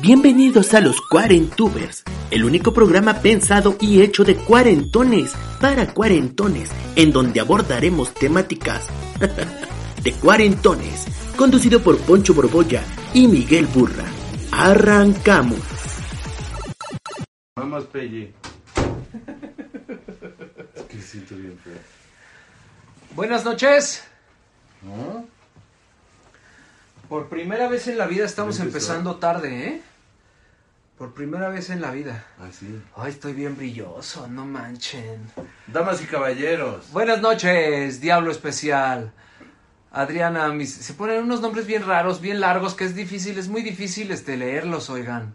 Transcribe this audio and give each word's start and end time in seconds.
Bienvenidos 0.00 0.74
a 0.74 0.80
los 0.80 1.00
Cuarentubers, 1.00 2.04
el 2.30 2.44
único 2.44 2.72
programa 2.72 3.14
pensado 3.14 3.76
y 3.80 4.00
hecho 4.00 4.22
de 4.22 4.36
cuarentones 4.36 5.34
para 5.60 5.92
cuarentones, 5.92 6.70
en 6.94 7.10
donde 7.10 7.40
abordaremos 7.40 8.14
temáticas 8.14 8.86
de 10.04 10.12
cuarentones, 10.12 11.04
conducido 11.36 11.82
por 11.82 11.98
Poncho 11.98 12.32
Borbolla 12.32 12.84
y 13.12 13.26
Miguel 13.26 13.66
Burra. 13.66 14.04
Arrancamos. 14.52 15.58
Vamos, 17.56 17.84
Pelli. 17.86 18.32
que 20.88 21.02
siento 21.02 21.34
bien 21.34 21.58
feo. 21.58 21.72
Buenas 23.16 23.44
noches. 23.44 24.04
¿No? 24.80 25.26
Por 27.08 27.28
primera 27.28 27.68
vez 27.68 27.88
en 27.88 27.98
la 27.98 28.06
vida 28.06 28.26
estamos 28.26 28.60
empezando 28.60 29.16
tarde, 29.16 29.66
¿eh? 29.66 29.82
Por 30.98 31.14
primera 31.14 31.48
vez 31.48 31.70
en 31.70 31.80
la 31.80 31.92
vida. 31.92 32.24
Así. 32.40 32.82
Ay, 32.96 33.10
estoy 33.12 33.32
bien 33.32 33.56
brilloso, 33.56 34.26
no 34.26 34.44
manchen. 34.44 35.20
Damas 35.68 36.02
y 36.02 36.06
caballeros. 36.06 36.90
Buenas 36.90 37.20
noches, 37.20 38.00
Diablo 38.00 38.32
Especial. 38.32 39.12
Adriana, 39.92 40.48
mis- 40.48 40.74
se 40.74 40.94
ponen 40.94 41.22
unos 41.22 41.40
nombres 41.40 41.66
bien 41.66 41.86
raros, 41.86 42.20
bien 42.20 42.40
largos, 42.40 42.74
que 42.74 42.84
es 42.84 42.96
difícil, 42.96 43.38
es 43.38 43.48
muy 43.48 43.62
difícil 43.62 44.10
este, 44.10 44.36
leerlos, 44.36 44.90
oigan. 44.90 45.34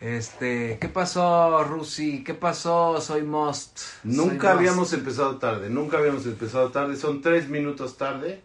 Este, 0.00 0.78
¿qué 0.80 0.88
pasó, 0.88 1.62
Rusi? 1.64 2.24
¿Qué 2.24 2.34
pasó? 2.34 3.00
Soy 3.00 3.22
Most. 3.22 3.78
Nunca 4.02 4.48
Soy 4.48 4.56
habíamos 4.58 4.78
Most. 4.90 4.94
empezado 4.94 5.38
tarde, 5.38 5.70
nunca 5.70 5.98
habíamos 5.98 6.26
empezado 6.26 6.70
tarde. 6.72 6.96
Son 6.96 7.22
tres 7.22 7.48
minutos 7.48 7.96
tarde, 7.96 8.42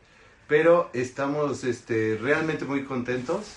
pero 0.48 0.90
estamos 0.94 1.64
este, 1.64 2.18
realmente 2.22 2.64
muy 2.64 2.86
contentos. 2.86 3.48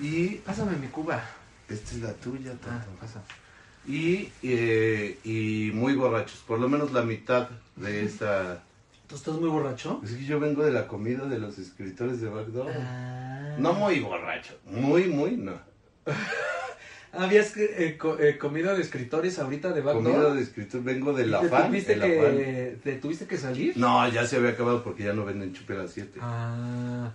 Y 0.00 0.36
Pásame 0.36 0.76
mi 0.76 0.88
cuba. 0.88 1.22
esta 1.68 1.90
es 1.94 2.00
la 2.02 2.12
tuya, 2.14 2.52
Ah, 2.64 2.78
Tato. 2.80 2.90
pasa. 3.00 3.22
Y, 3.86 4.30
eh, 4.42 5.18
y 5.24 5.70
muy 5.74 5.94
borrachos, 5.94 6.38
por 6.46 6.58
lo 6.60 6.68
menos 6.68 6.92
la 6.92 7.02
mitad 7.02 7.48
de 7.76 8.04
esta... 8.04 8.62
¿Tú 9.08 9.16
estás 9.16 9.34
muy 9.34 9.48
borracho? 9.48 10.00
Es 10.04 10.12
que 10.12 10.24
yo 10.24 10.38
vengo 10.40 10.64
de 10.64 10.70
la 10.70 10.86
comida 10.86 11.26
de 11.26 11.38
los 11.38 11.58
escritores 11.58 12.20
de 12.20 12.28
Backdoor. 12.28 12.70
Ah. 12.78 13.56
No 13.58 13.72
muy 13.74 14.00
borracho, 14.00 14.58
muy, 14.66 15.04
muy 15.08 15.36
no. 15.36 15.52
¿Habías 17.12 17.54
eh, 17.58 17.98
co- 18.00 18.18
eh, 18.18 18.38
comido 18.38 18.74
de 18.74 18.80
escritores 18.80 19.38
ahorita 19.38 19.72
de 19.72 19.82
Backdoor? 19.82 20.04
Comida 20.14 20.34
de 20.34 20.42
escritor, 20.42 20.82
vengo 20.82 21.12
de 21.12 21.24
¿Y 21.24 21.28
la 21.28 21.40
te 21.40 21.48
fan. 21.50 21.66
tuviste, 21.68 21.98
que, 21.98 22.78
¿Te 22.82 22.92
tuviste 22.96 23.26
que 23.26 23.36
salir? 23.36 23.76
No, 23.76 24.08
ya 24.08 24.24
se 24.26 24.36
había 24.36 24.50
acabado 24.50 24.82
porque 24.82 25.02
ya 25.04 25.12
no 25.12 25.24
venden 25.26 25.52
chupe 25.52 25.74
a 25.74 25.78
las 25.78 25.92
7. 25.92 26.18
Ah. 26.22 27.10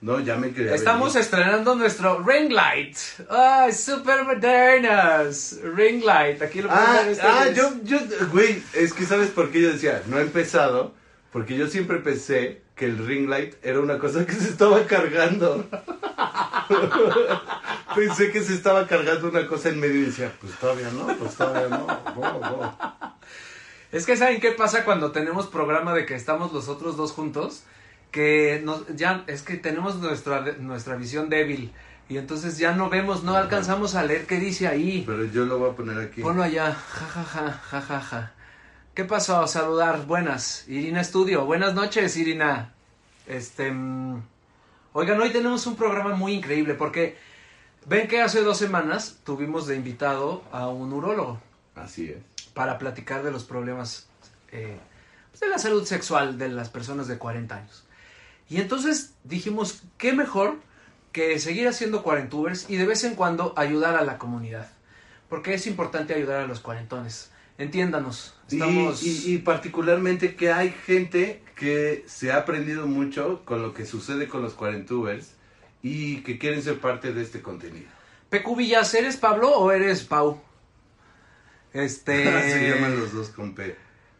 No, 0.00 0.20
ya 0.20 0.36
me 0.36 0.52
quería 0.52 0.74
Estamos 0.74 1.12
venir. 1.14 1.24
estrenando 1.24 1.74
nuestro 1.74 2.22
ring 2.22 2.52
light. 2.52 2.96
¡Ay, 3.28 3.72
super 3.72 4.24
modernas! 4.24 5.58
Ring 5.74 6.04
light. 6.04 6.40
Aquí 6.40 6.62
lo 6.62 6.70
Ah, 6.70 7.02
ah, 7.22 7.46
yo, 7.52 7.72
yo, 7.82 7.98
güey, 8.30 8.62
es 8.74 8.92
que 8.92 9.04
sabes 9.04 9.30
por 9.30 9.50
qué 9.50 9.60
yo 9.60 9.72
decía, 9.72 10.02
no 10.06 10.18
he 10.18 10.22
empezado, 10.22 10.94
porque 11.32 11.56
yo 11.56 11.66
siempre 11.66 11.98
pensé 11.98 12.62
que 12.76 12.84
el 12.84 13.04
ring 13.04 13.28
light 13.28 13.54
era 13.62 13.80
una 13.80 13.98
cosa 13.98 14.24
que 14.24 14.34
se 14.34 14.50
estaba 14.50 14.86
cargando. 14.86 15.66
pensé 17.96 18.30
que 18.30 18.42
se 18.42 18.54
estaba 18.54 18.86
cargando 18.86 19.28
una 19.28 19.46
cosa 19.48 19.70
en 19.70 19.80
medio 19.80 20.02
y 20.02 20.06
decía, 20.06 20.32
pues 20.40 20.52
todavía 20.60 20.90
no, 20.90 21.06
pues 21.18 21.34
todavía 21.34 21.68
no. 21.68 21.86
no, 22.14 22.40
no. 22.40 22.78
Es 23.90 24.06
que 24.06 24.16
¿saben 24.16 24.40
qué 24.40 24.52
pasa 24.52 24.84
cuando 24.84 25.10
tenemos 25.12 25.46
programa 25.48 25.92
de 25.94 26.04
que 26.06 26.14
estamos 26.14 26.52
los 26.52 26.68
otros 26.68 26.96
dos 26.96 27.10
juntos? 27.12 27.64
Que 28.10 28.60
nos, 28.64 28.86
ya, 28.96 29.24
es 29.26 29.42
que 29.42 29.56
tenemos 29.56 29.96
nuestra, 29.96 30.40
nuestra 30.58 30.96
visión 30.96 31.28
débil. 31.28 31.72
Y 32.08 32.16
entonces 32.16 32.56
ya 32.56 32.72
no 32.72 32.88
vemos, 32.88 33.22
no 33.22 33.36
alcanzamos 33.36 33.94
a 33.94 34.02
leer 34.02 34.26
qué 34.26 34.40
dice 34.40 34.66
ahí. 34.66 35.04
Pero 35.06 35.24
yo 35.26 35.44
lo 35.44 35.58
voy 35.58 35.70
a 35.70 35.76
poner 35.76 35.98
aquí. 35.98 36.22
Ponlo 36.22 36.42
allá, 36.42 36.72
ja, 36.72 37.06
ja, 37.06 37.24
ja, 37.24 37.52
ja, 37.52 37.80
ja, 37.80 38.00
ja. 38.00 38.32
¿Qué 38.94 39.04
pasó? 39.04 39.46
Saludar, 39.46 40.06
buenas. 40.06 40.66
Irina 40.68 41.02
Estudio, 41.02 41.44
buenas 41.44 41.74
noches, 41.74 42.16
Irina. 42.16 42.72
Este, 43.28 43.70
mm, 43.70 44.22
oigan, 44.94 45.20
hoy 45.20 45.30
tenemos 45.30 45.66
un 45.66 45.76
programa 45.76 46.14
muy 46.14 46.32
increíble 46.32 46.74
porque 46.74 47.16
ven 47.86 48.08
que 48.08 48.22
hace 48.22 48.40
dos 48.42 48.58
semanas 48.58 49.18
tuvimos 49.22 49.66
de 49.66 49.76
invitado 49.76 50.42
a 50.50 50.68
un 50.68 50.92
urólogo 50.92 51.38
Así 51.76 52.08
es. 52.08 52.18
para 52.54 52.78
platicar 52.78 53.22
de 53.22 53.30
los 53.30 53.44
problemas 53.44 54.08
eh, 54.50 54.78
pues, 55.30 55.40
de 55.40 55.48
la 55.48 55.58
salud 55.58 55.84
sexual 55.84 56.38
de 56.38 56.48
las 56.48 56.70
personas 56.70 57.06
de 57.06 57.18
40 57.18 57.54
años. 57.54 57.84
Y 58.48 58.60
entonces 58.60 59.14
dijimos, 59.24 59.82
¿qué 59.98 60.12
mejor 60.12 60.56
que 61.12 61.38
seguir 61.38 61.68
haciendo 61.68 62.02
cuarentubers 62.02 62.68
y 62.70 62.76
de 62.76 62.86
vez 62.86 63.04
en 63.04 63.14
cuando 63.14 63.52
ayudar 63.56 63.96
a 63.96 64.04
la 64.04 64.18
comunidad? 64.18 64.70
Porque 65.28 65.54
es 65.54 65.66
importante 65.66 66.14
ayudar 66.14 66.40
a 66.40 66.46
los 66.46 66.60
cuarentones. 66.60 67.30
Entiéndanos. 67.58 68.34
Y- 68.50 68.54
Estamos... 68.54 69.02
Y, 69.02 69.34
y 69.34 69.38
particularmente 69.38 70.34
que 70.36 70.50
hay 70.52 70.70
gente 70.86 71.42
que 71.56 72.04
se 72.06 72.32
ha 72.32 72.38
aprendido 72.38 72.86
mucho 72.86 73.42
con 73.44 73.60
lo 73.62 73.74
que 73.74 73.84
sucede 73.84 74.28
con 74.28 74.42
los 74.42 74.54
cuarentubers 74.54 75.32
y 75.82 76.18
que 76.22 76.38
quieren 76.38 76.62
ser 76.62 76.78
parte 76.80 77.12
de 77.12 77.22
este 77.22 77.42
contenido. 77.42 77.88
Pecu 78.30 78.56
Villas, 78.56 78.94
¿eres 78.94 79.16
Pablo 79.16 79.50
o 79.50 79.70
eres 79.72 80.04
Pau? 80.04 80.40
Este... 81.72 82.24
se 82.50 82.70
llaman 82.70 82.98
los 82.98 83.12
dos 83.12 83.28
con 83.28 83.54
P. 83.54 83.76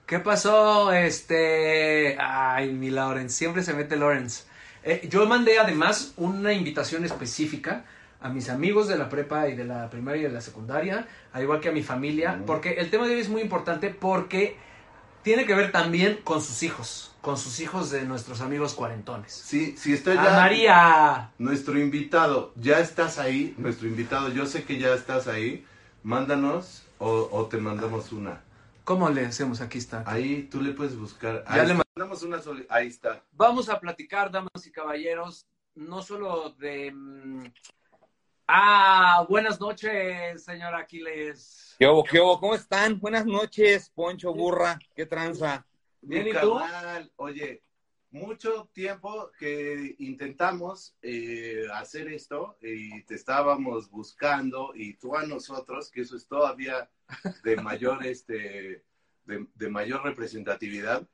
¿Qué 0.09 0.21
pasó? 0.21 0.91
Este. 0.91 2.17
Ay, 2.19 2.73
mi 2.73 2.89
Lawrence. 2.89 3.37
Siempre 3.37 3.63
se 3.63 3.75
mete 3.75 3.95
Lawrence. 3.95 4.45
Eh, 4.83 5.07
yo 5.11 5.27
mandé 5.27 5.59
además 5.59 6.15
una 6.17 6.55
invitación 6.55 7.05
específica 7.05 7.85
a 8.19 8.31
mis 8.31 8.49
amigos 8.49 8.89
de 8.89 8.97
la 8.97 9.11
prepa 9.11 9.49
y 9.49 9.55
de 9.55 9.67
la 9.67 9.91
primaria 9.91 10.23
y 10.23 10.25
de 10.25 10.33
la 10.33 10.41
secundaria, 10.41 11.07
al 11.35 11.43
igual 11.43 11.61
que 11.61 11.69
a 11.69 11.73
mi 11.73 11.83
familia, 11.83 12.41
porque 12.47 12.77
el 12.79 12.89
tema 12.89 13.07
de 13.07 13.17
hoy 13.17 13.21
es 13.21 13.29
muy 13.29 13.43
importante 13.43 13.91
porque 13.91 14.57
tiene 15.23 15.45
que 15.45 15.55
ver 15.55 15.73
también 15.73 16.21
con 16.25 16.41
sus 16.41 16.63
hijos, 16.63 17.15
con 17.21 17.37
sus 17.37 17.61
hijos 17.61 17.91
de 17.91 18.05
nuestros 18.05 18.41
amigos 18.41 18.73
cuarentones. 18.73 19.35
Sí, 19.35 19.77
si 19.77 19.93
está 19.93 20.13
¡A 20.13 20.15
ya 20.15 20.31
María! 20.31 21.31
nuestro 21.37 21.79
invitado, 21.79 22.55
ya 22.57 22.81
estás 22.81 23.19
ahí, 23.19 23.55
nuestro 23.59 23.87
invitado, 23.87 24.31
yo 24.31 24.47
sé 24.47 24.65
que 24.65 24.79
ya 24.79 24.95
estás 24.95 25.29
ahí, 25.29 25.67
mándanos 26.03 26.85
o, 26.97 27.29
o 27.31 27.45
te 27.45 27.59
mandamos 27.59 28.11
una. 28.11 28.48
¿Cómo 28.89 29.11
le 29.11 29.27
hacemos? 29.27 29.61
Aquí 29.61 29.77
está. 29.77 30.03
Ahí 30.07 30.45
tú 30.45 30.63
le 30.63 30.73
puedes 30.73 30.97
buscar. 30.99 31.45
Ya 31.45 31.61
Ahí 31.61 31.69
le 31.69 31.75
mandamos 31.75 32.23
una 32.23 32.41
soli- 32.41 32.67
Ahí 32.71 32.87
está. 32.87 33.23
Vamos 33.33 33.69
a 33.69 33.79
platicar, 33.79 34.31
damas 34.31 34.67
y 34.67 34.73
caballeros, 34.73 35.47
no 35.75 36.01
solo 36.01 36.55
de... 36.55 36.91
mm, 36.91 37.53
Ah, 38.47 39.27
buenas 39.29 39.61
noches, 39.61 40.43
señor 40.43 40.75
Aquiles. 40.75 41.77
¿Qué 41.79 41.87
hubo, 41.87 42.03
qué 42.03 42.19
hubo? 42.19 42.41
¿Cómo 42.41 42.55
están? 42.55 42.99
Buenas 42.99 43.27
noches, 43.27 43.91
Poncho 43.91 44.33
Burra. 44.33 44.79
¿Qué 44.97 45.05
tranza? 45.05 45.67
Bien, 46.01 46.27
¿y 46.27 46.33
tú? 46.33 46.59
Oye, 47.17 47.63
mucho 48.11 48.71
tiempo 48.73 49.31
que 49.39 49.95
intentamos 49.99 50.97
eh, 51.03 51.67
hacer 51.75 52.09
esto 52.09 52.57
y 52.63 53.03
te 53.05 53.15
estábamos 53.15 53.91
buscando 53.91 54.73
y 54.75 54.95
tú 54.95 55.17
a 55.17 55.27
nosotros, 55.27 55.91
que 55.91 56.03
eso 56.03 56.17
es 56.17 56.27
todavía 56.27 56.91
de 57.43 57.57
mayor, 57.57 58.05
este, 58.07 58.85
de, 59.25 59.47
de 59.55 59.69
mayor 59.69 60.03
representatividad, 60.05 61.07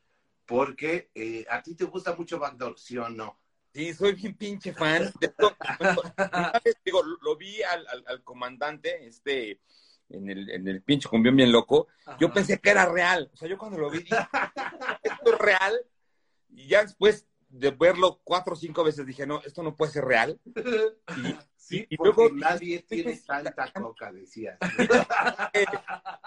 porque 0.47 1.11
eh, 1.15 1.45
a 1.51 1.63
ti 1.63 1.75
te 1.75 1.85
gusta 1.85 2.15
mucho 2.15 2.39
Backdoor, 2.39 2.79
¿sí 2.79 2.97
o 2.99 3.09
no? 3.09 3.39
Sí, 3.73 3.93
soy 3.93 4.13
bien 4.13 4.37
pinche 4.37 4.73
fan. 4.73 5.13
De 5.19 5.27
esto. 5.27 5.53
Una 6.33 6.53
vez, 6.65 6.77
Digo, 6.85 7.03
lo 7.03 7.37
vi 7.37 7.61
al, 7.63 7.85
al- 7.89 8.05
al 8.07 8.23
comandante, 8.23 9.05
este, 9.05 9.59
en 10.11 10.31
el, 10.31 10.49
en 10.51 10.69
el 10.69 10.81
pinche 10.83 11.09
cumbión 11.09 11.35
bien 11.35 11.51
loco. 11.51 11.89
Yo 12.21 12.29
Ajá. 12.29 12.35
pensé 12.35 12.59
que 12.61 12.71
era 12.71 12.87
real. 12.87 13.31
O 13.33 13.37
sea, 13.37 13.49
yo 13.49 13.59
cuando 13.59 13.79
lo 13.79 13.91
vi 13.91 13.99
dije, 13.99 14.17
esto 15.03 15.33
es 15.33 15.39
real. 15.39 15.81
Y 16.55 16.69
ya 16.69 16.83
después 16.83 17.27
de 17.49 17.71
verlo 17.71 18.21
cuatro 18.25 18.55
o 18.55 18.57
cinco 18.57 18.83
veces 18.83 19.07
dije, 19.07 19.27
no, 19.27 19.41
esto 19.45 19.63
no 19.63 19.77
puede 19.77 19.93
ser 19.93 20.05
real. 20.05 20.41
Y, 21.17 21.37
Sí, 21.65 21.87
y 21.89 21.97
porque 21.97 22.15
luego 22.21 22.35
nadie 22.35 22.83
tiene 22.83 23.17
tanta 23.27 23.73
coca, 23.73 24.13
decía. 24.13 24.59
que, 25.53 25.65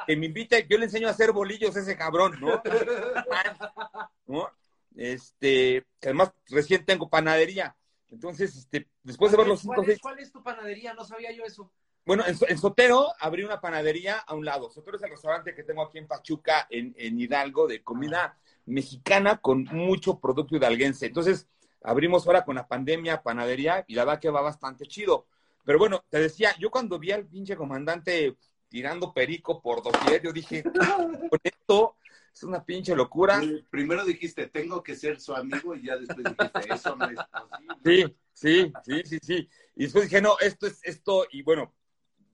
que 0.07 0.18
me 0.18 0.25
invite, 0.25 0.65
yo 0.68 0.79
le 0.79 0.85
enseño 0.85 1.07
a 1.07 1.12
hacer 1.12 1.31
bolillos 1.31 1.75
a 1.75 1.81
ese 1.81 1.95
cabrón, 1.95 2.39
¿no? 2.41 2.59
¿No? 4.25 4.50
este, 4.95 5.85
que 6.00 6.07
además 6.07 6.33
recién 6.47 6.83
tengo 6.85 7.07
panadería. 7.07 7.77
Entonces, 8.09 8.56
este, 8.56 8.88
después 9.03 9.31
de 9.31 9.38
ver 9.38 9.47
los 9.47 9.59
cinco, 9.59 9.75
¿Cuál 9.75 9.89
es, 9.91 10.00
cuál 10.00 10.19
es 10.19 10.31
tu 10.31 10.41
panadería? 10.41 10.95
No 10.95 11.06
sabía 11.06 11.31
yo 11.31 11.44
eso. 11.44 11.71
bueno, 12.03 12.24
en, 12.25 12.35
en 12.47 12.57
Sotero 12.57 13.13
abrí 13.19 13.44
una 13.44 13.62
panadería 13.62 14.18
a 14.18 14.33
un 14.33 14.44
lado. 14.44 14.71
Sotero 14.71 14.97
es 14.97 15.03
el 15.03 15.12
restaurante 15.12 15.53
que 15.53 15.63
tengo 15.63 15.83
aquí 15.83 16.00
en 16.00 16.07
Pachuca, 16.07 16.65
en, 16.71 16.95
en 16.97 17.19
Hidalgo, 17.19 17.68
de 17.68 17.83
comida 17.83 18.39
mexicana 18.68 19.38
con 19.38 19.64
mucho 19.64 20.19
producto 20.19 20.56
hidalguense. 20.56 21.08
Entonces, 21.08 21.48
abrimos 21.84 22.28
ahora 22.28 22.46
con 22.46 22.56
la 22.56 22.68
pandemia 22.68 23.24
panadería 23.24 23.84
y 23.88 23.96
la 23.96 24.06
verdad 24.06 24.22
que 24.22 24.30
va 24.30 24.42
bastante 24.42 24.86
chido. 24.86 25.25
Pero 25.66 25.80
bueno, 25.80 26.06
te 26.10 26.19
decía, 26.19 26.56
yo 26.60 26.69
cuando 26.69 27.00
vi 27.00 27.12
al 27.12 27.25
pinche 27.25 27.56
comandante 27.56 28.38
tirando 28.69 29.14
perico 29.14 29.62
por 29.62 29.81
doquier, 29.81 30.22
yo 30.22 30.31
dije, 30.31 30.64
con 30.64 31.40
esto 31.44 31.96
es 32.34 32.44
una 32.44 32.64
pinche 32.64 32.96
locura. 32.96 33.42
Primero 33.69 34.06
dijiste, 34.06 34.48
tengo 34.48 34.84
que 34.84 34.96
ser 34.96 35.20
su 35.20 35.34
amigo 35.34 35.74
y 35.74 35.88
ya 35.88 35.98
después 35.98 36.24
dijiste, 36.24 36.74
eso 36.74 36.96
no 36.96 37.10
es 37.10 37.20
posible. 37.31 37.75
Sí, 37.84 38.16
sí, 38.34 38.74
sí, 38.84 39.02
sí, 39.06 39.20
sí. 39.22 39.50
Y 39.75 39.84
después 39.84 40.06
dije, 40.06 40.22
no, 40.22 40.38
esto 40.40 40.68
es 40.68 40.80
esto, 40.84 41.25
y 41.31 41.42
bueno, 41.42 41.74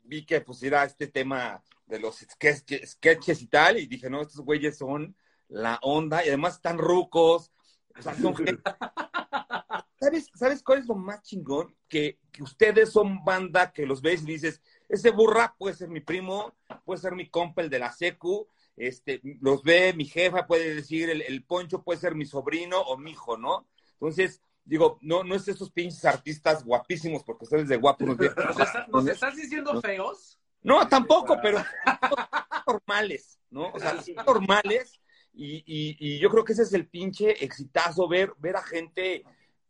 vi 0.03 0.25
que 0.25 0.41
pues 0.41 0.61
era 0.63 0.83
este 0.83 1.07
tema 1.07 1.63
de 1.85 1.99
los 1.99 2.17
sketches, 2.17 2.91
sketches 2.91 3.41
y 3.41 3.47
tal, 3.47 3.77
y 3.77 3.87
dije, 3.87 4.09
no, 4.09 4.21
estos 4.21 4.41
güeyes 4.41 4.77
son 4.77 5.15
la 5.53 5.79
onda, 5.83 6.25
y 6.25 6.27
además 6.29 6.55
están 6.55 6.77
rucos, 6.77 7.51
o 7.97 8.01
sea, 8.01 8.15
son 8.15 8.35
gente- 8.35 8.61
¿Sabes, 9.99 10.29
¿Sabes 10.35 10.61
cuál 10.63 10.79
es 10.79 10.87
lo 10.87 10.95
más 10.95 11.21
chingón? 11.21 11.73
Que, 11.87 12.19
que 12.31 12.43
ustedes 12.43 12.91
son 12.91 13.23
banda 13.23 13.71
que 13.71 13.85
los 13.85 14.01
ves 14.01 14.23
y 14.23 14.25
dices, 14.25 14.61
ese 14.89 15.11
burra 15.11 15.55
puede 15.57 15.75
ser 15.75 15.87
mi 15.89 16.01
primo, 16.01 16.53
puede 16.83 16.99
ser 16.99 17.13
mi 17.13 17.29
compa, 17.29 17.61
el 17.61 17.69
de 17.69 17.79
la 17.79 17.91
secu, 17.91 18.47
este, 18.75 19.21
los 19.39 19.63
ve 19.63 19.93
mi 19.93 20.05
jefa, 20.05 20.45
puede 20.45 20.75
decir, 20.75 21.09
el, 21.09 21.21
el 21.21 21.43
poncho 21.45 21.83
puede 21.83 21.99
ser 21.99 22.15
mi 22.15 22.25
sobrino 22.25 22.81
o 22.81 22.97
mi 22.97 23.11
hijo, 23.11 23.37
¿no? 23.37 23.67
Entonces, 23.93 24.41
digo, 24.65 24.97
no, 25.01 25.23
no 25.23 25.35
es 25.35 25.47
esos 25.47 25.71
pinches 25.71 26.03
artistas 26.03 26.65
guapísimos, 26.65 27.23
porque 27.23 27.45
ustedes 27.45 27.69
de 27.69 27.77
guapos 27.77 28.07
¿Nos, 28.07 28.19
está- 28.19 28.87
nos 28.89 29.07
estás 29.07 29.35
diciendo 29.37 29.79
feos? 29.79 30.37
No, 30.63 30.85
tampoco, 30.87 31.37
pero 31.41 31.63
normales, 32.67 33.39
¿no? 33.49 33.69
O 33.71 33.79
sea, 33.79 33.95
normales. 34.25 34.99
Y, 35.33 35.63
y, 35.65 35.97
y 35.99 36.19
yo 36.19 36.29
creo 36.29 36.43
que 36.43 36.53
ese 36.53 36.63
es 36.63 36.73
el 36.73 36.87
pinche 36.87 37.43
exitazo, 37.43 38.07
ver, 38.07 38.33
ver 38.37 38.55
a 38.55 38.61
gente 38.63 39.23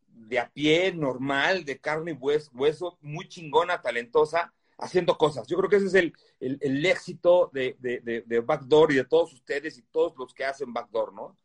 de 0.08 0.40
a 0.40 0.50
pie, 0.50 0.94
normal, 0.94 1.64
de 1.64 1.80
carne 1.80 2.12
y 2.12 2.16
hues- 2.16 2.50
hueso, 2.54 2.98
muy 3.02 3.28
chingona, 3.28 3.82
talentosa, 3.82 4.54
haciendo 4.78 5.18
cosas. 5.18 5.48
Yo 5.48 5.58
creo 5.58 5.70
que 5.70 5.78
ese 5.78 5.88
es 5.88 5.94
el, 5.94 6.14
el, 6.40 6.58
el 6.62 6.86
éxito 6.86 7.50
de, 7.54 7.78
de, 7.80 8.02
de, 8.02 8.22
de 8.22 8.40
Backdoor 8.42 8.92
y 8.92 8.96
de 8.96 9.06
todos 9.06 9.34
ustedes 9.34 9.78
y 9.78 9.84
todos 9.84 10.14
los 10.18 10.34
que 10.34 10.46
hacen 10.46 10.74
Backdoor, 10.74 11.14
¿no? 11.14 11.38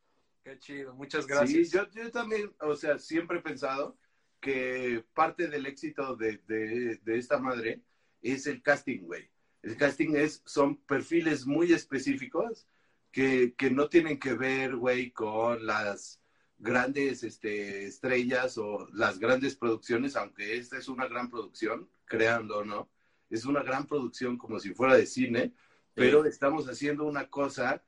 Qué 0.43 0.59
chido, 0.59 0.95
muchas 0.95 1.27
gracias. 1.27 1.69
Sí, 1.69 1.77
yo, 1.77 1.89
yo 1.91 2.11
también, 2.11 2.53
o 2.61 2.75
sea, 2.75 2.99
siempre 2.99 3.39
he 3.39 3.43
pensado 3.43 3.97
que 4.41 5.05
parte 5.15 5.49
del 5.49 5.67
éxito 5.67 6.17
de, 6.17 6.39
de, 6.47 6.97
de 7.03 7.19
esta 7.19 7.39
madre 7.39 7.83
es 8.23 8.47
el 8.47 8.63
casting, 8.63 9.01
güey. 9.03 9.31
El 9.63 9.77
casting 9.77 10.15
es, 10.17 10.43
son 10.45 10.77
perfiles 10.77 11.47
muy 11.47 11.73
específicos 11.73 12.67
que, 13.11 13.55
que 13.55 13.71
no 13.71 13.89
tienen 13.89 14.19
que 14.19 14.35
ver, 14.35 14.77
güey, 14.77 15.11
con 15.11 15.65
las 15.67 16.21
grandes 16.59 17.23
este, 17.23 17.87
estrellas 17.87 18.59
o 18.59 18.89
las 18.93 19.19
grandes 19.19 19.57
producciones, 19.57 20.17
aunque 20.17 20.57
esta 20.57 20.77
es 20.77 20.89
una 20.89 21.07
gran 21.07 21.31
producción, 21.31 21.89
créanlo 22.05 22.59
o 22.59 22.65
no, 22.65 22.91
es 23.31 23.45
una 23.45 23.63
gran 23.63 23.87
producción 23.87 24.37
como 24.37 24.59
si 24.59 24.75
fuera 24.75 24.97
de 24.97 25.07
cine, 25.07 25.53
pero 25.95 26.25
estamos 26.25 26.69
haciendo 26.69 27.05
una 27.05 27.29
cosa 27.29 27.83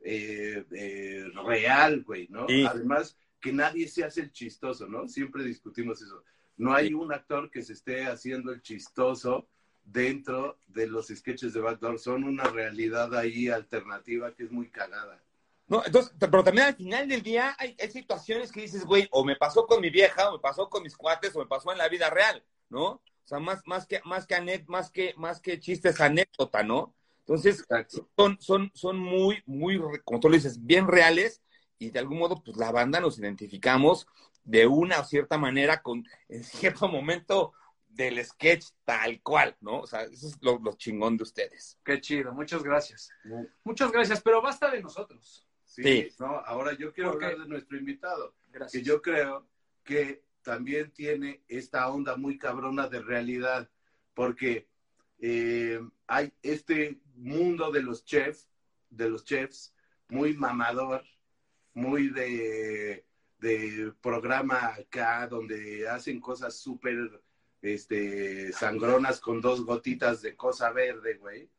eh, 0.00 0.64
eh, 0.72 1.24
real, 1.44 2.02
güey, 2.04 2.28
¿no? 2.28 2.46
Sí. 2.48 2.64
Además, 2.64 3.16
que 3.40 3.52
nadie 3.52 3.88
se 3.88 4.04
hace 4.04 4.20
el 4.22 4.30
chistoso, 4.32 4.86
¿no? 4.86 5.08
Siempre 5.08 5.44
discutimos 5.44 6.00
eso. 6.00 6.22
No 6.56 6.72
hay 6.74 6.88
Sí. 6.88 6.94
un 6.94 7.12
actor 7.12 7.50
que 7.50 7.62
se 7.62 7.72
esté 7.72 8.06
haciendo 8.06 8.52
el 8.52 8.62
chistoso 8.62 9.48
dentro 9.86 10.58
de 10.66 10.86
los 10.86 11.08
sketches 11.08 11.54
de 11.54 11.60
Backdoor. 11.60 11.98
Son 11.98 12.24
una 12.24 12.44
realidad 12.44 13.14
ahí 13.14 13.48
alternativa 13.48 14.34
que 14.34 14.44
es 14.44 14.52
muy 14.52 14.68
cagada. 14.68 15.22
No, 15.68 15.82
entonces, 15.84 16.12
pero 16.18 16.44
también 16.44 16.66
al 16.68 16.76
final 16.76 17.08
del 17.08 17.22
día 17.22 17.56
hay, 17.58 17.76
hay 17.80 17.90
situaciones 17.90 18.52
que 18.52 18.60
dices, 18.60 18.84
güey, 18.84 19.08
o 19.10 19.24
me 19.24 19.34
pasó 19.34 19.66
con 19.66 19.80
mi 19.80 19.90
vieja, 19.90 20.28
o 20.28 20.34
me 20.34 20.38
pasó 20.38 20.68
con 20.68 20.82
mis 20.82 20.96
cuates, 20.96 21.34
o 21.34 21.40
me 21.40 21.46
pasó 21.46 21.72
en 21.72 21.78
la 21.78 21.88
vida 21.88 22.08
real, 22.08 22.44
¿no? 22.68 22.86
O 22.86 23.28
sea, 23.28 23.40
más, 23.40 23.62
más 23.66 23.86
que, 23.86 24.00
más 24.04 24.26
que 24.26 24.36
anet, 24.36 24.64
más 24.68 24.90
que, 24.90 25.14
más 25.16 25.40
que 25.40 25.58
chistes 25.58 26.00
anécdota, 26.00 26.62
¿no? 26.62 26.94
Entonces, 27.20 27.60
Exacto. 27.60 28.08
son, 28.16 28.36
son, 28.40 28.70
son 28.74 28.98
muy, 28.98 29.42
muy, 29.46 29.80
como 30.04 30.20
tú 30.20 30.28
lo 30.28 30.36
dices, 30.36 30.64
bien 30.64 30.86
reales, 30.86 31.42
y 31.78 31.90
de 31.90 31.98
algún 31.98 32.18
modo, 32.18 32.42
pues 32.44 32.56
la 32.56 32.70
banda 32.70 33.00
nos 33.00 33.18
identificamos 33.18 34.06
de 34.44 34.68
una 34.68 35.00
o 35.00 35.04
cierta 35.04 35.36
manera 35.36 35.82
con, 35.82 36.06
en 36.28 36.44
cierto 36.44 36.86
momento 36.88 37.52
del 37.96 38.22
sketch 38.24 38.66
tal 38.84 39.20
cual, 39.22 39.56
¿no? 39.60 39.80
O 39.80 39.86
sea, 39.86 40.02
eso 40.02 40.28
es 40.28 40.36
lo, 40.42 40.58
lo 40.58 40.74
chingón 40.76 41.16
de 41.16 41.22
ustedes. 41.22 41.78
Qué 41.84 42.00
chido, 42.00 42.32
muchas 42.32 42.62
gracias. 42.62 43.10
Muchas 43.64 43.90
gracias, 43.90 44.20
pero 44.20 44.42
basta 44.42 44.70
de 44.70 44.82
nosotros. 44.82 45.46
Sí, 45.64 45.82
Sí. 45.82 46.08
no, 46.18 46.26
ahora 46.46 46.72
yo 46.74 46.92
quiero 46.92 47.10
hablar 47.10 47.38
de 47.38 47.48
nuestro 47.48 47.76
invitado. 47.76 48.34
Gracias. 48.50 48.72
que 48.82 48.88
yo 48.88 49.02
creo 49.02 49.46
que 49.84 50.24
también 50.42 50.90
tiene 50.92 51.42
esta 51.48 51.88
onda 51.88 52.16
muy 52.16 52.38
cabrona 52.38 52.88
de 52.88 53.00
realidad, 53.02 53.68
porque 54.14 54.68
eh, 55.18 55.80
hay 56.06 56.32
este 56.42 57.00
mundo 57.14 57.70
de 57.70 57.82
los 57.82 58.04
chefs, 58.04 58.48
de 58.90 59.10
los 59.10 59.24
chefs, 59.24 59.74
muy 60.08 60.34
mamador, 60.34 61.04
muy 61.74 62.08
de, 62.08 63.04
de 63.38 63.92
programa 64.00 64.74
acá, 64.74 65.26
donde 65.26 65.86
hacen 65.88 66.20
cosas 66.20 66.56
súper 66.56 67.22
este, 67.66 68.52
sangronas 68.52 69.20
con 69.20 69.40
dos 69.40 69.64
gotitas 69.64 70.22
de 70.22 70.36
cosa 70.36 70.70
verde, 70.70 71.14
güey. 71.14 71.50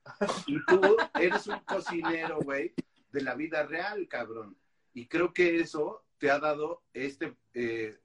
Y 0.45 0.63
tú 0.65 0.97
eres 1.19 1.47
un 1.47 1.59
cocinero, 1.59 2.39
güey, 2.41 2.73
de 3.11 3.21
la 3.21 3.35
vida 3.35 3.63
real, 3.63 4.07
cabrón. 4.07 4.57
Y 4.93 5.07
creo 5.07 5.33
que 5.33 5.59
eso 5.59 6.03
te 6.17 6.31
ha 6.31 6.39
dado 6.39 6.83
este 6.93 7.35
eh, 7.53 7.97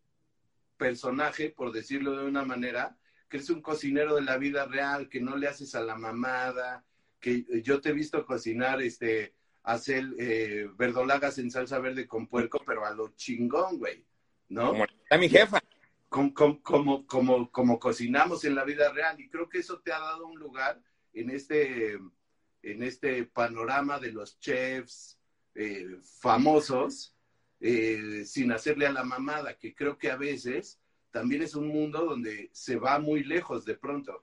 personaje, 0.76 1.50
por 1.50 1.72
decirlo 1.72 2.16
de 2.16 2.26
una 2.26 2.44
manera, 2.44 2.96
que 3.28 3.38
eres 3.38 3.50
un 3.50 3.62
cocinero 3.62 4.14
de 4.14 4.22
la 4.22 4.36
vida 4.36 4.66
real, 4.66 5.08
que 5.08 5.20
no 5.20 5.36
le 5.36 5.48
haces 5.48 5.74
a 5.74 5.80
la 5.80 5.96
mamada, 5.96 6.84
que 7.20 7.44
yo 7.62 7.80
te 7.80 7.90
he 7.90 7.92
visto 7.92 8.26
cocinar, 8.26 8.82
este, 8.82 9.34
hacer 9.62 10.04
eh, 10.18 10.68
verdolagas 10.76 11.38
en 11.38 11.50
salsa 11.50 11.78
verde 11.78 12.06
con 12.06 12.26
puerco, 12.26 12.60
pero 12.66 12.84
a 12.84 12.92
lo 12.92 13.08
chingón, 13.14 13.78
güey, 13.78 14.04
¿no? 14.48 14.68
Como 14.68 14.84
mi 15.18 15.28
jefa. 15.28 15.62
Com- 16.12 16.34
com- 16.34 16.60
como, 16.60 17.06
como, 17.06 17.50
como 17.50 17.78
cocinamos 17.78 18.44
en 18.44 18.54
la 18.54 18.64
vida 18.64 18.92
real. 18.92 19.18
Y 19.18 19.30
creo 19.30 19.48
que 19.48 19.58
eso 19.60 19.80
te 19.80 19.92
ha 19.92 19.98
dado 19.98 20.26
un 20.26 20.38
lugar 20.38 20.78
en 21.14 21.30
este, 21.30 21.94
en 22.62 22.82
este 22.82 23.24
panorama 23.24 23.98
de 23.98 24.12
los 24.12 24.38
chefs 24.38 25.18
eh, 25.54 25.86
famosos, 26.20 27.16
eh, 27.60 28.24
sin 28.26 28.52
hacerle 28.52 28.86
a 28.86 28.92
la 28.92 29.04
mamada, 29.04 29.56
que 29.56 29.74
creo 29.74 29.96
que 29.96 30.10
a 30.10 30.16
veces 30.16 30.78
también 31.10 31.42
es 31.42 31.54
un 31.54 31.68
mundo 31.68 32.04
donde 32.04 32.50
se 32.52 32.76
va 32.76 32.98
muy 32.98 33.24
lejos 33.24 33.64
de 33.64 33.74
pronto. 33.74 34.22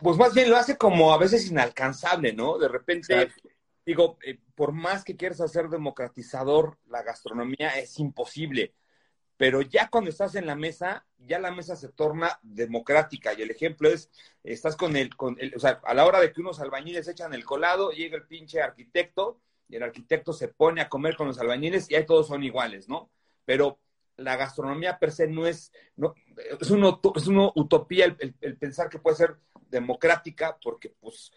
Pues 0.00 0.16
más 0.16 0.32
bien 0.32 0.48
lo 0.48 0.56
hace 0.56 0.76
como 0.76 1.12
a 1.12 1.18
veces 1.18 1.50
inalcanzable, 1.50 2.32
¿no? 2.32 2.58
De 2.58 2.68
repente, 2.68 3.22
Exacto. 3.22 3.48
digo, 3.84 4.18
eh, 4.24 4.38
por 4.54 4.72
más 4.72 5.02
que 5.02 5.16
quieras 5.16 5.40
hacer 5.40 5.68
democratizador 5.68 6.78
la 6.88 7.02
gastronomía, 7.02 7.70
es 7.80 7.98
imposible. 7.98 8.74
Pero 9.42 9.60
ya 9.60 9.90
cuando 9.90 10.08
estás 10.08 10.36
en 10.36 10.46
la 10.46 10.54
mesa, 10.54 11.04
ya 11.18 11.40
la 11.40 11.50
mesa 11.50 11.74
se 11.74 11.88
torna 11.88 12.38
democrática. 12.42 13.34
Y 13.34 13.42
el 13.42 13.50
ejemplo 13.50 13.88
es, 13.88 14.08
estás 14.44 14.76
con 14.76 14.94
el, 14.94 15.16
con 15.16 15.36
el, 15.40 15.52
o 15.56 15.58
sea, 15.58 15.80
a 15.82 15.94
la 15.94 16.06
hora 16.06 16.20
de 16.20 16.32
que 16.32 16.40
unos 16.40 16.60
albañiles 16.60 17.08
echan 17.08 17.34
el 17.34 17.44
colado, 17.44 17.90
llega 17.90 18.16
el 18.16 18.28
pinche 18.28 18.62
arquitecto, 18.62 19.40
y 19.68 19.74
el 19.74 19.82
arquitecto 19.82 20.32
se 20.32 20.46
pone 20.46 20.80
a 20.80 20.88
comer 20.88 21.16
con 21.16 21.26
los 21.26 21.40
albañiles 21.40 21.90
y 21.90 21.96
ahí 21.96 22.06
todos 22.06 22.28
son 22.28 22.44
iguales, 22.44 22.88
¿no? 22.88 23.10
Pero 23.44 23.80
la 24.16 24.36
gastronomía 24.36 25.00
per 25.00 25.10
se 25.10 25.26
no 25.26 25.44
es, 25.44 25.72
no, 25.96 26.14
es, 26.60 26.70
una, 26.70 27.00
es 27.16 27.26
una 27.26 27.50
utopía 27.56 28.16
el, 28.16 28.56
pensar 28.58 28.88
que 28.88 29.00
puede 29.00 29.16
ser 29.16 29.38
democrática, 29.68 30.56
porque 30.62 30.90
pues 31.00 31.32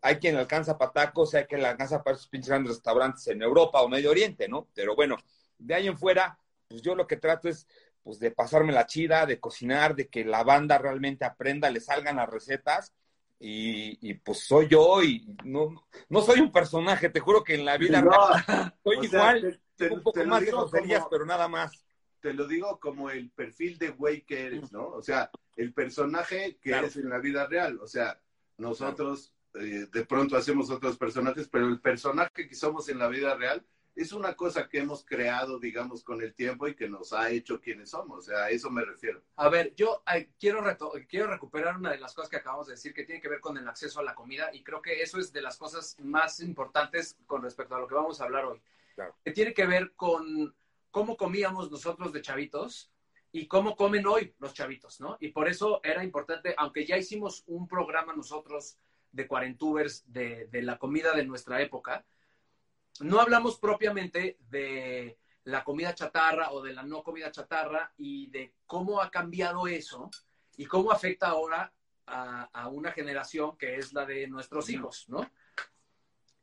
hay 0.00 0.16
quien 0.16 0.38
alcanza 0.38 0.78
patacos, 0.78 1.34
hay 1.34 1.44
quien 1.44 1.62
alcanza 1.62 2.02
para 2.02 2.16
esos 2.16 2.28
pinches 2.28 2.48
grandes 2.48 2.76
restaurantes 2.76 3.26
en 3.26 3.42
Europa 3.42 3.82
o 3.82 3.88
Medio 3.90 4.10
Oriente, 4.10 4.48
¿no? 4.48 4.66
Pero 4.74 4.96
bueno, 4.96 5.18
de 5.58 5.74
ahí 5.74 5.88
en 5.88 5.98
fuera, 5.98 6.38
pues 6.70 6.82
yo 6.82 6.94
lo 6.94 7.06
que 7.06 7.16
trato 7.16 7.48
es 7.48 7.66
pues 8.02 8.18
de 8.18 8.30
pasarme 8.30 8.72
la 8.72 8.86
chida, 8.86 9.26
de 9.26 9.38
cocinar, 9.40 9.94
de 9.94 10.08
que 10.08 10.24
la 10.24 10.42
banda 10.44 10.78
realmente 10.78 11.24
aprenda, 11.26 11.68
le 11.68 11.80
salgan 11.80 12.16
las 12.16 12.30
recetas 12.30 12.94
y, 13.38 13.98
y, 14.08 14.14
pues 14.14 14.46
soy 14.46 14.68
yo 14.68 15.02
y 15.02 15.26
no, 15.44 15.86
no 16.08 16.20
soy 16.22 16.40
un 16.40 16.52
personaje, 16.52 17.10
te 17.10 17.20
juro 17.20 17.42
que 17.42 17.54
en 17.56 17.64
la 17.64 17.76
vida 17.76 18.00
No, 18.02 18.10
real 18.10 18.74
soy 18.84 18.96
o 18.98 19.02
sea, 19.02 19.36
igual, 19.36 19.60
te- 19.76 19.88
te- 19.88 19.94
un 19.94 20.02
poco 20.02 20.18
te 20.20 20.26
más 20.26 20.40
de 20.40 20.46
groserías, 20.50 21.00
como- 21.00 21.10
pero 21.10 21.26
nada 21.26 21.48
más. 21.48 21.84
te 22.20 22.32
lo 22.32 22.46
digo 22.46 22.78
como 22.80 23.10
el 23.10 23.30
perfil 23.30 23.76
de 23.78 23.90
güey 23.90 24.22
que 24.22 24.46
eres, 24.46 24.72
¿no? 24.72 24.86
O 24.88 25.02
sea, 25.02 25.30
el 25.56 25.74
personaje 25.74 26.56
que 26.62 26.70
Claro. 26.70 26.84
eres 26.86 26.96
en 26.96 27.08
la 27.10 27.18
vida 27.18 27.46
real. 27.46 27.78
O 27.82 27.86
sea, 27.86 28.18
nosotros 28.58 29.34
eh, 29.54 29.86
de 29.92 30.04
pronto 30.06 30.36
hacemos 30.36 30.70
otros 30.70 30.96
personajes, 30.96 31.48
pero 31.48 31.66
el 31.66 31.80
personaje 31.80 32.46
que 32.48 32.54
somos 32.54 32.88
en 32.88 32.98
la 32.98 33.08
vida 33.08 33.34
real 33.34 33.64
es 33.96 34.12
una 34.12 34.34
cosa 34.34 34.68
que 34.68 34.78
hemos 34.78 35.04
creado, 35.04 35.58
digamos, 35.58 36.02
con 36.04 36.22
el 36.22 36.32
tiempo 36.34 36.68
y 36.68 36.74
que 36.74 36.88
nos 36.88 37.12
ha 37.12 37.30
hecho 37.30 37.60
quienes 37.60 37.90
somos. 37.90 38.18
O 38.18 38.22
sea, 38.22 38.44
a 38.44 38.50
eso 38.50 38.70
me 38.70 38.84
refiero. 38.84 39.22
A 39.36 39.48
ver, 39.48 39.74
yo 39.74 40.02
quiero, 40.38 40.62
reto- 40.62 40.92
quiero 41.08 41.26
recuperar 41.26 41.76
una 41.76 41.90
de 41.90 41.98
las 41.98 42.14
cosas 42.14 42.30
que 42.30 42.36
acabamos 42.36 42.66
de 42.68 42.74
decir 42.74 42.94
que 42.94 43.04
tiene 43.04 43.20
que 43.20 43.28
ver 43.28 43.40
con 43.40 43.58
el 43.58 43.68
acceso 43.68 44.00
a 44.00 44.04
la 44.04 44.14
comida 44.14 44.50
y 44.54 44.62
creo 44.62 44.80
que 44.80 45.02
eso 45.02 45.18
es 45.18 45.32
de 45.32 45.42
las 45.42 45.56
cosas 45.58 45.96
más 46.00 46.40
importantes 46.40 47.16
con 47.26 47.42
respecto 47.42 47.74
a 47.74 47.80
lo 47.80 47.86
que 47.88 47.94
vamos 47.94 48.20
a 48.20 48.24
hablar 48.24 48.44
hoy. 48.44 48.60
Claro. 48.94 49.14
Que 49.24 49.32
tiene 49.32 49.52
que 49.52 49.66
ver 49.66 49.92
con 49.96 50.54
cómo 50.90 51.16
comíamos 51.16 51.70
nosotros 51.70 52.12
de 52.12 52.22
chavitos 52.22 52.90
y 53.32 53.46
cómo 53.46 53.76
comen 53.76 54.06
hoy 54.06 54.34
los 54.38 54.54
chavitos, 54.54 55.00
¿no? 55.00 55.16
Y 55.20 55.28
por 55.28 55.48
eso 55.48 55.80
era 55.84 56.02
importante, 56.02 56.54
aunque 56.56 56.84
ya 56.84 56.96
hicimos 56.96 57.44
un 57.46 57.68
programa 57.68 58.12
nosotros 58.12 58.76
de 59.12 59.26
cuarentubers 59.26 60.04
de, 60.12 60.46
de 60.46 60.62
la 60.62 60.78
comida 60.78 61.12
de 61.12 61.24
nuestra 61.24 61.60
época, 61.62 62.04
no 63.00 63.20
hablamos 63.20 63.58
propiamente 63.58 64.38
de 64.50 65.18
la 65.44 65.64
comida 65.64 65.94
chatarra 65.94 66.52
o 66.52 66.62
de 66.62 66.72
la 66.72 66.82
no 66.82 67.02
comida 67.02 67.30
chatarra 67.30 67.92
y 67.96 68.28
de 68.30 68.54
cómo 68.66 69.00
ha 69.00 69.10
cambiado 69.10 69.66
eso 69.66 70.10
y 70.56 70.66
cómo 70.66 70.92
afecta 70.92 71.28
ahora 71.28 71.72
a, 72.06 72.44
a 72.52 72.68
una 72.68 72.92
generación 72.92 73.56
que 73.56 73.76
es 73.76 73.92
la 73.92 74.04
de 74.04 74.26
nuestros 74.28 74.68
hijos, 74.68 75.08
¿no? 75.08 75.30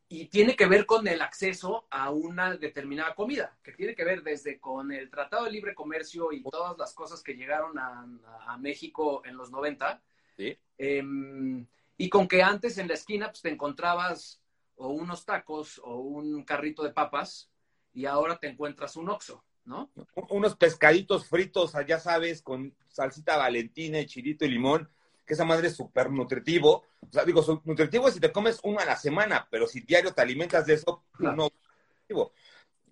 Y 0.10 0.28
tiene 0.28 0.56
que 0.56 0.68
ver 0.68 0.86
con 0.86 1.06
el 1.08 1.22
acceso 1.22 1.86
a 1.90 2.12
una 2.12 2.56
determinada 2.56 3.14
comida, 3.14 3.58
que 3.62 3.74
tiene 3.74 3.94
que 3.94 4.06
ver 4.06 4.24
desde 4.24 4.58
con 4.58 4.94
el 4.94 5.10
Tratado 5.10 5.44
de 5.44 5.52
Libre 5.52 5.76
Comercio 5.76 6.32
y 6.32 6.44
todas 6.44 6.78
las 6.78 6.94
cosas 6.94 7.22
que 7.22 7.34
llegaron 7.34 7.78
a, 7.78 8.08
a 8.48 8.58
México 8.58 9.22
en 9.26 9.36
los 9.36 9.52
90, 9.52 10.02
Sí. 10.38 10.58
Em, 10.78 11.66
y 11.98 12.10
con 12.10 12.28
que 12.28 12.44
antes 12.44 12.78
en 12.78 12.88
la 12.88 12.94
esquina 12.94 13.28
pues, 13.28 13.42
te 13.42 13.50
encontrabas 13.50 14.40
o 14.78 14.90
unos 14.90 15.26
tacos 15.26 15.80
o 15.84 15.98
un 15.98 16.44
carrito 16.44 16.84
de 16.84 16.92
papas 16.92 17.50
y 17.94 18.06
ahora 18.06 18.38
te 18.38 18.48
encuentras 18.48 18.96
un 18.96 19.10
oxo, 19.10 19.44
¿no? 19.66 19.92
unos 20.30 20.56
pescaditos 20.56 21.28
fritos, 21.28 21.74
ya 21.88 22.00
sabes, 22.00 22.42
con 22.42 22.76
salsita 22.90 23.38
valentina, 23.38 24.00
y 24.00 24.06
chilito 24.06 24.46
y 24.46 24.50
limón, 24.50 24.90
que 25.26 25.34
esa 25.34 25.46
madre 25.46 25.68
es 25.68 25.76
súper 25.76 26.10
nutritivo. 26.10 26.86
O 27.02 27.12
sea, 27.12 27.26
digo, 27.26 27.44
nutritivo 27.66 28.08
es 28.08 28.14
si 28.14 28.20
te 28.20 28.32
comes 28.32 28.60
uno 28.64 28.80
a 28.80 28.86
la 28.86 28.96
semana, 28.96 29.48
pero 29.50 29.68
si 29.68 29.82
diario 29.82 30.14
te 30.14 30.22
alimentas 30.22 30.66
de 30.66 30.76
eso, 30.76 31.04
Claro. 31.12 31.36
no 31.36 31.44
nutritivo. 31.44 32.34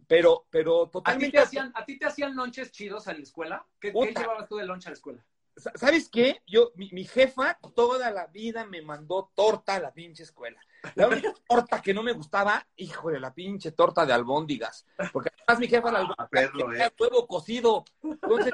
Pero, 0.08 0.46
pero 0.50 0.84
¿A 0.84 0.88
ti 0.88 0.92
totalmente... 0.92 1.32
te 1.32 1.40
hacían, 1.40 1.72
a 1.76 1.86
ti 1.86 1.98
te 1.98 2.06
hacían 2.06 2.36
lonches 2.36 2.72
chidos 2.72 3.08
en 3.08 3.18
la 3.18 3.24
escuela? 3.24 3.66
¿Qué, 3.80 3.92
llevabas 3.92 4.48
tú 4.48 4.58
de 4.58 4.66
lonche 4.66 4.90
a 4.90 4.92
la 4.92 4.96
escuela? 4.96 5.26
Sa- 5.56 5.72
¿Sabes 5.76 6.10
qué? 6.10 6.42
Yo, 6.46 6.72
mi, 6.76 6.90
mi 6.92 7.06
jefa 7.06 7.58
toda 7.76 8.12
la 8.12 8.28
vida 8.28 8.66
me 8.66 8.82
mandó 8.82 9.32
torta 9.34 9.76
a 9.76 9.80
la 9.80 9.94
pinche 9.94 10.24
escuela. 10.24 10.60
La 10.96 11.08
única 11.08 11.34
torta 11.48 11.82
que 11.82 11.94
no 11.94 12.04
me 12.04 12.14
gustaba, 12.14 12.66
híjole, 12.76 13.20
la 13.20 13.34
pinche 13.34 13.72
torta 13.72 14.06
de 14.06 14.14
albóndigas. 14.14 14.86
Porque 15.12 15.32
además 15.48 15.60
mi 15.60 15.68
jefa 15.68 15.92
la 15.92 16.00
Ah, 16.00 16.02
albóndiga 16.30 16.52
tenía 16.70 16.86
eh. 16.88 16.94
huevo 17.00 17.28
cocido. 17.28 17.84
Entonces 18.04 18.54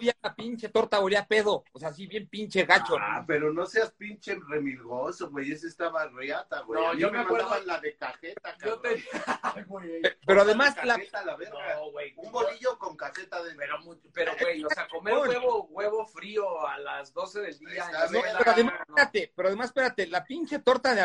ya 0.00 0.14
la 0.22 0.34
pinche 0.34 0.68
torta 0.68 1.00
olía 1.00 1.20
a 1.20 1.26
pedo. 1.26 1.64
O 1.72 1.78
sea, 1.78 1.88
así 1.90 2.06
bien 2.06 2.28
pinche 2.28 2.64
gacho. 2.64 2.96
Ah, 3.00 3.24
pero 3.26 3.52
no 3.52 3.66
seas 3.66 3.92
pinche 3.92 4.38
remilgoso, 4.48 5.30
güey. 5.30 5.52
Ese 5.52 5.68
estaba 5.68 6.06
reata, 6.08 6.60
güey. 6.62 6.80
No, 6.82 6.94
yo 6.94 7.10
me 7.10 7.18
acuerdo- 7.18 7.48
la 7.64 7.80
de 7.80 7.96
cajeta, 7.96 8.56
Yo 8.64 8.80
cabrón. 8.80 8.82
te... 8.82 9.04
Ay, 9.42 9.64
güey. 9.64 10.02
Pero 10.26 10.42
además 10.42 10.74
de 10.76 10.84
la, 10.86 10.94
cajeta, 10.96 11.24
la 11.24 11.36
verga. 11.36 11.74
No, 11.76 11.90
güey. 11.90 12.12
Un 12.16 12.30
bolillo 12.32 12.78
con 12.78 12.96
cajeta 12.96 13.42
de... 13.42 13.54
Pero, 13.54 13.76
pero, 14.12 14.32
güey, 14.40 14.64
o 14.64 14.68
sea, 14.70 14.86
comer 14.88 15.14
huevo, 15.14 15.64
huevo 15.70 16.06
frío 16.06 16.66
a 16.66 16.78
las 16.78 17.12
12 17.12 17.40
del 17.40 17.58
día. 17.58 17.84
Escuela, 18.04 18.38
pero 18.38 18.50
además, 18.52 18.74
no. 18.88 18.94
espérate, 18.96 19.32
pero 19.34 19.48
además, 19.48 19.66
espérate, 19.68 20.06
la 20.06 20.24
pinche 20.24 20.58
torta 20.60 20.94
de 20.94 21.00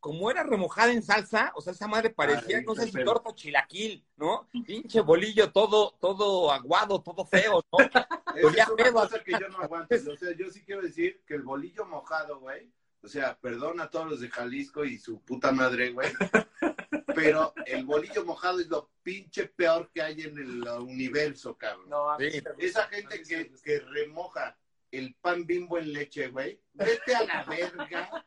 como 0.00 0.30
era 0.30 0.42
remojada 0.44 0.92
en 0.92 1.02
salsa, 1.02 1.52
o 1.56 1.60
sea, 1.60 1.72
esa 1.72 1.88
madre 1.88 2.10
parecía, 2.10 2.58
Ay, 2.58 2.64
no 2.64 2.74
sé 2.74 2.86
si 2.86 3.04
torta 3.04 3.34
chilaquil, 3.34 4.06
¿no? 4.16 4.48
Pinche 4.66 5.00
bolillo 5.00 5.50
todo, 5.50 5.96
todo 6.00 6.52
aguado, 6.52 7.02
todo 7.02 7.24
feo, 7.26 7.64
¿no? 7.72 7.78
Esa 8.36 8.62
es 8.62 8.68
una 8.68 8.84
pedo. 8.84 8.92
cosa 8.92 9.22
que 9.24 9.32
yo 9.32 9.48
no 9.48 9.58
aguanto. 9.58 9.94
O 9.96 10.16
sea, 10.16 10.32
yo 10.36 10.50
sí 10.50 10.62
quiero 10.64 10.82
decir 10.82 11.22
que 11.26 11.34
el 11.34 11.42
bolillo 11.42 11.84
mojado, 11.86 12.38
güey. 12.38 12.70
O 13.02 13.08
sea, 13.08 13.36
perdón 13.38 13.80
a 13.80 13.90
todos 13.90 14.06
los 14.10 14.20
de 14.20 14.28
Jalisco 14.28 14.84
y 14.84 14.98
su 14.98 15.20
puta 15.22 15.52
madre, 15.52 15.92
güey. 15.92 16.12
Pero 17.14 17.54
el 17.64 17.84
bolillo 17.84 18.24
mojado 18.24 18.60
es 18.60 18.68
lo 18.68 18.90
pinche 19.02 19.46
peor 19.46 19.90
que 19.92 20.02
hay 20.02 20.20
en 20.22 20.36
el 20.38 20.68
universo, 20.68 21.56
cabrón. 21.56 21.88
No, 21.88 22.10
a 22.10 22.18
mí 22.18 22.30
Sí. 22.30 22.38
sí 22.38 22.44
me 22.44 22.50
gusta, 22.52 22.66
Esa 22.66 22.88
gente 22.88 23.22
que, 23.22 23.52
que 23.62 23.80
remoja 23.80 24.56
el 24.90 25.14
pan 25.14 25.46
bimbo 25.46 25.78
en 25.78 25.92
leche, 25.92 26.28
güey. 26.28 26.60
Vete 26.74 27.14
a 27.14 27.24
la 27.24 27.44
verga 27.44 28.24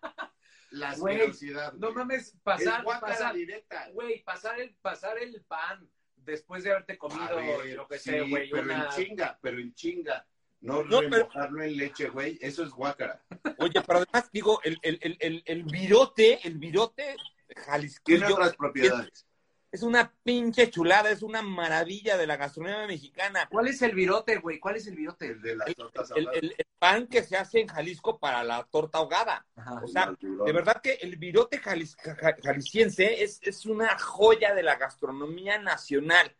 la 0.71 0.89
asquerosidad. 0.91 1.73
No 1.73 1.91
mames, 1.91 2.35
pasar, 2.43 2.83
pasar, 2.83 3.35
directa. 3.35 3.89
güey, 3.91 4.23
pasar 4.23 4.59
el, 4.59 4.75
pasar 4.81 5.17
el 5.17 5.41
pan 5.43 5.89
después 6.15 6.63
de 6.63 6.71
haberte 6.71 6.97
comido, 6.97 7.35
ver, 7.37 7.75
lo 7.75 7.87
que 7.87 7.97
sí, 7.97 8.09
sé, 8.11 8.21
güey, 8.21 8.49
pero 8.49 8.63
una... 8.63 8.85
en 8.85 8.89
chinga, 8.91 9.39
pero 9.41 9.59
en 9.59 9.73
chinga. 9.73 10.27
No, 10.61 10.83
No, 10.83 10.99
pero- 10.99 11.09
remojarlo 11.29 11.63
en 11.63 11.77
leche, 11.77 12.09
güey. 12.09 12.37
Eso 12.41 12.63
es 12.63 12.69
guácara. 12.69 13.23
Oye, 13.59 13.81
pero 13.85 13.99
además, 13.99 14.29
digo, 14.31 14.59
el, 14.63 14.77
el, 14.81 14.99
el, 15.01 15.17
el, 15.19 15.43
el 15.45 15.63
virote, 15.63 16.45
el 16.45 16.57
virote 16.57 17.15
Tiene 17.47 17.61
jalisquillo 17.65 18.33
otras 18.33 18.55
propiedades. 18.55 19.25
Es 19.71 19.83
una 19.83 20.11
pinche 20.23 20.69
chulada, 20.69 21.11
es 21.11 21.21
una 21.21 21.41
maravilla 21.41 22.17
de 22.17 22.25
la 22.27 22.37
gastronomía 22.37 22.87
mexicana. 22.87 23.47
¿Cuál 23.51 23.67
es 23.67 23.81
el 23.81 23.93
virote, 23.93 24.37
güey? 24.37 24.59
¿Cuál 24.59 24.77
es 24.77 24.87
el 24.87 24.95
virote? 24.95 25.27
El 25.27 25.41
de 25.41 25.55
las 25.55 25.75
tortas 25.75 26.11
El, 26.15 26.25
ahogadas. 26.27 26.41
el- 26.43 26.55
el 26.57 26.65
pan 26.79 27.07
que 27.07 27.23
se 27.23 27.37
hace 27.37 27.59
en 27.59 27.67
Jalisco 27.67 28.17
para 28.19 28.43
la 28.43 28.63
torta 28.63 28.97
ahogada. 28.97 29.45
Ajá. 29.55 29.81
O 29.83 29.87
sea, 29.87 30.13
de 30.19 30.51
verdad 30.53 30.81
que 30.81 30.93
el 31.01 31.17
virote 31.17 31.61
jalis- 31.61 31.95
ja- 31.97 32.35
jalisciense 32.41 33.23
es, 33.23 33.39
es 33.43 33.65
una 33.65 33.97
joya 33.99 34.53
de 34.55 34.63
la 34.63 34.75
gastronomía 34.77 35.59
nacional, 35.59 36.35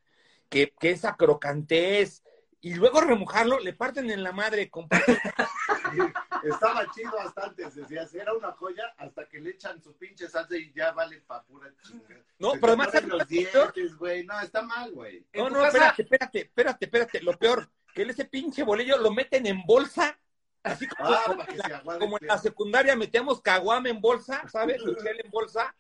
que, 0.50 0.74
que 0.79 0.89
esa 0.91 1.15
crocantez, 1.15 2.24
y 2.62 2.74
luego 2.75 3.00
remojarlo, 3.01 3.60
le 3.60 3.74
parten 3.74 4.10
en 4.12 4.22
la 4.24 4.32
madre, 4.32 4.70
compadre. 4.70 5.06
Estaba 6.44 6.86
chido 6.94 7.20
hasta 7.20 7.46
antes, 7.46 7.75
decías, 7.75 8.13
era 8.13 8.34
una 8.34 8.51
joya 8.54 8.84
hasta 8.98 9.28
que 9.28 9.39
le 9.39 9.51
echan 9.51 9.82
su 9.82 9.96
pinche 9.98 10.28
salsa 10.30 10.56
y 10.58 10.72
ya 10.74 10.92
vale 10.92 11.22
pa' 11.22 11.44
pura 11.44 11.70
chingada. 11.84 12.22
No, 12.38 12.51
Se 12.51 12.60
pero 12.60 12.74
además, 12.74 13.04
los 13.06 13.28
dientes, 13.28 13.96
güey. 13.98 14.25
No, 14.25 14.39
está 14.39 14.62
mal, 14.62 14.92
güey. 14.92 15.25
No, 15.34 15.50
no, 15.50 15.62
casa- 15.62 15.89
espérate, 15.98 16.01
espérate, 16.04 16.39
espérate, 16.42 16.86
espérate. 16.86 17.22
Lo 17.22 17.34
peor, 17.38 17.70
que 17.94 18.04
ese 18.04 18.25
pinche 18.25 18.63
bolillo 18.63 18.98
lo 18.98 19.12
meten 19.12 19.46
en 19.48 19.62
bolsa, 19.66 20.18
así 20.63 20.88
como, 20.88 21.10
Ah, 21.10 21.22
como 21.25 21.38
para 21.38 21.48
que 21.48 21.54
en 21.54 21.58
la- 21.60 21.66
se 21.68 21.74
aguade. 21.75 22.00
como 22.00 22.18
en 22.20 22.28
la 22.28 22.38
secundaria 22.38 22.96
metíamos 22.96 23.42
caguame 23.42 23.89
en 23.89 24.00
bolsa, 24.01 24.48
¿sabes? 24.50 24.82
Luchel 24.82 25.20
en 25.24 25.32
bolsa, 25.32 25.75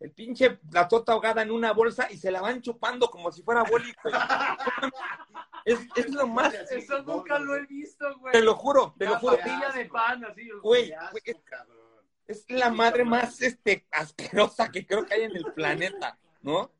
el 0.00 0.10
pinche, 0.12 0.60
la 0.70 0.86
torta 0.86 1.12
ahogada 1.12 1.42
en 1.42 1.50
una 1.50 1.72
bolsa 1.72 2.08
y 2.10 2.18
se 2.18 2.30
la 2.30 2.40
van 2.40 2.60
chupando 2.60 3.08
como 3.10 3.32
si 3.32 3.42
fuera 3.42 3.62
boli. 3.64 3.92
güey. 4.02 4.14
Es, 5.64 5.78
es 5.96 6.10
lo 6.10 6.26
más, 6.26 6.52
Eso 6.70 7.02
nunca 7.02 7.38
lo 7.38 7.54
he 7.56 7.64
visto, 7.66 8.04
güey. 8.18 8.32
te 8.32 8.42
lo 8.42 8.54
juro, 8.54 8.94
te 8.98 9.06
lo 9.06 9.12
La 9.12 9.18
juro. 9.18 9.36
de 9.74 9.84
pan, 9.86 10.24
así. 10.24 10.48
Güey, 10.62 10.92
es- 12.26 12.44
la 12.48 12.70
madre 12.70 13.04
más 13.04 13.42
este 13.42 13.86
asquerosa 13.90 14.70
que 14.70 14.86
creo 14.86 15.04
que 15.04 15.14
hay 15.14 15.22
en 15.24 15.36
el 15.36 15.44
planeta, 15.54 16.18
¿no? 16.42 16.70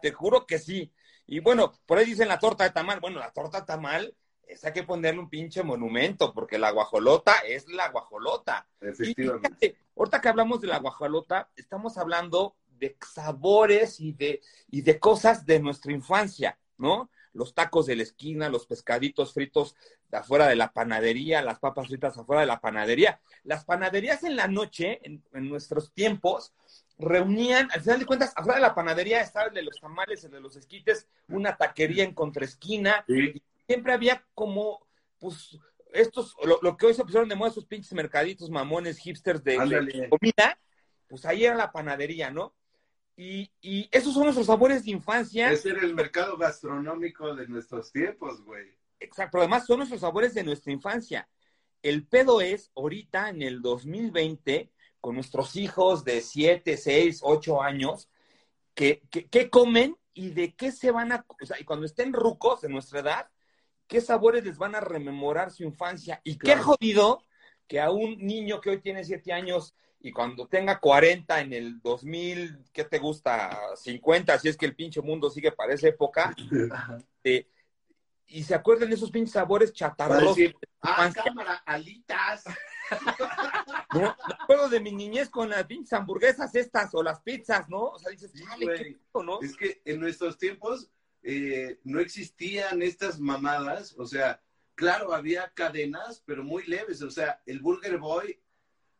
Te 0.00 0.12
juro 0.12 0.46
que 0.46 0.58
sí. 0.58 0.92
Y 1.26 1.40
bueno, 1.40 1.72
por 1.86 1.98
ahí 1.98 2.04
dicen 2.06 2.28
la 2.28 2.38
torta 2.38 2.64
de 2.64 2.70
tamal. 2.70 3.00
Bueno, 3.00 3.18
la 3.18 3.32
torta 3.32 3.60
de 3.60 3.66
tamal, 3.66 4.14
esa 4.46 4.68
hay 4.68 4.72
que 4.72 4.82
ponerle 4.84 5.20
un 5.20 5.28
pinche 5.30 5.62
monumento, 5.64 6.32
porque 6.32 6.58
la 6.58 6.70
guajolota 6.70 7.38
es 7.38 7.66
la 7.68 7.88
guajolota. 7.88 8.68
Y 8.82 8.86
Efectivamente. 8.88 9.48
fíjate, 9.48 9.78
ahorita 9.96 10.20
que 10.20 10.28
hablamos 10.28 10.60
de 10.60 10.68
la 10.68 10.78
guajolota, 10.78 11.48
estamos 11.56 11.96
hablando 11.98 12.54
de 12.68 12.96
sabores 13.12 13.98
y 14.00 14.12
de, 14.12 14.42
y 14.70 14.82
de 14.82 15.00
cosas 15.00 15.44
de 15.46 15.58
nuestra 15.60 15.92
infancia, 15.92 16.56
¿no? 16.76 17.10
Los 17.34 17.52
tacos 17.54 17.84
de 17.86 17.96
la 17.96 18.02
esquina, 18.04 18.48
los 18.48 18.66
pescaditos 18.66 19.34
fritos 19.34 19.76
de 20.10 20.18
afuera 20.18 20.46
de 20.48 20.56
la 20.56 20.72
panadería, 20.72 21.42
las 21.42 21.58
papas 21.58 21.88
fritas 21.88 22.16
afuera 22.16 22.40
de 22.40 22.46
la 22.46 22.60
panadería. 22.60 23.20
Las 23.42 23.64
panaderías 23.64 24.24
en 24.24 24.36
la 24.36 24.48
noche, 24.48 25.00
en, 25.02 25.22
en 25.32 25.48
nuestros 25.48 25.92
tiempos, 25.92 26.54
reunían, 26.98 27.68
al 27.72 27.80
final 27.80 27.98
de 27.98 28.06
cuentas, 28.06 28.32
afuera 28.36 28.56
de 28.56 28.62
la 28.66 28.74
panadería 28.74 29.20
estaba 29.20 29.48
el 29.48 29.54
de 29.54 29.62
los 29.62 29.80
tamales, 29.80 30.24
el 30.24 30.30
de 30.30 30.40
los 30.40 30.56
esquites, 30.56 31.08
una 31.28 31.56
taquería 31.56 32.04
en 32.04 32.14
contraesquina, 32.14 33.04
Sí. 33.06 33.42
siempre 33.66 33.92
había 33.92 34.24
como, 34.34 34.86
pues, 35.18 35.58
estos, 35.92 36.36
lo, 36.44 36.58
lo 36.62 36.76
que 36.76 36.86
hoy 36.86 36.94
se 36.94 37.02
pusieron 37.02 37.28
de 37.28 37.34
moda, 37.34 37.50
esos 37.50 37.66
pinches 37.66 37.92
mercaditos 37.92 38.50
mamones, 38.50 38.98
hipsters 38.98 39.42
de, 39.42 39.56
comida, 40.08 40.58
pues 41.08 41.24
ahí 41.24 41.44
era 41.44 41.54
la 41.54 41.72
panadería, 41.72 42.30
¿no? 42.30 42.54
Y, 43.16 43.50
y 43.60 43.88
esos 43.92 44.12
son 44.12 44.24
nuestros 44.24 44.46
sabores 44.46 44.84
de 44.84 44.90
infancia, 44.90 45.50
Ese 45.52 45.70
era 45.70 45.82
el 45.82 45.94
mercado 45.94 46.36
gastronómico 46.36 47.34
de 47.34 47.46
nuestros 47.46 47.92
tiempos, 47.92 48.42
güey. 48.44 48.66
exacto, 48.98 49.32
pero 49.32 49.42
además 49.42 49.66
son 49.66 49.78
nuestros 49.78 50.00
sabores 50.00 50.34
de 50.34 50.42
nuestra 50.42 50.72
infancia. 50.72 51.28
El 51.82 52.06
pedo 52.06 52.40
es, 52.40 52.72
ahorita 52.74 53.28
en 53.28 53.42
el 53.42 53.62
2020, 53.62 54.72
con 55.00 55.14
nuestros 55.14 55.54
hijos 55.56 56.02
de 56.04 56.20
7, 56.22 56.76
6, 56.76 57.20
8 57.22 57.62
años, 57.62 58.08
que, 58.74 59.02
que, 59.10 59.28
que 59.28 59.50
comen 59.50 59.96
y 60.14 60.30
de 60.30 60.54
qué 60.54 60.72
se 60.72 60.90
van 60.90 61.12
a, 61.12 61.24
o 61.28 61.46
sea, 61.46 61.60
y 61.60 61.64
cuando 61.64 61.86
estén 61.86 62.12
rucos 62.12 62.62
de 62.62 62.68
nuestra 62.68 63.00
edad, 63.00 63.30
qué 63.86 64.00
sabores 64.00 64.44
les 64.44 64.58
van 64.58 64.74
a 64.74 64.80
rememorar 64.80 65.50
su 65.52 65.62
infancia. 65.62 66.20
Y 66.24 66.38
qué 66.38 66.56
jodido 66.56 67.22
que 67.68 67.80
a 67.80 67.90
un 67.90 68.16
niño 68.18 68.60
que 68.60 68.70
hoy 68.70 68.80
tiene 68.80 69.04
7 69.04 69.32
años 69.32 69.74
y 70.04 70.12
cuando 70.12 70.46
tenga 70.46 70.78
40 70.78 71.40
en 71.40 71.54
el 71.54 71.80
2000, 71.80 72.58
¿qué 72.74 72.84
te 72.84 72.98
gusta? 72.98 73.58
50, 73.74 74.38
si 74.38 74.48
es 74.50 74.56
que 74.58 74.66
el 74.66 74.76
pinche 74.76 75.00
mundo 75.00 75.30
sigue 75.30 75.50
para 75.50 75.72
esa 75.72 75.88
época, 75.88 76.36
eh, 77.24 77.48
y 78.26 78.44
se 78.44 78.54
acuerdan 78.54 78.90
de 78.90 78.96
esos 78.96 79.10
pinches 79.10 79.32
sabores 79.32 79.72
chatarrosos. 79.72 80.36
ah, 80.82 81.10
cámara, 81.10 81.62
alitas. 81.64 82.44
¿No? 83.94 84.00
Me 84.00 84.34
acuerdo 84.42 84.68
de 84.68 84.80
mi 84.80 84.92
niñez 84.92 85.30
con 85.30 85.48
las 85.48 85.64
pinches 85.64 85.94
hamburguesas 85.94 86.54
estas 86.54 86.94
o 86.94 87.02
las 87.02 87.22
pizzas, 87.22 87.66
¿no? 87.70 87.84
O 87.84 87.98
sea, 87.98 88.10
dices, 88.10 88.30
qué 88.58 88.98
¿no? 89.14 89.40
Es 89.40 89.56
que 89.56 89.80
en 89.86 90.00
nuestros 90.00 90.36
tiempos 90.36 90.90
eh, 91.22 91.80
no 91.82 91.98
existían 91.98 92.82
estas 92.82 93.18
mamadas, 93.18 93.94
o 93.96 94.04
sea, 94.04 94.42
claro, 94.74 95.14
había 95.14 95.50
cadenas, 95.54 96.22
pero 96.26 96.44
muy 96.44 96.64
leves, 96.66 97.00
o 97.00 97.10
sea, 97.10 97.40
el 97.46 97.60
Burger 97.60 97.96
Boy 97.96 98.38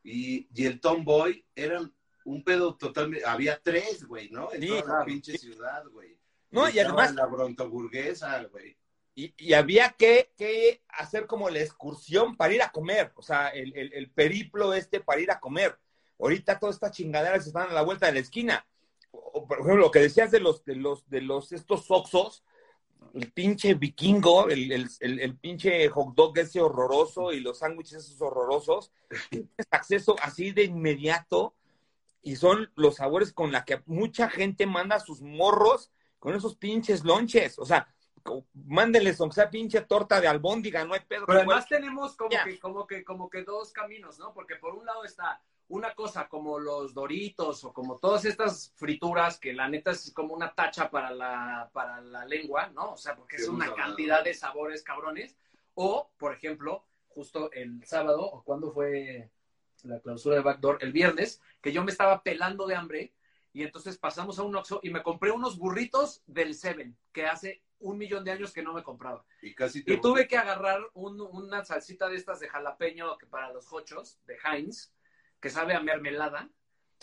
y, 0.05 0.47
y 0.55 0.67
el 0.67 0.81
Tom 0.81 1.05
Boy 1.05 1.45
eran 1.57 1.93
un 2.25 2.45
pedo 2.45 2.77
totalmente, 2.77 3.27
había 3.27 3.61
tres, 3.61 4.05
güey, 4.05 4.31
¿no? 4.31 4.53
En 4.53 4.67
toda 4.67 5.01
la 5.01 5.05
pinche 5.05 5.37
ciudad, 5.37 5.85
güey. 5.89 6.17
No, 6.51 6.69
y 6.69 6.79
además... 6.79 7.15
La 7.15 7.27
brontoburguesa, 7.27 8.45
güey. 8.45 8.77
Y, 9.17 9.53
había 9.53 9.91
que, 9.91 10.33
que, 10.37 10.83
hacer 10.89 11.27
como 11.27 11.49
la 11.49 11.61
excursión 11.61 12.37
para 12.37 12.53
ir 12.53 12.63
a 12.63 12.73
comer, 12.73 13.13
o 13.15 13.23
sea, 13.23 13.49
el, 13.49 13.73
el, 13.77 14.11
periplo 14.11 14.75
este 14.75 14.99
para 15.01 15.21
ir 15.21 15.31
a 15.31 15.39
comer. 15.39 15.79
Ahorita 16.19 16.59
todas 16.59 16.77
estas 16.77 16.91
chingaderas 16.91 17.47
están 17.47 17.71
a 17.71 17.73
la 17.73 17.83
vuelta 17.83 18.07
de 18.07 18.15
la 18.15 18.19
esquina. 18.19 18.67
por 19.13 19.61
ejemplo, 19.61 19.77
lo 19.77 19.91
que 19.93 20.01
decías 20.01 20.33
de 20.33 20.41
los, 20.41 20.65
de 20.65 20.75
los, 20.75 21.09
de 21.09 21.21
los, 21.21 21.53
estos 21.53 21.89
oxos, 21.93 22.43
el 23.15 23.31
pinche 23.33 23.75
vikingo, 23.75 24.49
el, 24.49 24.73
el, 24.73 24.91
el, 25.01 25.37
pinche 25.37 25.89
hot 25.89 26.15
dog 26.15 26.37
ese 26.39 26.61
horroroso 26.61 27.33
y 27.33 27.41
los 27.41 27.59
sándwiches 27.59 27.99
esos 27.99 28.21
horrorosos, 28.21 28.93
tienes 29.31 29.49
acceso 29.71 30.17
así 30.21 30.51
de 30.51 30.65
inmediato 30.65 31.55
y 32.23 32.37
son 32.37 32.71
los 32.75 32.97
sabores 32.97 33.33
con 33.33 33.53
la 33.53 33.65
que 33.65 33.83
mucha 33.87 34.29
gente 34.29 34.67
manda 34.67 34.99
sus 34.99 35.21
morros 35.23 35.93
con 36.19 36.35
esos 36.35 36.57
pinches 36.57 37.05
lonches. 37.05 37.59
O 37.59 37.67
sea, 37.67 37.87
mándenles 38.55 39.21
aunque 39.21 39.35
sea 39.35 39.51
pinche 39.51 39.83
torta 39.83 40.21
de 40.21 40.27
albóndiga, 40.27 40.85
no 40.85 40.95
hay 40.95 41.01
pedo. 41.01 41.27
Pero 41.27 41.39
además 41.39 41.69
tenemos 41.69 42.17
como 42.17 42.31
que, 42.31 42.59
como 42.59 42.87
que, 42.87 43.05
como 43.05 43.31
que 43.31 43.43
dos 43.43 43.73
caminos, 43.73 44.19
¿no? 44.19 44.33
Porque 44.33 44.57
por 44.57 44.75
un 44.75 44.87
lado 44.87 45.05
está 45.05 45.41
una 45.69 45.95
cosa 45.95 46.29
como 46.29 46.59
los 46.59 46.93
doritos 46.93 47.65
o 47.65 47.73
como 47.73 47.99
todas 47.99 48.25
estas 48.25 48.73
frituras 48.77 49.39
que 49.39 49.53
la 49.53 49.69
neta 49.69 49.93
es 49.93 50.13
como 50.13 50.35
una 50.35 50.55
tacha 50.55 50.91
para 50.91 51.11
la, 51.11 51.71
para 51.73 52.01
la 52.01 52.25
lengua, 52.27 52.69
¿no? 52.69 52.93
O 52.93 52.97
sea, 52.97 53.17
porque 53.17 53.37
es 53.37 53.49
una 53.49 53.75
cantidad 53.75 54.23
de 54.23 54.35
sabores 54.35 54.83
cabrones. 54.83 55.37
O, 55.75 56.11
por 56.19 56.33
ejemplo, 56.33 56.85
justo 57.09 57.51
el 57.53 57.85
sábado, 57.85 58.21
o 58.23 58.43
cuando 58.45 58.73
fue 58.73 59.31
la 59.83 60.01
clausura 60.01 60.37
de 60.37 60.43
Backdoor, 60.43 60.79
el 60.83 60.93
viernes, 60.93 61.41
que 61.61 61.73
yo 61.73 61.83
me 61.83 61.91
estaba 61.91 62.23
pelando 62.23 62.67
de 62.67 62.77
hambre 62.77 63.15
y 63.53 63.63
entonces 63.63 63.97
pasamos 63.99 64.39
a 64.39 64.43
un 64.43 64.57
Oxxo 64.57 64.81
y 64.83 64.91
me 64.91 65.03
compré 65.03 65.31
unos 65.31 65.57
burritos 65.57 66.23
del 66.27 66.55
Seven, 66.55 66.97
que 67.13 67.27
hace 67.27 67.63
un 67.79 67.99
millón 67.99 68.25
de 68.25 68.33
años 68.33 68.53
que 68.53 68.63
no 68.63 68.73
me 68.73 68.83
compraba. 68.83 69.25
Y, 69.43 69.55
casi 69.55 69.85
y 69.87 70.01
tuve 70.01 70.27
que 70.27 70.37
agarrar 70.37 70.81
una 70.95 71.65
salsita 71.65 72.09
de 72.09 72.17
estas 72.17 72.41
de 72.41 72.49
jalapeño 72.49 73.17
que 73.17 73.27
para 73.27 73.53
los 73.53 73.73
hochos, 73.73 74.19
de 74.27 74.37
Heinz, 74.45 74.93
que 75.45 75.51
sabe 75.51 75.75
a 75.75 75.81
mermelada, 75.81 76.49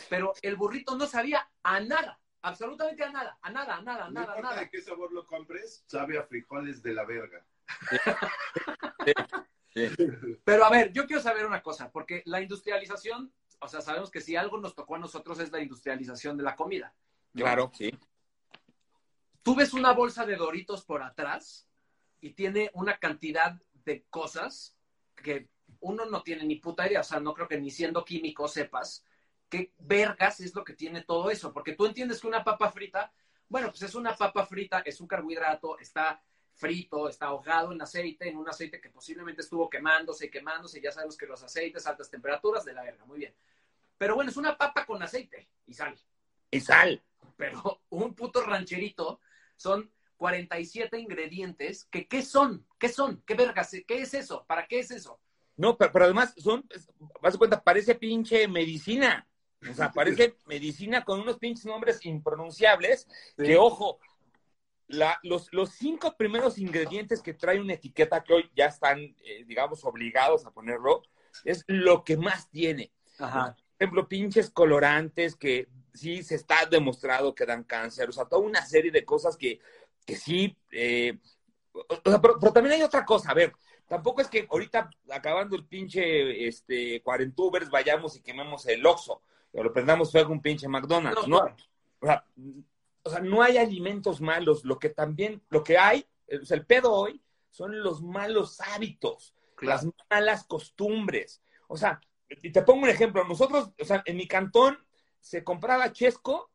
pero 0.09 0.33
el 0.41 0.55
burrito 0.55 0.97
no 0.97 1.05
sabía 1.05 1.47
a 1.61 1.79
nada, 1.79 2.19
absolutamente 2.41 3.03
a 3.03 3.11
nada, 3.11 3.37
a 3.39 3.51
nada, 3.51 3.75
a 3.75 3.81
nada, 3.83 4.05
a 4.05 4.09
nada, 4.09 4.35
no 4.35 4.41
nada. 4.41 4.59
de 4.61 4.69
qué 4.71 4.81
sabor 4.81 5.13
lo 5.13 5.27
compres, 5.27 5.83
sabe 5.85 6.17
a 6.17 6.23
frijoles 6.23 6.81
de 6.81 6.93
la 6.93 7.05
verga. 7.05 7.45
Pero 10.43 10.65
a 10.65 10.71
ver, 10.71 10.91
yo 10.91 11.05
quiero 11.05 11.21
saber 11.21 11.45
una 11.45 11.61
cosa, 11.61 11.91
porque 11.91 12.23
la 12.25 12.41
industrialización, 12.41 13.31
o 13.59 13.67
sea, 13.67 13.79
sabemos 13.79 14.09
que 14.09 14.21
si 14.21 14.35
algo 14.35 14.57
nos 14.57 14.73
tocó 14.73 14.95
a 14.95 14.99
nosotros 14.99 15.39
es 15.39 15.51
la 15.51 15.61
industrialización 15.61 16.35
de 16.35 16.43
la 16.43 16.55
comida. 16.55 16.93
Claro, 17.33 17.71
sí 17.73 17.97
tú 19.43 19.55
ves 19.55 19.73
una 19.73 19.91
bolsa 19.93 20.25
de 20.25 20.35
Doritos 20.35 20.83
por 20.83 21.03
atrás 21.03 21.67
y 22.19 22.31
tiene 22.31 22.69
una 22.73 22.97
cantidad 22.97 23.59
de 23.85 24.03
cosas 24.09 24.75
que 25.15 25.49
uno 25.81 26.05
no 26.05 26.23
tiene 26.23 26.43
ni 26.45 26.55
puta 26.55 26.87
idea, 26.87 27.01
o 27.01 27.03
sea, 27.03 27.19
no 27.19 27.33
creo 27.33 27.47
que 27.47 27.59
ni 27.59 27.69
siendo 27.69 28.05
químico 28.05 28.47
sepas 28.47 29.05
qué 29.49 29.73
vergas 29.79 30.39
es 30.39 30.55
lo 30.55 30.63
que 30.63 30.73
tiene 30.73 31.01
todo 31.01 31.29
eso, 31.29 31.51
porque 31.51 31.73
tú 31.73 31.85
entiendes 31.85 32.21
que 32.21 32.27
una 32.27 32.43
papa 32.43 32.71
frita, 32.71 33.11
bueno, 33.49 33.69
pues 33.69 33.81
es 33.81 33.95
una 33.95 34.15
papa 34.15 34.45
frita, 34.45 34.79
es 34.79 35.01
un 35.01 35.07
carbohidrato, 35.07 35.77
está 35.79 36.23
frito, 36.53 37.09
está 37.09 37.27
ahogado 37.27 37.71
en 37.71 37.81
aceite, 37.81 38.29
en 38.29 38.37
un 38.37 38.47
aceite 38.47 38.79
que 38.79 38.89
posiblemente 38.89 39.41
estuvo 39.41 39.69
quemándose 39.69 40.29
quemándose, 40.29 40.81
ya 40.81 40.91
sabemos 40.91 41.17
que 41.17 41.25
los 41.25 41.43
aceites, 41.43 41.85
altas 41.85 42.09
temperaturas, 42.09 42.63
de 42.63 42.73
la 42.73 42.83
verga, 42.83 43.05
muy 43.05 43.19
bien. 43.19 43.33
Pero 43.97 44.15
bueno, 44.15 44.31
es 44.31 44.37
una 44.37 44.57
papa 44.57 44.85
con 44.85 45.01
aceite 45.03 45.49
y 45.67 45.73
sal. 45.73 45.99
Y 46.49 46.59
sal. 46.59 47.03
Pero 47.35 47.81
un 47.89 48.13
puto 48.13 48.41
rancherito 48.43 49.19
son 49.55 49.91
47 50.17 50.99
ingredientes 50.99 51.85
que 51.85 52.07
¿qué 52.07 52.21
son? 52.21 52.65
¿Qué 52.77 52.89
son? 52.89 53.21
¿Qué 53.25 53.33
vergas? 53.33 53.75
¿Qué 53.87 54.01
es 54.01 54.13
eso? 54.13 54.45
¿Para 54.45 54.67
qué 54.67 54.79
es 54.79 54.91
eso? 54.91 55.19
No, 55.61 55.77
pero, 55.77 56.05
además 56.05 56.33
son, 56.37 56.67
vas 57.21 57.35
a 57.35 57.37
cuenta, 57.37 57.61
parece 57.61 57.93
pinche 57.93 58.47
medicina. 58.47 59.27
O 59.69 59.73
sea, 59.75 59.91
parece 59.91 60.35
medicina 60.47 61.03
con 61.05 61.19
unos 61.21 61.37
pinches 61.37 61.65
nombres 61.65 62.03
impronunciables 62.03 63.07
que, 63.37 63.57
ojo, 63.57 63.99
la, 64.87 65.19
los, 65.21 65.53
los, 65.53 65.69
cinco 65.69 66.17
primeros 66.17 66.57
ingredientes 66.57 67.21
que 67.21 67.35
trae 67.35 67.61
una 67.61 67.73
etiqueta 67.73 68.23
que 68.23 68.33
hoy 68.33 68.51
ya 68.55 68.65
están, 68.65 68.97
eh, 68.99 69.45
digamos, 69.45 69.85
obligados 69.85 70.47
a 70.47 70.51
ponerlo, 70.51 71.03
es 71.45 71.63
lo 71.67 72.03
que 72.03 72.17
más 72.17 72.49
tiene. 72.49 72.91
Ajá. 73.19 73.55
Por 73.55 73.75
ejemplo, 73.77 74.07
pinches 74.07 74.49
colorantes 74.49 75.35
que 75.35 75.67
sí 75.93 76.23
se 76.23 76.35
está 76.35 76.65
demostrado 76.65 77.35
que 77.35 77.45
dan 77.45 77.65
cáncer, 77.65 78.09
o 78.09 78.11
sea, 78.11 78.25
toda 78.25 78.41
una 78.41 78.65
serie 78.65 78.89
de 78.89 79.05
cosas 79.05 79.37
que, 79.37 79.59
que 80.07 80.15
sí, 80.15 80.57
eh, 80.71 81.19
pero, 82.03 82.51
también 82.51 82.75
hay 82.75 82.81
otra 82.81 83.05
cosa, 83.05 83.31
a 83.31 83.35
ver, 83.35 83.53
tampoco 83.91 84.21
es 84.21 84.29
que 84.29 84.47
ahorita 84.49 84.89
acabando 85.09 85.57
el 85.57 85.65
pinche 85.65 86.47
este, 86.47 87.01
cuarentubers 87.01 87.69
vayamos 87.69 88.15
y 88.15 88.21
quememos 88.21 88.65
el 88.67 88.85
Oxxo, 88.85 89.21
o 89.51 89.61
lo 89.61 89.73
prendamos 89.73 90.13
fuego 90.13 90.31
un 90.31 90.41
pinche 90.41 90.69
McDonald's, 90.69 91.27
¿no? 91.27 91.39
O, 91.99 92.05
sea, 92.05 92.23
o 93.03 93.09
sea, 93.09 93.19
no 93.19 93.41
hay 93.41 93.57
alimentos 93.57 94.21
malos, 94.21 94.63
lo 94.63 94.79
que 94.79 94.87
también, 94.87 95.43
lo 95.49 95.61
que 95.61 95.77
hay, 95.77 96.05
o 96.41 96.45
sea, 96.45 96.55
el 96.55 96.65
pedo 96.65 96.93
hoy 96.93 97.21
son 97.49 97.83
los 97.83 98.01
malos 98.01 98.61
hábitos, 98.61 99.35
las 99.59 99.85
malas 100.09 100.45
costumbres, 100.45 101.41
o 101.67 101.75
sea, 101.75 101.99
y 102.29 102.49
te 102.49 102.61
pongo 102.61 102.83
un 102.83 102.89
ejemplo, 102.89 103.25
nosotros, 103.25 103.73
o 103.77 103.83
sea, 103.83 104.03
en 104.05 104.15
mi 104.15 104.25
cantón, 104.25 104.77
se 105.19 105.43
compraba 105.43 105.91
chesco 105.91 106.49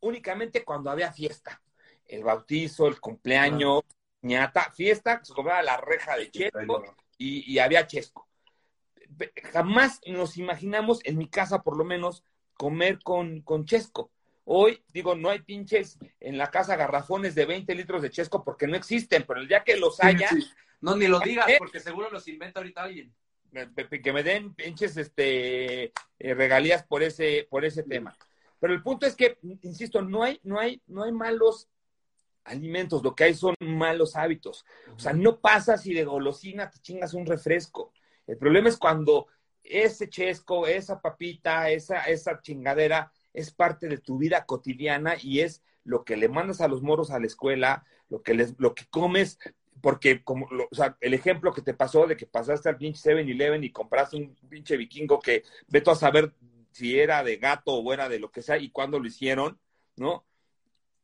únicamente 0.00 0.64
cuando 0.64 0.90
había 0.90 1.12
fiesta. 1.12 1.60
El 2.06 2.24
bautizo, 2.24 2.86
el 2.88 2.98
cumpleaños, 3.00 3.82
ñata, 4.22 4.70
fiesta, 4.72 5.20
se 5.22 5.32
compraba 5.32 5.62
la 5.62 5.76
reja 5.76 6.16
de 6.16 6.30
chesco 6.30 6.82
y, 7.18 7.58
había 7.58 7.86
chesco. 7.86 8.28
Jamás 9.52 10.00
nos 10.06 10.36
imaginamos, 10.36 11.00
en 11.04 11.18
mi 11.18 11.28
casa 11.28 11.62
por 11.62 11.76
lo 11.76 11.84
menos, 11.84 12.24
comer 12.54 12.98
con, 13.02 13.42
con 13.42 13.64
chesco. 13.64 14.10
Hoy, 14.44 14.82
digo, 14.88 15.14
no 15.14 15.30
hay 15.30 15.40
pinches 15.40 15.98
en 16.18 16.38
la 16.38 16.50
casa 16.50 16.76
garrafones 16.76 17.34
de 17.34 17.46
20 17.46 17.74
litros 17.74 18.02
de 18.02 18.10
chesco 18.10 18.42
porque 18.42 18.66
no 18.66 18.76
existen, 18.76 19.24
pero 19.26 19.40
el 19.40 19.48
día 19.48 19.62
que 19.64 19.76
los 19.76 20.02
haya... 20.02 20.30
No, 20.80 20.96
ni 20.96 21.08
lo 21.08 21.20
digas, 21.20 21.46
porque 21.58 21.78
seguro 21.78 22.10
los 22.10 22.26
inventa 22.26 22.60
ahorita 22.60 22.82
alguien 22.82 23.14
que 24.02 24.12
me 24.12 24.22
den 24.22 24.54
pinches 24.54 24.96
este, 24.96 25.84
eh, 26.18 26.34
regalías 26.34 26.84
por 26.84 27.02
ese, 27.02 27.46
por 27.50 27.64
ese 27.64 27.82
tema. 27.82 28.16
Pero 28.58 28.74
el 28.74 28.82
punto 28.82 29.06
es 29.06 29.16
que, 29.16 29.38
insisto, 29.62 30.02
no 30.02 30.22
hay, 30.22 30.40
no 30.42 30.58
hay, 30.58 30.82
no 30.86 31.04
hay 31.04 31.12
malos 31.12 31.68
alimentos, 32.44 33.02
lo 33.02 33.14
que 33.14 33.24
hay 33.24 33.34
son 33.34 33.54
malos 33.60 34.16
hábitos. 34.16 34.64
O 34.94 34.98
sea, 34.98 35.12
no 35.12 35.40
pasa 35.40 35.76
si 35.76 35.94
de 35.94 36.04
golosina 36.04 36.70
te 36.70 36.80
chingas 36.80 37.14
un 37.14 37.26
refresco. 37.26 37.92
El 38.26 38.36
problema 38.38 38.68
es 38.68 38.76
cuando 38.76 39.26
ese 39.62 40.08
chesco, 40.08 40.66
esa 40.66 41.00
papita, 41.00 41.70
esa, 41.70 42.04
esa 42.04 42.40
chingadera 42.40 43.12
es 43.32 43.52
parte 43.52 43.88
de 43.88 43.98
tu 43.98 44.18
vida 44.18 44.44
cotidiana 44.44 45.14
y 45.20 45.40
es 45.40 45.62
lo 45.84 46.04
que 46.04 46.16
le 46.16 46.28
mandas 46.28 46.60
a 46.60 46.68
los 46.68 46.82
moros 46.82 47.10
a 47.10 47.18
la 47.18 47.26
escuela, 47.26 47.84
lo 48.08 48.22
que 48.22 48.34
les, 48.34 48.54
lo 48.58 48.74
que 48.74 48.86
comes 48.90 49.38
porque 49.80 50.22
como, 50.22 50.46
o 50.46 50.74
sea, 50.74 50.96
el 51.00 51.14
ejemplo 51.14 51.52
que 51.52 51.62
te 51.62 51.74
pasó 51.74 52.06
de 52.06 52.16
que 52.16 52.26
pasaste 52.26 52.68
al 52.68 52.76
pinche 52.76 53.00
7-Eleven 53.00 53.64
y 53.64 53.72
compraste 53.72 54.16
un 54.16 54.34
pinche 54.48 54.76
vikingo 54.76 55.18
que 55.20 55.44
veto 55.68 55.90
a 55.90 55.96
saber 55.96 56.34
si 56.72 56.98
era 56.98 57.24
de 57.24 57.36
gato 57.36 57.74
o 57.74 57.92
era 57.92 58.08
de 58.08 58.18
lo 58.18 58.30
que 58.30 58.42
sea 58.42 58.58
y 58.58 58.70
cuándo 58.70 58.98
lo 58.98 59.06
hicieron, 59.06 59.58
¿no? 59.96 60.24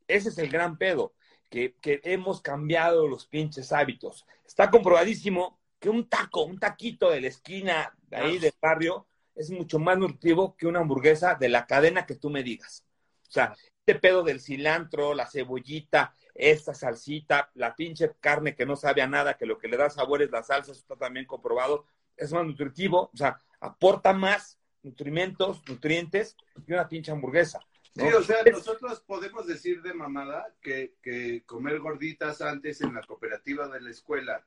Ese 0.06 0.28
es 0.28 0.38
el 0.38 0.48
gran 0.48 0.78
pedo, 0.78 1.14
que, 1.48 1.74
que 1.80 2.00
hemos 2.04 2.40
cambiado 2.40 3.06
los 3.06 3.26
pinches 3.26 3.72
hábitos. 3.72 4.26
Está 4.46 4.70
comprobadísimo 4.70 5.58
que 5.78 5.90
un 5.90 6.08
taco, 6.08 6.44
un 6.44 6.58
taquito 6.58 7.10
de 7.10 7.20
la 7.20 7.28
esquina 7.28 7.94
de 8.08 8.16
ahí 8.16 8.38
del 8.38 8.54
barrio 8.60 9.06
es 9.34 9.50
mucho 9.50 9.78
más 9.78 9.98
nutritivo 9.98 10.56
que 10.56 10.66
una 10.66 10.80
hamburguesa 10.80 11.34
de 11.34 11.48
la 11.48 11.66
cadena 11.66 12.06
que 12.06 12.16
tú 12.16 12.30
me 12.30 12.42
digas. 12.42 12.84
O 13.28 13.30
sea, 13.30 13.54
este 13.86 14.00
pedo 14.00 14.22
del 14.22 14.40
cilantro, 14.40 15.14
la 15.14 15.26
cebollita, 15.26 16.14
esta 16.34 16.74
salsita, 16.74 17.50
la 17.54 17.76
pinche 17.76 18.12
carne 18.18 18.54
que 18.54 18.66
no 18.66 18.76
sabe 18.76 19.02
a 19.02 19.06
nada, 19.06 19.36
que 19.36 19.46
lo 19.46 19.58
que 19.58 19.68
le 19.68 19.76
da 19.76 19.90
sabor 19.90 20.22
es 20.22 20.30
la 20.30 20.42
salsa, 20.42 20.72
eso 20.72 20.80
está 20.80 20.96
también 20.96 21.26
comprobado, 21.26 21.84
es 22.16 22.32
más 22.32 22.44
nutritivo, 22.44 23.10
o 23.12 23.16
sea, 23.16 23.40
aporta 23.60 24.12
más 24.12 24.58
nutrimentos, 24.82 25.62
nutrientes 25.68 26.36
y 26.66 26.72
una 26.72 26.88
pinche 26.88 27.12
hamburguesa. 27.12 27.60
Sí, 27.96 28.06
o 28.12 28.22
sea, 28.22 28.36
nosotros 28.50 29.00
podemos 29.00 29.46
decir 29.46 29.80
de 29.82 29.94
mamada 29.94 30.54
que, 30.60 30.96
que 31.02 31.44
comer 31.46 31.78
gorditas 31.80 32.42
antes 32.42 32.80
en 32.82 32.94
la 32.94 33.02
cooperativa 33.02 33.68
de 33.68 33.80
la 33.80 33.90
escuela 33.90 34.44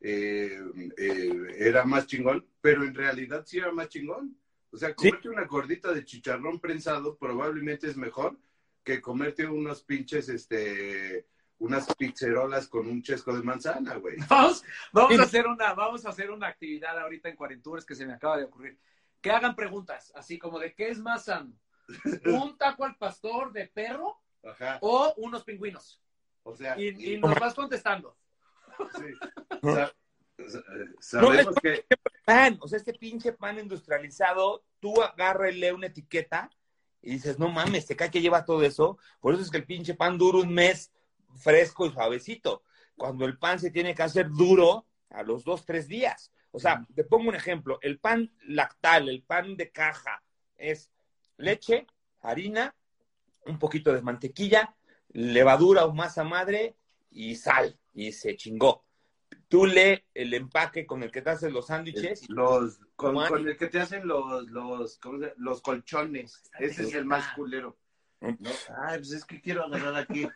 eh, 0.00 0.60
eh, 0.96 1.54
era 1.58 1.84
más 1.84 2.06
chingón, 2.06 2.46
pero 2.60 2.84
en 2.84 2.94
realidad 2.94 3.44
sí 3.46 3.58
era 3.58 3.72
más 3.72 3.88
chingón. 3.88 4.36
O 4.70 4.76
sea, 4.76 4.90
Sí. 4.90 4.94
comerte 5.08 5.28
una 5.28 5.44
gordita 5.46 5.92
de 5.92 6.04
chicharrón 6.04 6.60
prensado 6.60 7.16
probablemente 7.16 7.86
es 7.88 7.96
mejor 7.96 8.38
que 8.84 9.00
comerte 9.00 9.46
unos 9.46 9.82
pinches, 9.82 10.28
este, 10.28 11.26
unas 11.58 11.94
pizzerolas 11.96 12.68
con 12.68 12.86
un 12.86 13.02
chesco 13.02 13.34
de 13.34 13.42
manzana, 13.42 13.94
güey. 13.96 14.16
Vamos, 14.28 14.62
vamos 14.92 15.18
a 15.18 15.22
hacer 15.22 15.46
una, 15.46 15.74
vamos 15.74 16.06
a 16.06 16.10
hacer 16.10 16.30
una 16.30 16.48
actividad 16.48 16.98
ahorita 16.98 17.28
en 17.28 17.36
Cuarenturas 17.36 17.84
que 17.84 17.94
se 17.94 18.06
me 18.06 18.12
acaba 18.14 18.36
de 18.38 18.44
ocurrir. 18.44 18.78
Que 19.20 19.30
hagan 19.30 19.54
preguntas, 19.54 20.12
así 20.14 20.38
como 20.38 20.58
de 20.58 20.72
qué 20.74 20.88
es 20.88 20.98
más 20.98 21.24
sano, 21.26 21.52
un 22.26 22.56
taco 22.56 22.84
al 22.84 22.96
pastor 22.96 23.52
de 23.52 23.66
perro 23.68 24.20
Ajá. 24.44 24.78
o 24.82 25.14
unos 25.16 25.44
pingüinos. 25.44 26.00
O 26.42 26.56
sea, 26.56 26.78
Y, 26.78 27.14
y 27.14 27.18
nos 27.18 27.38
vas 27.38 27.54
contestando. 27.54 28.16
sí. 28.96 29.04
Sabemos 31.00 31.54
que 31.62 31.84
pan, 32.24 32.58
o 32.60 32.68
sea, 32.68 32.78
este 32.78 32.94
pinche 32.94 33.32
pan 33.32 33.58
industrializado, 33.58 34.64
tú 34.78 35.02
agarra 35.02 35.50
y 35.50 35.58
lee 35.58 35.70
una 35.70 35.88
etiqueta 35.88 36.50
y 37.02 37.12
dices, 37.12 37.38
no 37.38 37.48
mames, 37.48 37.86
te 37.86 37.96
cae 37.96 38.10
que 38.10 38.20
lleva 38.20 38.44
todo 38.44 38.62
eso. 38.62 38.98
Por 39.20 39.34
eso 39.34 39.42
es 39.42 39.50
que 39.50 39.58
el 39.58 39.66
pinche 39.66 39.94
pan 39.94 40.18
dura 40.18 40.38
un 40.38 40.52
mes 40.52 40.92
fresco 41.36 41.86
y 41.86 41.92
suavecito. 41.92 42.62
Cuando 42.96 43.24
el 43.24 43.38
pan 43.38 43.58
se 43.58 43.70
tiene 43.70 43.94
que 43.94 44.02
hacer 44.02 44.28
duro 44.30 44.86
a 45.10 45.22
los 45.22 45.44
dos, 45.44 45.64
tres 45.64 45.88
días. 45.88 46.32
O 46.52 46.58
sea, 46.58 46.86
te 46.94 47.04
pongo 47.04 47.28
un 47.28 47.34
ejemplo. 47.36 47.78
El 47.80 47.98
pan 47.98 48.32
lactal, 48.42 49.08
el 49.08 49.22
pan 49.22 49.56
de 49.56 49.70
caja, 49.70 50.22
es 50.56 50.90
leche, 51.40 51.86
harina, 52.20 52.74
un 53.46 53.58
poquito 53.58 53.92
de 53.92 54.02
mantequilla, 54.02 54.74
levadura 55.08 55.84
o 55.84 55.92
masa 55.92 56.24
madre 56.24 56.76
y 57.10 57.36
sal. 57.36 57.78
Y 57.92 58.12
se 58.12 58.36
chingó. 58.36 58.84
Tú 59.48 59.66
lee 59.66 60.04
el 60.14 60.34
empaque 60.34 60.86
con 60.86 61.02
el 61.02 61.10
que 61.10 61.22
te 61.22 61.30
haces 61.30 61.52
los 61.52 61.66
sándwiches. 61.66 62.28
los 62.28 62.78
con, 62.94 63.16
el 63.48 63.56
que 63.56 63.66
te 63.66 63.80
hacen 63.80 64.06
los 64.06 64.48
los 64.50 65.00
los 65.36 65.62
colchones 65.62 66.42
ese 66.58 66.82
es 66.82 66.94
el 66.94 67.04
más 67.04 67.34
culero 67.34 67.76
Mm. 68.20 68.36
¿no? 68.38 68.50
ay 68.84 68.98
pues 68.98 69.12
es 69.12 69.24
que 69.24 69.40
quiero 69.40 69.64
agarrar 69.64 69.96
aquí 69.96 70.28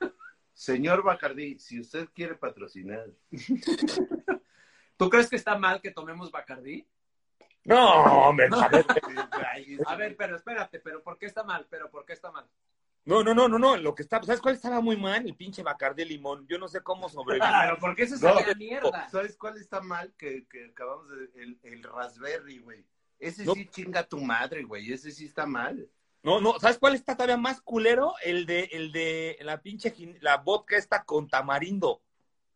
señor 0.54 1.02
Bacardí 1.02 1.58
si 1.58 1.80
usted 1.80 2.08
quiere 2.14 2.34
patrocinar 2.34 3.10
¿Tú 4.96 5.10
crees 5.10 5.28
que 5.28 5.36
está 5.36 5.58
mal 5.58 5.80
que 5.82 5.90
tomemos 5.90 6.30
Bacardí? 6.30 6.86
No, 7.64 8.28
hombre, 8.28 8.48
a 8.52 8.68
ver, 8.68 8.84
Ay, 9.52 9.78
A 9.86 9.96
ver, 9.96 10.16
pero 10.16 10.36
espérate, 10.36 10.80
pero 10.80 11.02
¿por 11.02 11.16
qué 11.18 11.26
está 11.26 11.42
mal? 11.42 11.66
Pero 11.70 11.90
¿por 11.90 12.04
qué 12.04 12.12
está 12.12 12.30
mal? 12.30 12.46
No, 13.06 13.22
no, 13.22 13.34
no, 13.34 13.48
no, 13.48 13.58
no. 13.58 13.76
Lo 13.76 13.94
que 13.94 14.02
está, 14.02 14.22
¿sabes 14.22 14.40
cuál 14.40 14.54
estaba 14.54 14.80
muy 14.80 14.96
mal? 14.96 15.26
El 15.26 15.34
pinche 15.36 15.62
Bacardí 15.62 16.02
de 16.02 16.08
limón. 16.08 16.46
Yo 16.46 16.58
no 16.58 16.68
sé 16.68 16.80
cómo 16.82 17.08
sobrevivió. 17.08 17.46
Pero 17.62 17.78
¿por 17.78 17.94
qué 17.96 18.06
se 18.06 18.14
No. 18.14 18.18
sabe 18.20 18.50
a 18.50 18.54
mierda? 18.54 19.08
¿Sabes 19.10 19.36
cuál 19.36 19.58
está 19.58 19.80
mal? 19.80 20.12
Que, 20.16 20.46
que 20.48 20.66
acabamos 20.66 21.08
de... 21.10 21.30
El, 21.42 21.58
el 21.64 21.82
raspberry, 21.82 22.58
güey. 22.60 22.84
Ese 23.18 23.44
No. 23.44 23.54
sí 23.54 23.66
chinga 23.66 24.04
tu 24.04 24.18
madre, 24.20 24.62
güey. 24.62 24.90
Ese 24.92 25.10
sí 25.10 25.26
está 25.26 25.44
mal. 25.46 25.86
No, 26.22 26.40
no, 26.40 26.58
¿sabes 26.58 26.78
cuál 26.78 26.94
está 26.94 27.14
todavía 27.14 27.36
más 27.36 27.60
culero? 27.60 28.14
El 28.24 28.46
de, 28.46 28.64
el 28.72 28.90
de 28.92 29.36
la 29.42 29.60
pinche, 29.60 29.94
la 30.20 30.38
vodka 30.38 30.76
esta 30.78 31.04
con 31.04 31.28
tamarindo. 31.28 32.00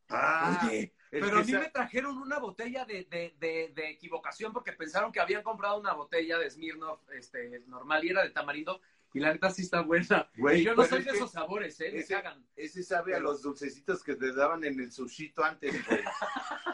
Ah, 0.08 0.62
Oye, 0.70 0.94
pero 1.10 1.38
a 1.38 1.42
mí 1.42 1.52
me 1.52 1.70
trajeron 1.70 2.18
una 2.18 2.38
botella 2.38 2.84
de, 2.84 3.04
de, 3.04 3.34
de, 3.38 3.72
de 3.74 3.90
equivocación 3.90 4.52
porque 4.52 4.72
pensaron 4.72 5.10
que 5.12 5.20
habían 5.20 5.42
comprado 5.42 5.78
una 5.80 5.92
botella 5.94 6.38
de 6.38 6.50
Smirnoff 6.50 7.00
este, 7.12 7.60
normal 7.66 8.04
y 8.04 8.10
era 8.10 8.22
de 8.22 8.30
tamarindo. 8.30 8.80
Y 9.14 9.20
la 9.20 9.32
neta 9.32 9.48
sí 9.50 9.62
está 9.62 9.80
buena. 9.80 10.30
Güey, 10.36 10.60
y 10.60 10.64
yo 10.64 10.72
no 10.74 10.82
pero 10.82 10.96
soy 10.96 11.02
de 11.02 11.12
esos 11.12 11.30
sabores, 11.32 11.80
¿eh? 11.80 11.90
Me 11.92 12.00
ese- 12.00 12.12
cagan. 12.12 12.46
Ese 12.54 12.82
sabe 12.82 13.14
a 13.14 13.20
los 13.20 13.40
dulcecitos 13.40 14.04
que 14.04 14.16
te 14.16 14.34
daban 14.34 14.62
en 14.64 14.78
el 14.80 14.92
sushito 14.92 15.42
antes, 15.42 15.72
güey. 15.86 16.02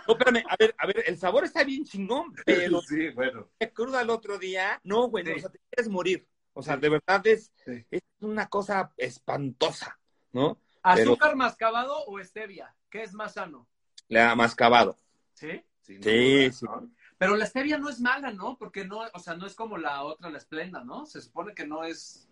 No, 0.09 0.15
espérame, 0.15 0.43
a 0.49 0.57
ver, 0.59 0.75
a 0.77 0.87
ver, 0.89 1.05
el 1.07 1.17
sabor 1.17 1.45
está 1.45 1.63
bien 1.63 1.85
chingón, 1.85 2.35
pero 2.45 2.81
sí, 2.83 3.11
bueno. 3.11 3.49
cruda 3.73 4.01
el 4.03 4.11
otro 4.11 4.37
día. 4.37 4.81
No, 4.83 5.07
güey, 5.09 5.23
no, 5.23 5.37
o 5.37 5.39
sea, 5.39 5.49
te 5.49 5.61
quieres 5.71 5.89
morir. 5.89 6.27
O 6.55 6.63
sea, 6.63 6.75
Sí. 6.75 6.81
de 6.81 6.89
verdad 6.89 7.25
es, 7.29 7.53
Sí. 7.65 7.87
es 7.89 8.03
una 8.21 8.49
cosa 8.49 8.93
espantosa, 8.97 9.99
¿no? 10.33 10.59
Pero- 10.83 11.13
¿Azúcar 11.13 11.37
mascabado 11.37 12.05
o 12.07 12.19
stevia? 12.23 12.75
¿Qué 12.91 13.03
es 13.05 13.15
más 13.15 13.35
sano? 13.35 13.69
Le 14.09 14.21
ha 14.21 14.35
mascabado. 14.35 14.97
¿Sí? 15.33 15.63
Sin 15.81 16.03
Sí, 16.03 16.45
duda, 16.45 16.53
sí. 16.53 16.65
¿no? 16.67 16.91
Pero 17.19 17.37
la 17.37 17.47
stevia 17.47 17.79
no 17.79 17.89
es 17.89 18.01
mala, 18.01 18.33
¿no? 18.33 18.57
Porque 18.59 18.85
no, 18.85 19.01
o 19.13 19.19
sea, 19.19 19.35
no 19.37 19.47
es 19.47 19.55
como 19.55 19.79
la 19.79 20.03
otra, 20.03 20.31
la 20.31 20.39
esplenda, 20.39 20.83
¿no? 20.85 21.07
Se 21.07 21.21
supone 21.23 21.55
que 21.55 21.67
no 21.67 21.85
es. 21.85 22.29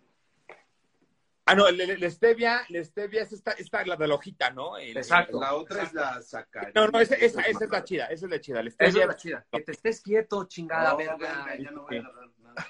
Ah, 1.45 1.55
no, 1.55 1.69
la 1.71 1.85
la 1.97 2.09
stevia, 2.09 2.61
la 2.69 2.83
stevia 2.83 3.23
es 3.23 3.33
esta, 3.33 3.51
esta 3.51 3.85
la 3.85 3.97
de 3.97 4.07
la 4.07 4.15
hojita, 4.15 4.49
¿no? 4.51 4.77
El- 4.77 4.95
Exacto. 4.95 5.41
La 5.41 5.55
otra 5.55 5.83
es 5.83 5.93
la 5.93 6.21
sacarina. 6.21 6.71
No, 6.73 6.87
no, 6.87 6.99
esa, 7.01 7.15
esa, 7.15 7.41
esa 7.41 7.63
es 7.65 7.69
la 7.69 7.83
chida, 7.83 8.05
esa 8.05 8.25
es 8.25 8.31
la 8.31 8.39
chida. 8.39 8.63
La 8.63 8.69
Esa 8.69 8.75
stevia, 8.75 9.01
es 9.03 9.07
la 9.07 9.15
chida. 9.17 9.45
Que 9.51 9.61
te 9.61 9.71
estés 9.73 10.01
quieto, 10.01 10.45
chingada 10.45 10.91
No, 10.91 10.97
verga. 10.97 11.17
verga, 11.17 11.55
ya 11.57 11.71
no 11.71 11.83
voy 11.83 11.97
a 11.97 11.99
agarrar 11.99 12.29
nada. 12.39 12.67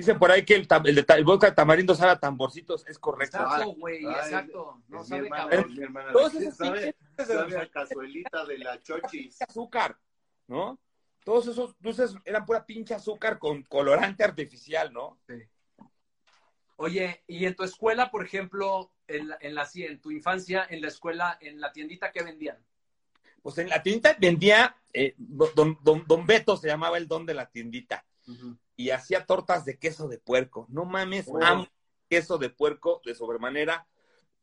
Dicen 0.00 0.18
por 0.18 0.30
ahí 0.30 0.44
que 0.44 0.54
el, 0.54 0.66
tam- 0.66 0.88
el, 0.88 0.94
de 0.94 1.04
el 1.14 1.24
vodka 1.24 1.50
de 1.50 1.52
tamarindo 1.56 1.94
sabe 1.94 2.12
a 2.12 2.18
tamborcitos, 2.18 2.86
es 2.86 2.98
correcto. 2.98 3.36
Exacto, 3.36 3.74
güey, 3.74 4.04
exacto. 4.06 4.82
No 4.88 5.04
sabe 5.04 5.24
hermana, 5.24 5.48
cabrón. 5.50 5.74
mi 5.74 5.82
hermana. 5.82 6.12
Todos 6.12 6.34
esos 6.34 6.56
sabe, 6.56 6.96
sabe 7.18 7.58
a 7.58 7.70
cazuelita 7.70 8.44
de 8.46 8.58
la 8.58 8.82
chochis. 8.82 9.42
azúcar, 9.42 9.98
¿no? 10.46 10.78
Todos 11.22 11.48
esos 11.48 11.76
dulces 11.80 12.14
eran 12.24 12.46
pura 12.46 12.64
pinche 12.64 12.94
azúcar 12.94 13.38
con 13.38 13.62
colorante 13.64 14.24
artificial, 14.24 14.90
¿no? 14.90 15.18
Oye, 16.76 17.22
y 17.26 17.44
en 17.44 17.54
tu 17.54 17.62
escuela, 17.62 18.10
por 18.10 18.24
ejemplo, 18.24 18.90
en 19.06 19.28
la, 19.28 19.36
en 19.42 19.54
la 19.54 19.68
en 19.74 20.00
tu 20.00 20.10
infancia, 20.10 20.66
en 20.70 20.80
la 20.80 20.88
escuela, 20.88 21.36
en 21.42 21.60
la 21.60 21.72
tiendita, 21.72 22.10
¿qué 22.10 22.22
vendían? 22.22 22.56
Pues 23.42 23.58
en 23.58 23.68
la 23.68 23.82
tiendita 23.82 24.16
vendía, 24.18 24.76
eh, 24.94 25.14
don, 25.18 25.78
don, 25.82 26.04
don 26.06 26.26
Beto 26.26 26.56
se 26.56 26.68
llamaba 26.68 26.96
el 26.96 27.06
don 27.06 27.26
de 27.26 27.34
la 27.34 27.50
tiendita, 27.50 28.04
y 28.76 28.90
hacía 28.90 29.26
tortas 29.26 29.64
de 29.64 29.78
queso 29.78 30.08
de 30.08 30.18
puerco. 30.18 30.66
No 30.68 30.84
mames, 30.84 31.26
Oh. 31.28 31.42
amo 31.42 31.66
queso 32.08 32.38
de 32.38 32.50
puerco 32.50 33.00
de 33.04 33.14
sobremanera. 33.14 33.86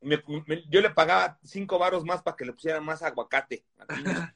Me- 0.00 0.22
me- 0.46 0.64
yo 0.70 0.80
le 0.80 0.90
pagaba 0.90 1.38
cinco 1.42 1.78
varos 1.78 2.04
más 2.04 2.22
para 2.22 2.36
que 2.36 2.44
le 2.44 2.52
pusieran 2.52 2.84
más 2.84 3.02
aguacate. 3.02 3.64
A, 3.78 3.84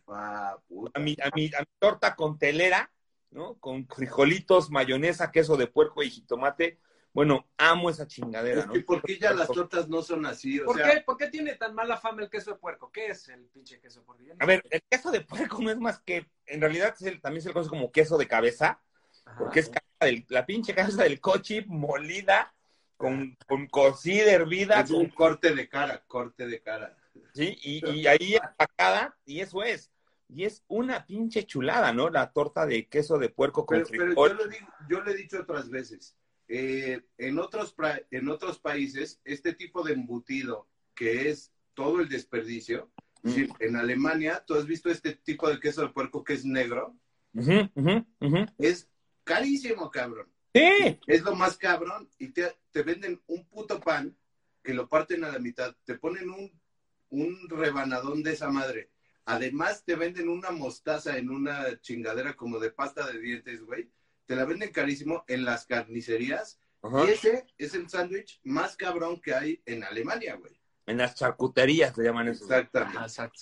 Ah, 0.09 0.57
mi, 1.01 1.17
a, 1.23 1.31
mi, 1.35 1.47
a 1.55 1.61
mi 1.61 1.67
torta 1.79 2.15
con 2.17 2.39
telera, 2.39 2.91
¿no? 3.31 3.55
Con 3.59 3.87
frijolitos, 3.87 4.71
mayonesa, 4.71 5.31
queso 5.31 5.57
de 5.57 5.67
puerco 5.69 6.03
y 6.03 6.11
jitomate. 6.11 6.79
Bueno, 7.15 7.47
amo 7.59 7.91
esa 7.91 8.07
chingadera, 8.07 8.61
Es 8.63 8.67
¿no? 8.67 8.73
que 8.73 8.81
¿por 8.81 9.03
qué 9.03 9.19
ya 9.19 9.35
las 9.35 9.47
tortas 9.49 9.87
no 9.87 10.01
son 10.03 10.25
así? 10.27 10.59
O 10.61 10.65
¿Por, 10.65 10.77
sea, 10.79 10.91
qué, 10.95 11.01
¿Por 11.03 11.17
qué 11.19 11.29
tiene 11.29 11.55
tan 11.57 11.75
mala 11.75 11.99
fama 11.99 12.23
el 12.23 12.31
queso 12.31 12.53
de 12.53 12.57
puerco? 12.57 12.91
¿Qué 12.91 13.09
es 13.09 13.29
el 13.29 13.45
pinche 13.49 13.79
queso 13.81 14.01
de 14.01 14.07
puerco? 14.07 14.25
No 14.25 14.35
A 14.41 14.47
ver, 14.47 14.65
el 14.71 14.83
queso 14.91 15.11
de 15.11 15.21
puerco 15.21 15.61
no 15.61 15.71
es 15.71 15.79
más 15.79 16.01
que, 16.01 16.31
en 16.47 16.61
realidad 16.63 16.95
es 16.99 17.03
el- 17.07 17.21
también 17.21 17.43
se 17.43 17.49
le 17.51 17.53
conoce 17.53 17.69
como 17.71 17.93
queso 17.93 18.17
de 18.17 18.27
cabeza, 18.27 18.81
Ajá. 19.25 19.39
porque 19.39 19.61
es 19.61 19.71
del- 20.01 20.27
la 20.29 20.45
pinche 20.45 20.75
cabeza 20.75 21.05
del 21.05 21.21
cochi 21.21 21.65
molida, 21.67 22.55
con, 22.97 23.37
con 23.47 23.67
cocida, 23.67 24.33
hervida, 24.33 24.81
es 24.81 24.91
un 24.91 25.07
con- 25.07 25.15
corte 25.15 25.55
de 25.55 25.69
cara, 25.69 26.03
corte 26.07 26.47
de 26.47 26.61
cara. 26.63 26.97
¿sí? 27.35 27.57
Y, 27.63 27.91
y 27.91 28.07
ahí 28.07 28.35
empacada, 28.35 29.17
y 29.25 29.41
eso 29.41 29.63
es. 29.63 29.91
Y 30.29 30.45
es 30.45 30.65
una 30.69 31.05
pinche 31.07 31.45
chulada, 31.45 31.93
¿no? 31.93 32.09
La 32.11 32.33
torta 32.33 32.65
de 32.65 32.87
queso 32.89 33.19
de 33.19 33.29
puerco 33.29 33.67
con 33.67 33.79
Pero, 33.79 33.89
pero 33.91 34.05
frijol. 34.07 34.29
yo, 34.31 34.35
lo 34.35 34.47
digo- 34.49 34.69
yo 34.89 35.03
le 35.03 35.11
he 35.13 35.17
dicho 35.17 35.41
otras 35.41 35.69
veces, 35.69 36.17
eh, 36.49 37.03
en, 37.19 37.39
otros 37.39 37.77
pra- 37.77 38.05
en 38.11 38.29
otros 38.29 38.59
países, 38.59 39.21
este 39.25 39.53
tipo 39.53 39.83
de 39.85 39.93
embutido, 39.95 40.69
que 40.95 41.29
es 41.31 41.53
todo 41.75 42.01
el 42.01 42.09
desperdicio, 42.09 42.91
Mm. 43.23 43.29
es 43.29 43.35
decir, 43.37 43.53
en 43.61 43.77
Alemania, 43.77 44.43
tú 44.47 44.55
has 44.55 44.67
visto 44.67 44.91
este 44.91 45.15
tipo 45.15 45.49
de 45.49 45.61
queso 45.61 45.83
de 45.83 45.89
puerco 45.91 46.23
que 46.25 46.33
es 46.35 46.45
negro, 46.45 46.97
Ujú, 47.35 47.69
ujú, 47.75 48.05
ujú. 48.21 48.47
es 48.59 48.89
carísimo, 49.35 49.91
cabrón. 49.91 50.29
Sí, 50.55 50.99
Es 51.07 51.23
lo 51.23 51.35
más 51.35 51.57
cabrón 51.57 52.09
y 52.19 52.29
te, 52.29 52.55
te 52.71 52.83
venden 52.83 53.23
un 53.27 53.47
puto 53.49 53.81
pan 53.81 54.15
que 54.63 54.75
lo 54.75 54.87
parten 54.89 55.25
a 55.25 55.33
la 55.33 55.39
mitad, 55.39 55.75
te 55.85 55.95
ponen 55.97 56.29
un, 56.29 56.61
un 57.09 57.49
rebanadón 57.49 58.23
de 58.23 58.33
esa 58.33 58.51
madre. 58.51 58.91
Además 59.25 59.85
te 59.85 59.95
venden 59.97 60.29
una 60.29 60.51
mostaza 60.51 61.17
en 61.17 61.31
una 61.31 61.81
chingadera 61.81 62.35
como 62.35 62.59
de 62.59 62.71
pasta 62.71 63.07
de 63.11 63.19
dientes, 63.21 63.63
güey. 63.63 63.91
Te 64.27 64.37
la 64.37 64.45
venden 64.45 64.71
carísimo 64.73 65.25
en 65.29 65.45
las 65.45 65.65
carnicerías 65.67 66.61
Ajá. 66.83 67.05
y 67.07 67.11
ese 67.11 67.47
es 67.59 67.75
el 67.75 67.89
sándwich 67.89 68.41
más 68.45 68.77
cabrón 68.77 69.21
que 69.21 69.35
hay 69.35 69.63
en 69.67 69.85
Alemania, 69.85 70.37
güey. 70.37 70.53
en 70.87 70.99
las 70.99 71.15
charcuterías 71.15 71.95
se 71.95 72.03
llaman 72.03 72.29
eso. 72.29 72.45
Exactamente. 72.45 72.97
Ajá, 72.99 73.07
exacto. 73.07 73.41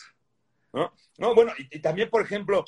No, 0.72 1.34
bueno, 1.34 1.52
y, 1.58 1.76
y 1.76 1.80
también, 1.80 2.08
por 2.08 2.22
ejemplo, 2.22 2.64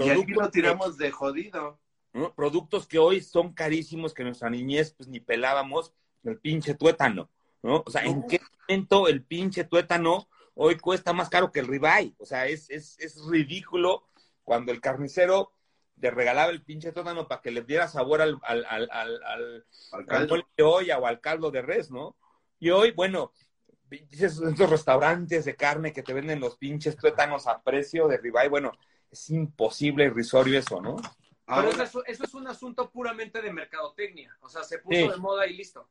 Y 0.00 0.08
aquí 0.08 0.32
lo 0.32 0.50
tiramos 0.50 0.96
de 0.96 1.10
jodido. 1.10 1.80
¿No? 2.14 2.32
Productos 2.34 2.86
que 2.86 2.98
hoy 2.98 3.20
son 3.20 3.52
carísimos, 3.52 4.14
que 4.14 4.22
en 4.22 4.28
nuestra 4.28 4.48
niñez 4.48 4.94
pues 4.96 5.08
ni 5.08 5.20
pelábamos, 5.20 5.92
el 6.22 6.38
pinche 6.38 6.74
tuétano, 6.74 7.28
¿no? 7.62 7.82
O 7.84 7.90
sea, 7.90 8.04
¿en 8.04 8.26
qué 8.26 8.40
momento 8.60 9.08
el 9.08 9.22
pinche 9.22 9.64
tuétano 9.64 10.28
hoy 10.54 10.78
cuesta 10.78 11.12
más 11.12 11.28
caro 11.28 11.52
que 11.52 11.60
el 11.60 11.66
ribeye? 11.66 12.14
O 12.18 12.24
sea, 12.24 12.46
es, 12.46 12.70
es, 12.70 12.98
es 12.98 13.22
ridículo 13.26 14.08
cuando 14.42 14.72
el 14.72 14.80
carnicero 14.80 15.52
te 16.00 16.10
regalaba 16.10 16.50
el 16.50 16.62
pinche 16.62 16.92
tuétano 16.92 17.28
para 17.28 17.40
que 17.40 17.50
le 17.50 17.62
diera 17.62 17.88
sabor 17.88 18.22
al, 18.22 18.38
al, 18.42 18.64
al, 18.66 18.90
al, 18.90 19.64
al, 20.08 20.44
de 20.56 20.62
olla 20.62 20.98
o 20.98 21.06
al 21.06 21.20
caldo 21.20 21.50
de 21.50 21.62
res, 21.62 21.90
¿no? 21.90 22.16
Y 22.58 22.70
hoy, 22.70 22.92
bueno, 22.92 23.32
dices, 23.90 24.40
esos 24.40 24.70
restaurantes 24.70 25.44
de 25.44 25.56
carne 25.56 25.92
que 25.92 26.02
te 26.02 26.14
venden 26.14 26.40
los 26.40 26.56
pinches 26.56 26.96
tuétanos 26.96 27.46
a 27.46 27.60
precio 27.62 28.08
de 28.08 28.18
ribeye, 28.18 28.48
bueno, 28.48 28.72
es 29.10 29.30
imposible, 29.30 30.04
irrisorio 30.04 30.58
eso, 30.58 30.80
¿no? 30.80 30.96
Pero 31.46 31.58
Ahora, 31.60 31.84
eso, 31.84 32.04
eso 32.06 32.24
es 32.24 32.34
un 32.34 32.46
asunto 32.46 32.90
puramente 32.90 33.42
de 33.42 33.52
mercadotecnia. 33.52 34.36
O 34.40 34.48
sea, 34.48 34.62
se 34.64 34.78
puso 34.78 34.98
Sí. 34.98 35.08
de 35.08 35.16
moda 35.18 35.46
y 35.46 35.54
listo. 35.56 35.88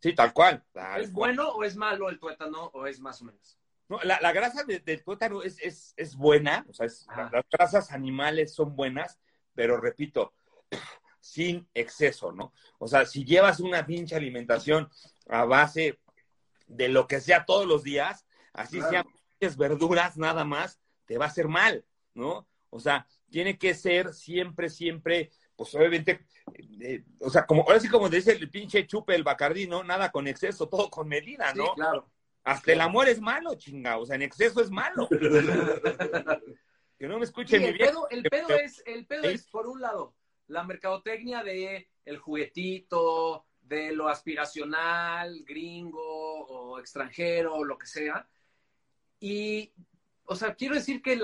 Sí, 0.00 0.14
tal 0.14 0.32
cual. 0.32 0.64
tal 0.72 1.00
¿Es 1.00 1.10
cual. 1.10 1.36
bueno 1.36 1.50
o 1.52 1.62
es 1.64 1.76
malo 1.76 2.08
el 2.10 2.18
tuétano 2.18 2.70
o 2.74 2.86
es 2.86 3.00
más 3.00 3.22
o 3.22 3.26
menos? 3.26 3.58
No, 3.88 4.00
la, 4.02 4.18
la 4.20 4.32
grasa 4.32 4.64
de- 4.64 4.80
del 4.80 5.04
tuétano 5.04 5.42
es, 5.42 5.58
es, 5.60 5.94
es 5.96 6.16
buena, 6.16 6.66
o 6.68 6.72
sea, 6.74 6.86
es- 6.86 7.06
Ajá. 7.08 7.30
las 7.32 7.44
grasas 7.50 7.92
animales 7.92 8.52
son 8.52 8.74
buenas, 8.74 9.18
pero 9.54 9.76
repito, 9.80 10.34
sin 11.20 11.68
exceso, 11.72 12.32
¿no? 12.32 12.52
O 12.78 12.88
sea, 12.88 13.06
si 13.06 13.24
llevas 13.24 13.60
una 13.60 13.86
pinche 13.86 14.16
alimentación 14.16 14.90
a 15.28 15.44
base 15.44 16.00
de 16.66 16.88
lo 16.88 17.06
que 17.06 17.20
sea 17.20 17.44
todos 17.44 17.64
los 17.66 17.84
días, 17.84 18.26
así 18.52 18.78
Claro. 18.78 19.04
sean 19.40 19.56
verduras 19.56 20.16
nada 20.16 20.44
más, 20.44 20.80
te 21.04 21.16
va 21.18 21.26
a 21.26 21.28
hacer 21.28 21.46
mal, 21.48 21.84
¿no? 22.14 22.48
O 22.70 22.80
sea, 22.80 23.06
tiene 23.30 23.58
que 23.58 23.74
ser 23.74 24.12
siempre, 24.14 24.68
siempre, 24.70 25.30
pues 25.56 25.74
obviamente, 25.74 26.26
eh, 26.80 27.04
o 27.20 27.30
sea, 27.30 27.46
como, 27.46 27.62
ahora 27.62 27.80
sí 27.80 27.88
como 27.88 28.08
dice 28.08 28.32
el 28.32 28.50
pinche 28.50 28.86
chupe, 28.86 29.14
el 29.14 29.24
bacardí, 29.24 29.66
¿no? 29.66 29.82
Nada 29.84 30.10
con 30.10 30.26
exceso, 30.28 30.68
todo 30.68 30.88
con 30.90 31.08
medida, 31.08 31.50
Sí, 31.52 31.58
¿no? 31.58 31.74
claro. 31.74 32.10
Hasta 32.44 32.72
el 32.72 32.80
amor 32.80 33.08
es 33.08 33.20
malo, 33.20 33.54
chinga. 33.56 33.98
O 33.98 34.06
sea, 34.06 34.14
en 34.14 34.22
exceso 34.22 34.60
es 34.60 34.70
malo. 34.70 35.08
que 36.98 37.08
no 37.08 37.18
me 37.18 37.26
Sí, 37.26 37.30
escuchen 37.30 37.60
mi 37.62 37.68
el 37.68 37.74
viejo. 37.74 38.06
pedo, 38.08 38.08
el 38.10 38.22
pedo 38.22 38.48
es, 38.50 38.82
el 38.86 39.06
pedo 39.06 39.22
Sí. 39.24 39.28
es, 39.34 39.46
por 39.48 39.66
un 39.66 39.80
lado, 39.80 40.14
la 40.46 40.62
mercadotecnia 40.62 41.42
de 41.42 41.88
el 42.04 42.18
juguetito, 42.18 43.46
de 43.62 43.92
lo 43.92 44.08
aspiracional, 44.08 45.42
gringo 45.44 46.00
o 46.46 46.78
extranjero, 46.78 47.54
o 47.56 47.64
lo 47.64 47.76
que 47.76 47.86
sea. 47.86 48.28
Y, 49.18 49.72
o 50.26 50.36
sea, 50.36 50.54
quiero 50.54 50.74
decir 50.74 51.02
que 51.02 51.12
el, 51.14 51.22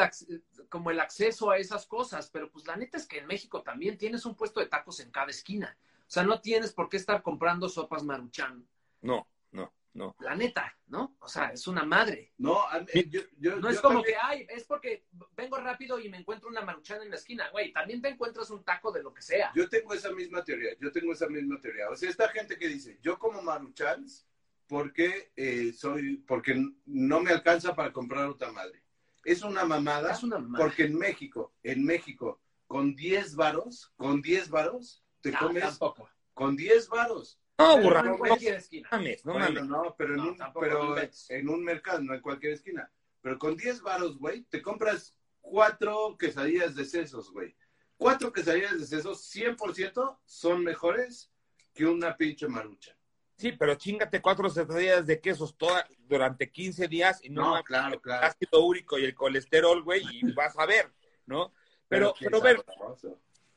como 0.69 0.91
el 0.91 1.01
acceso 1.01 1.51
a 1.51 1.59
esas 1.59 1.87
cosas, 1.87 2.31
pero 2.31 2.51
pues 2.51 2.67
la 2.67 2.77
neta 2.77 2.97
es 2.97 3.07
que 3.07 3.19
en 3.19 3.27
México 3.27 3.63
también 3.63 3.99
tienes 3.99 4.25
un 4.25 4.35
puesto 4.37 4.61
de 4.61 4.67
tacos 4.67 5.01
en 5.01 5.11
cada 5.11 5.29
esquina. 5.31 5.77
O 6.01 6.11
sea, 6.13 6.23
no 6.25 6.41
tienes 6.41 6.73
por 6.73 6.89
qué 6.89 6.97
estar 6.99 7.23
comprando 7.23 7.69
sopas 7.69 8.03
maruchan. 8.05 8.67
No, 9.01 9.27
no, 9.51 9.73
no. 9.95 10.15
La 10.21 10.35
neta, 10.35 10.77
¿no? 10.89 11.17
O 11.21 11.29
sea, 11.29 11.49
es 11.53 11.67
una 11.67 11.85
madre. 11.85 12.33
no, 12.39 12.63
a 12.69 12.81
mí- 12.81 12.87
yo, 13.09 13.23
yo- 13.39 13.57
No 13.57 13.63
yo 13.63 13.69
es 13.71 13.81
como 13.81 14.01
también- 14.03 14.15
que, 14.15 14.21
ay, 14.23 14.47
es 14.51 14.65
porque 14.65 15.07
vengo 15.37 15.57
rápido 15.59 15.99
y 15.99 16.09
me 16.09 16.19
encuentro 16.19 16.49
una 16.51 16.61
maruchan 16.63 17.01
en 17.03 17.11
la 17.11 17.17
esquina. 17.17 17.49
Güey, 17.51 17.73
también 17.73 18.01
te 18.03 18.09
encuentras 18.09 18.51
un 18.51 18.63
taco 18.63 18.93
de 18.93 19.03
lo 19.03 19.13
que 19.15 19.23
sea. 19.23 19.53
Yo 19.55 19.69
tengo 19.69 19.95
esa 19.95 20.11
misma 20.13 20.45
teoría, 20.45 20.71
yo 20.79 20.93
tengo 20.93 21.13
esa 21.13 21.27
misma 21.29 21.59
teoría. 21.61 21.89
O 21.91 21.97
sea, 21.97 22.11
esta 22.11 22.29
gente 22.29 22.59
que 22.59 22.69
dice, 22.69 22.99
yo 23.03 23.19
como 23.19 23.41
maruchans 23.43 24.27
porque 24.67 25.33
eh, 25.37 25.73
soy, 25.73 26.17
porque 26.19 26.55
no 26.87 27.21
me 27.21 27.31
alcanza 27.31 27.75
para 27.75 27.93
comprar 27.93 28.27
otra 28.27 28.53
madre. 28.53 28.82
Es 29.25 29.43
una 29.43 29.65
mamada, 29.65 30.13
Es 30.13 30.23
una 30.23 30.39
mamada. 30.39 30.65
porque 30.65 30.85
en 30.85 30.99
México, 30.99 31.53
en 31.63 31.85
México, 31.85 32.41
con 32.67 32.95
10 32.97 33.37
varos, 33.37 33.93
con 33.97 34.21
10 34.23 34.49
varos, 34.51 35.05
te 35.21 35.31
No, 35.31 35.39
comes, 35.41 35.63
tampoco. 35.63 36.09
con 36.35 36.57
10 36.57 36.89
varos. 36.89 37.39
No, 37.59 37.75
Pero 37.77 37.83
burra, 37.85 38.03
no 38.03 38.19
cualquier 38.19 38.55
esquina. 38.55 38.89
mames, 38.91 39.25
no 39.25 39.33
bueno, 39.35 39.47
mames. 39.49 39.65
no, 39.67 39.95
pero, 39.97 40.15
en, 40.15 40.17
No, 40.17 40.31
un, 40.33 40.37
pero 40.59 40.97
en 41.29 41.49
un 41.49 41.63
mercado, 41.65 42.01
no 42.01 42.15
en 42.15 42.21
cualquier 42.21 42.55
esquina. 42.55 42.91
Pero 43.21 43.39
con 43.39 43.57
10 43.57 43.83
varos, 43.83 44.19
güey, 44.19 44.43
te 44.45 44.61
compras 44.63 45.15
cuatro 45.41 46.17
quesadillas 46.19 46.75
de 46.75 46.85
sesos, 46.85 47.31
güey. 47.31 47.55
Cuatro 47.97 48.33
quesadillas 48.33 48.81
de 48.81 48.87
sesos, 48.87 49.21
100% 49.33 50.19
son 50.25 50.65
mejores 50.65 51.31
que 51.73 51.85
una 51.87 52.17
pinche 52.17 52.49
marucha. 52.49 52.97
Sí, 53.37 53.53
pero 53.53 53.75
chingate 53.75 54.21
cuatro 54.23 54.49
días 54.51 55.07
de 55.07 55.21
quesos 55.21 55.57
toda, 55.57 55.87
durante 56.07 56.51
15 56.51 56.87
días 56.87 57.21
y 57.25 57.31
no, 57.31 57.57
No, 57.57 57.63
claro, 57.65 57.95
el 57.95 58.01
claro. 58.01 58.27
ácido 58.27 58.65
úrico 58.65 58.99
y 58.99 59.05
el 59.05 59.15
colesterol, 59.15 59.83
güey, 59.83 60.03
y 60.13 60.23
vas 60.35 60.57
a 60.59 60.67
ver, 60.67 60.93
¿no? 61.27 61.53
Pero, 61.89 62.15
qué 62.19 62.27
pero 62.27 62.41
ver, 62.41 62.65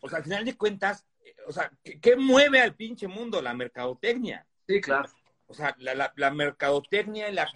o 0.02 0.10
sea, 0.10 0.18
al 0.18 0.24
final 0.24 0.44
de 0.46 0.58
cuentas, 0.58 1.06
eh, 1.24 1.36
o 1.48 1.52
sea, 1.52 1.72
¿qué, 1.84 2.00
qué 2.00 2.16
mueve 2.16 2.60
al 2.62 2.76
pinche 2.76 3.08
mundo? 3.08 3.42
La 3.42 3.54
mercadotecnia. 3.54 4.46
Sí, 4.68 4.82
claro. 4.82 5.10
O 5.48 5.54
sea, 5.54 5.76
la, 5.80 5.94
la, 5.94 6.12
la 6.16 6.32
mercadotecnia 6.32 7.30
y 7.30 7.34
la, 7.34 7.48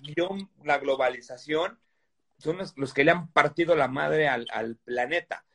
la 0.64 0.78
globalización 0.78 1.80
son 2.38 2.58
los, 2.58 2.78
los 2.78 2.94
que 2.94 3.04
le 3.04 3.12
han 3.12 3.32
partido 3.32 3.76
la 3.76 3.88
madre 3.88 4.28
al, 4.28 4.48
al 4.52 4.76
planeta. 4.78 5.46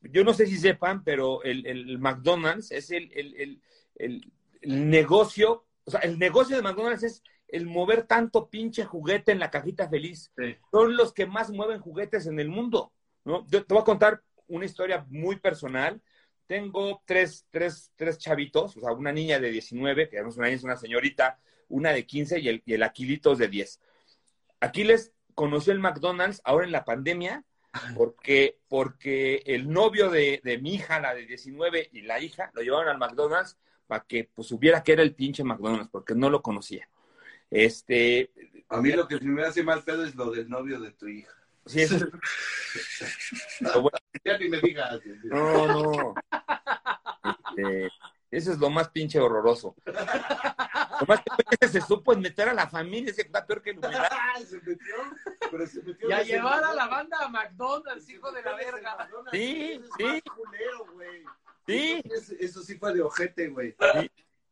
Yo 0.00 0.22
no 0.24 0.32
sé 0.32 0.46
si 0.46 0.56
sepan, 0.56 1.02
pero 1.04 1.42
el, 1.42 1.66
el 1.66 1.98
McDonald's 1.98 2.70
es 2.70 2.90
el, 2.90 3.10
el- 3.12 3.60
el 3.96 4.90
negocio, 4.90 5.66
o 5.84 5.90
sea, 5.90 6.00
el 6.00 6.18
negocio 6.18 6.56
de 6.56 6.62
McDonald's 6.62 7.02
es 7.02 7.22
el 7.48 7.66
mover 7.66 8.06
tanto 8.06 8.48
pinche 8.48 8.84
juguete 8.84 9.32
en 9.32 9.38
la 9.38 9.50
cajita 9.50 9.88
feliz. 9.88 10.30
Sí. 10.36 10.56
Son 10.70 10.96
los 10.96 11.12
que 11.12 11.26
más 11.26 11.50
mueven 11.50 11.80
juguetes 11.80 12.26
en 12.26 12.38
el 12.38 12.48
mundo, 12.48 12.92
¿no? 13.24 13.46
Yo 13.48 13.64
te 13.64 13.74
voy 13.74 13.82
a 13.82 13.84
contar 13.84 14.22
una 14.46 14.64
historia 14.64 15.04
muy 15.08 15.36
personal. 15.36 16.00
Tengo 16.46 17.02
tres, 17.04 17.46
tres, 17.50 17.92
tres 17.96 18.18
chavitos, 18.18 18.76
o 18.76 18.80
sea, 18.80 18.92
una 18.92 19.12
niña 19.12 19.38
de 19.38 19.50
19, 19.50 20.08
que 20.08 20.16
ya 20.16 20.22
no 20.22 20.30
es 20.30 20.36
una 20.36 20.46
niña, 20.46 20.56
es 20.56 20.64
una 20.64 20.76
señorita, 20.76 21.38
una 21.68 21.92
de 21.92 22.04
15 22.04 22.40
y 22.40 22.48
el, 22.48 22.62
y 22.66 22.74
el 22.74 22.82
Aquilitos 22.82 23.38
de 23.38 23.48
10. 23.48 23.80
Aquiles 24.60 25.12
conoció 25.34 25.72
el 25.72 25.78
McDonald's 25.78 26.42
ahora 26.44 26.66
en 26.66 26.72
la 26.72 26.84
pandemia 26.84 27.44
porque, 27.96 28.58
porque 28.68 29.42
el 29.46 29.70
novio 29.70 30.10
de, 30.10 30.40
de 30.42 30.58
mi 30.58 30.74
hija, 30.74 31.00
la 31.00 31.14
de 31.14 31.26
19, 31.26 31.90
y 31.92 32.02
la 32.02 32.20
hija 32.20 32.50
lo 32.54 32.62
llevaron 32.62 32.88
al 32.88 32.98
McDonald's 32.98 33.56
para 33.90 34.04
que 34.04 34.30
pues 34.32 34.46
supiera 34.46 34.84
que 34.84 34.92
era 34.92 35.02
el 35.02 35.16
pinche 35.16 35.42
McDonald's, 35.42 35.88
porque 35.90 36.14
no 36.14 36.30
lo 36.30 36.40
conocía. 36.42 36.88
Este, 37.50 38.30
A 38.68 38.80
mí 38.80 38.92
lo 38.92 39.08
que 39.08 39.18
se 39.18 39.24
me 39.24 39.42
hace 39.42 39.64
mal 39.64 39.82
pedo 39.82 40.04
es 40.04 40.14
lo 40.14 40.30
del 40.30 40.48
novio 40.48 40.78
de 40.78 40.92
tu 40.92 41.08
hija. 41.08 41.32
sí, 41.66 41.80
eso- 41.80 41.96
bueno- 43.82 43.98
Ya 44.24 44.38
ni 44.38 44.48
me 44.48 44.60
digas. 44.60 45.00
no, 45.24 45.66
no. 45.66 46.14
Este, 47.56 47.88
eso 48.30 48.52
es 48.52 48.58
lo 48.58 48.70
más 48.70 48.90
pinche 48.90 49.18
horroroso. 49.18 49.74
Lo 51.00 51.06
más 51.06 51.20
que 51.58 51.68
se 51.68 51.80
supo 51.80 52.12
es 52.12 52.18
meter 52.18 52.48
a 52.48 52.54
la 52.54 52.68
familia, 52.68 53.10
ese 53.10 53.22
está 53.22 53.46
peor 53.46 53.62
que 53.62 53.70
iluminar. 53.70 54.10
Ah, 54.12 54.38
se 54.40 54.56
metió, 54.60 54.94
pero 55.50 55.66
se 55.66 55.82
metió. 55.82 56.08
Y 56.08 56.12
a 56.12 56.20
en 56.20 56.26
llevar 56.26 56.62
a 56.62 56.74
la 56.74 56.86
banda 56.86 57.18
a 57.20 57.28
McDonald's, 57.28 58.08
hijo 58.08 58.30
de 58.30 58.42
la 58.42 58.54
verga. 58.54 59.08
en. 59.32 59.40
Sí, 59.40 59.82
sí. 59.98 60.22
Sí. 61.66 62.02
Eso, 62.38 62.62
sí 62.62 62.76
fue 62.76 62.92
de 62.92 63.02
ojete, 63.02 63.48
güey. 63.48 63.74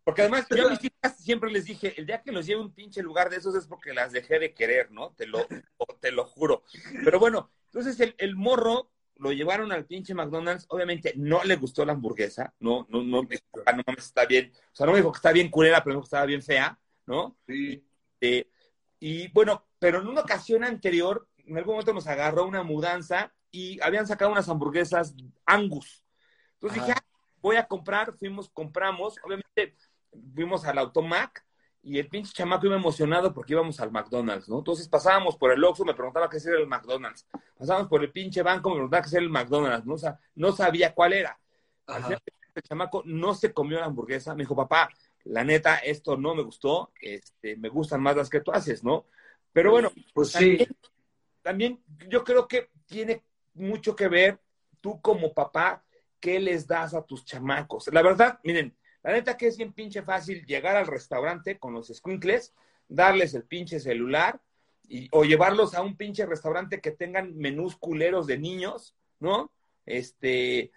Porque 0.04 0.22
además 0.22 0.46
yo 0.50 0.66
a 0.66 0.70
mis 0.70 0.82
hijas 0.82 1.16
siempre 1.18 1.50
les 1.50 1.66
dije, 1.66 1.94
el 1.98 2.06
día 2.06 2.22
que 2.22 2.32
los 2.32 2.46
lleve 2.46 2.62
a 2.62 2.64
un 2.64 2.72
pinche 2.72 3.02
lugar 3.02 3.28
de 3.28 3.36
esos 3.36 3.54
es 3.54 3.66
porque 3.66 3.92
las 3.92 4.12
dejé 4.12 4.38
de 4.38 4.54
querer, 4.54 4.90
¿no? 4.90 5.10
Te 5.10 5.26
lo, 5.26 5.46
te 6.00 6.10
lo 6.12 6.24
juro. 6.24 6.64
Pero 7.04 7.18
bueno, 7.18 7.50
entonces 7.66 8.00
el, 8.00 8.14
el 8.18 8.34
morro 8.34 8.90
lo 9.18 9.32
llevaron 9.32 9.72
al 9.72 9.84
pinche 9.84 10.14
McDonald's, 10.14 10.66
obviamente 10.68 11.12
no 11.16 11.42
le 11.44 11.56
gustó 11.56 11.84
la 11.84 11.92
hamburguesa, 11.92 12.54
no, 12.60 12.86
no, 12.88 13.02
no, 13.02 13.22
dijo, 13.22 13.42
"Ah, 13.66 13.72
no 13.72 13.82
mames, 13.86 14.06
está 14.06 14.24
bien, 14.26 14.52
o 14.54 14.74
sea, 14.76 14.86
no 14.86 14.92
me 14.92 14.98
dijo 14.98 15.12
que 15.12 15.18
está 15.18 15.32
bien 15.32 15.50
culera, 15.50 15.82
pero 15.82 15.88
me 15.88 15.92
dijo 15.94 16.02
que 16.02 16.06
estaba 16.06 16.26
bien 16.26 16.42
fea, 16.42 16.78
¿no? 17.06 17.36
Sí. 17.46 17.84
Eh, 18.20 18.50
y 19.00 19.28
bueno, 19.32 19.66
pero 19.78 20.00
en 20.00 20.08
una 20.08 20.22
ocasión 20.22 20.64
anterior, 20.64 21.28
en 21.36 21.56
algún 21.56 21.74
momento 21.74 21.92
nos 21.92 22.06
agarró 22.06 22.46
una 22.46 22.62
mudanza 22.62 23.32
y 23.50 23.80
habían 23.82 24.06
sacado 24.06 24.30
unas 24.30 24.48
hamburguesas 24.48 25.14
Angus. 25.46 26.04
Entonces 26.54 26.82
dije. 26.82 26.92
"Ah, 26.96 27.04
voy 27.40 27.56
a 27.56 27.66
comprar, 27.66 28.14
fuimos, 28.18 28.50
compramos, 28.50 29.16
obviamente 29.22 29.76
fuimos 30.34 30.64
al 30.64 30.78
Automac 30.78 31.44
y 31.82 31.98
el 31.98 32.08
pinche 32.08 32.32
chamaco 32.32 32.66
iba 32.66 32.76
emocionado 32.76 33.32
porque 33.32 33.52
íbamos 33.54 33.78
al 33.80 33.90
McDonald's, 33.90 34.48
¿no? 34.48 34.58
Entonces 34.58 34.88
pasábamos 34.88 35.36
por 35.36 35.52
el 35.52 35.62
Oxxo, 35.64 35.84
me 35.84 35.94
preguntaba 35.94 36.28
qué 36.28 36.38
era 36.38 36.58
el 36.58 36.66
McDonald's. 36.66 37.26
Pasábamos 37.56 37.88
por 37.88 38.02
el 38.02 38.10
pinche 38.12 38.42
banco, 38.42 38.70
me 38.70 38.76
preguntaba 38.76 39.02
qué 39.02 39.10
era 39.16 39.20
el 39.24 39.30
McDonald's, 39.30 39.86
¿no? 39.86 39.94
O 39.94 39.98
sea, 39.98 40.18
no 40.34 40.52
sabía 40.52 40.94
cuál 40.94 41.12
era. 41.14 41.38
Al 41.86 41.96
Ajá. 41.96 42.04
final, 42.06 42.22
el 42.54 42.62
chamaco 42.62 43.02
no 43.06 43.34
se 43.34 43.52
comió 43.52 43.78
la 43.78 43.86
hamburguesa. 43.86 44.34
Me 44.34 44.42
dijo, 44.42 44.56
papá, 44.56 44.90
la 45.24 45.44
neta, 45.44 45.76
esto 45.76 46.16
no 46.16 46.34
me 46.34 46.42
gustó. 46.42 46.92
Este, 47.00 47.56
me 47.56 47.68
gustan 47.68 48.02
más 48.02 48.16
las 48.16 48.28
que 48.28 48.40
tú 48.40 48.50
haces, 48.52 48.82
¿no? 48.84 49.06
Pero 49.52 49.70
bueno, 49.70 49.90
Pues 50.12 50.32
sí. 50.32 50.58
también 51.42 51.82
yo 52.08 52.24
creo 52.24 52.46
que 52.46 52.70
tiene 52.86 53.22
mucho 53.54 53.94
que 53.96 54.08
ver 54.08 54.38
tú 54.80 55.00
como 55.00 55.32
papá, 55.32 55.84
qué 56.20 56.40
les 56.40 56.66
das 56.66 56.94
a 56.94 57.02
tus 57.02 57.24
chamacos. 57.24 57.88
La 57.92 58.02
verdad, 58.02 58.40
miren, 58.42 58.76
la 59.02 59.12
neta 59.12 59.36
que 59.36 59.46
es 59.46 59.56
bien 59.56 59.72
pinche 59.72 60.02
fácil 60.02 60.44
llegar 60.44 60.76
al 60.76 60.86
restaurante 60.86 61.58
con 61.58 61.72
los 61.72 61.88
squinkles, 61.88 62.52
darles 62.88 63.34
el 63.34 63.44
pinche 63.44 63.80
celular 63.80 64.40
y, 64.88 65.08
o 65.12 65.24
llevarlos 65.24 65.74
a 65.74 65.82
un 65.82 65.96
pinche 65.96 66.26
restaurante 66.26 66.80
que 66.80 66.90
tengan 66.90 67.36
menús 67.36 67.76
culeros 67.76 68.26
de 68.26 68.38
niños, 68.38 68.94
¿no? 69.20 69.52
Este, 69.86 70.72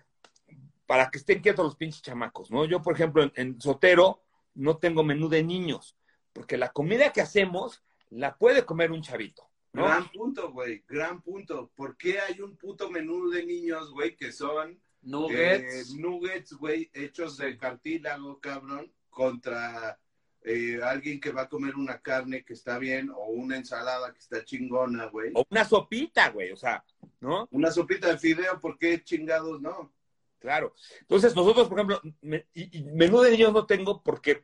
para 0.86 1.10
que 1.10 1.17
estén 1.17 1.41
quietos 1.41 1.65
los 1.65 1.75
pinches 1.75 2.01
chamacos, 2.01 2.51
¿no? 2.51 2.65
Yo, 2.65 2.81
por 2.81 2.93
ejemplo, 2.93 3.23
en, 3.23 3.31
en 3.36 3.62
Sotero 3.62 4.21
no 4.55 4.77
tengo 4.77 5.03
menú 5.03 5.29
de 5.29 5.43
niños, 5.43 5.95
porque 6.34 6.57
la 6.57 6.71
comida 6.71 7.13
que 7.13 7.21
hacemos 7.21 7.84
la 8.10 8.38
puede 8.38 8.65
comer 8.65 8.91
un 8.91 9.01
chavito, 9.01 9.49
¿no? 9.73 9.86
Gran 9.86 10.12
punto, 10.12 10.51
güey. 10.51 10.84
Gran 10.88 11.21
punto. 11.21 11.71
¿Por 11.75 11.97
qué 11.97 12.19
hay 12.19 12.41
un 12.41 12.57
puto 12.57 12.89
menú 12.89 13.29
de 13.29 13.45
niños, 13.45 13.91
güey, 13.91 14.15
que 14.15 14.31
son 14.31 14.79
Nuggets. 15.03 15.89
eh, 15.91 15.95
nuggets, 15.97 16.53
güey, 16.53 16.89
hechos 16.93 17.37
de 17.37 17.57
cartílago, 17.57 18.39
cabrón, 18.39 18.91
contra 19.09 19.99
eh, 20.43 20.79
alguien 20.83 21.19
que 21.19 21.31
va 21.31 21.43
a 21.43 21.49
comer 21.49 21.75
una 21.75 21.99
carne 22.01 22.43
que 22.43 22.53
está 22.53 22.77
bien 22.79 23.09
o 23.09 23.25
una 23.27 23.57
ensalada 23.57 24.11
que 24.11 24.19
está 24.19 24.43
chingona, 24.43 25.05
güey. 25.05 25.31
O 25.35 25.45
una 25.49 25.65
sopita, 25.65 26.29
güey, 26.29 26.51
o 26.51 26.55
sea, 26.57 26.83
¿no? 27.19 27.47
Una 27.51 27.71
sopita 27.71 28.07
de 28.09 28.17
fideo, 28.17 28.59
¿por 28.59 28.77
qué 28.77 29.03
chingados 29.03 29.61
no? 29.61 29.93
Claro. 30.39 30.73
Entonces, 31.01 31.35
nosotros, 31.35 31.67
por 31.67 31.77
ejemplo, 31.79 32.01
me- 32.21 32.47
y, 32.53 32.79
y 32.79 32.83
menú 32.85 33.21
de 33.21 33.31
niños 33.31 33.53
no 33.53 33.65
tengo 33.67 34.01
porque, 34.01 34.43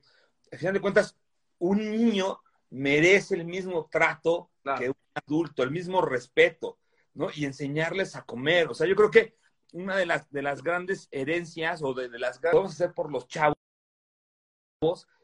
al 0.51 0.59
final 0.59 0.73
de 0.75 0.81
cuentas, 0.81 1.17
un 1.57 1.89
niño 1.89 2.39
merece 2.69 3.33
el 3.35 3.45
mismo 3.45 3.87
trato 3.91 4.51
Claro. 4.61 4.79
que 4.79 4.89
un 4.89 4.95
adulto, 5.15 5.63
el 5.63 5.71
mismo 5.71 6.01
respeto, 6.03 6.77
¿no? 7.15 7.29
Y 7.33 7.45
enseñarles 7.45 8.15
a 8.15 8.23
comer. 8.23 8.67
O 8.67 8.75
sea, 8.75 8.85
yo 8.85 8.95
creo 8.95 9.09
que 9.09 9.35
una 9.73 9.95
de 9.95 10.05
las, 10.05 10.29
de 10.31 10.41
las 10.41 10.63
grandes 10.63 11.07
herencias 11.11 11.81
o 11.83 11.93
de, 11.93 12.09
de 12.09 12.19
las 12.19 12.39
grandes 12.39 12.57
vamos 12.57 12.71
a 12.71 12.75
hacer 12.75 12.93
por 12.93 13.11
los 13.11 13.27
chavos 13.27 13.57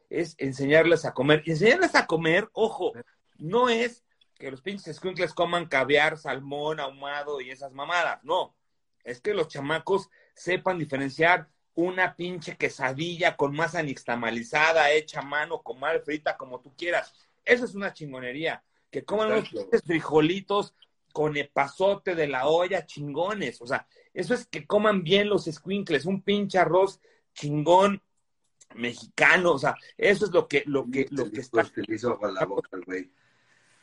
es 0.09 0.35
enseñarles 0.37 1.05
a 1.05 1.13
comer. 1.13 1.43
Y 1.45 1.51
enseñarles 1.51 1.95
a 1.95 2.05
comer, 2.05 2.49
ojo, 2.53 2.93
no 3.37 3.69
es 3.69 4.03
que 4.35 4.51
los 4.51 4.61
pinches 4.61 4.87
escuincles 4.87 5.33
coman 5.33 5.67
caviar, 5.67 6.17
salmón, 6.17 6.79
ahumado 6.79 7.41
y 7.41 7.49
esas 7.51 7.71
mamadas, 7.73 8.23
no. 8.23 8.55
Es 9.03 9.21
que 9.21 9.33
los 9.33 9.47
chamacos 9.47 10.09
sepan 10.35 10.79
diferenciar 10.79 11.49
una 11.75 12.15
pinche 12.15 12.55
quesadilla 12.55 13.35
con 13.35 13.55
masa 13.55 13.81
nixtamalizada, 13.81 14.91
hecha 14.91 15.21
a 15.21 15.23
mano, 15.23 15.61
con 15.61 15.79
mal 15.79 16.01
frita, 16.01 16.37
como 16.37 16.61
tú 16.61 16.73
quieras. 16.75 17.13
Eso 17.43 17.65
es 17.65 17.75
una 17.75 17.93
chingonería. 17.93 18.63
Que 18.91 19.03
coman 19.03 19.27
unos 19.27 19.39
Exacto. 19.45 19.61
pinches 19.61 19.83
frijolitos 19.83 20.75
con 21.11 21.35
epazote 21.35 22.15
de 22.15 22.27
la 22.27 22.47
olla, 22.47 22.85
chingones. 22.85 23.61
O 23.61 23.67
sea, 23.67 23.87
eso 24.13 24.33
es 24.33 24.45
que 24.45 24.65
coman 24.67 25.03
bien 25.03 25.29
los 25.29 25.45
squinkles, 25.45 26.05
un 26.05 26.21
pinche 26.21 26.59
arroz 26.59 26.99
chingón 27.33 28.01
mexicano. 28.75 29.53
O 29.53 29.59
sea, 29.59 29.75
eso 29.97 30.25
es 30.25 30.31
lo 30.31 30.47
que, 30.47 30.63
lo 30.67 30.89
que, 30.89 31.07
lo 31.11 31.29
que 31.31 31.41
está. 31.41 31.63
La 32.33 32.45
boca, 32.45 32.77
güey. 32.85 33.11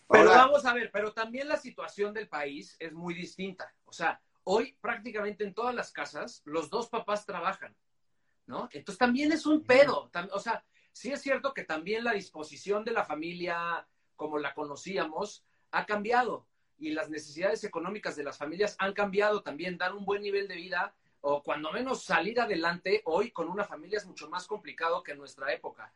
Pero 0.09 0.31
vamos 0.31 0.65
a 0.65 0.75
ver, 0.75 0.91
pero 0.93 1.13
también 1.13 1.49
la 1.49 1.57
situación 1.57 2.13
del 2.13 2.29
país 2.29 2.77
es 2.81 2.93
muy 2.93 3.15
distinta. 3.15 3.73
O 3.85 3.93
sea, 3.93 4.21
hoy 4.45 4.77
prácticamente 4.81 5.45
en 5.45 5.55
todas 5.55 5.75
las 5.75 5.93
casas 5.93 6.43
los 6.45 6.69
dos 6.69 6.89
papás 6.89 7.27
trabajan, 7.27 7.77
¿no? 8.47 8.69
Entonces 8.73 8.99
también 8.99 9.31
es 9.31 9.47
un 9.47 9.63
pedo. 9.63 10.11
O 10.33 10.41
sea, 10.41 10.65
sí 10.93 11.13
es 11.13 11.21
cierto 11.23 11.55
que 11.55 11.65
también 11.65 12.03
la 12.03 12.13
disposición 12.13 12.85
de 12.85 12.91
la 12.91 13.05
familia 13.05 13.87
como 14.17 14.39
la 14.39 14.53
conocíamos 14.53 15.45
ha 15.71 15.87
cambiado 15.87 16.49
y 16.81 16.91
las 16.91 17.11
necesidades 17.11 17.63
económicas 17.63 18.17
de 18.17 18.25
las 18.25 18.39
familias 18.39 18.75
han 18.79 18.95
cambiado 18.95 19.43
también, 19.43 19.79
dar 19.79 19.95
un 19.95 20.05
buen 20.05 20.23
nivel 20.23 20.49
de 20.49 20.57
vida 20.57 20.95
o 21.21 21.43
cuando 21.43 21.71
menos 21.71 22.03
salir 22.03 22.41
adelante 22.41 23.03
hoy 23.05 23.31
con 23.31 23.49
una 23.49 23.65
familia 23.65 23.99
es 23.99 24.07
mucho 24.07 24.29
más 24.31 24.47
complicado 24.47 25.03
que 25.03 25.13
en 25.13 25.19
nuestra 25.19 25.53
época. 25.53 25.93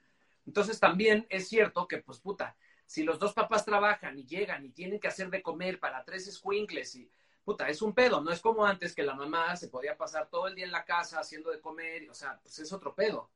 Entonces 0.46 0.78
también 0.78 1.26
es 1.30 1.48
cierto 1.48 1.88
que, 1.88 1.98
pues 1.98 2.20
puta, 2.20 2.54
si 2.84 3.02
los 3.02 3.18
dos 3.18 3.32
papás 3.32 3.64
trabajan 3.64 4.18
y 4.18 4.26
llegan 4.26 4.64
y 4.66 4.70
tienen 4.70 5.00
que 5.00 5.08
hacer 5.08 5.30
de 5.30 5.42
comer 5.42 5.80
para 5.80 6.04
tres 6.04 6.28
escuincles 6.28 6.94
y 6.96 7.10
puta, 7.42 7.68
es 7.68 7.80
un 7.80 7.94
pedo, 7.94 8.20
no 8.20 8.30
es 8.30 8.40
como 8.40 8.66
antes 8.66 8.94
que 8.94 9.02
la 9.02 9.14
mamá 9.14 9.56
se 9.56 9.68
podía 9.68 9.96
pasar 9.96 10.28
todo 10.28 10.48
el 10.48 10.54
día 10.54 10.66
en 10.66 10.72
la 10.72 10.84
casa 10.84 11.20
haciendo 11.20 11.50
de 11.50 11.60
comer, 11.60 12.08
o 12.10 12.14
sea, 12.14 12.38
pues 12.42 12.58
es 12.58 12.72
otro 12.72 12.94
pedo. 12.94 13.30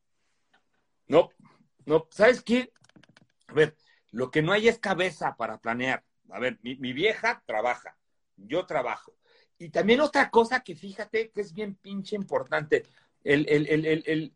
No, 1.07 1.31
no, 1.87 2.07
¿sabes 2.11 2.43
qué? 2.43 2.71
A 3.47 3.55
ver, 3.55 3.75
lo 4.11 4.31
que 4.31 4.43
no 4.43 4.53
hay 4.53 4.69
es 4.69 4.79
cabeza 4.79 5.37
para 5.37 5.59
planear. 5.59 6.05
A 6.31 6.38
ver, 6.38 6.59
mi, 6.62 6.77
mi 6.77 6.93
vieja 6.93 7.43
trabaja, 7.47 7.97
yo 8.37 8.67
trabajo. 8.67 9.14
Y 9.59 9.71
también 9.71 10.01
otra 10.01 10.31
cosa 10.31 10.61
que 10.61 10.77
fíjate 10.77 11.31
que 11.31 11.41
es 11.41 11.53
bien 11.53 11.75
pinche 11.75 12.17
importante, 12.17 12.85
el, 13.25 13.47
el, 13.49 13.67
el, 13.69 13.87
el, 13.87 14.03
el- 14.07 14.35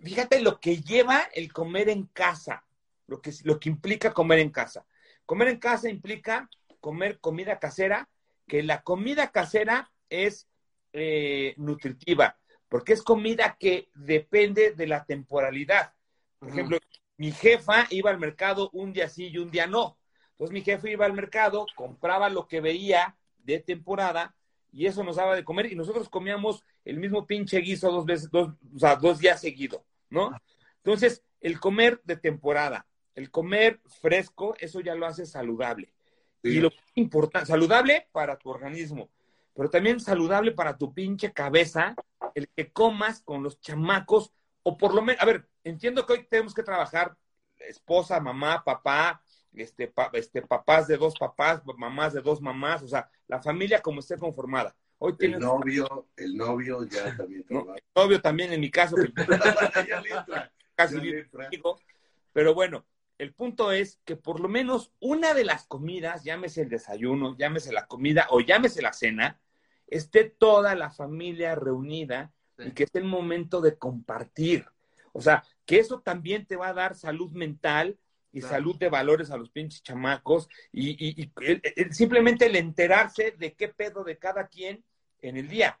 fíjate 0.00 0.40
lo 0.40 0.60
que 0.60 0.80
lleva 0.80 1.22
el 1.34 1.52
comer 1.52 1.88
en 1.88 2.06
casa, 2.06 2.64
lo 3.06 3.20
que, 3.20 3.32
lo 3.44 3.58
que 3.58 3.68
implica 3.68 4.12
comer 4.12 4.40
en 4.40 4.50
casa. 4.50 4.86
Comer 5.26 5.48
en 5.48 5.58
casa 5.58 5.88
implica 5.88 6.48
comer 6.80 7.18
comida 7.20 7.58
casera, 7.58 8.08
que 8.46 8.62
la 8.62 8.82
comida 8.82 9.30
casera 9.30 9.90
es 10.08 10.48
eh, 10.92 11.54
nutritiva, 11.56 12.38
porque 12.68 12.92
es 12.92 13.02
comida 13.02 13.56
que 13.58 13.90
depende 13.94 14.72
de 14.72 14.86
la 14.86 15.04
temporalidad. 15.04 15.92
Por 16.38 16.50
ejemplo, 16.50 16.78
mi 17.16 17.32
jefa 17.32 17.86
iba 17.90 18.10
al 18.10 18.18
mercado 18.18 18.70
un 18.72 18.92
día 18.92 19.08
sí 19.08 19.28
y 19.28 19.38
un 19.38 19.50
día 19.50 19.66
no. 19.66 19.97
Entonces 20.38 20.54
mi 20.54 20.62
jefe 20.62 20.92
iba 20.92 21.04
al 21.04 21.14
mercado, 21.14 21.66
compraba 21.74 22.28
lo 22.28 22.46
que 22.46 22.60
veía 22.60 23.16
de 23.42 23.58
temporada 23.58 24.36
y 24.70 24.86
eso 24.86 25.02
nos 25.02 25.16
daba 25.16 25.34
de 25.34 25.42
comer 25.42 25.72
y 25.72 25.74
nosotros 25.74 26.08
comíamos 26.08 26.62
el 26.84 26.98
mismo 26.98 27.26
pinche 27.26 27.58
guiso 27.58 27.90
dos 27.90 28.06
veces, 28.06 28.30
dos, 28.30 28.50
o 28.72 28.78
sea, 28.78 28.94
dos 28.94 29.18
días 29.18 29.40
seguido, 29.40 29.84
¿no? 30.10 30.30
Entonces, 30.76 31.24
el 31.40 31.58
comer 31.58 32.00
de 32.04 32.16
temporada, 32.16 32.86
el 33.16 33.32
comer 33.32 33.80
fresco, 34.00 34.54
eso 34.60 34.80
ya 34.80 34.94
lo 34.94 35.06
hace 35.06 35.26
saludable. 35.26 35.92
Sí. 36.44 36.50
Y 36.50 36.60
lo 36.60 36.70
importante, 36.94 37.48
saludable 37.48 38.06
para 38.12 38.38
tu 38.38 38.48
organismo, 38.50 39.10
pero 39.56 39.70
también 39.70 39.98
saludable 39.98 40.52
para 40.52 40.76
tu 40.76 40.94
pinche 40.94 41.32
cabeza, 41.32 41.96
el 42.36 42.48
que 42.48 42.70
comas 42.70 43.22
con 43.22 43.42
los 43.42 43.60
chamacos, 43.60 44.32
o 44.62 44.76
por 44.76 44.94
lo 44.94 45.02
menos, 45.02 45.20
a 45.20 45.26
ver, 45.26 45.48
entiendo 45.64 46.06
que 46.06 46.12
hoy 46.12 46.26
tenemos 46.30 46.54
que 46.54 46.62
trabajar 46.62 47.16
esposa, 47.58 48.20
mamá, 48.20 48.62
papá, 48.62 49.20
este, 49.54 49.88
pa- 49.88 50.10
este, 50.12 50.42
papás 50.42 50.86
de 50.88 50.96
dos 50.96 51.14
papás, 51.18 51.62
mamás 51.76 52.12
de 52.12 52.20
dos 52.20 52.40
mamás, 52.40 52.82
o 52.82 52.88
sea, 52.88 53.10
la 53.26 53.40
familia 53.40 53.80
como 53.80 54.00
esté 54.00 54.16
conformada. 54.16 54.74
Hoy 54.98 55.12
el 55.12 55.18
tienes 55.18 55.40
novio, 55.40 56.08
el 56.16 56.36
novio 56.36 56.84
ya 56.84 57.16
también 57.16 57.44
el 57.48 57.82
novio 57.94 58.20
también 58.20 58.52
en 58.52 58.60
mi 58.60 58.70
caso, 58.70 58.96
que 58.96 59.12
Ya 59.88 60.00
le 60.00 60.10
entra, 60.10 60.52
casi 60.74 60.96
ya 60.96 61.02
le 61.02 61.20
entra. 61.20 61.48
Pero 62.32 62.54
bueno, 62.54 62.84
el 63.18 63.32
punto 63.34 63.72
es 63.72 64.00
que 64.04 64.16
por 64.16 64.40
lo 64.40 64.48
menos 64.48 64.92
una 65.00 65.34
de 65.34 65.44
las 65.44 65.66
comidas, 65.66 66.24
llámese 66.24 66.62
el 66.62 66.68
desayuno, 66.68 67.36
llámese 67.36 67.72
la 67.72 67.86
comida 67.86 68.26
o 68.30 68.40
llámese 68.40 68.82
la 68.82 68.92
cena, 68.92 69.40
esté 69.86 70.24
toda 70.24 70.74
la 70.74 70.90
familia 70.90 71.54
reunida 71.54 72.32
y 72.58 72.72
que 72.72 72.84
es 72.84 72.94
el 72.94 73.04
momento 73.04 73.60
de 73.60 73.76
compartir. 73.78 74.66
O 75.12 75.20
sea, 75.20 75.44
que 75.64 75.78
eso 75.78 76.00
también 76.00 76.46
te 76.46 76.56
va 76.56 76.68
a 76.68 76.74
dar 76.74 76.94
salud 76.94 77.30
mental 77.32 77.98
y 78.38 78.40
Claro. 78.40 78.54
salud 78.54 78.76
de 78.78 78.88
valores 78.88 79.30
a 79.30 79.36
los 79.36 79.50
pinches 79.50 79.82
chamacos 79.82 80.48
y, 80.72 80.90
y- 80.90 81.22
y 81.22 81.32
el- 81.44 81.60
el- 81.76 81.92
simplemente 81.92 82.46
el 82.46 82.56
enterarse 82.56 83.32
de 83.32 83.54
qué 83.54 83.68
pedo 83.68 84.04
de 84.04 84.16
cada 84.18 84.46
quien 84.48 84.84
en 85.20 85.36
el 85.36 85.48
día. 85.48 85.78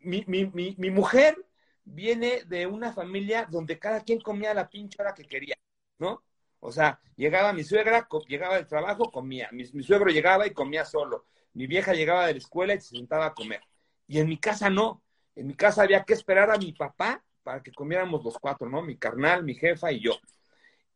Mi, 0.00 0.24
mi, 0.26 0.46
mi, 0.46 0.74
mi 0.78 0.90
mujer 0.90 1.36
viene 1.84 2.42
de 2.46 2.66
una 2.66 2.92
familia 2.92 3.46
donde 3.50 3.78
cada 3.78 4.00
quien 4.02 4.20
comía 4.20 4.54
la 4.54 4.68
pinche 4.68 5.00
hora 5.00 5.14
que 5.14 5.24
quería, 5.24 5.56
¿no? 5.98 6.22
O 6.60 6.70
sea, 6.70 7.00
llegaba 7.16 7.52
mi 7.52 7.64
suegra, 7.64 8.08
llegaba 8.28 8.56
del 8.56 8.66
trabajo, 8.66 9.10
comía. 9.10 9.48
Mi, 9.52 9.64
mi 9.72 9.82
suegro 9.82 10.10
llegaba 10.10 10.46
y 10.46 10.52
comía 10.52 10.84
solo. 10.84 11.26
Mi 11.54 11.66
vieja 11.66 11.92
llegaba 11.92 12.26
de 12.26 12.32
la 12.34 12.38
escuela 12.38 12.74
y 12.74 12.80
se 12.80 12.96
sentaba 12.96 13.26
a 13.26 13.34
comer. 13.34 13.60
Y 14.06 14.18
en 14.20 14.28
mi 14.28 14.38
casa 14.38 14.70
no. 14.70 15.02
En 15.34 15.46
mi 15.48 15.54
casa 15.54 15.82
había 15.82 16.04
que 16.04 16.12
esperar 16.14 16.50
a 16.50 16.58
mi 16.58 16.72
papá 16.72 17.22
para 17.42 17.62
que 17.62 17.72
comiéramos 17.72 18.22
los 18.24 18.38
cuatro, 18.38 18.68
¿no? 18.68 18.82
Mi 18.82 18.96
carnal, 18.96 19.42
mi 19.42 19.54
jefa 19.54 19.90
y 19.90 20.00
yo. 20.00 20.12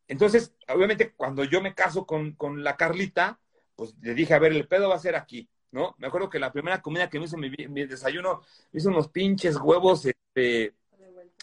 Entonces, 0.07 0.53
obviamente, 0.67 1.11
cuando 1.13 1.43
yo 1.43 1.61
me 1.61 1.75
caso 1.75 2.05
con, 2.05 2.33
con 2.33 2.63
la 2.63 2.77
Carlita, 2.77 3.39
pues 3.75 3.93
le 4.01 4.13
dije, 4.13 4.33
a 4.33 4.39
ver, 4.39 4.53
el 4.53 4.67
pedo 4.67 4.89
va 4.89 4.95
a 4.95 4.99
ser 4.99 5.15
aquí, 5.15 5.49
¿no? 5.71 5.95
Me 5.97 6.07
acuerdo 6.07 6.29
que 6.29 6.39
la 6.39 6.51
primera 6.51 6.81
comida 6.81 7.09
que 7.09 7.19
me 7.19 7.25
hizo 7.25 7.37
mi, 7.37 7.49
mi 7.49 7.85
desayuno, 7.85 8.41
me 8.71 8.79
hizo 8.79 8.89
unos 8.89 9.09
pinches 9.09 9.57
huevos 9.57 10.05
este, 10.05 10.75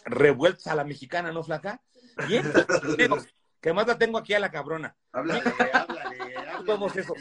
revueltos 0.05 0.66
a 0.66 0.74
la 0.74 0.85
mexicana, 0.85 1.33
¿no, 1.33 1.42
flaca? 1.42 1.83
Y 2.29 2.37
estos 2.37 2.66
que 3.61 3.70
además 3.70 3.87
la 3.87 3.96
tengo 3.96 4.18
aquí 4.18 4.35
a 4.35 4.38
la 4.38 4.50
cabrona. 4.50 4.94
Háblale, 5.11 5.42
háblale, 5.72 6.37
háblale. 6.37 6.64
Vamos 6.66 6.94
eso. 6.96 7.14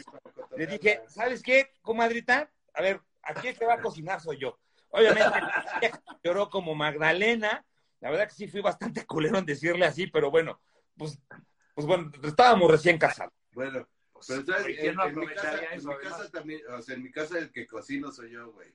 Le 0.56 0.66
dije, 0.66 1.00
¿sabes 1.08 1.42
qué, 1.42 1.72
comadrita? 1.80 2.50
A 2.74 2.82
ver, 2.82 3.00
aquí 3.22 3.48
el 3.48 3.58
que 3.58 3.64
va 3.64 3.74
a 3.74 3.80
cocinar 3.80 4.20
soy 4.20 4.38
yo. 4.38 4.58
Obviamente, 4.90 5.40
lloró 6.22 6.50
como 6.50 6.74
Magdalena. 6.74 7.64
La 8.00 8.10
verdad 8.10 8.28
que 8.28 8.34
sí 8.34 8.46
fui 8.46 8.60
bastante 8.60 9.06
culero 9.06 9.38
en 9.38 9.46
decirle 9.46 9.86
así, 9.86 10.06
pero 10.06 10.30
bueno, 10.30 10.60
pues, 10.96 11.18
pues 11.74 11.86
bueno, 11.86 12.10
estábamos 12.22 12.70
recién 12.70 12.98
casados. 12.98 13.32
Bueno, 13.52 13.88
pero. 14.26 14.44
Oye, 14.64 14.76
¿quién 14.76 14.94
no 14.94 15.06
en, 15.06 15.18
mi 15.18 15.26
casa, 15.26 15.48
aprovecharía 15.48 15.72
en 15.72 15.78
eso, 15.78 15.88
mi 15.88 15.96
casa 15.96 16.30
también, 16.30 16.60
o 16.68 16.82
sea, 16.82 16.94
en 16.94 17.02
mi 17.02 17.10
casa 17.10 17.38
el 17.38 17.50
que 17.50 17.66
cocino 17.66 18.12
soy 18.12 18.30
yo, 18.30 18.52
güey. 18.52 18.74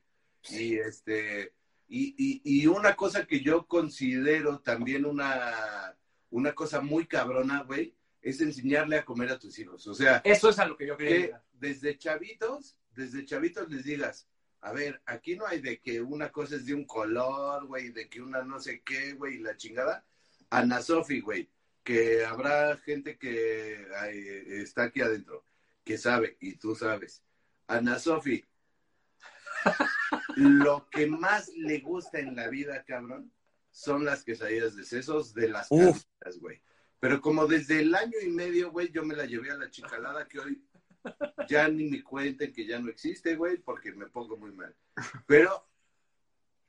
Y 0.49 0.75
este, 0.77 1.53
y, 1.87 2.15
y, 2.17 2.41
y 2.43 2.67
una 2.67 2.95
cosa 2.95 3.25
que 3.25 3.41
yo 3.41 3.65
considero 3.67 4.59
también 4.59 5.05
una, 5.05 5.97
una 6.29 6.53
cosa 6.53 6.81
muy 6.81 7.07
cabrona, 7.07 7.63
güey, 7.63 7.95
es 8.21 8.41
enseñarle 8.41 8.97
a 8.97 9.05
comer 9.05 9.29
a 9.29 9.39
tus 9.39 9.57
hijos. 9.59 9.85
O 9.87 9.93
sea, 9.93 10.21
Eso 10.23 10.49
es 10.49 10.59
a 10.59 10.65
lo 10.65 10.77
que 10.77 10.87
yo 10.87 10.97
quería 10.97 11.27
que 11.27 11.33
desde 11.53 11.97
chavitos, 11.97 12.77
desde 12.91 13.25
chavitos 13.25 13.69
les 13.69 13.83
digas, 13.83 14.27
a 14.61 14.73
ver, 14.73 15.01
aquí 15.05 15.35
no 15.35 15.45
hay 15.45 15.61
de 15.61 15.79
que 15.79 16.01
una 16.01 16.31
cosa 16.31 16.55
es 16.55 16.65
de 16.65 16.73
un 16.73 16.85
color, 16.85 17.65
güey, 17.65 17.89
de 17.89 18.09
que 18.09 18.21
una 18.21 18.43
no 18.43 18.59
sé 18.59 18.81
qué, 18.81 19.13
güey, 19.13 19.35
y 19.35 19.39
la 19.39 19.55
chingada. 19.55 20.05
Ana 20.49 20.81
Sofi, 20.81 21.21
güey, 21.21 21.49
que 21.89 22.23
habrá 22.23 22.77
gente 22.77 23.17
que 23.17 23.87
está 24.61 24.83
aquí 24.83 25.01
adentro, 25.01 25.43
que 25.83 25.97
sabe, 25.97 26.37
y 26.39 26.55
tú 26.55 26.75
sabes. 26.75 27.23
Ana 27.65 27.97
Sofi, 27.97 28.45
lo 30.35 30.87
que 30.91 31.07
más 31.07 31.49
le 31.55 31.79
gusta 31.79 32.19
en 32.19 32.35
la 32.35 32.47
vida, 32.47 32.83
cabrón, 32.83 33.33
son 33.71 34.05
las 34.05 34.23
quesadillas 34.23 34.75
de 34.75 34.83
sesos 34.83 35.33
de 35.33 35.49
las 35.49 35.65
Uf. 35.71 36.03
carnitas, 36.03 36.39
güey. 36.39 36.61
Pero 36.99 37.21
como 37.21 37.47
desde 37.47 37.79
el 37.79 37.95
año 37.95 38.19
y 38.21 38.29
medio, 38.29 38.69
güey, 38.69 38.91
yo 38.91 39.03
me 39.03 39.15
la 39.15 39.25
llevé 39.25 39.49
a 39.49 39.57
la 39.57 39.71
chicalada 39.71 40.27
que 40.27 40.41
hoy 40.41 40.63
ya 41.47 41.67
ni 41.69 41.85
me 41.85 42.03
cuenten 42.03 42.53
que 42.53 42.67
ya 42.67 42.77
no 42.77 42.89
existe, 42.89 43.35
güey, 43.35 43.57
porque 43.57 43.93
me 43.93 44.05
pongo 44.05 44.37
muy 44.37 44.51
mal. 44.51 44.75
Pero 45.25 45.67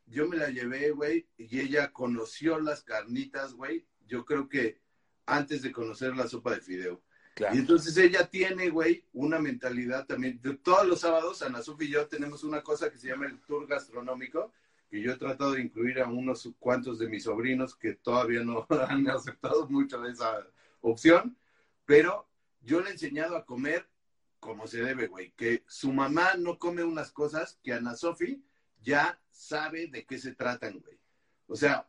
yo 0.06 0.26
me 0.26 0.38
la 0.38 0.48
llevé, 0.48 0.92
güey, 0.92 1.28
y 1.36 1.60
ella 1.60 1.92
conoció 1.92 2.58
las 2.58 2.82
carnitas, 2.82 3.52
güey. 3.52 3.86
Yo 4.06 4.24
creo 4.24 4.48
que 4.48 4.80
antes 5.26 5.62
de 5.62 5.72
conocer 5.72 6.16
la 6.16 6.26
sopa 6.28 6.54
de 6.54 6.60
fideo. 6.60 7.02
Claro. 7.34 7.54
Y 7.54 7.58
entonces 7.58 7.96
ella 7.96 8.26
tiene, 8.28 8.70
güey, 8.70 9.06
una 9.12 9.38
mentalidad 9.38 10.06
también. 10.06 10.40
De 10.42 10.56
todos 10.56 10.86
los 10.86 11.00
sábados, 11.00 11.42
Ana 11.42 11.62
Sofía 11.62 11.88
y 11.88 11.92
yo 11.92 12.06
tenemos 12.08 12.44
una 12.44 12.62
cosa 12.62 12.90
que 12.90 12.98
se 12.98 13.08
llama 13.08 13.26
el 13.26 13.40
tour 13.40 13.66
gastronómico, 13.66 14.52
que 14.90 15.00
yo 15.00 15.12
he 15.12 15.16
tratado 15.16 15.52
de 15.52 15.62
incluir 15.62 16.00
a 16.00 16.08
unos 16.08 16.50
cuantos 16.58 16.98
de 16.98 17.08
mis 17.08 17.24
sobrinos 17.24 17.76
que 17.76 17.94
todavía 17.94 18.42
no 18.42 18.66
han 18.88 19.08
aceptado 19.08 19.68
mucho 19.68 20.00
de 20.00 20.10
esa 20.10 20.46
opción, 20.80 21.36
pero 21.86 22.28
yo 22.60 22.80
le 22.80 22.90
he 22.90 22.92
enseñado 22.92 23.36
a 23.36 23.44
comer 23.44 23.88
como 24.40 24.66
se 24.66 24.82
debe, 24.82 25.06
güey. 25.06 25.32
Que 25.32 25.62
su 25.68 25.92
mamá 25.92 26.34
no 26.36 26.58
come 26.58 26.82
unas 26.82 27.12
cosas 27.12 27.58
que 27.62 27.72
Ana 27.72 27.94
Sofía 27.94 28.38
ya 28.82 29.20
sabe 29.30 29.86
de 29.86 30.04
qué 30.04 30.18
se 30.18 30.34
tratan, 30.34 30.80
güey. 30.80 30.98
O 31.46 31.56
sea, 31.56 31.86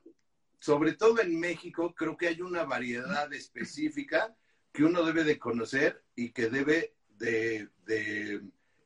sobre 0.61 0.93
todo 0.93 1.19
en 1.21 1.39
México, 1.39 1.95
creo 1.95 2.15
que 2.15 2.27
hay 2.27 2.39
una 2.41 2.63
variedad 2.63 3.33
específica 3.33 4.35
que 4.71 4.83
uno 4.83 5.01
debe 5.03 5.23
de 5.23 5.39
conocer 5.39 6.05
y 6.15 6.31
que 6.31 6.49
debe 6.49 6.95
de, 7.09 7.67
de 7.83 8.41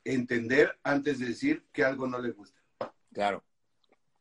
entender 0.05 0.79
antes 0.83 1.19
de 1.19 1.27
decir 1.27 1.65
que 1.73 1.83
algo 1.83 2.07
no 2.07 2.17
le 2.19 2.31
gusta. 2.31 2.61
Claro. 3.13 3.43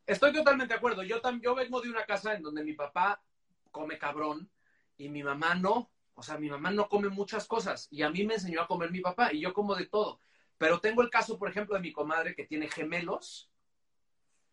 Estoy 0.05 0.33
totalmente 0.33 0.73
de 0.73 0.77
acuerdo. 0.77 1.01
Yo, 1.03 1.21
tam- 1.21 1.41
yo 1.41 1.55
vengo 1.55 1.79
de 1.79 1.89
una 1.89 2.05
casa 2.05 2.33
en 2.35 2.43
donde 2.43 2.61
mi 2.63 2.73
papá 2.73 3.23
come 3.71 3.97
cabrón 3.97 4.49
y 4.97 5.07
mi 5.07 5.23
mamá 5.23 5.55
no. 5.55 5.89
O 6.13 6.23
sea, 6.23 6.37
mi 6.37 6.49
mamá 6.49 6.71
no 6.71 6.89
come 6.89 7.07
muchas 7.07 7.47
cosas 7.47 7.87
y 7.89 8.01
a 8.01 8.09
mí 8.09 8.25
me 8.25 8.33
enseñó 8.35 8.61
a 8.61 8.67
comer 8.67 8.91
mi 8.91 8.99
papá 8.99 9.31
y 9.33 9.39
yo 9.39 9.53
como 9.53 9.75
de 9.75 9.85
todo. 9.85 10.19
Pero 10.57 10.79
tengo 10.81 11.01
el 11.01 11.09
caso, 11.09 11.39
por 11.39 11.49
ejemplo, 11.49 11.75
de 11.75 11.81
mi 11.81 11.93
comadre 11.93 12.35
que 12.35 12.45
tiene 12.45 12.67
gemelos. 12.67 13.49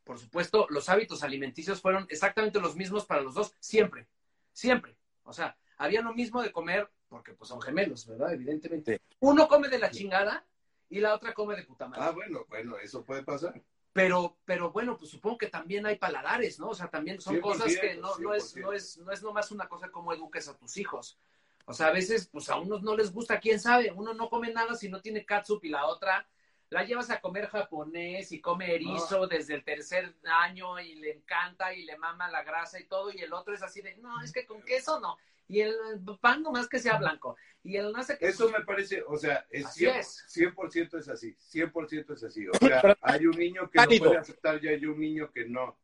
Por 0.05 0.19
supuesto, 0.19 0.67
los 0.71 0.89
hábitos 0.89 1.23
alimenticios 1.23 1.81
fueron 1.81 2.07
exactamente 2.09 2.61
los 2.61 2.77
mismos 2.77 3.07
para 3.07 3.23
los 3.23 3.35
dos, 3.35 3.55
siempre, 3.61 4.09
siempre. 4.53 4.97
O 5.25 5.33
sea, 5.33 5.57
había 5.79 6.03
lo 6.03 6.13
mismo 6.13 6.43
de 6.43 6.51
comer, 6.51 6.91
porque 7.09 7.33
pues 7.35 7.49
son 7.49 7.61
gemelos, 7.61 8.07
¿verdad? 8.07 8.33
Evidentemente. 8.33 9.01
Uno 9.21 9.47
come 9.47 9.69
de 9.69 9.79
la 9.79 9.91
chingada 9.91 10.45
y 10.89 11.01
la 11.01 11.15
otra 11.15 11.33
come 11.33 11.57
de 11.57 11.63
puta 11.63 11.87
madre. 11.89 12.05
Ah, 12.05 12.11
bueno, 12.11 12.45
bueno, 12.49 12.77
eso 12.79 13.05
puede 13.05 13.23
pasar. 13.23 13.63
Pero, 13.93 14.39
pero 14.45 14.73
bueno, 14.73 14.97
pues 14.97 15.11
supongo 15.11 15.39
que 15.39 15.49
también 15.49 15.85
hay 15.87 15.99
paladares, 15.99 16.59
¿no? 16.59 16.71
O 16.71 16.75
sea, 16.75 16.89
también 16.89 17.21
son 17.21 17.37
100%, 17.37 17.41
cosas 17.41 17.77
que 17.77 17.95
no, 17.97 18.17
no, 18.19 18.35
es, 18.35 18.57
100%. 18.57 18.61
no, 18.63 18.73
es, 18.73 18.99
no 18.99 19.13
es 19.13 19.23
nomás 19.23 19.51
una 19.51 19.69
cosa 19.69 19.91
como 19.91 20.13
eduques 20.13 20.49
a 20.49 20.57
tus 20.57 20.77
hijos. 20.79 21.19
O 21.67 21.73
sea, 21.73 21.89
a 21.89 21.93
veces, 21.93 22.27
pues 22.27 22.49
a 22.49 22.57
unos 22.57 22.83
no 22.83 22.97
les 22.97 23.13
gusta, 23.13 23.39
quién 23.39 23.61
sabe, 23.61 23.93
uno 23.93 24.15
no 24.15 24.29
come 24.29 24.53
nada 24.53 24.75
si 24.75 24.89
no 24.89 25.01
tiene 25.01 25.25
catsup 25.25 25.65
y 25.65 25.69
la 25.69 25.87
otra 25.87 26.27
la 26.73 26.85
llevas 26.85 27.11
a 27.11 27.21
comer 27.21 27.49
japonés 27.49 28.33
y 28.33 28.41
come 28.41 28.75
erizo 28.75 29.27
desde 29.27 29.55
el 29.55 29.63
tercer 29.63 30.15
año 30.25 30.81
y 30.81 30.95
le 30.95 31.13
encanta 31.13 31.75
y 31.75 31.85
le 31.85 31.99
mama 31.99 32.31
la 32.31 32.43
grasa 32.43 32.81
y 32.81 32.85
todo, 32.85 33.13
y 33.13 33.19
el 33.21 33.33
otro 33.35 33.55
es 33.55 33.63
así 33.63 33.83
de, 33.83 33.97
no, 33.99 34.23
es 34.23 34.33
que 34.33 34.47
con 34.47 34.63
queso 34.63 34.99
no. 34.99 35.19
Y 35.49 35.61
el 35.61 35.75
pan 36.21 36.43
nomás 36.43 36.67
que 36.69 36.79
sea 36.79 36.97
blanco. 36.97 37.37
Y 37.63 37.77
el 37.77 37.93
no 37.93 38.03
sé 38.03 38.17
qué. 38.17 38.29
Eso 38.29 38.49
me 38.49 38.65
parece, 38.65 39.03
o 39.07 39.19
sea, 39.19 39.45
es 39.51 39.67
Así 39.67 39.85
100%, 39.85 39.97
es. 39.99 40.25
100% 40.35 40.99
es 40.99 41.09
así, 41.09 41.37
100% 41.53 42.15
es 42.15 42.23
así. 42.25 42.49
O 42.49 42.55
sea, 42.55 42.97
hay 43.03 43.27
un 43.27 43.37
niño 43.39 43.69
que 43.71 43.77
Válido. 43.79 44.07
puede 44.07 44.19
aceptar 44.19 44.65
y 44.65 44.69
hay 44.69 44.87
un 44.87 44.99
niño 44.99 45.31
que 45.31 45.45
no. 45.45 45.79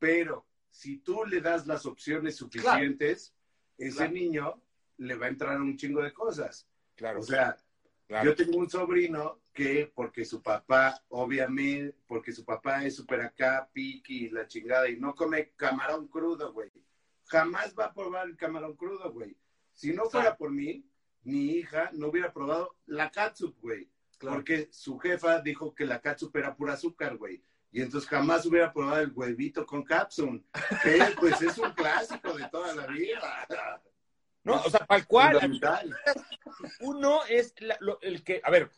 Pero 0.00 0.44
si 0.70 0.98
tú 0.98 1.24
le 1.24 1.40
das 1.40 1.68
las 1.68 1.86
opciones 1.86 2.34
suficientes, 2.36 3.32
ese 3.78 3.96
Claro. 3.98 4.12
niño 4.12 4.62
le 4.96 5.14
va 5.14 5.26
a 5.26 5.28
entrar 5.28 5.60
un 5.60 5.76
chingo 5.76 6.02
de 6.02 6.12
cosas. 6.12 6.66
Claro. 6.96 7.20
O 7.20 7.22
sea, 7.22 7.56
claro. 8.12 8.30
yo 8.30 8.36
tengo 8.36 8.58
un 8.58 8.70
sobrino 8.70 9.40
que 9.52 9.90
porque 9.94 10.24
su 10.24 10.42
papá, 10.42 11.02
obviamente, 11.08 11.96
porque 12.06 12.32
su 12.32 12.44
papá 12.44 12.84
es 12.84 12.96
súper 12.96 13.20
acá, 13.22 13.68
piqui, 13.72 14.30
la 14.30 14.46
chingada, 14.46 14.88
y 14.88 14.96
no 14.96 15.14
come 15.14 15.52
camarón 15.56 16.08
crudo, 16.08 16.52
güey. 16.52 16.70
Jamás 17.26 17.74
va 17.78 17.86
a 17.86 17.94
probar 17.94 18.28
el 18.28 18.36
camarón 18.36 18.76
crudo, 18.76 19.12
güey. 19.12 19.36
Si 19.72 19.92
no 19.92 20.04
fuera 20.04 20.36
por 20.36 20.50
mí, 20.50 20.84
mi 21.24 21.52
hija 21.52 21.90
no 21.92 22.08
hubiera 22.08 22.32
probado 22.32 22.76
la 22.86 23.10
catsup, 23.10 23.56
güey. 23.60 23.88
Porque 24.18 24.68
su 24.70 24.98
jefa 24.98 25.40
dijo 25.40 25.74
que 25.74 25.84
la 25.84 26.00
catsup 26.00 26.36
era 26.36 26.54
pura 26.54 26.74
azúcar, 26.74 27.16
güey. 27.16 27.42
Y 27.72 27.80
entonces 27.80 28.08
jamás 28.08 28.44
hubiera 28.44 28.72
probado 28.72 29.00
el 29.00 29.12
huevito 29.12 29.64
con 29.64 29.82
capsun, 29.82 30.44
que 30.82 30.98
pues 31.18 31.40
es 31.40 31.56
un 31.56 31.72
clásico 31.72 32.34
de 32.34 32.46
toda 32.48 32.74
la 32.74 32.86
vida. 32.86 33.48
No, 34.44 34.54
o 34.56 34.70
sea, 34.70 34.80
tal 34.86 35.06
cual. 35.06 35.38
Uno 36.80 37.20
es 37.28 37.54
la- 37.60 37.76
lo- 37.80 38.00
el 38.02 38.22
que, 38.24 38.40
a 38.42 38.50
ver, 38.50 38.70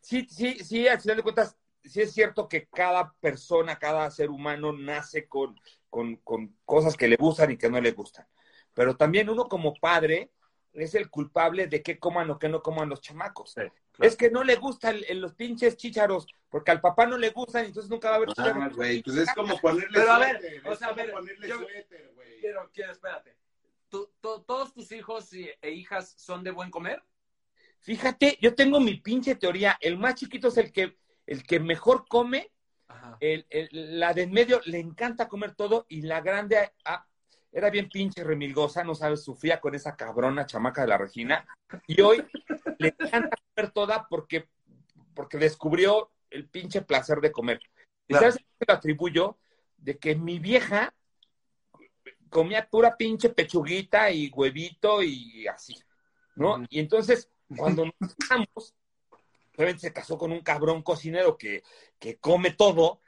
sí, 0.00 0.26
sí, 0.28 0.58
sí, 0.58 0.88
al 0.88 1.00
final 1.00 1.18
de 1.18 1.22
cuentas, 1.22 1.56
sí 1.84 2.02
es 2.02 2.12
cierto 2.12 2.48
que 2.48 2.66
cada 2.66 3.12
persona, 3.20 3.78
cada 3.78 4.10
ser 4.10 4.30
humano 4.30 4.72
nace 4.72 5.28
con, 5.28 5.56
con, 5.88 6.16
con 6.16 6.56
cosas 6.64 6.96
que 6.96 7.08
le 7.08 7.16
gustan 7.16 7.50
y 7.52 7.56
que 7.56 7.70
no 7.70 7.80
le 7.80 7.92
gustan. 7.92 8.26
Pero 8.74 8.96
también 8.96 9.28
uno 9.28 9.48
como 9.48 9.74
padre 9.74 10.30
es 10.72 10.94
el 10.94 11.10
culpable 11.10 11.66
de 11.66 11.82
qué 11.82 11.98
coman 11.98 12.30
o 12.30 12.38
qué 12.38 12.48
no 12.48 12.62
coman 12.62 12.88
los 12.88 13.00
chamacos. 13.00 13.54
Es 13.98 14.16
que 14.16 14.30
no 14.30 14.44
le 14.44 14.56
gustan 14.56 14.98
el- 15.08 15.20
los 15.20 15.34
pinches 15.34 15.76
chícharos, 15.76 16.26
porque 16.48 16.70
al 16.70 16.80
papá 16.80 17.06
no 17.06 17.18
le 17.18 17.30
gustan, 17.30 17.66
entonces 17.66 17.90
nunca 17.90 18.08
va 18.08 18.14
a 18.14 18.16
haber 18.18 18.30
Ah, 18.30 18.34
chícharos. 18.34 18.76
güey, 18.76 19.02
pues 19.02 19.16
es 19.16 19.34
como 19.34 19.58
ponerle 19.60 19.90
Pero 19.98 20.12
a 20.12 20.18
ver, 20.18 20.40
suéter, 20.40 20.66
o 20.68 20.72
es 20.72 20.78
sea, 20.78 20.88
a 20.88 20.90
como 20.90 21.02
ver, 21.04 21.12
ponerle 21.12 21.48
yo- 21.48 21.58
suéter, 21.58 22.12
güey. 22.14 22.40
Quiero, 22.40 22.70
quiero, 22.72 22.92
espérate. 22.92 23.36
¿Tú- 23.90 24.10
to- 24.20 24.42
¿Todos 24.42 24.72
tus 24.72 24.90
hijos 24.92 25.30
e 25.32 25.70
hijas 25.70 26.14
son 26.16 26.42
de 26.44 26.50
buen 26.52 26.70
comer? 26.70 27.02
Fíjate, 27.80 28.38
yo 28.40 28.54
tengo 28.54 28.78
mi 28.80 28.94
pinche 28.94 29.34
teoría. 29.34 29.76
El 29.80 29.98
más 29.98 30.14
chiquito 30.14 30.48
es 30.48 30.56
el 30.58 30.70
que, 30.72 30.96
el 31.26 31.42
que 31.44 31.60
mejor 31.60 32.06
come 32.08 32.52
el, 33.20 33.46
el- 33.50 33.68
la 34.00 34.14
de 34.14 34.22
en 34.22 34.32
medio 34.32 34.60
le 34.64 34.78
encanta 34.78 35.28
comer 35.28 35.54
todo 35.54 35.86
y 35.88 36.02
la 36.02 36.20
grande 36.20 36.72
ah, 36.84 37.06
era 37.52 37.68
bien 37.70 37.88
pinche 37.88 38.22
remilgosa, 38.24 38.82
no 38.84 38.94
sabes, 38.94 39.22
sufría 39.24 39.60
con 39.60 39.74
esa 39.74 39.96
cabrona 39.96 40.46
chamaca 40.46 40.82
de 40.82 40.88
la 40.88 40.98
Regina 40.98 41.46
y 41.86 42.00
hoy 42.00 42.24
le 42.78 42.94
encanta 42.98 43.36
comer 43.54 43.72
toda 43.72 44.06
porque, 44.08 44.48
porque 45.14 45.36
descubrió 45.38 46.10
el 46.30 46.48
pinche 46.48 46.82
placer 46.82 47.20
de 47.20 47.32
comer. 47.32 47.60
¿Y 48.08 48.14
Claro. 48.14 48.32
sabes 48.32 48.36
qué 48.58 48.64
lo 48.68 48.74
atribuyo? 48.74 49.38
De 49.76 49.98
que 49.98 50.14
mi 50.14 50.38
vieja 50.38 50.94
comía 52.30 52.68
pura 52.68 52.96
pinche 52.96 53.30
pechuguita 53.30 54.10
y 54.10 54.30
huevito 54.30 55.02
y 55.02 55.46
así, 55.46 55.74
¿no? 56.36 56.64
Y 56.68 56.80
entonces, 56.80 57.30
cuando 57.56 57.86
nos 57.98 58.14
casamos, 58.14 58.74
obviamente 59.56 59.82
se 59.82 59.92
casó 59.92 60.16
con 60.16 60.32
un 60.32 60.40
cabrón 60.40 60.82
cocinero 60.82 61.36
que, 61.36 61.62
que 61.98 62.18
come 62.18 62.52
todo, 62.52 63.00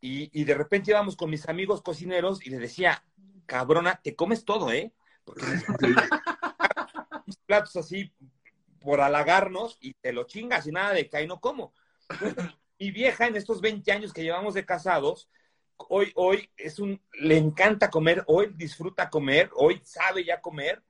y, 0.00 0.30
y 0.38 0.44
de 0.44 0.54
repente 0.54 0.90
íbamos 0.90 1.14
con 1.14 1.30
mis 1.30 1.48
amigos 1.48 1.82
cocineros 1.82 2.44
y 2.44 2.50
le 2.50 2.58
decía, 2.58 3.04
cabrona, 3.46 4.00
te 4.02 4.16
comes 4.16 4.44
todo, 4.44 4.72
¿eh? 4.72 4.92
Porque 5.24 5.44
platos 7.46 7.76
así 7.76 8.12
por 8.80 9.00
halagarnos 9.00 9.76
y 9.80 9.94
te 9.94 10.12
lo 10.12 10.24
chingas 10.24 10.66
y 10.66 10.72
nada 10.72 10.92
de 10.92 11.08
que 11.08 11.16
ahí 11.16 11.26
no 11.26 11.40
como. 11.40 11.74
Mi 12.78 12.90
vieja 12.90 13.26
en 13.26 13.36
estos 13.36 13.60
20 13.60 13.92
años 13.92 14.12
que 14.12 14.22
llevamos 14.22 14.54
de 14.54 14.64
casados, 14.64 15.28
hoy, 15.88 16.12
hoy 16.16 16.50
es 16.56 16.78
un, 16.78 17.00
le 17.14 17.36
encanta 17.36 17.90
comer, 17.90 18.22
hoy 18.26 18.52
disfruta 18.54 19.08
comer, 19.10 19.50
hoy 19.54 19.80
sabe 19.84 20.24
ya 20.24 20.40
comer, 20.40 20.82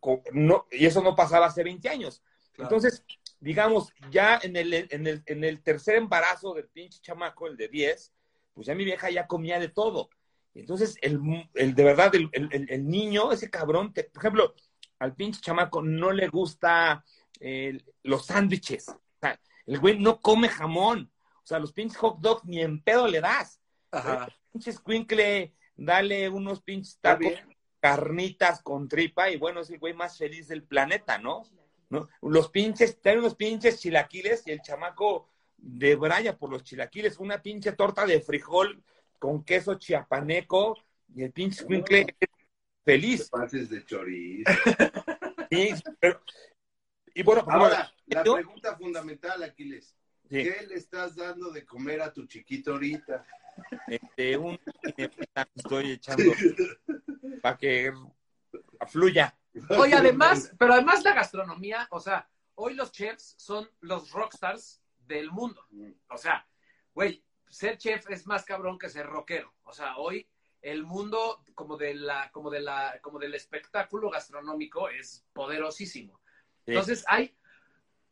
co- 0.00 0.22
no, 0.32 0.66
y 0.70 0.86
eso 0.86 1.02
no 1.02 1.14
pasaba 1.14 1.46
hace 1.46 1.62
20 1.62 1.88
años. 1.88 2.22
Claro. 2.52 2.68
Entonces, 2.68 3.04
digamos, 3.40 3.92
ya 4.10 4.38
en 4.42 4.56
el, 4.56 4.72
en, 4.74 5.06
el, 5.06 5.22
en 5.26 5.44
el 5.44 5.62
tercer 5.62 5.96
embarazo 5.96 6.54
del 6.54 6.68
pinche 6.68 7.00
chamaco, 7.00 7.46
el 7.46 7.56
de 7.56 7.68
10, 7.68 8.12
pues 8.54 8.66
ya 8.66 8.74
mi 8.74 8.84
vieja 8.84 9.10
ya 9.10 9.26
comía 9.26 9.58
de 9.58 9.68
todo. 9.68 10.10
Entonces, 10.54 10.96
el, 11.00 11.18
el 11.54 11.74
de 11.74 11.84
verdad, 11.84 12.14
el, 12.14 12.28
el- 12.32 12.66
el 12.68 12.86
niño, 12.88 13.32
ese 13.32 13.50
cabrón, 13.50 13.92
te- 13.94 14.04
por 14.04 14.22
ejemplo, 14.22 14.54
al 14.98 15.14
pinche 15.14 15.40
chamaco 15.40 15.82
no 15.82 16.12
le 16.12 16.28
gusta 16.28 17.04
eh, 17.40 17.78
los 18.02 18.26
sándwiches. 18.26 18.88
O 18.90 19.00
sea, 19.20 19.40
el 19.66 19.78
güey 19.80 19.98
no 19.98 20.20
come 20.20 20.48
jamón. 20.48 21.10
O 21.42 21.46
sea, 21.46 21.58
los 21.58 21.72
pinches 21.72 21.96
hot 21.98 22.18
dogs 22.20 22.44
ni 22.44 22.60
en 22.60 22.82
pedo 22.82 23.08
le 23.08 23.20
das. 23.20 23.60
Ajá. 23.92 24.28
Pinches 24.52 24.76
squinkle, 24.76 25.54
dale 25.76 26.28
unos 26.28 26.60
pinches 26.62 26.98
tacos, 27.00 27.32
carnitas 27.80 28.62
con 28.62 28.88
tripa 28.88 29.30
y 29.30 29.36
bueno, 29.36 29.60
es 29.60 29.70
el 29.70 29.78
güey 29.78 29.94
más 29.94 30.18
feliz 30.18 30.48
del 30.48 30.64
planeta, 30.64 31.18
¿no? 31.18 31.42
¿No? 31.90 32.08
Los 32.22 32.48
pinches, 32.48 33.00
traen 33.00 33.18
unos 33.18 33.34
pinches 33.34 33.80
chilaquiles 33.80 34.46
y 34.46 34.50
el 34.50 34.62
chamaco 34.62 35.28
de 35.58 35.94
braya 35.94 36.36
por 36.38 36.50
los 36.50 36.64
chilaquiles, 36.64 37.18
una 37.18 37.40
pinche 37.42 37.72
torta 37.72 38.06
de 38.06 38.20
frijol 38.20 38.82
con 39.18 39.44
queso 39.44 39.74
chiapaneco 39.74 40.76
y 41.14 41.22
el 41.22 41.32
pinche 41.32 41.62
squinkle 41.62 42.16
feliz. 42.84 43.28
Pases 43.30 43.70
de 43.70 43.84
chorizo. 43.84 44.50
Sí, 45.52 45.68
pero- 46.00 46.18
y 47.14 47.22
bueno, 47.22 47.44
Ahora, 47.46 47.92
la 48.06 48.22
pregunta 48.22 48.74
fundamental, 48.74 49.42
Aquiles. 49.42 49.94
Sí. 50.30 50.44
¿Qué 50.44 50.66
le 50.66 50.76
estás 50.76 51.14
dando 51.14 51.50
de 51.50 51.66
comer 51.66 52.00
a 52.00 52.10
tu 52.10 52.24
chiquito 52.26 52.72
ahorita? 52.72 53.26
Este, 53.86 54.36
un 54.36 54.58
estoy 55.54 55.92
echando 55.92 56.32
para 57.42 57.56
que 57.56 57.92
fluya. 58.88 59.36
Oye, 59.78 59.94
además, 59.94 60.52
pero 60.58 60.74
además 60.74 61.02
la 61.04 61.14
gastronomía, 61.14 61.86
o 61.90 62.00
sea, 62.00 62.28
hoy 62.54 62.74
los 62.74 62.92
chefs 62.92 63.34
son 63.38 63.68
los 63.80 64.10
rockstars 64.10 64.82
del 64.98 65.30
mundo. 65.30 65.66
O 66.08 66.16
sea, 66.16 66.46
güey, 66.94 67.24
ser 67.48 67.76
chef 67.76 68.08
es 68.10 68.26
más 68.26 68.44
cabrón 68.44 68.78
que 68.78 68.88
ser 68.88 69.06
rockero. 69.06 69.54
O 69.64 69.72
sea, 69.72 69.96
hoy 69.98 70.28
el 70.62 70.84
mundo 70.84 71.42
como 71.54 71.76
de 71.76 71.94
la, 71.94 72.30
como 72.30 72.50
de 72.50 72.60
la, 72.60 72.98
como 73.02 73.18
del 73.18 73.34
espectáculo 73.34 74.10
gastronómico 74.10 74.88
es 74.88 75.24
poderosísimo. 75.32 76.20
Sí. 76.64 76.72
Entonces 76.72 77.04
hay 77.08 77.36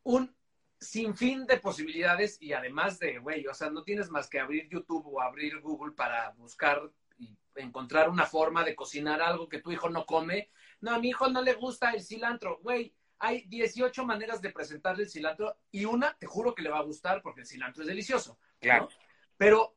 un 0.03 0.35
sinfín 0.81 1.45
de 1.45 1.57
posibilidades 1.57 2.41
y 2.41 2.53
además 2.53 2.97
de, 2.97 3.19
güey, 3.19 3.45
o 3.45 3.53
sea, 3.53 3.69
no 3.69 3.83
tienes 3.83 4.09
más 4.09 4.27
que 4.27 4.39
abrir 4.39 4.67
YouTube 4.67 5.05
o 5.05 5.21
abrir 5.21 5.61
Google 5.61 5.93
para 5.93 6.31
buscar 6.31 6.81
y 7.19 7.37
encontrar 7.55 8.09
una 8.09 8.25
forma 8.25 8.63
de 8.63 8.75
cocinar 8.75 9.21
algo 9.21 9.47
que 9.47 9.61
tu 9.61 9.71
hijo 9.71 9.89
no 9.89 10.07
come. 10.07 10.49
No, 10.79 10.95
a 10.95 10.99
mi 10.99 11.09
hijo 11.09 11.29
no 11.29 11.43
le 11.43 11.53
gusta 11.53 11.91
el 11.91 12.01
cilantro, 12.01 12.59
güey. 12.63 12.95
Hay 13.19 13.43
18 13.43 14.03
maneras 14.05 14.41
de 14.41 14.49
presentarle 14.49 15.03
el 15.03 15.09
cilantro 15.09 15.55
y 15.69 15.85
una, 15.85 16.17
te 16.17 16.25
juro 16.25 16.55
que 16.55 16.63
le 16.63 16.71
va 16.71 16.79
a 16.79 16.83
gustar 16.83 17.21
porque 17.21 17.41
el 17.41 17.47
cilantro 17.47 17.83
es 17.83 17.87
delicioso. 17.87 18.39
Claro. 18.59 18.89
¿no? 18.89 19.05
Pero 19.37 19.75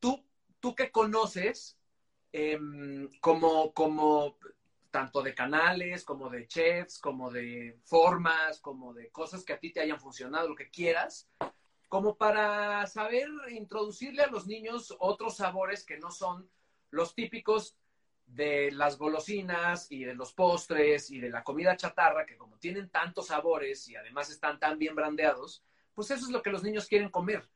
tú, 0.00 0.24
tú 0.58 0.74
que 0.74 0.90
conoces 0.90 1.78
como, 3.20 3.74
como 3.74 4.38
tanto 4.90 5.22
de 5.22 5.34
canales, 5.34 6.04
como 6.04 6.30
de 6.30 6.46
chefs, 6.46 6.98
como 6.98 7.30
de 7.30 7.78
formas, 7.84 8.60
como 8.60 8.94
de 8.94 9.10
cosas 9.10 9.44
que 9.44 9.52
a 9.52 9.58
ti 9.58 9.72
te 9.72 9.80
hayan 9.80 10.00
funcionado, 10.00 10.48
lo 10.48 10.54
que 10.54 10.70
quieras, 10.70 11.28
como 11.88 12.16
para 12.16 12.86
saber 12.86 13.28
introducirle 13.50 14.22
a 14.22 14.30
los 14.30 14.46
niños 14.46 14.94
otros 14.98 15.36
sabores 15.36 15.84
que 15.84 15.98
no 15.98 16.10
son 16.10 16.50
los 16.90 17.14
típicos 17.14 17.76
de 18.26 18.70
las 18.72 18.98
golosinas 18.98 19.90
y 19.90 20.04
de 20.04 20.14
los 20.14 20.34
postres 20.34 21.10
y 21.10 21.18
de 21.18 21.30
la 21.30 21.42
comida 21.42 21.76
chatarra, 21.76 22.26
que 22.26 22.36
como 22.36 22.58
tienen 22.58 22.90
tantos 22.90 23.28
sabores 23.28 23.88
y 23.88 23.96
además 23.96 24.30
están 24.30 24.58
tan 24.58 24.78
bien 24.78 24.94
brandeados, 24.94 25.64
pues 25.94 26.10
eso 26.10 26.26
es 26.26 26.30
lo 26.30 26.42
que 26.42 26.50
los 26.50 26.62
niños 26.62 26.86
quieren 26.86 27.10
comer. 27.10 27.48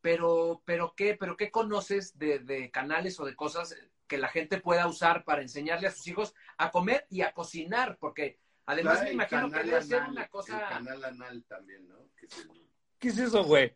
Pero, 0.00 0.62
pero 0.64 0.94
¿qué, 0.96 1.14
pero 1.14 1.36
qué 1.36 1.50
conoces 1.50 2.18
de, 2.18 2.40
de 2.40 2.70
canales 2.70 3.20
o 3.20 3.24
de 3.24 3.36
cosas 3.36 3.76
que 4.12 4.18
la 4.18 4.28
gente 4.28 4.58
pueda 4.60 4.86
usar 4.86 5.24
para 5.24 5.40
enseñarle 5.40 5.88
a 5.88 5.90
sus 5.90 6.06
hijos 6.06 6.34
a 6.58 6.70
comer 6.70 7.06
y 7.08 7.22
a 7.22 7.32
cocinar? 7.32 7.96
Porque 7.98 8.38
además 8.66 9.02
me 9.02 9.12
imagino 9.12 9.50
que 9.50 9.62
debe 9.62 9.80
ser 9.82 10.00
anal, 10.00 10.10
una 10.10 10.22
El 10.24 10.28
cosa... 10.28 10.68
canal 10.68 11.02
anal 11.02 11.42
también, 11.48 11.88
¿no? 11.88 11.96
Que 12.14 12.28
se- 12.28 12.46
¿Qué 12.98 13.08
es 13.08 13.16
eso, 13.16 13.42
güey? 13.42 13.74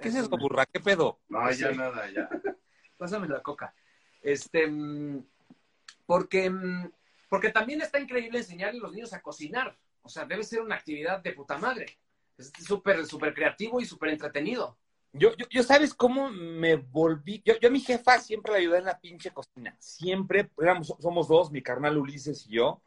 ¿Qué 0.00 0.08
es 0.08 0.14
eso, 0.14 0.28
burra? 0.28 0.64
¿Qué 0.66 0.78
pedo? 0.78 1.18
No, 1.28 1.50
ya 1.50 1.72
Sí. 1.72 1.76
nada, 1.76 2.08
ya. 2.12 2.28
Pásame 2.96 3.26
la 3.26 3.42
coca. 3.42 3.74
Este, 4.22 4.68
mm, 4.68 5.26
porque, 6.06 6.48
mm, 6.48 6.92
porque 7.28 7.50
también 7.50 7.82
está 7.82 7.98
increíble 7.98 8.38
enseñarle 8.38 8.78
a 8.78 8.82
los 8.84 8.92
niños 8.92 9.12
a 9.14 9.20
cocinar. 9.20 9.76
O 10.02 10.08
sea, 10.08 10.24
debe 10.26 10.44
ser 10.44 10.60
una 10.60 10.76
actividad 10.76 11.20
de 11.24 11.32
puta 11.32 11.58
madre. 11.58 11.98
Es 12.38 12.52
súper, 12.64 13.04
súper 13.04 13.34
creativo 13.34 13.80
y 13.80 13.84
súper 13.84 14.10
entretenido. 14.10 14.78
Yo, 15.12 15.34
yo, 15.36 15.46
yo, 15.50 15.62
¿sabes 15.62 15.92
cómo 15.92 16.30
me 16.30 16.76
volví? 16.76 17.42
Yo, 17.44 17.54
yo 17.58 17.68
a 17.68 17.72
mi 17.72 17.80
jefa 17.80 18.18
siempre 18.18 18.52
le 18.52 18.58
ayudé 18.58 18.78
en 18.78 18.84
la 18.84 19.00
pinche 19.00 19.30
cocina. 19.32 19.76
Siempre, 19.80 20.50
éramos, 20.58 20.94
somos 21.00 21.26
dos, 21.28 21.50
mi 21.50 21.62
carnal 21.62 21.98
Ulises 21.98 22.46
y 22.46 22.52
yo. 22.52 22.80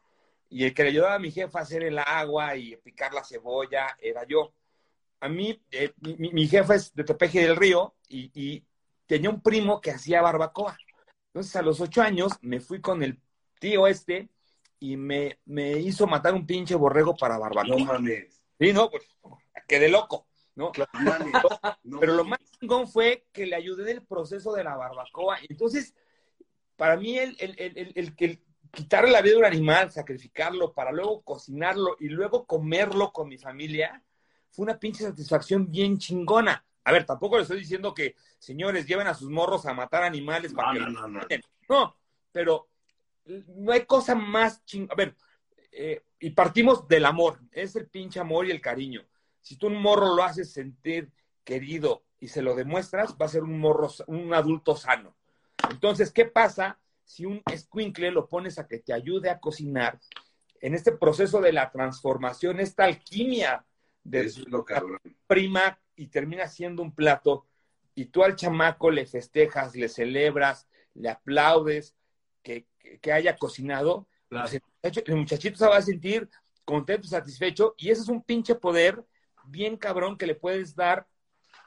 Y 0.48 0.64
el 0.64 0.72
que 0.74 0.84
le 0.84 0.90
ayudaba 0.90 1.14
a 1.14 1.18
mi 1.18 1.30
jefa 1.30 1.58
a 1.58 1.62
hacer 1.62 1.82
el 1.82 1.98
agua 1.98 2.56
y 2.56 2.76
picar 2.76 3.12
la 3.12 3.24
cebolla 3.24 3.96
era 4.00 4.26
yo. 4.26 4.52
A 5.20 5.28
mí, 5.28 5.60
eh, 5.70 5.92
mi, 6.00 6.30
mi 6.30 6.46
jefa 6.46 6.74
es 6.74 6.94
de 6.94 7.04
Tepeji 7.04 7.40
del 7.40 7.56
Río 7.56 7.94
y, 8.08 8.30
y 8.34 8.64
tenía 9.06 9.30
un 9.30 9.42
primo 9.42 9.80
que 9.80 9.90
hacía 9.90 10.22
barbacoa. 10.22 10.76
Entonces, 11.32 11.56
a 11.56 11.62
los 11.62 11.80
ocho 11.80 12.02
años 12.02 12.32
me 12.40 12.60
fui 12.60 12.80
con 12.80 13.02
el 13.02 13.20
tío 13.58 13.86
este 13.86 14.28
y 14.78 14.96
me, 14.96 15.38
me 15.46 15.72
hizo 15.72 16.06
matar 16.06 16.34
un 16.34 16.46
pinche 16.46 16.74
borrego 16.74 17.16
para 17.16 17.38
barbacoa. 17.38 17.76
No 17.76 17.84
mames. 17.84 18.42
Sí, 18.58 18.72
no, 18.72 18.90
pues 18.90 19.04
quedé 19.66 19.88
loco, 19.88 20.26
¿no? 20.54 20.72
No 21.84 22.00
Pero 22.00 22.14
lo 22.14 22.24
más 22.24 22.40
chingón 22.58 22.88
fue 22.88 23.26
que 23.32 23.46
le 23.46 23.56
ayudé 23.56 23.90
en 23.90 23.98
el 23.98 24.04
proceso 24.04 24.52
de 24.52 24.64
la 24.64 24.76
barbacoa. 24.76 25.38
Entonces, 25.48 25.94
para 26.76 26.96
mí, 26.96 27.18
el, 27.18 27.36
el, 27.38 27.54
el, 27.58 27.92
el, 27.94 28.40
quitarle 28.70 29.10
la 29.10 29.22
vida 29.22 29.36
a 29.36 29.38
un 29.38 29.44
animal, 29.44 29.90
sacrificarlo 29.92 30.72
para 30.72 30.92
luego 30.92 31.22
cocinarlo 31.22 31.96
y 32.00 32.08
luego 32.08 32.46
comerlo 32.46 33.12
con 33.12 33.28
mi 33.28 33.38
familia, 33.38 34.02
fue 34.50 34.64
una 34.64 34.78
pinche 34.78 35.04
satisfacción 35.04 35.70
bien 35.70 35.98
chingona. 35.98 36.64
A 36.84 36.92
ver, 36.92 37.04
tampoco 37.04 37.36
le 37.36 37.42
estoy 37.42 37.58
diciendo 37.60 37.94
que, 37.94 38.16
señores, 38.38 38.86
lleven 38.86 39.06
a 39.06 39.14
sus 39.14 39.30
morros 39.30 39.66
a 39.66 39.74
matar 39.74 40.02
animales 40.02 40.52
para 40.52 40.72
No, 40.74 40.86
que 40.86 40.92
no, 40.92 41.08
no. 41.08 41.20
No, 41.68 41.96
pero 42.32 42.68
no 43.26 43.72
hay 43.72 43.84
cosa 43.86 44.14
más 44.14 44.64
chingona. 44.64 44.92
A 44.92 44.96
ver, 44.96 45.16
eh, 45.72 46.02
y 46.18 46.30
partimos 46.30 46.86
del 46.88 47.04
amor. 47.04 47.40
Es 47.52 47.76
el 47.76 47.88
pinche 47.88 48.20
amor 48.20 48.46
y 48.46 48.50
el 48.50 48.60
cariño. 48.60 49.04
Si 49.44 49.56
tú 49.56 49.66
un 49.66 49.76
morro 49.80 50.14
lo 50.16 50.22
haces 50.24 50.50
sentir 50.50 51.12
querido 51.44 52.02
y 52.18 52.28
se 52.28 52.40
lo 52.40 52.54
demuestras, 52.54 53.14
va 53.20 53.26
a 53.26 53.28
ser 53.28 53.42
un 53.42 53.58
morro, 53.58 53.90
un 54.06 54.32
adulto 54.32 54.74
sano. 54.74 55.14
Entonces, 55.70 56.10
¿qué 56.10 56.24
pasa 56.24 56.78
si 57.04 57.26
un 57.26 57.42
escuincle 57.52 58.10
lo 58.10 58.26
pones 58.26 58.58
a 58.58 58.66
que 58.66 58.78
te 58.78 58.94
ayude 58.94 59.28
a 59.28 59.38
cocinar? 59.40 60.00
En 60.62 60.74
este 60.74 60.92
proceso 60.92 61.42
de 61.42 61.52
la 61.52 61.70
transformación, 61.70 62.58
esta 62.58 62.84
alquimia 62.84 63.66
de 64.02 64.22
es 64.22 64.38
lo 64.48 64.64
prima 65.26 65.78
y 65.94 66.06
termina 66.06 66.48
siendo 66.48 66.82
un 66.82 66.94
plato 66.94 67.46
y 67.94 68.06
tú 68.06 68.24
al 68.24 68.36
chamaco 68.36 68.90
le 68.90 69.04
festejas, 69.04 69.76
le 69.76 69.90
celebras, 69.90 70.66
le 70.94 71.10
aplaudes 71.10 71.94
que, 72.42 72.66
que- 72.78 73.12
haya 73.12 73.36
cocinado, 73.36 74.08
Claro. 74.30 74.48
pues 74.80 75.02
el 75.06 75.16
muchachito 75.16 75.58
se 75.58 75.66
va 75.66 75.76
a 75.76 75.82
sentir 75.82 76.30
contento, 76.64 77.06
satisfecho 77.08 77.74
y 77.76 77.90
ese 77.90 78.00
es 78.00 78.08
un 78.08 78.22
pinche 78.22 78.54
poder 78.54 79.04
bien 79.46 79.76
cabrón 79.76 80.16
que 80.16 80.26
le 80.26 80.34
puedes 80.34 80.74
dar 80.74 81.06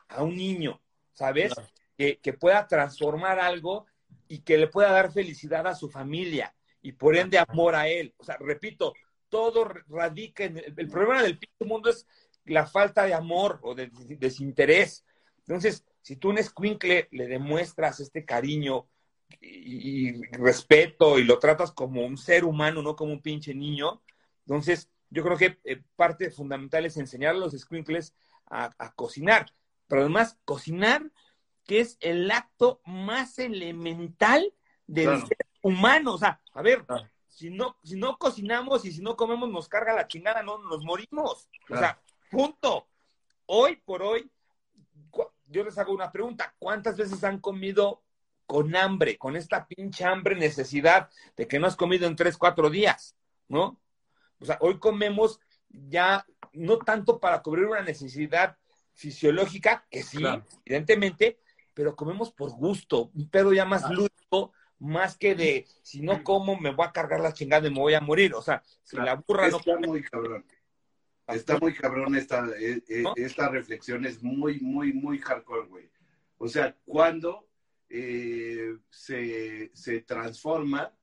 a 0.10 0.24
un 0.24 0.36
niño, 0.36 0.82
¿sabes? 1.14 1.54
Claro. 1.54 1.70
Que, 1.98 2.20
que 2.20 2.34
pueda 2.34 2.68
transformar 2.68 3.40
algo 3.40 3.86
y 4.28 4.40
que 4.40 4.58
le 4.58 4.68
pueda 4.68 4.92
dar 4.92 5.12
felicidad 5.12 5.66
a 5.68 5.76
su 5.76 5.90
familia 5.90 6.54
y 6.82 6.92
por 6.92 7.18
ende 7.18 7.40
amor 7.40 7.76
a 7.76 7.88
él. 7.88 8.14
O 8.18 8.24
sea, 8.24 8.38
repito, 8.40 8.94
todo 9.30 9.66
radica 9.88 10.44
en 10.46 10.58
el, 10.58 10.74
el 10.78 10.90
problema 10.90 11.24
del 11.24 11.38
pinche 11.38 11.66
mundo 11.66 11.90
es 11.90 12.06
la 12.46 12.66
falta 12.66 13.04
de 13.04 13.14
amor 13.14 13.60
o 13.64 13.74
de, 13.76 13.88
de- 13.88 14.16
desinterés. 14.16 15.06
Entonces, 15.40 15.84
si 16.02 16.16
tú 16.16 16.30
a 16.30 16.32
un 16.32 16.38
escuincle 16.38 17.08
le 17.12 17.28
demuestras 17.28 18.00
este 18.00 18.24
cariño 18.24 18.88
y, 19.42 20.10
y 20.10 20.22
respeto 20.34 21.20
y 21.20 21.24
lo 21.26 21.40
tratas 21.40 21.72
como 21.72 22.06
un 22.06 22.18
ser 22.18 22.46
humano, 22.46 22.82
no 22.82 22.96
como 22.96 23.12
un 23.12 23.22
pinche 23.22 23.54
niño, 23.54 24.02
entonces 24.46 24.90
yo 25.10 25.24
creo 25.24 25.38
que 25.38 25.60
eh, 25.64 25.82
parte 25.96 26.30
fundamental 26.32 26.86
es 26.86 26.98
enseñar 26.98 27.36
a 27.36 27.40
los 27.40 27.54
escuincles 27.54 28.14
a, 28.46 28.72
a 28.78 28.92
cocinar. 28.94 29.54
Pero 29.88 30.02
además, 30.02 30.38
cocinar, 30.46 31.12
que 31.66 31.80
es 31.80 31.98
el 32.02 32.30
acto 32.32 32.82
más 32.86 33.40
elemental 33.40 34.54
del 34.86 35.06
Claro. 35.06 35.28
ser 35.28 35.38
humano. 35.62 36.14
O 36.14 36.18
sea, 36.18 36.42
a 36.54 36.62
ver, 36.62 36.86
Claro. 36.86 37.08
si 37.28 37.50
no, 37.50 37.78
si 37.84 37.96
no 37.96 38.18
cocinamos 38.18 38.86
y 38.86 38.92
si 38.92 39.02
no 39.02 39.16
comemos, 39.16 39.50
nos 39.50 39.68
carga 39.70 39.94
la 39.94 40.08
chingada, 40.08 40.44
no 40.44 40.58
nos 40.60 40.84
morimos. 40.84 41.50
O 41.70 41.78
sea, 41.78 42.02
punto. 42.32 42.88
Hoy 43.46 43.78
por 43.78 44.02
hoy, 44.04 44.30
yo 45.46 45.64
les 45.64 45.78
hago 45.78 45.94
una 45.94 46.12
pregunta. 46.12 46.54
¿Cuántas 46.60 46.98
veces 46.98 47.24
han 47.24 47.40
comido 47.40 48.04
con 48.46 48.76
hambre, 48.76 49.18
con 49.18 49.36
esta 49.38 49.66
pinche 49.68 50.04
hambre, 50.04 50.36
necesidad 50.36 51.10
de 51.38 51.48
que 51.48 51.60
no 51.60 51.68
has 51.68 51.76
comido 51.78 52.08
en 52.08 52.16
tres, 52.18 52.38
cuatro 52.38 52.70
días? 52.70 53.16
¿No? 53.48 53.80
O 54.40 54.46
sea, 54.46 54.58
hoy 54.62 54.78
comemos 54.80 55.40
ya 55.70 56.26
no 56.54 56.78
tanto 56.80 57.20
para 57.20 57.42
cubrir 57.42 57.66
una 57.66 57.82
necesidad 57.82 58.58
fisiológica, 58.94 59.86
que 59.92 60.04
sí, 60.04 60.18
Claro. 60.18 60.46
evidentemente, 60.66 61.40
pero 61.74 61.96
comemos 61.96 62.32
por 62.32 62.52
gusto, 62.52 63.12
un 63.14 63.30
pedo 63.30 63.54
ya 63.54 63.66
más 63.66 63.90
lúdico, 63.92 64.54
más 64.80 65.18
que 65.18 65.36
de 65.36 65.68
si 65.82 66.02
no 66.02 66.24
como 66.24 66.60
me 66.60 66.72
voy 66.74 66.86
a 66.88 66.92
cargar 66.92 67.20
la 67.20 67.34
chingada 67.34 67.68
y 67.68 67.72
me 67.72 67.80
voy 67.80 67.94
a 67.94 68.02
morir. 68.02 68.34
O 68.34 68.42
sea, 68.42 68.64
si 68.84 68.96
Claro. 68.96 69.06
la 69.06 69.16
burra 69.16 69.50
no 69.50 69.58
Está 69.58 69.78
muy 69.78 70.04
cabrón. 70.04 70.46
Está 71.28 71.60
muy 71.60 71.74
cabrón 71.74 72.16
esta, 72.16 72.48
eh, 72.58 72.82
eh, 72.88 73.02
¿No? 73.02 73.14
esta 73.18 73.50
reflexión, 73.50 74.06
es 74.06 74.24
muy, 74.24 74.60
muy, 74.62 74.94
muy 74.94 75.20
hardcore, 75.20 75.68
güey. 75.68 75.90
O 76.38 76.48
sea, 76.48 76.76
cuando 76.86 77.48
eh, 77.90 78.78
se, 78.90 79.72
se 79.74 80.02
transforma 80.02 80.94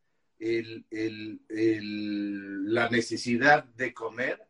el, 0.45 0.85
el- 0.91 1.41
el- 1.49 2.73
la 2.75 2.89
necesidad 2.91 3.65
de 3.65 3.95
comer 3.95 4.47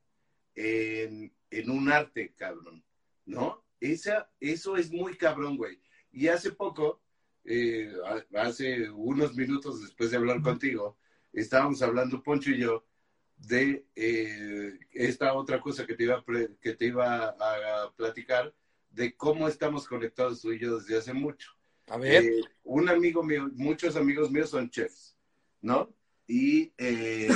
en, 0.57 1.33
en 1.51 1.71
un 1.71 1.91
arte, 1.91 2.35
cabrón, 2.37 2.85
¿no? 3.27 3.65
Esa, 3.81 4.29
eso 4.41 4.77
es 4.77 4.91
muy 4.91 5.17
cabrón, 5.17 5.57
güey. 5.57 5.79
Y 6.11 6.27
hace 6.29 6.51
poco, 6.53 7.01
eh, 7.45 7.93
a- 8.07 8.41
hace 8.43 8.91
unos 8.91 9.37
minutos 9.37 9.83
después 9.83 10.11
de 10.11 10.17
hablar 10.17 10.43
contigo, 10.43 10.99
estábamos 11.33 11.81
hablando 11.83 12.23
Poncho 12.23 12.51
y 12.51 12.59
yo 12.59 12.85
de 13.37 13.87
eh, 13.95 14.79
esta 14.93 15.35
otra 15.35 15.61
cosa 15.61 15.87
que 15.87 15.95
te, 15.95 16.05
iba 16.05 16.17
a 16.17 16.25
que 16.61 16.75
te 16.75 16.87
iba 16.87 17.37
a, 17.39 17.93
platicar, 17.97 18.53
de 18.91 19.15
cómo 19.17 19.47
estamos 19.49 19.87
conectados 19.87 20.41
tú 20.41 20.53
y 20.53 20.59
yo 20.59 20.79
desde 20.79 20.99
hace 20.99 21.13
mucho. 21.13 21.51
A 21.89 21.99
ver. 21.99 22.25
Eh, 22.25 22.41
un 22.65 22.89
amigo 22.89 23.23
mío, 23.23 23.49
muchos 23.55 23.97
amigos 23.97 24.31
míos 24.31 24.51
son 24.51 24.71
chefs, 24.71 25.14
¿no? 25.65 25.93
Y 26.27 26.73
eh, 26.79 27.29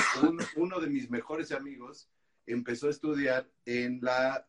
uno 0.57 0.81
de 0.81 0.87
mis 0.89 1.11
mejores 1.11 1.51
amigos 1.53 2.09
empezó 2.47 2.87
a 2.87 2.91
estudiar 2.91 3.49
en 3.65 4.01
la 4.01 4.47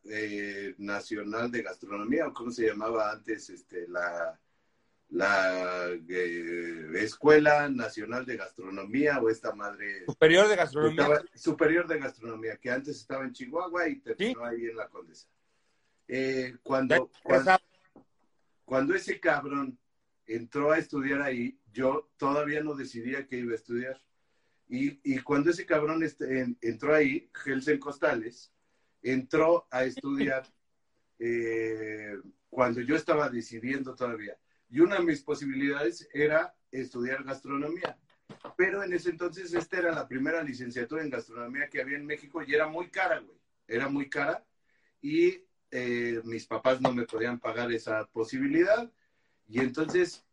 Nacional 0.77 1.51
de 1.51 1.63
Gastronomía, 1.63 2.27
o 2.27 2.33
como 2.33 2.51
se 2.51 2.67
llamaba 2.67 3.11
antes, 3.11 3.49
este, 3.49 3.87
la, 3.87 4.39
la 5.09 5.89
eh, 6.07 6.91
Escuela 6.95 7.69
Nacional 7.69 8.25
de 8.25 8.37
Gastronomía 8.37 9.19
o 9.19 9.29
esta 9.29 9.53
madre. 9.53 10.05
Superior 10.05 10.47
de 10.47 10.55
Gastronomía. 10.55 11.23
superior 11.33 11.87
de 11.87 11.99
Gastronomía, 11.99 12.57
que 12.57 12.69
antes 12.69 12.97
estaba 12.97 13.23
en 13.23 13.33
Chihuahua 13.33 13.87
y 13.89 13.99
terminó 13.99 14.45
ahí 14.45 14.65
en 14.65 14.75
la 14.75 14.87
Condesa. 14.87 15.27
Eh, 16.07 16.57
cuando, 16.63 17.09
cuando, 18.65 18.95
ese 18.95 19.19
cabrón 19.19 19.77
entró 20.35 20.71
a 20.71 20.77
estudiar 20.77 21.21
ahí, 21.21 21.59
yo 21.71 22.11
todavía 22.17 22.63
no 22.63 22.75
decidía 22.75 23.25
que 23.27 23.37
iba 23.37 23.53
a 23.53 23.55
estudiar. 23.55 24.01
Y, 24.67 24.99
y 25.03 25.19
cuando 25.19 25.49
ese 25.49 25.65
cabrón 25.65 26.03
este, 26.03 26.55
entró 26.61 26.93
ahí, 26.93 27.29
Gelsen 27.33 27.79
Costales, 27.79 28.53
entró 29.01 29.67
a 29.71 29.83
estudiar 29.83 30.43
eh, 31.19 32.17
cuando 32.49 32.81
yo 32.81 32.95
estaba 32.95 33.29
decidiendo 33.29 33.95
todavía 33.95 34.37
y 34.69 34.79
una 34.79 34.97
de 34.97 35.03
mis 35.03 35.21
posibilidades 35.21 36.07
era 36.13 36.55
estudiar 36.71 37.23
gastronomía. 37.23 37.97
Pero 38.55 38.83
en 38.83 38.93
ese 38.93 39.09
entonces 39.09 39.53
esta 39.53 39.79
era 39.79 39.91
la 39.91 40.07
primera 40.07 40.43
licenciatura 40.43 41.01
en 41.01 41.09
gastronomía 41.09 41.67
que 41.67 41.81
había 41.81 41.97
en 41.97 42.05
México 42.05 42.43
y 42.43 42.53
era 42.53 42.67
muy 42.67 42.89
cara, 42.89 43.19
güey. 43.19 43.37
Era 43.67 43.89
muy 43.89 44.09
cara 44.09 44.45
y 45.01 45.43
eh, 45.71 46.21
mis 46.23 46.45
papás 46.45 46.81
no 46.81 46.93
me 46.93 47.05
podían 47.05 47.39
pagar 47.39 47.71
esa 47.71 48.05
posibilidad. 48.05 48.91
Y 49.49 49.59
entonces, 49.59 50.25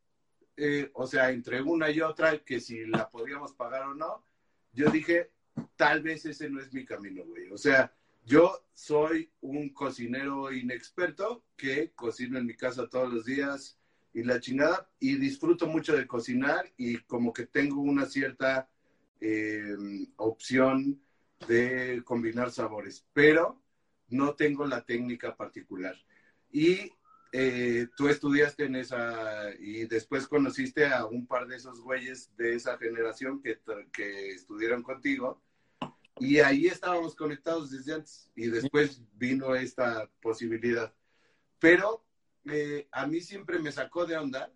eh, 0.57 0.91
o 0.95 1.07
sea, 1.07 1.31
entre 1.31 1.63
una 1.63 1.91
y 1.91 2.01
otra, 2.01 2.39
que 2.45 2.61
si 2.61 2.87
la 2.87 3.11
podíamos 3.11 3.53
pagar 3.53 3.89
o 3.89 3.95
no, 3.95 4.25
yo 4.73 4.91
dije, 4.91 5.31
tal 5.77 6.03
vez 6.03 6.27
ese 6.27 6.49
no 6.51 6.61
es 6.61 6.73
mi 6.73 6.85
camino, 6.85 7.25
güey. 7.25 7.51
O 7.51 7.59
sea, 7.59 7.93
yo 8.25 8.65
soy 8.75 9.31
un 9.41 9.71
cocinero 9.71 10.53
inexperto 10.53 11.45
que 11.57 11.93
cocino 11.93 12.39
en 12.39 12.47
mi 12.47 12.55
casa 12.55 12.89
todos 12.89 13.13
los 13.13 13.25
días, 13.25 13.79
y 14.17 14.23
la 14.23 14.41
chingada, 14.41 14.89
y 14.99 15.17
disfruto 15.17 15.67
mucho 15.67 15.95
de 15.95 16.07
cocinar 16.07 16.73
y 16.79 16.97
como 17.01 17.35
que 17.35 17.45
tengo 17.45 17.83
una 17.83 18.07
cierta 18.07 18.67
eh, 19.21 19.77
opción 20.17 21.03
de 21.47 22.03
combinar 22.03 22.51
sabores, 22.51 23.07
pero 23.13 23.61
no 24.09 24.35
tengo 24.35 24.65
la 24.65 24.87
técnica 24.87 25.37
particular. 25.37 25.95
Y 26.51 26.93
eh, 27.39 27.89
tú 27.97 28.09
estudiaste 28.09 28.65
en 28.65 28.77
esa, 28.77 29.51
y 29.59 29.85
después 29.85 30.27
conociste 30.27 30.87
a 30.87 31.05
un 31.05 31.27
par 31.27 31.47
de 31.47 31.57
esos 31.57 31.81
güeyes 31.83 32.35
de 32.39 32.55
esa 32.55 32.79
generación 32.79 33.43
que, 33.43 33.61
que 33.93 34.31
estudiaron 34.31 34.83
contigo, 34.83 35.43
y 36.19 36.39
ahí 36.39 36.67
estábamos 36.67 37.15
conectados 37.15 37.71
desde 37.71 37.93
antes, 37.93 38.31
y 38.35 38.47
después 38.47 39.03
vino 39.13 39.55
esta 39.55 40.11
posibilidad. 40.23 40.95
Pero 41.59 42.07
eh, 42.47 42.89
a 42.91 43.07
mí 43.07 43.21
siempre 43.21 43.59
me 43.59 43.71
sacó 43.71 44.07
de 44.07 44.17
onda. 44.17 44.51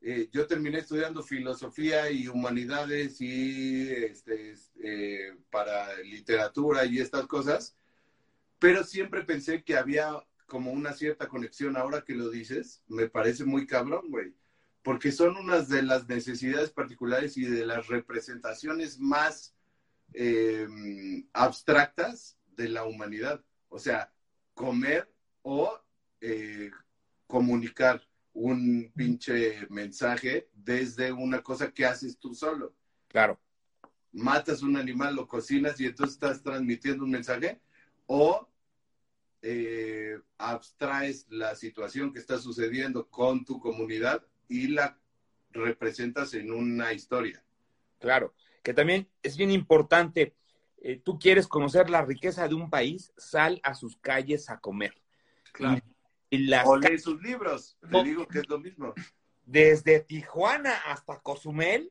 Eh, 0.00 0.30
yo 0.32 0.46
terminé 0.46 0.78
estudiando 0.78 1.22
filosofía 1.22 2.10
y 2.10 2.26
humanidades 2.26 3.20
y 3.20 3.90
este, 3.90 4.54
eh, 4.82 5.36
para 5.50 5.94
literatura 5.98 6.86
y 6.86 7.00
estas 7.00 7.26
cosas, 7.26 7.76
pero 8.58 8.82
siempre 8.82 9.24
pensé 9.24 9.62
que 9.62 9.76
había 9.76 10.24
como 10.48 10.72
una 10.72 10.92
cierta 10.92 11.28
conexión. 11.28 11.76
Ahora 11.76 12.02
que 12.04 12.14
lo 12.14 12.30
dices, 12.30 12.82
me 12.88 13.08
parece 13.08 13.44
muy 13.44 13.66
cabrón, 13.66 14.10
güey, 14.10 14.34
porque 14.82 15.12
son 15.12 15.36
unas 15.36 15.68
de 15.68 15.82
las 15.82 16.08
necesidades 16.08 16.70
particulares 16.70 17.36
y 17.36 17.44
de 17.44 17.64
las 17.64 17.86
representaciones 17.86 18.98
más 18.98 19.54
abstractas 21.32 22.36
de 22.56 22.68
la 22.70 22.84
humanidad. 22.84 23.44
O 23.68 23.78
sea, 23.78 24.12
comer 24.54 25.08
o 25.42 25.80
comunicar 27.26 28.02
un 28.32 28.90
pinche 28.96 29.66
mensaje 29.68 30.48
desde 30.54 31.12
una 31.12 31.42
cosa 31.42 31.70
que 31.70 31.84
haces 31.84 32.18
tú 32.18 32.34
solo. 32.34 32.74
Claro. 33.08 33.38
Matas 34.12 34.62
un 34.62 34.76
animal, 34.76 35.14
lo 35.14 35.28
cocinas 35.28 35.78
y 35.80 35.86
entonces 35.86 36.14
estás 36.14 36.42
transmitiendo 36.42 37.04
un 37.04 37.10
mensaje 37.10 37.60
o 38.06 38.48
eh, 39.42 40.18
abstraes 40.38 41.26
la 41.30 41.54
situación 41.54 42.12
que 42.12 42.18
está 42.18 42.38
sucediendo 42.38 43.08
con 43.08 43.44
tu 43.44 43.60
comunidad 43.60 44.24
y 44.48 44.68
la 44.68 44.98
representas 45.50 46.34
en 46.34 46.52
una 46.52 46.92
historia. 46.92 47.42
Claro, 47.98 48.34
que 48.62 48.74
también 48.74 49.08
es 49.22 49.36
bien 49.36 49.50
importante. 49.50 50.34
Eh, 50.78 51.00
tú 51.04 51.18
quieres 51.18 51.46
conocer 51.48 51.90
la 51.90 52.04
riqueza 52.04 52.46
de 52.48 52.54
un 52.54 52.70
país, 52.70 53.12
sal 53.16 53.60
a 53.62 53.74
sus 53.74 53.96
calles 53.96 54.50
a 54.50 54.60
comer. 54.60 54.94
Claro 55.52 55.82
o 56.64 56.76
lee 56.76 56.98
sus 56.98 57.20
libros, 57.22 57.76
le 57.82 58.04
digo 58.04 58.26
que 58.26 58.40
es 58.40 58.48
lo 58.48 58.58
mismo. 58.58 58.94
Desde 59.44 60.00
Tijuana 60.00 60.74
hasta 60.86 61.20
Cozumel, 61.20 61.90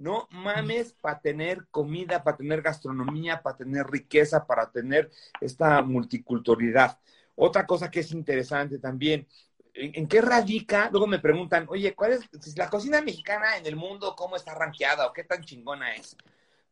no 0.00 0.26
mames 0.30 0.94
para 0.94 1.20
tener 1.20 1.66
comida, 1.70 2.24
para 2.24 2.38
tener 2.38 2.62
gastronomía, 2.62 3.42
para 3.42 3.58
tener 3.58 3.86
riqueza, 3.86 4.46
para 4.46 4.70
tener 4.70 5.10
esta 5.40 5.82
multiculturalidad. 5.82 6.98
Otra 7.36 7.66
cosa 7.66 7.90
que 7.90 8.00
es 8.00 8.10
interesante 8.12 8.78
también, 8.78 9.28
¿en, 9.74 10.08
qué 10.08 10.22
radica? 10.22 10.88
Luego 10.90 11.06
me 11.06 11.18
preguntan, 11.18 11.66
oye, 11.68 11.94
¿cuál 11.94 12.12
es 12.12 12.56
la 12.56 12.70
cocina 12.70 13.02
mexicana 13.02 13.58
en 13.58 13.66
el 13.66 13.76
mundo? 13.76 14.16
¿Cómo 14.16 14.36
está 14.36 14.54
rankeada 14.54 15.06
o 15.06 15.12
qué 15.12 15.24
tan 15.24 15.44
chingona 15.44 15.94
es? 15.94 16.16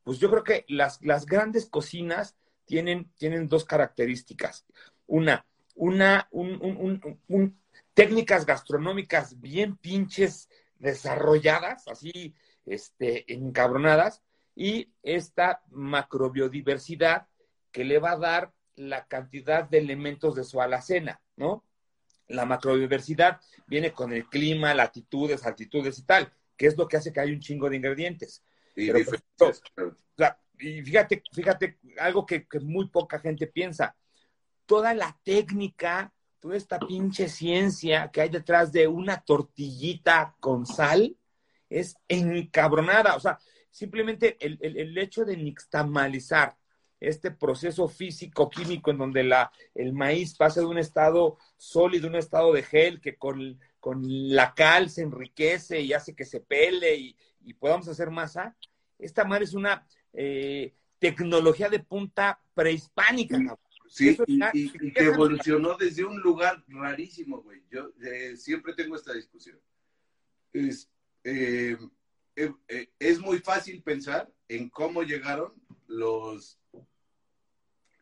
Pues 0.05 0.19
yo 0.19 0.31
creo 0.31 0.43
que 0.43 0.65
las, 0.69 1.03
las 1.03 1.27
grandes 1.27 1.67
cocinas 1.67 2.35
tienen, 2.65 3.11
tienen 3.19 3.47
dos 3.47 3.67
características. 3.67 4.65
Una, 5.07 5.45
una, 5.75 6.29
un, 6.31 7.61
técnicas 7.93 8.47
gastronómicas 8.47 9.39
bien 9.39 9.77
pinches 9.77 10.49
desarrolladas, 10.79 11.87
así, 11.89 12.35
este, 12.73 13.33
encabronadas, 13.33 14.23
y 14.55 14.93
esta 15.03 15.63
macrobiodiversidad 15.71 17.29
que 17.71 17.85
le 17.85 17.99
va 17.99 18.13
a 18.13 18.19
dar 18.19 18.53
la 18.77 19.07
cantidad 19.07 19.65
de 19.65 19.79
elementos 19.79 20.35
de 20.35 20.45
su 20.45 20.61
alacena, 20.61 21.21
¿no? 21.37 21.65
La 22.27 22.45
macrobiodiversidad 22.45 23.41
viene 23.67 23.93
con 23.93 24.13
el 24.13 24.27
clima, 24.29 24.75
latitudes, 24.75 25.47
altitudes 25.47 25.99
y 25.99 26.03
tal, 26.03 26.33
que 26.57 26.67
es 26.67 26.77
lo 26.77 26.89
que 26.89 26.97
hace 26.97 27.13
que 27.13 27.21
haya 27.21 27.33
un 27.33 27.41
chingo 27.41 27.71
de 27.71 27.77
ingredientes. 27.77 28.43
Y, 28.75 28.91
y 30.61 30.83
fíjate, 30.83 31.23
fíjate, 31.33 31.79
algo 31.99 32.27
que 32.27 32.47
muy 32.61 32.89
poca 32.89 33.21
gente 33.21 33.47
piensa 33.47 33.97
toda 34.67 34.93
la 34.93 35.19
técnica, 35.25 36.13
toda 36.41 36.57
esta 36.57 36.79
pinche 36.79 37.29
ciencia 37.29 38.11
que 38.13 38.21
hay 38.21 38.29
detrás 38.29 38.71
de 38.71 38.87
una 38.87 39.21
tortillita 39.23 40.37
con 40.41 40.67
sal 40.67 41.17
es 41.69 41.97
encabronada. 42.09 43.17
O 43.17 43.21
sea, 43.21 43.39
simplemente 43.71 44.37
el, 44.41 44.99
hecho 44.99 45.25
de 45.25 45.37
nixtamalizar 45.37 46.57
este 47.01 47.31
proceso 47.31 47.87
físico-químico 47.87 48.91
en 48.91 48.99
donde 48.99 49.23
la, 49.23 49.53
el 49.75 49.93
maíz 49.93 50.35
pasa 50.35 50.61
de 50.61 50.67
un 50.67 50.79
estado 50.79 51.39
sólido 51.57 52.07
a 52.07 52.11
un 52.11 52.17
estado 52.17 52.53
de 52.53 52.65
gel 52.65 53.01
que 53.01 53.17
con, 53.17 53.61
con, 53.79 54.03
la 54.05 54.53
cal 54.55 54.91
se 54.91 55.03
enriquece 55.03 55.81
y 55.81 55.93
hace 55.93 56.17
que 56.17 56.25
se 56.25 56.41
pele 56.41 56.97
y, 56.97 57.17
podamos 57.59 57.89
hacer 57.89 58.11
masa, 58.11 58.55
esta 58.99 59.25
madre 59.25 59.45
es 59.45 59.55
una 59.55 59.87
eh, 60.13 60.75
tecnología 60.99 61.71
de 61.71 61.79
punta 61.79 62.39
prehispánica. 62.53 63.39
Sí, 63.89 64.19
y, 64.27 64.71
que 64.93 65.05
evolucionó 65.05 65.75
desde 65.79 66.05
un 66.05 66.21
lugar 66.21 66.63
rarísimo, 66.69 67.41
güey. 67.41 67.63
Yo 67.71 67.91
eh, 68.03 68.37
siempre 68.37 68.75
tengo 68.75 68.97
esta 68.97 69.15
discusión. 69.15 69.59
Es, 70.53 70.91
eh, 71.25 71.77
eh, 72.37 72.91
es 72.99 73.19
muy 73.19 73.39
fácil 73.39 73.83
pensar 73.83 74.33
en 74.49 74.71
cómo 74.71 75.03
llegaron 75.03 75.53
los, 75.87 76.59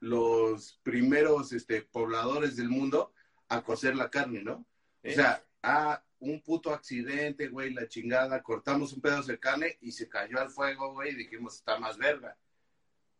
los 0.01 0.79
primeros 0.83 1.53
este, 1.53 1.83
pobladores 1.83 2.57
del 2.57 2.69
mundo 2.69 3.13
a 3.49 3.63
cocer 3.63 3.97
la 3.97 4.11
carne, 4.11 4.43
¿no? 4.43 4.67
O 5.05 5.11
sea, 5.11 5.45
a 5.63 6.03
un 6.19 6.43
puto 6.43 6.73
accidente, 6.73 7.49
güey, 7.49 7.73
la 7.73 7.89
chingada, 7.89 8.43
cortamos 8.43 8.93
un 8.93 9.01
pedazo 9.01 9.33
de 9.33 9.39
carne 9.39 9.79
y 9.81 9.93
se 9.93 10.09
cayó 10.09 10.41
al 10.41 10.51
fuego, 10.51 10.93
güey, 10.93 11.13
y 11.13 11.17
dijimos, 11.17 11.57
está 11.57 11.79
más 11.79 11.97
verga. 11.97 12.37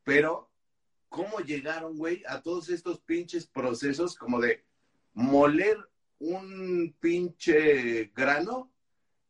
Pero 0.05 0.51
cómo 1.09 1.39
llegaron, 1.41 1.97
güey, 1.97 2.23
a 2.27 2.43
todos 2.43 2.69
estos 2.69 3.01
pinches 3.01 3.47
procesos 3.47 4.17
como 4.17 4.41
de 4.41 4.65
moler 5.13 5.79
un 6.19 6.95
pinche 7.01 8.13
grano 8.15 8.73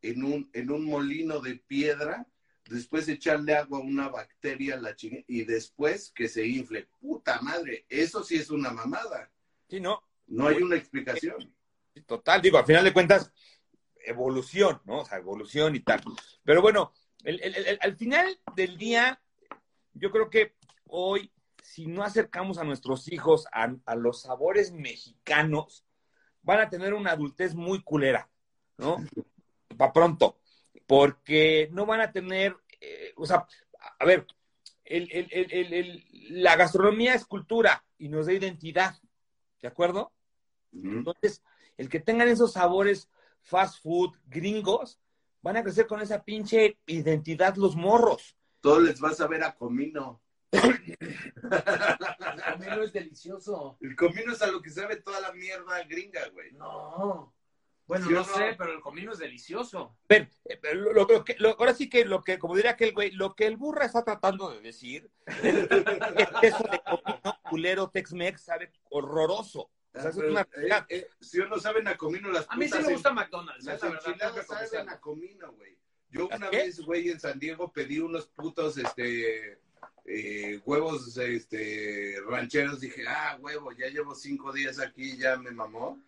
en 0.01 0.23
un, 0.23 0.49
en 0.53 0.71
un 0.71 0.85
molino 0.85 1.39
de 1.39 1.55
piedra 1.55 2.27
después 2.69 3.07
echarle 3.07 3.55
agua 3.55 3.79
a 3.79 3.81
una 3.81 4.09
bacteria 4.09 4.77
la 4.77 4.95
chingue, 4.95 5.23
y 5.27 5.45
después 5.45 6.11
que 6.13 6.27
se 6.27 6.45
infle. 6.45 6.87
Puta 6.99 7.41
madre, 7.41 7.85
eso 7.89 8.23
sí 8.23 8.35
es 8.35 8.49
una 8.49 8.71
mamada. 8.71 9.31
Sí, 9.69 9.79
no. 9.79 10.03
No 10.27 10.47
hay 10.47 10.61
una 10.61 10.75
explicación. 10.75 11.53
Total, 12.05 12.41
digo, 12.41 12.57
al 12.57 12.65
final 12.65 12.83
de 12.83 12.93
cuentas, 12.93 13.31
evolución, 14.05 14.81
¿no? 14.85 14.99
O 15.01 15.05
sea, 15.05 15.17
evolución 15.17 15.75
y 15.75 15.79
tal. 15.79 16.01
Pero 16.43 16.61
bueno, 16.61 16.93
el, 17.23 17.41
el, 17.41 17.55
el, 17.55 17.79
al 17.81 17.95
final 17.95 18.39
del 18.55 18.77
día, 18.77 19.21
yo 19.93 20.11
creo 20.11 20.29
que 20.29 20.55
hoy, 20.85 21.31
si 21.63 21.87
no 21.87 22.03
acercamos 22.03 22.57
a 22.57 22.63
nuestros 22.63 23.11
hijos 23.11 23.47
a, 23.51 23.73
a 23.85 23.95
los 23.95 24.21
sabores 24.21 24.71
mexicanos, 24.71 25.85
van 26.41 26.59
a 26.59 26.69
tener 26.69 26.93
una 26.93 27.11
adultez 27.11 27.55
muy 27.55 27.81
culera, 27.81 28.29
¿no? 28.77 28.97
Para 29.77 29.93
pronto, 29.93 30.39
porque 30.85 31.69
no 31.71 31.85
van 31.85 32.01
a 32.01 32.11
tener, 32.11 32.55
eh, 32.81 33.13
o 33.15 33.25
sea, 33.25 33.45
a 33.99 34.05
ver, 34.05 34.25
el, 34.83 35.09
el, 35.11 35.73
el, 35.73 36.05
la 36.41 36.55
gastronomía 36.55 37.13
es 37.13 37.25
cultura 37.25 37.83
y 37.97 38.09
nos 38.09 38.25
da 38.25 38.33
identidad, 38.33 38.95
¿de 39.61 39.67
acuerdo? 39.67 40.13
Uh 40.71 40.77
-huh. 40.77 40.97
Entonces, 40.97 41.43
el 41.77 41.89
que 41.89 41.99
tengan 41.99 42.27
esos 42.27 42.53
sabores 42.53 43.09
fast 43.41 43.81
food 43.81 44.15
gringos, 44.25 44.99
van 45.41 45.57
a 45.57 45.63
crecer 45.63 45.87
con 45.87 46.01
esa 46.01 46.23
pinche 46.23 46.77
identidad 46.87 47.55
los 47.55 47.75
morros. 47.75 48.35
Todo 48.59 48.81
les 48.81 48.99
vas 48.99 49.21
a 49.21 49.27
ver 49.27 49.43
a 49.43 49.55
comino. 49.55 50.21
El 50.51 50.89
comino 52.53 52.83
es 52.83 52.93
delicioso. 52.93 53.77
El 53.79 53.95
comino 53.95 54.33
es 54.33 54.41
a 54.41 54.47
lo 54.47 54.61
que 54.61 54.69
sabe 54.69 54.97
toda 54.97 55.21
la 55.21 55.31
mierda 55.31 55.83
gringa, 55.83 56.27
güey. 56.29 56.51
No. 56.53 57.33
Bueno, 57.87 58.05
¿Sí 58.07 58.13
no, 58.13 58.19
no, 58.19 58.25
sé, 58.25 58.55
pero 58.57 58.73
el 58.73 58.81
comino 58.81 59.13
es 59.13 59.17
delicioso. 59.19 59.95
Ver, 60.09 60.29
lo, 60.73 60.91
lo, 60.93 61.05
lo, 61.07 61.23
lo, 61.39 61.49
ahora 61.57 61.73
sí 61.73 61.89
que 61.89 62.03
lo 62.03 62.21
que, 62.21 62.37
como 62.37 62.53
diría 62.55 62.71
aquel 62.71 62.93
güey, 62.93 63.11
lo 63.11 63.33
que 63.33 63.47
el 63.47 63.55
burra 63.55 63.85
está 63.85 64.03
tratando 64.03 64.49
de 64.51 64.59
decir 64.61 65.09
es 65.25 66.27
que 66.41 66.47
eso 66.47 66.63
de 66.69 66.81
comino 66.83 67.39
culero 67.49 67.89
Tex-Mex 67.89 68.41
sabe 68.41 68.71
horroroso. 68.89 69.61
O 69.93 69.99
sea, 69.99 70.09
Ah, 70.09 70.13
pero, 70.13 70.27
es 70.27 70.31
una... 70.31 70.41
eh, 70.41 70.85
eh, 70.89 71.07
si 71.21 71.39
no 71.39 71.57
saben 71.59 71.87
a 71.87 71.97
comino 71.97 72.29
las 72.29 72.45
A 72.49 72.55
mí 72.57 72.67
sí 72.67 72.77
me 72.85 72.93
gusta 72.93 73.11
McDonald's. 73.13 73.63
Las 73.65 73.81
la 73.81 73.89
verdad, 73.89 74.07
enchiladas 74.07 74.47
saben 74.47 74.89
a 74.89 74.99
comino, 74.99 75.51
güey. 75.53 75.77
Yo 76.09 76.27
¿Las 76.29 76.39
una 76.39 76.49
qué? 76.49 76.57
vez, 76.57 76.79
güey, 76.81 77.09
en 77.09 77.19
San 77.19 77.39
Diego 77.39 77.71
pedí 77.71 77.99
unos 77.99 78.27
putos, 78.27 78.77
este, 78.77 79.59
eh, 80.05 80.61
huevos, 80.65 81.17
este, 81.17 82.15
rancheros. 82.27 82.79
Dije, 82.81 83.05
ah, 83.07 83.37
huevo, 83.39 83.71
ya 83.71 83.87
llevo 83.87 84.13
cinco 84.13 84.51
días 84.51 84.79
aquí, 84.79 85.17
ya 85.17 85.37
me 85.37 85.51
mamó. 85.51 85.99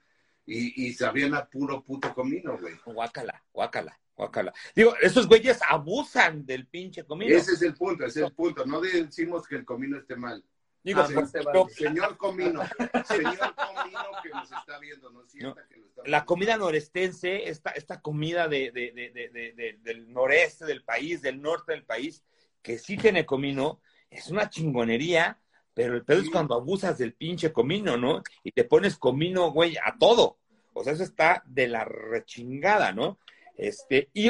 Y, 0.52 0.88
y 0.88 0.93
sabían 0.93 1.34
a 1.36 1.45
puro 1.47 1.84
puto 1.84 2.14
comino, 2.14 2.58
güey. 2.58 2.76
Guácala, 2.86 3.43
guácala, 3.54 4.00
guácala. 4.16 4.54
Digo, 4.76 4.95
esos 5.02 5.28
güeyes 5.28 5.60
abusan 5.68 6.45
del 6.45 6.66
pinche 6.68 7.04
comino. 7.06 7.36
Ese 7.36 7.54
es 7.54 7.62
el 7.62 7.76
punto, 7.76 8.06
ese 8.06 8.22
es 8.22 8.26
el 8.28 8.34
punto. 8.34 8.66
No 8.66 8.82
decimos 8.82 9.47
que 9.47 9.56
el 9.58 9.66
comino 9.66 9.97
esté 9.97 10.16
mal. 10.16 10.43
Digo, 10.82 11.02
Ah, 11.02 11.08
se. 11.08 11.43
Señor 11.76 12.18
comino, 12.18 12.62
señor 13.06 13.54
comino 13.54 14.00
que 14.24 14.30
nos 14.30 14.52
está 14.52 14.80
viendo, 14.80 15.12
no 15.12 15.24
sienta 15.26 15.68
que 15.68 15.76
lo 15.78 15.86
está 15.88 16.02
la 16.06 16.24
comida 16.26 16.56
norestense, 16.58 17.50
esta, 17.50 17.72
esta 17.72 18.02
comida 18.02 18.47
de, 18.47 18.72
de- 18.72 18.91
de- 18.93 19.10
de- 19.12 19.30
de- 19.30 19.52
de- 19.54 19.78
del 19.82 20.12
noreste 20.12 20.66
del 20.66 20.84
país, 20.84 21.22
del 21.22 21.41
norte 21.41 21.74
del 21.74 21.84
país, 21.84 22.24
que 22.62 22.80
sí 22.80 22.95
tiene 22.97 23.26
comino, 23.26 23.82
es 24.10 24.30
una 24.30 24.50
chingonería, 24.50 25.38
pero 25.80 25.96
el 25.96 26.04
pedo 26.04 26.20
es 26.20 26.30
cuando 26.30 26.56
abusas 26.56 26.98
del 26.98 27.14
pinche 27.14 27.54
comino, 27.54 27.96
¿no? 27.96 28.22
Y 28.44 28.52
te 28.52 28.66
pones 28.66 28.98
comino, 28.98 29.50
güey, 29.54 29.78
a 29.78 29.96
todo. 29.98 30.38
O 30.74 30.84
sea, 30.84 30.92
eso 30.92 31.04
está 31.04 31.42
de 31.46 31.70
la 31.70 31.86
rechingada, 31.86 32.92
¿no? 32.92 33.18
Este, 33.56 34.10
y 34.14 34.30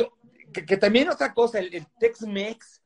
que, 0.53 0.63
que 0.63 0.77
también 0.77 1.09
otra 1.09 1.33
cosa, 1.33 1.57
el, 1.57 1.73
el 1.73 1.87
Tex-Mex, 1.99 2.83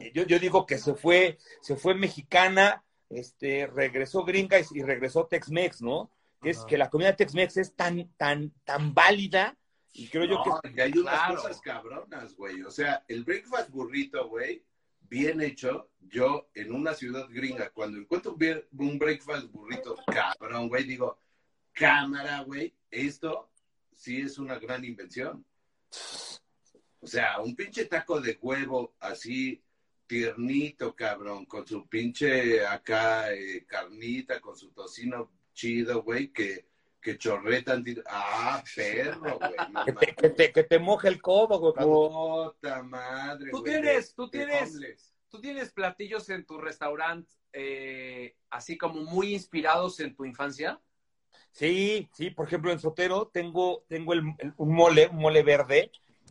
eh, 0.00 0.10
yo, 0.12 0.24
yo 0.24 0.40
digo 0.40 0.66
que 0.66 0.76
se 0.76 0.96
fue, 0.96 1.38
se 1.60 1.76
fue 1.76 1.94
mexicana, 1.94 2.82
este, 3.10 3.68
regresó 3.68 4.24
gringa 4.24 4.58
y, 4.58 4.64
y 4.72 4.82
regresó 4.82 5.28
Tex-Mex, 5.28 5.80
¿no? 5.80 6.10
Que 6.42 6.50
es 6.50 6.64
que 6.64 6.78
la 6.78 6.90
comida 6.90 7.14
Tex-Mex 7.14 7.58
es 7.58 7.76
tan, 7.76 8.08
tan, 8.16 8.50
tan 8.64 8.92
válida, 8.92 9.56
y 9.92 10.08
creo 10.08 10.24
yo 10.24 10.42
que 10.42 10.50
No, 10.50 10.82
hay 10.82 10.92
unas 10.98 11.14
Claro. 11.14 11.36
cosas 11.36 11.60
cabronas, 11.60 12.34
güey. 12.34 12.60
O 12.62 12.72
sea, 12.72 13.04
el 13.06 13.22
breakfast 13.22 13.70
burrito, 13.70 14.28
güey, 14.28 14.64
bien 15.08 15.40
hecho. 15.40 15.90
Yo, 16.00 16.48
en 16.54 16.72
una 16.72 16.94
ciudad 16.94 17.28
gringa, 17.28 17.70
cuando 17.70 17.98
encuentro 17.98 18.32
un, 18.32 18.98
breakfast 18.98 19.50
burrito 19.50 19.96
cabrón, 20.06 20.68
güey, 20.68 20.84
digo, 20.84 21.18
cámara, 21.72 22.40
güey, 22.42 22.74
esto 22.90 23.50
sí 23.92 24.20
es 24.22 24.38
una 24.38 24.58
gran 24.58 24.84
invención. 24.84 25.44
O 27.00 27.06
sea, 27.06 27.40
un 27.40 27.54
pinche 27.54 27.84
taco 27.84 28.20
de 28.20 28.38
huevo 28.40 28.94
así, 29.00 29.62
tiernito, 30.06 30.94
cabrón, 30.96 31.44
con 31.44 31.66
su 31.66 31.86
pinche 31.86 32.66
acá 32.66 33.32
eh, 33.34 33.66
carnita, 33.66 34.40
con 34.40 34.56
su 34.56 34.70
tocino 34.70 35.30
chido, 35.52 36.02
güey, 36.02 36.28
que, 36.28 36.67
que 37.00 37.16
chorre 37.18 37.62
tantito. 37.62 38.02
Ah, 38.06 38.62
perro, 38.74 39.38
güey. 39.38 39.50
no 39.72 39.84
que 39.84 39.92
te, 39.92 40.14
que 40.14 40.30
te, 40.30 40.52
que 40.52 40.62
te 40.64 40.78
moje 40.78 41.08
el 41.08 41.20
codo, 41.22 41.58
güey. 41.58 41.74
Puta 41.74 42.82
madre, 42.82 43.50
Tú 43.50 43.60
güey, 43.60 43.72
tienes, 43.72 44.08
de- 44.08 44.14
tú 44.14 44.30
tienes. 44.30 45.14
¿Tú 45.30 45.40
tienes 45.42 45.72
platillos 45.72 46.30
en 46.30 46.46
tu 46.46 46.56
restaurante 46.58 47.30
eh, 47.52 48.34
así 48.48 48.78
como 48.78 49.02
muy 49.02 49.34
inspirados 49.34 50.00
en 50.00 50.14
tu 50.16 50.24
infancia? 50.24 50.80
Sí, 51.52 52.08
sí, 52.14 52.30
por 52.30 52.46
ejemplo, 52.46 52.72
en 52.72 52.78
Sotero 52.78 53.28
tengo, 53.32 53.84
tengo 53.88 54.14
el- 54.14 54.22
el- 54.38 54.54
un 54.56 54.74
mole, 54.74 55.08
un 55.08 55.16
mole 55.18 55.42
verde, 55.42 55.90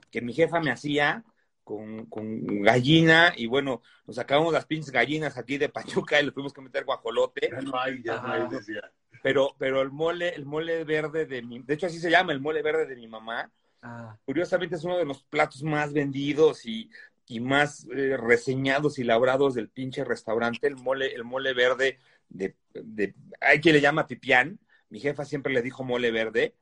que 0.09 0.21
mi 0.21 0.33
jefa 0.33 0.59
me 0.59 0.71
hacía 0.71 1.23
con, 1.63 2.05
con 2.07 2.45
gallina, 2.63 3.33
y 3.35 3.45
bueno, 3.45 3.81
nos 4.05 4.15
sacamos 4.15 4.51
las 4.53 4.65
pinches 4.65 4.91
gallinas 4.91 5.37
aquí 5.37 5.57
de 5.59 5.69
Pachuca 5.69 6.19
y 6.19 6.25
le 6.25 6.31
tuvimos 6.31 6.53
que 6.53 6.61
meter 6.61 6.85
guajolote, 6.85 7.49
Ya 7.51 7.61
no 7.61 7.79
hay, 7.79 8.01
ya 8.01 8.19
no 8.21 8.31
hay, 8.31 8.47
decía. 8.49 8.91
Pero, 9.27 9.53
pero 9.57 9.81
el 9.81 9.91
mole, 9.91 10.29
el 10.29 10.45
mole 10.45 10.85
verde 10.85 11.25
de 11.25 11.41
mi, 11.41 11.59
de 11.59 11.73
hecho 11.73 11.87
así 11.87 11.99
se 11.99 12.09
llama, 12.09 12.31
el 12.31 12.39
mole 12.39 12.61
verde 12.61 12.85
de 12.85 12.95
mi 12.95 13.07
mamá, 13.07 13.51
Ah, 13.81 14.17
curiosamente 14.25 14.75
es 14.75 14.83
uno 14.85 14.97
de 14.97 15.05
los 15.05 15.21
platos 15.23 15.61
más 15.63 15.91
vendidos 15.93 16.65
y, 16.65 16.89
y 17.27 17.39
más 17.41 17.85
eh, 17.93 18.17
reseñados 18.17 18.97
y 18.99 19.03
labrados 19.03 19.53
del 19.53 19.69
pinche 19.69 20.05
restaurante, 20.05 20.65
el 20.65 20.77
mole, 20.77 21.13
el 21.13 21.25
mole 21.25 21.53
verde 21.53 21.99
de, 22.29 22.55
de 22.73 23.13
hay 23.41 23.59
quien 23.59 23.75
le 23.75 23.81
llama 23.81 24.07
pipián, 24.07 24.59
mi 24.89 25.01
jefa 25.01 25.25
siempre 25.25 25.53
le 25.53 25.61
dijo 25.61 25.83
mole 25.83 26.09
verde, 26.09 26.55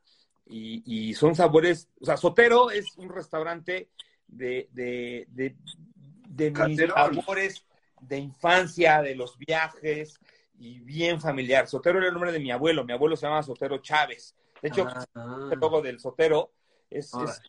y, 0.47 0.82
y 0.86 1.13
son 1.13 1.36
sabores, 1.36 1.88
o 2.01 2.05
sea, 2.05 2.18
Sotero 2.18 2.72
es 2.72 2.97
un 2.97 3.09
restaurante 3.09 3.89
de, 4.28 4.68
de, 4.72 5.28
de, 5.30 5.55
de 6.30 6.51
mis 6.51 6.80
sabores 6.80 7.63
de 8.01 8.18
infancia, 8.18 9.01
de 9.01 9.16
los 9.16 9.38
viajes, 9.38 10.20
y 10.58 10.80
bien 10.80 11.20
familiar. 11.20 11.68
Sotero 11.68 11.97
era 11.97 12.08
el 12.08 12.14
nombre 12.14 12.32
de 12.32 12.39
mi 12.39 12.51
abuelo, 12.51 12.84
mi 12.84 12.93
abuelo 12.93 13.16
se 13.16 13.26
llamaba 13.26 13.43
Sotero 13.43 13.78
Chávez. 13.80 14.36
De 14.62 14.70
hecho, 14.70 14.88
ah, 14.88 15.49
el 15.51 15.60
logo 15.60 15.82
del 15.82 15.99
Sotero 15.99 16.51
es, 16.89 17.14
es, 17.14 17.41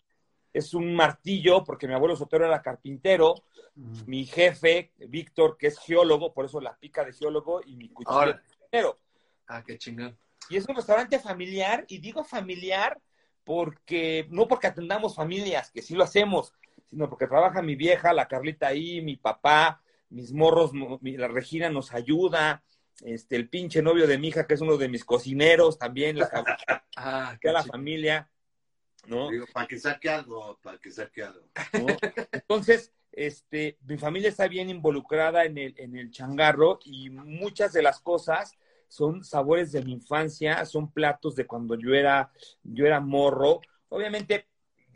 es 0.53 0.75
un 0.75 0.95
martillo, 0.95 1.65
porque 1.65 1.87
mi 1.87 1.95
abuelo 1.95 2.17
Sotero 2.17 2.47
era 2.47 2.63
carpintero, 2.63 3.35
mm. 3.75 4.01
mi 4.07 4.27
jefe, 4.27 4.93
Víctor, 4.97 5.57
que 5.57 5.69
es 5.69 5.79
geólogo, 5.79 6.33
por 6.33 6.45
eso 6.45 6.61
la 6.61 6.77
pica 6.77 7.05
de 7.05 7.13
geólogo, 7.13 7.61
y 7.65 7.77
mi 7.77 7.89
cuchillo 7.91 8.21
de 8.27 8.33
carpintero. 8.35 8.99
Ah, 9.47 9.63
qué 9.65 9.79
chingón. 9.79 10.17
Y 10.49 10.57
es 10.57 10.69
un 10.69 10.77
restaurante 10.77 11.19
familiar, 11.19 11.85
y 11.89 11.99
digo 11.99 12.25
familiar 12.25 13.01
porque, 13.45 14.27
no 14.31 14.49
porque 14.49 14.67
atendamos 14.67 15.15
familias, 15.15 15.71
que 15.71 15.83
sí 15.83 15.95
lo 15.95 16.05
hacemos, 16.05 16.53
sino 16.91 17.09
porque 17.09 17.27
trabaja 17.27 17.63
mi 17.63 17.77
vieja, 17.77 18.13
la 18.13 18.29
Carlita 18.29 18.69
ahí, 18.69 19.01
mi 19.01 19.17
papá, 19.17 19.81
mis 20.11 20.33
morros, 20.33 20.73
mi- 20.73 21.17
la 21.17 21.29
Regina 21.29 21.71
nos 21.71 21.93
ayuda, 21.93 22.63
este, 23.05 23.37
el 23.37 23.49
pinche 23.49 23.83
novio 23.83 24.07
de 24.07 24.19
mi 24.19 24.29
hija, 24.29 24.47
que 24.47 24.55
es 24.55 24.61
uno 24.61 24.77
de 24.77 24.89
mis 24.89 25.05
cocineros, 25.05 25.79
también, 25.79 26.19
la, 26.19 26.29
Ah, 26.97 27.37
que 27.41 27.53
la 27.53 27.63
familia, 27.63 28.31
¿no? 29.07 29.31
Digo, 29.31 29.47
para 29.53 29.67
que 29.67 29.79
saque 29.79 30.09
algo, 30.09 30.59
para 30.63 30.79
que 30.79 30.91
saque 30.91 31.23
algo. 31.23 31.47
¿no? 31.75 31.87
Entonces, 32.33 32.93
este, 33.13 33.79
mi 33.87 33.99
familia 33.99 34.31
está 34.31 34.49
bien 34.49 34.71
involucrada 34.71 35.45
en 35.45 35.59
el, 35.59 35.75
en 35.79 35.97
el 35.97 36.11
changarro 36.11 36.79
y 36.85 37.11
muchas 37.11 37.73
de 37.73 37.83
las 37.83 38.01
cosas 38.01 38.57
son 38.89 39.25
sabores 39.25 39.73
de 39.73 39.83
mi 39.83 39.93
infancia, 39.93 40.65
son 40.65 40.91
platos 40.91 41.35
de 41.37 41.47
cuando 41.47 41.75
yo 41.75 41.95
era, 41.95 42.31
yo 42.63 42.87
era 42.87 43.01
morro, 43.01 43.61
obviamente 43.89 44.47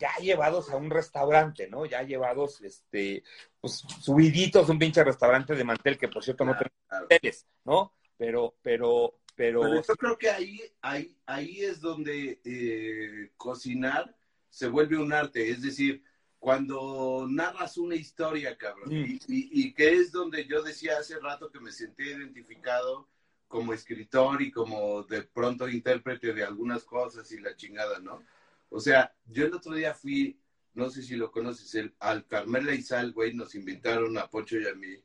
ya 0.01 0.13
llevados 0.21 0.71
a 0.71 0.77
un 0.77 0.91
restaurante, 0.91 1.69
¿no? 1.69 1.85
Ya 1.87 2.03
llevados, 2.03 2.61
este, 2.63 3.23
pues 3.61 3.85
subiditos 4.01 4.69
a 4.69 4.73
un 4.73 4.79
pinche 4.79 5.05
restaurante 5.05 5.55
de 5.55 5.65
mantel, 5.65 5.99
que 5.99 6.09
por 6.09 6.25
cierto 6.25 6.45
no 6.45 6.53
Claro, 6.53 6.65
tengo 6.69 6.87
claro. 6.89 7.07
manteles, 7.11 7.47
¿no? 7.65 7.93
Pero, 8.17 8.57
pero, 8.63 9.21
pero, 9.35 9.61
Pero 9.63 9.83
yo 9.87 9.95
creo 9.97 10.19
que 10.19 10.31
ahí, 10.31 10.61
ahí, 10.81 11.17
ahí 11.27 11.61
es 11.65 11.81
donde 11.81 12.41
eh, 12.45 13.31
cocinar 13.37 14.17
se 14.49 14.69
vuelve 14.69 14.97
un 14.97 15.13
arte. 15.13 15.49
Es 15.51 15.63
decir, 15.63 16.03
cuando 16.39 17.27
narras 17.29 17.77
una 17.79 17.95
historia, 17.95 18.57
cabrón, 18.57 18.89
Mm. 19.03 19.05
y, 19.05 19.13
y- 19.29 19.51
y 19.69 19.75
que 19.75 19.93
es 19.93 20.11
donde 20.11 20.47
yo 20.47 20.63
decía 20.63 20.99
hace 20.99 21.19
rato 21.21 21.51
que 21.51 21.61
me 21.61 21.71
sentí 21.73 22.05
identificado 22.05 23.09
como 23.47 23.73
escritor 23.75 24.41
y 24.43 24.51
como 24.51 25.03
de 25.03 25.23
pronto 25.23 25.69
intérprete 25.69 26.33
de 26.33 26.45
algunas 26.45 26.85
cosas 26.85 27.31
y 27.33 27.41
la 27.41 27.55
chingada, 27.57 27.99
¿no? 27.99 28.23
O 28.71 28.81
sea, 28.81 29.15
yo 29.27 29.45
el 29.45 29.55
otro 29.55 29.75
día 29.75 29.95
fui 29.95 30.41
no 30.75 30.91
sé 30.91 31.03
si 31.03 31.17
lo 31.17 31.31
conoces, 31.31 31.75
el, 31.75 31.95
al 31.99 32.27
Carmela 32.27 32.75
y 32.75 32.83
Sal, 32.83 33.13
güey, 33.13 33.35
nos 33.35 33.55
invitaron 33.55 34.17
a 34.19 34.29
Pocho 34.29 34.59
y 34.59 34.67
a 34.67 34.75
mí, 34.75 35.03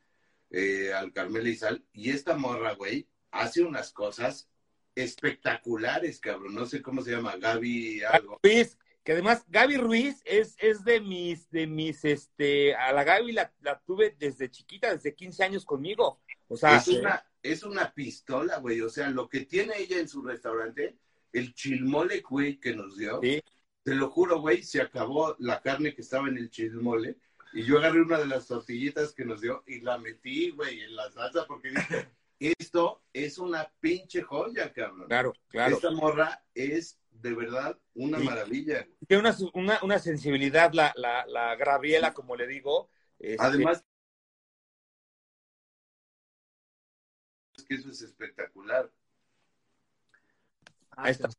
eh, 0.51 0.93
al 0.93 1.11
Carmela 1.11 1.49
y 1.49 1.55
Sal, 1.55 1.84
y 1.93 2.11
esta 2.11 2.36
morra, 2.38 2.74
güey, 2.74 3.07
hace 3.32 3.63
unas 3.63 3.91
cosas 3.91 4.49
espectaculares, 4.93 6.20
cabrón. 6.20 6.55
No 6.55 6.66
sé 6.66 6.82
cómo 6.82 7.01
se 7.01 7.11
llama, 7.11 7.36
Gaby 7.36 8.03
algo. 8.03 8.39
Ruiz, 8.41 8.78
que 9.03 9.11
además 9.11 9.43
Gaby 9.49 9.78
Ruiz 9.78 10.22
es, 10.24 10.55
es 10.59 10.86
de 10.86 11.01
mis, 11.01 11.49
de 11.51 11.68
mis, 11.68 12.05
este, 12.05 12.76
a 12.76 12.93
la 12.93 13.03
Gaby 13.03 13.34
la, 13.34 13.53
la 13.61 13.82
tuve 13.82 14.16
desde 14.18 14.49
chiquita, 14.49 14.93
desde 14.93 15.16
15 15.16 15.43
años 15.43 15.66
conmigo. 15.66 16.22
O 16.47 16.55
sea, 16.55 16.78
es 16.78 16.88
una, 16.88 17.26
es 17.41 17.63
una 17.63 17.93
pistola, 17.93 18.59
güey. 18.59 18.80
O 18.82 18.89
sea, 18.89 19.09
lo 19.09 19.28
que 19.28 19.41
tiene 19.41 19.78
ella 19.78 19.99
en 19.99 20.07
su 20.07 20.22
restaurante, 20.22 20.97
el 21.34 21.53
chilmole, 21.53 22.22
güey, 22.22 22.57
que 22.59 22.74
nos 22.74 22.97
dio, 22.97 23.20
sí. 23.22 23.43
Te 23.86 23.94
lo 23.94 24.10
juro, 24.10 24.40
güey, 24.42 24.64
se 24.64 24.82
acabó 24.82 25.36
la 25.38 25.62
carne 25.62 25.94
que 25.94 26.02
estaba 26.02 26.28
en 26.28 26.38
el 26.38 26.50
chilmole. 26.50 27.18
Y 27.54 27.64
yo 27.64 27.78
agarré 27.78 28.02
una 28.02 28.18
de 28.18 28.26
las 28.26 28.48
tortillitas 28.48 29.14
que 29.14 29.24
nos 29.26 29.42
dio 29.42 29.64
y 29.68 29.80
la 29.82 30.00
metí, 30.00 30.50
güey, 30.50 30.82
en 30.82 30.96
la 30.96 31.12
salsa 31.12 31.46
porque 31.46 31.70
dije, 31.70 32.10
esto 32.40 33.04
es 33.14 33.38
una 33.38 33.72
pinche 33.80 34.24
joya, 34.24 34.74
cabrón. 34.74 35.08
Claro, 35.08 35.34
claro. 35.50 35.76
Esta 35.76 35.92
morra 35.92 36.44
es 36.56 37.00
de 37.12 37.34
verdad 37.36 37.80
una 37.94 38.18
Sí. 38.18 38.26
maravilla. 38.26 38.88
Tiene 39.08 39.22
una, 39.22 39.38
una, 39.54 39.80
una 39.84 40.00
sensibilidad, 40.00 40.74
la, 40.74 40.92
la, 40.96 41.24
la 41.28 41.56
Graviela, 41.56 42.12
como 42.16 42.36
le 42.36 42.48
digo. 42.48 42.90
este, 43.20 43.38
Además, 43.46 43.86
es 47.56 47.64
que 47.66 47.76
eso 47.76 47.90
es 47.92 48.02
espectacular. 48.02 48.92
Ahí 50.98 51.12
está. 51.12 51.30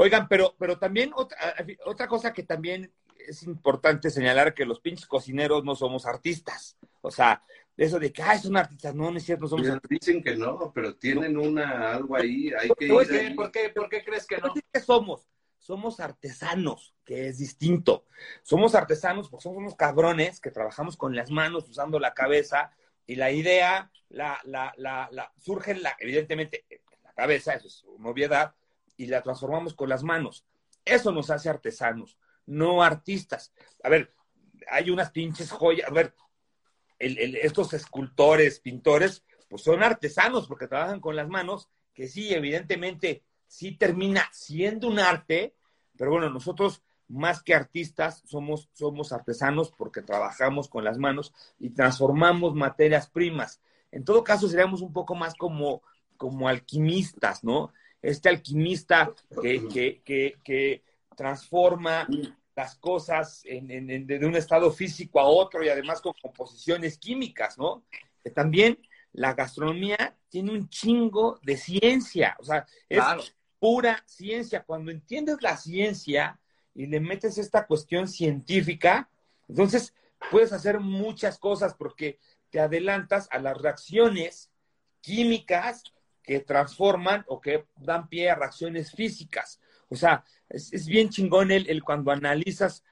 Oigan, 0.00 0.28
pero, 0.28 0.54
pero 0.58 0.78
también 0.78 1.10
otra, 1.16 1.36
otra 1.84 2.06
cosa 2.06 2.32
que 2.32 2.44
también 2.44 2.92
es 3.18 3.42
importante 3.42 4.10
señalar 4.10 4.54
que 4.54 4.64
los 4.64 4.80
pinches 4.80 5.06
cocineros 5.06 5.64
no 5.64 5.74
somos 5.74 6.06
artistas. 6.06 6.78
O 7.00 7.10
sea, 7.10 7.42
eso 7.76 7.98
de 7.98 8.12
que, 8.12 8.22
ay, 8.22 8.38
son 8.38 8.56
artistas, 8.56 8.94
no, 8.94 9.10
no 9.10 9.18
es 9.18 9.24
cierto, 9.24 9.42
no 9.42 9.48
somos 9.48 9.68
artistas. 9.68 10.06
dicen 10.06 10.22
que 10.22 10.36
no, 10.36 10.72
pero 10.72 10.94
tienen 10.96 11.36
una 11.36 11.92
algo 11.94 12.14
ahí, 12.14 12.52
hay 12.56 12.68
que 12.78 12.86
¿Por 12.86 13.04
ir 13.12 13.20
ahí. 13.20 13.34
por 13.34 13.50
qué- 13.50 13.70
por 13.70 13.88
qué 13.88 14.04
crees 14.04 14.24
que 14.24 14.38
no? 14.38 14.54
¿Qué 14.72 14.80
somos? 14.80 15.28
Somos 15.58 15.98
artesanos, 15.98 16.94
que 17.04 17.26
es 17.26 17.38
distinto. 17.38 18.04
Somos 18.42 18.76
artesanos 18.76 19.28
porque 19.28 19.42
somos 19.42 19.58
unos 19.58 19.74
cabrones 19.74 20.40
que 20.40 20.52
trabajamos 20.52 20.96
con 20.96 21.16
las 21.16 21.32
manos, 21.32 21.68
usando 21.68 21.98
la 21.98 22.14
cabeza, 22.14 22.70
y 23.04 23.16
la 23.16 23.32
idea 23.32 23.90
la, 24.10 24.38
la, 24.44 24.72
la, 24.76 25.08
la- 25.10 25.32
surge, 25.38 25.74
la, 25.74 25.96
evidentemente, 25.98 26.64
en 26.70 26.80
la 27.02 27.12
cabeza, 27.14 27.54
eso 27.54 27.66
es 27.66 27.82
una 27.84 28.10
obviedad, 28.10 28.54
y 28.98 29.06
la 29.06 29.22
transformamos 29.22 29.72
con 29.72 29.88
las 29.88 30.02
manos. 30.02 30.44
Eso 30.84 31.10
nos 31.12 31.30
hace 31.30 31.48
artesanos, 31.48 32.18
no 32.44 32.82
artistas. 32.82 33.54
A 33.82 33.88
ver, 33.88 34.12
hay 34.70 34.90
unas 34.90 35.10
pinches 35.10 35.50
joyas, 35.50 35.88
a 35.88 35.92
ver, 35.92 36.14
estos 36.98 37.72
escultores, 37.72 38.60
pintores, 38.60 39.24
pues 39.48 39.62
son 39.62 39.82
artesanos 39.82 40.46
porque 40.46 40.66
trabajan 40.66 41.00
con 41.00 41.16
las 41.16 41.28
manos, 41.28 41.70
que 41.94 42.08
sí, 42.08 42.34
evidentemente, 42.34 43.22
sí 43.46 43.72
termina 43.72 44.28
siendo 44.32 44.88
un 44.88 44.98
arte, 44.98 45.54
pero 45.96 46.10
bueno, 46.10 46.28
nosotros 46.28 46.82
más 47.08 47.42
que 47.42 47.54
artistas 47.54 48.22
somos, 48.26 48.68
somos 48.72 49.12
artesanos 49.12 49.70
porque 49.70 50.02
trabajamos 50.02 50.68
con 50.68 50.84
las 50.84 50.98
manos 50.98 51.32
y 51.58 51.70
transformamos 51.70 52.54
materias 52.54 53.08
primas. 53.08 53.60
En 53.90 54.04
todo 54.04 54.22
caso, 54.22 54.48
seríamos 54.48 54.82
un 54.82 54.92
poco 54.92 55.14
más 55.14 55.34
como, 55.34 55.82
como 56.16 56.48
alquimistas, 56.48 57.42
¿no? 57.42 57.72
Este 58.02 58.28
alquimista 58.28 59.12
que, 59.42 59.66
que, 59.68 60.02
que, 60.04 60.36
que 60.44 60.82
transforma 61.16 62.06
las 62.54 62.76
cosas 62.76 63.42
en, 63.44 63.70
en- 63.70 63.90
en- 63.90 64.06
de 64.06 64.24
un 64.26 64.36
estado 64.36 64.70
físico 64.72 65.20
a 65.20 65.24
otro 65.24 65.64
y 65.64 65.68
además 65.68 66.00
con 66.00 66.12
composiciones 66.20 66.98
químicas, 66.98 67.58
¿no? 67.58 67.84
Que 68.22 68.30
también 68.30 68.78
la 69.12 69.34
gastronomía 69.34 70.16
tiene 70.28 70.52
un 70.52 70.68
chingo 70.68 71.38
de 71.42 71.56
ciencia, 71.56 72.36
o 72.40 72.44
sea, 72.44 72.66
es 72.88 72.98
Claro. 72.98 73.22
pura 73.58 74.02
ciencia. 74.06 74.62
Cuando 74.64 74.90
entiendes 74.90 75.38
la 75.40 75.56
ciencia 75.56 76.38
y 76.74 76.86
le 76.86 77.00
metes 77.00 77.38
esta 77.38 77.66
cuestión 77.66 78.06
científica, 78.06 79.08
entonces 79.48 79.94
puedes 80.30 80.52
hacer 80.52 80.78
muchas 80.80 81.38
cosas 81.38 81.74
porque 81.74 82.18
te 82.50 82.60
adelantas 82.60 83.28
a 83.30 83.38
las 83.38 83.56
reacciones 83.60 84.50
químicas 85.00 85.82
que 86.28 86.40
transforman 86.40 87.24
o 87.26 87.40
que 87.40 87.64
dan 87.74 88.06
pie 88.06 88.28
a 88.28 88.34
reacciones 88.34 88.92
físicas. 88.92 89.58
O 89.88 89.96
sea, 89.96 90.22
es, 90.50 90.84
bien 90.86 91.08
chingón 91.08 91.50
el, 91.50 91.66
el 91.70 91.82
cuando 91.82 92.10
analizas 92.10 92.84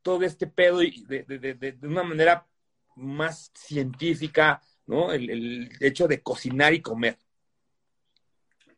todo 0.00 0.22
este 0.22 0.46
pedo 0.46 0.80
y 0.80 1.02
de, 1.06 1.24
de- 1.24 1.38
de- 1.40 1.72
de- 1.72 1.88
una 1.88 2.04
manera 2.04 2.46
más 2.94 3.50
científica, 3.52 4.62
¿no? 4.86 5.12
El, 5.12 5.28
el 5.28 5.70
hecho 5.80 6.06
de 6.06 6.22
cocinar 6.22 6.72
y 6.72 6.80
comer. 6.82 7.18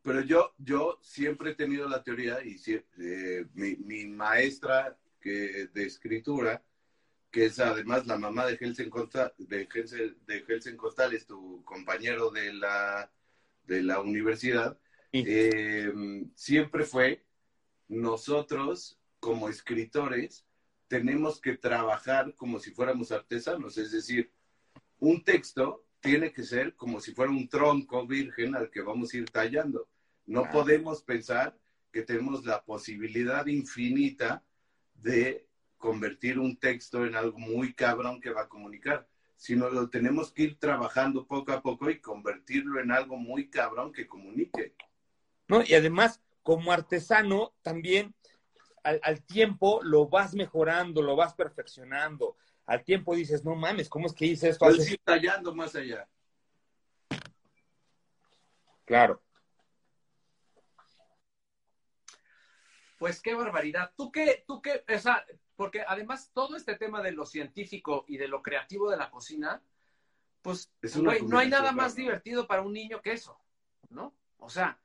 Pero 0.01 0.23
yo, 0.23 0.55
yo 0.57 0.99
siempre 1.03 1.51
he 1.51 1.55
tenido 1.55 1.87
la 1.87 2.03
teoría, 2.03 2.43
y 2.43 2.55
sie- 2.57 2.87
eh, 2.99 3.45
mi, 3.53 3.77
mi 3.77 4.07
maestra 4.07 4.97
que, 5.21 5.69
de 5.75 5.85
escritura, 5.85 6.63
que 7.31 7.45
es 7.47 7.61
además 7.61 8.07
la 8.07 8.17
mamá 8.17 8.47
de 8.47 8.57
Helsen, 8.59 8.89
Costa, 8.89 9.35
de 9.37 9.69
Helsen, 9.71 10.17
de 10.27 10.77
Costales, 10.79 11.27
tu 11.27 11.63
compañero 11.65 12.31
de 12.31 12.55
la, 12.55 13.13
de 13.67 13.83
la 13.83 14.01
universidad, 14.01 14.79
Sí. 15.13 15.25
eh, 15.27 15.93
siempre 16.35 16.85
fue, 16.85 17.25
nosotros 17.89 18.99
como 19.21 19.49
escritores 19.49 20.47
tenemos 20.89 21.41
que 21.41 21.57
trabajar 21.57 22.35
como 22.35 22.59
si 22.61 22.71
fuéramos 22.71 23.11
artesanos, 23.13 23.79
es 23.79 23.93
decir, 23.93 24.31
un 24.99 25.25
texto 25.25 25.85
tiene 26.01 26.33
que 26.33 26.43
ser 26.45 26.75
como 26.77 27.01
si 27.01 27.13
fuera 27.13 27.31
un 27.33 27.49
tronco 27.49 28.07
virgen 28.07 28.55
al 28.55 28.71
que 28.71 28.83
vamos 28.83 29.13
a 29.13 29.17
ir 29.17 29.31
tallando. 29.31 29.89
No 30.27 30.43
Ah. 30.45 30.51
podemos 30.53 31.03
pensar 31.03 31.59
que 31.93 32.03
tenemos 32.03 32.45
la 32.45 32.63
posibilidad 32.65 33.47
infinita 33.47 34.45
de 34.95 35.47
convertir 35.79 36.39
un 36.39 36.57
texto 36.57 37.05
en 37.05 37.15
algo 37.17 37.39
muy 37.39 37.75
cabrón 37.75 38.21
que 38.21 38.31
va 38.31 38.43
a 38.43 38.49
comunicar, 38.49 39.09
sino 39.37 39.69
lo 39.69 39.91
tenemos 39.91 40.33
que 40.33 40.45
ir 40.45 40.59
trabajando 40.59 41.27
poco 41.27 41.53
a 41.53 41.63
poco 41.63 41.91
y 41.91 42.01
convertirlo 42.01 42.81
en 42.81 42.91
algo 42.91 43.17
muy 43.17 43.49
cabrón 43.49 43.93
que 43.93 44.07
comunique. 44.07 44.75
¿no? 45.49 45.63
Y 45.63 45.75
además, 45.75 46.23
como 46.43 46.73
artesano, 46.73 47.55
también 47.63 48.15
al, 48.83 49.01
al 49.03 49.23
tiempo 49.23 49.81
lo 49.83 50.09
vas 50.09 50.35
mejorando, 50.35 51.03
lo 51.03 51.17
vas 51.17 51.35
perfeccionando. 51.35 52.37
Al 52.67 52.83
tiempo 52.83 53.15
dices, 53.15 53.45
no 53.45 53.55
mames, 53.55 53.89
¿cómo 53.89 54.07
es 54.07 54.13
que 54.13 54.27
hice 54.27 54.49
esto? 54.49 54.65
Puedes 54.65 54.81
hace-?" 54.81 54.95
ir 54.95 55.01
tallando 55.05 55.55
más 55.55 55.75
allá. 55.77 56.09
Claro. 58.85 59.23
Pues 62.99 63.21
qué 63.21 63.35
barbaridad. 63.35 63.93
¿Tú 63.97 64.11
qué, 64.11 64.45
tú 64.47 64.63
qué, 64.63 64.85
o 64.89 64.99
sea, 64.99 65.25
porque 65.57 65.83
además 65.87 66.31
todo 66.33 66.57
este 66.57 66.77
tema 66.77 67.03
de 67.03 67.13
lo 67.13 67.27
científico 67.27 68.05
y 68.07 68.19
de 68.19 68.29
lo 68.29 68.43
creativo 68.43 68.91
de 68.91 68.97
la 68.97 69.11
cocina, 69.11 69.63
pues, 70.43 70.71
güey, 70.95 71.23
no 71.23 71.39
hay 71.39 71.49
nada 71.49 71.73
más 71.73 71.97
divertido 71.97 72.47
para 72.47 72.63
un 72.63 72.73
niño 72.73 73.03
que 73.03 73.13
eso, 73.13 73.39
¿no? 73.89 74.15
O 74.39 74.49
sea, 74.49 74.79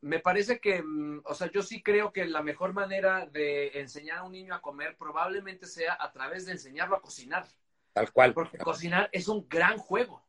me 0.00 0.18
parece 0.18 0.58
que, 0.58 0.82
mm, 0.82 1.22
o 1.24 1.34
sea, 1.34 1.48
yo 1.52 1.62
sí 1.62 1.80
creo 1.82 2.12
que 2.12 2.24
la 2.24 2.42
mejor 2.42 2.72
manera 2.72 3.26
de 3.26 3.78
enseñar 3.78 4.18
a 4.18 4.22
un 4.24 4.32
niño 4.32 4.54
a 4.54 4.60
comer 4.60 4.96
probablemente 4.96 5.66
sea 5.66 5.96
a 6.00 6.10
través 6.10 6.46
de 6.46 6.52
enseñarlo 6.52 6.96
a 6.96 7.00
cocinar, 7.02 7.46
Tal 7.92 8.10
cual. 8.12 8.34
porque 8.34 8.58
cocinar 8.58 9.08
es 9.12 9.28
un 9.28 9.46
gran 9.48 9.78
juego. 9.78 10.24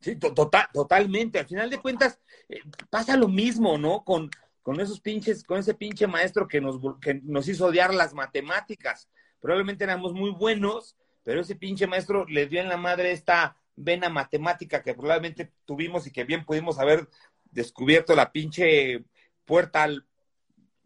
Sí, 0.00 0.16
to- 0.16 0.32
total, 0.32 0.68
totalmente. 0.72 1.38
Al 1.38 1.46
final 1.46 1.68
de 1.68 1.80
cuentas, 1.80 2.18
eh, 2.48 2.60
pasa 2.88 3.16
lo 3.16 3.28
mismo, 3.28 3.76
¿no? 3.78 4.02
Con, 4.04 4.30
con 4.62 4.80
esos 4.80 5.00
pinches, 5.00 5.42
con 5.44 5.58
ese 5.58 5.74
pinche 5.74 6.06
maestro 6.06 6.46
que 6.48 6.60
nos, 6.60 6.78
que 7.00 7.14
nos 7.24 7.48
hizo 7.48 7.66
odiar 7.66 7.92
las 7.92 8.14
matemáticas. 8.14 9.08
Probablemente 9.40 9.84
éramos 9.84 10.12
muy 10.12 10.30
buenos, 10.30 10.96
pero 11.24 11.40
ese 11.40 11.56
pinche 11.56 11.86
maestro 11.86 12.26
le 12.26 12.46
dio 12.46 12.60
en 12.60 12.68
la 12.68 12.76
madre 12.76 13.12
esta 13.12 13.56
vena 13.74 14.08
matemática 14.08 14.82
que 14.82 14.94
probablemente 14.94 15.52
tuvimos 15.64 16.06
y 16.06 16.12
que 16.12 16.24
bien 16.24 16.44
pudimos 16.44 16.78
haber 16.78 17.08
descubierto 17.50 18.14
la 18.14 18.30
pinche 18.32 19.04
puerta 19.44 19.82
al, 19.82 20.06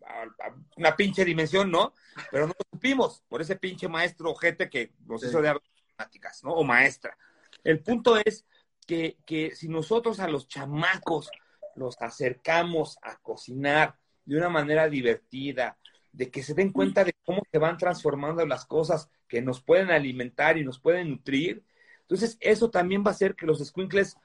a, 0.07 0.23
a 0.23 0.55
una 0.77 0.97
pinche 0.97 1.25
dimensión, 1.25 1.71
¿no? 1.71 1.93
Pero 2.31 2.47
no 2.47 2.55
lo 2.59 2.65
supimos 2.79 3.23
por 3.29 3.43
ese 3.43 3.57
pinche 3.57 3.89
maestro 3.89 4.31
ojete 4.31 4.71
que 4.71 4.93
nos 5.05 5.21
Sí. 5.21 5.29
hizo 5.29 5.39
odiar 5.39 5.57
las 5.57 5.71
matemáticas, 5.85 6.45
¿no? 6.45 6.53
O 6.53 6.65
maestra. 6.65 7.17
El 7.63 7.81
punto 7.83 8.17
es 8.17 8.47
que, 8.87 9.19
que 9.27 9.55
si 9.55 9.69
nosotros 9.69 10.21
a 10.21 10.29
los 10.29 10.49
chamacos 10.49 11.31
los 11.77 11.97
acercamos 12.01 12.99
a 13.03 13.17
cocinar 13.19 13.97
de 14.25 14.37
una 14.37 14.49
manera 14.49 14.89
divertida, 14.89 15.79
de 16.13 16.31
que 16.31 16.43
se 16.43 16.55
den 16.55 16.73
cuenta 16.73 17.05
de 17.05 17.15
cómo 17.25 17.43
se 17.51 17.59
van 17.59 17.77
transformando 17.77 18.45
las 18.47 18.65
cosas 18.65 19.11
que 19.29 19.43
nos 19.43 19.61
pueden 19.63 19.91
alimentar 19.91 20.59
y 20.59 20.65
nos 20.65 20.79
pueden 20.81 21.11
nutrir, 21.11 21.65
entonces 22.01 22.39
eso 22.41 22.71
también 22.71 23.03
va 23.05 23.11
a 23.11 23.15
hacer 23.15 23.35
que 23.35 23.47
los 23.47 23.65
squinkles 23.65 24.17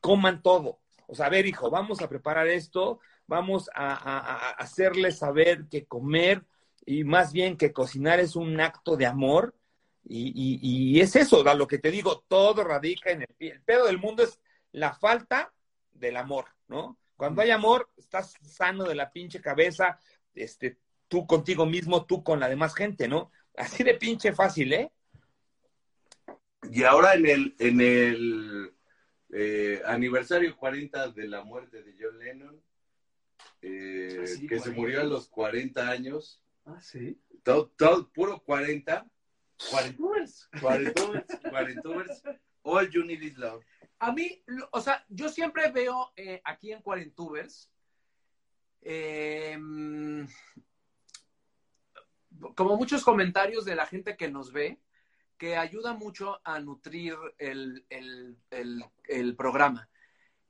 coman 0.00 0.42
todo. 0.42 0.78
O 1.06 1.14
sea, 1.14 1.28
ver, 1.28 1.46
hijo, 1.46 1.70
vamos 1.70 2.00
a 2.02 2.08
preparar 2.08 2.46
esto, 2.46 3.00
vamos 3.26 3.68
a, 3.74 4.50
hacerles 4.50 5.18
saber 5.18 5.66
que 5.68 5.86
comer 5.86 6.44
y 6.86 7.04
más 7.04 7.32
bien 7.32 7.56
que 7.56 7.72
cocinar 7.72 8.20
es 8.20 8.36
un 8.36 8.60
acto 8.60 8.96
de 8.96 9.06
amor 9.06 9.54
y, 10.04 10.32
y, 10.62 11.00
es 11.00 11.14
eso, 11.16 11.42
lo 11.54 11.66
que 11.66 11.78
te 11.78 11.90
digo, 11.90 12.24
todo 12.26 12.64
radica 12.64 13.10
en 13.10 13.22
el, 13.22 13.28
el 13.38 13.60
pedo 13.62 13.86
del 13.86 13.98
mundo 13.98 14.22
es 14.22 14.40
la 14.72 14.94
falta 14.94 15.52
del 15.92 16.16
amor, 16.16 16.46
¿no? 16.68 16.96
Cuando 17.20 17.42
hay 17.42 17.50
amor, 17.50 17.90
estás 17.98 18.32
sano 18.40 18.84
de 18.84 18.94
la 18.94 19.12
pinche 19.12 19.42
cabeza, 19.42 20.00
este, 20.34 20.78
tú 21.06 21.26
contigo 21.26 21.66
mismo, 21.66 22.06
tú 22.06 22.24
con 22.24 22.40
la 22.40 22.48
demás 22.48 22.74
gente, 22.74 23.08
¿no? 23.08 23.30
Así 23.58 23.84
de 23.84 23.92
pinche 23.92 24.32
fácil, 24.32 24.72
¿eh? 24.72 24.90
Y 26.72 26.82
ahora 26.84 27.12
en 27.12 27.26
el, 27.26 27.54
en 27.58 27.80
el 27.82 28.74
eh, 29.34 29.82
aniversario 29.84 30.56
40 30.56 31.08
de 31.08 31.28
la 31.28 31.44
muerte 31.44 31.82
de 31.82 31.94
John 32.00 32.18
Lennon, 32.18 32.62
eh, 33.60 34.24
ah, 34.24 34.46
que 34.48 34.58
se 34.58 34.70
murió 34.70 35.02
a 35.02 35.04
los 35.04 35.28
40 35.28 35.90
años. 35.90 36.42
Ah, 36.64 36.80
sí. 36.80 37.20
Todo, 37.42 37.70
todo 37.76 38.10
puro 38.10 38.42
40. 38.42 39.06
40 39.70 39.98
40 41.52 42.40
All 42.62 42.88
you 42.88 43.04
need 43.04 43.22
is 43.22 43.36
love. 43.36 43.62
A 44.00 44.12
mí, 44.12 44.42
o 44.72 44.80
sea, 44.80 45.04
yo 45.10 45.28
siempre 45.28 45.70
veo 45.70 46.12
eh, 46.16 46.40
aquí 46.44 46.72
en 46.72 46.80
Cuarentubers, 46.80 47.70
em, 48.80 50.26
como 52.56 52.76
muchos 52.76 53.04
comentarios 53.04 53.66
de 53.66 53.74
la 53.74 53.84
gente 53.84 54.16
que 54.16 54.30
nos 54.30 54.52
ve, 54.52 54.80
que 55.36 55.54
ayuda 55.56 55.92
mucho 55.92 56.40
a 56.44 56.60
nutrir 56.60 57.14
el, 57.36 57.84
programa. 59.36 59.90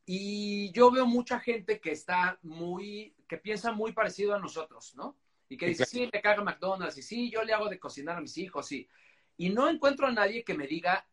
Y 0.06 0.70
yo 0.70 0.92
veo 0.92 1.06
mucha 1.06 1.40
gente 1.40 1.80
que 1.80 1.90
está 1.90 2.38
muy, 2.42 3.16
que 3.28 3.36
piensa 3.36 3.72
muy 3.72 3.90
parecido 3.92 4.32
a 4.34 4.38
nosotros, 4.38 4.94
¿no? 4.94 5.16
Y 5.48 5.56
que 5.56 5.66
dice, 5.66 5.86
sí, 5.86 6.08
le 6.12 6.22
caga 6.22 6.44
McDonald's, 6.44 6.98
y 6.98 7.02
sí, 7.02 7.30
yo 7.30 7.42
le 7.42 7.52
hago 7.52 7.68
de 7.68 7.80
cocinar 7.80 8.18
a 8.18 8.20
mis 8.20 8.38
hijos, 8.38 8.70
y, 8.70 8.88
y 9.36 9.50
no 9.50 9.68
encuentro 9.68 10.06
a 10.06 10.12
nadie 10.12 10.44
que 10.44 10.54
me 10.54 10.68
diga 10.68 11.04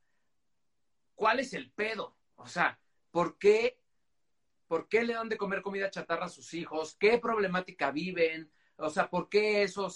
cuál 1.16 1.40
es 1.40 1.54
el 1.54 1.72
pedo. 1.72 2.17
O 2.38 2.48
sea, 2.48 2.80
¿por 3.12 3.38
qué, 3.38 3.80
¿por 4.68 4.88
qué 4.88 5.04
le 5.04 5.14
dan 5.14 5.30
de 5.30 5.38
comer 5.38 5.62
comida 5.62 5.92
chatarra 5.92 6.26
a 6.26 6.30
sus 6.30 6.54
hijos? 6.54 6.96
¿Qué 7.00 7.18
problemática 7.18 7.92
viven? 7.92 8.50
O 8.78 8.90
sea, 8.90 9.10
¿por 9.10 9.28
qué 9.28 9.64
eso 9.64 9.88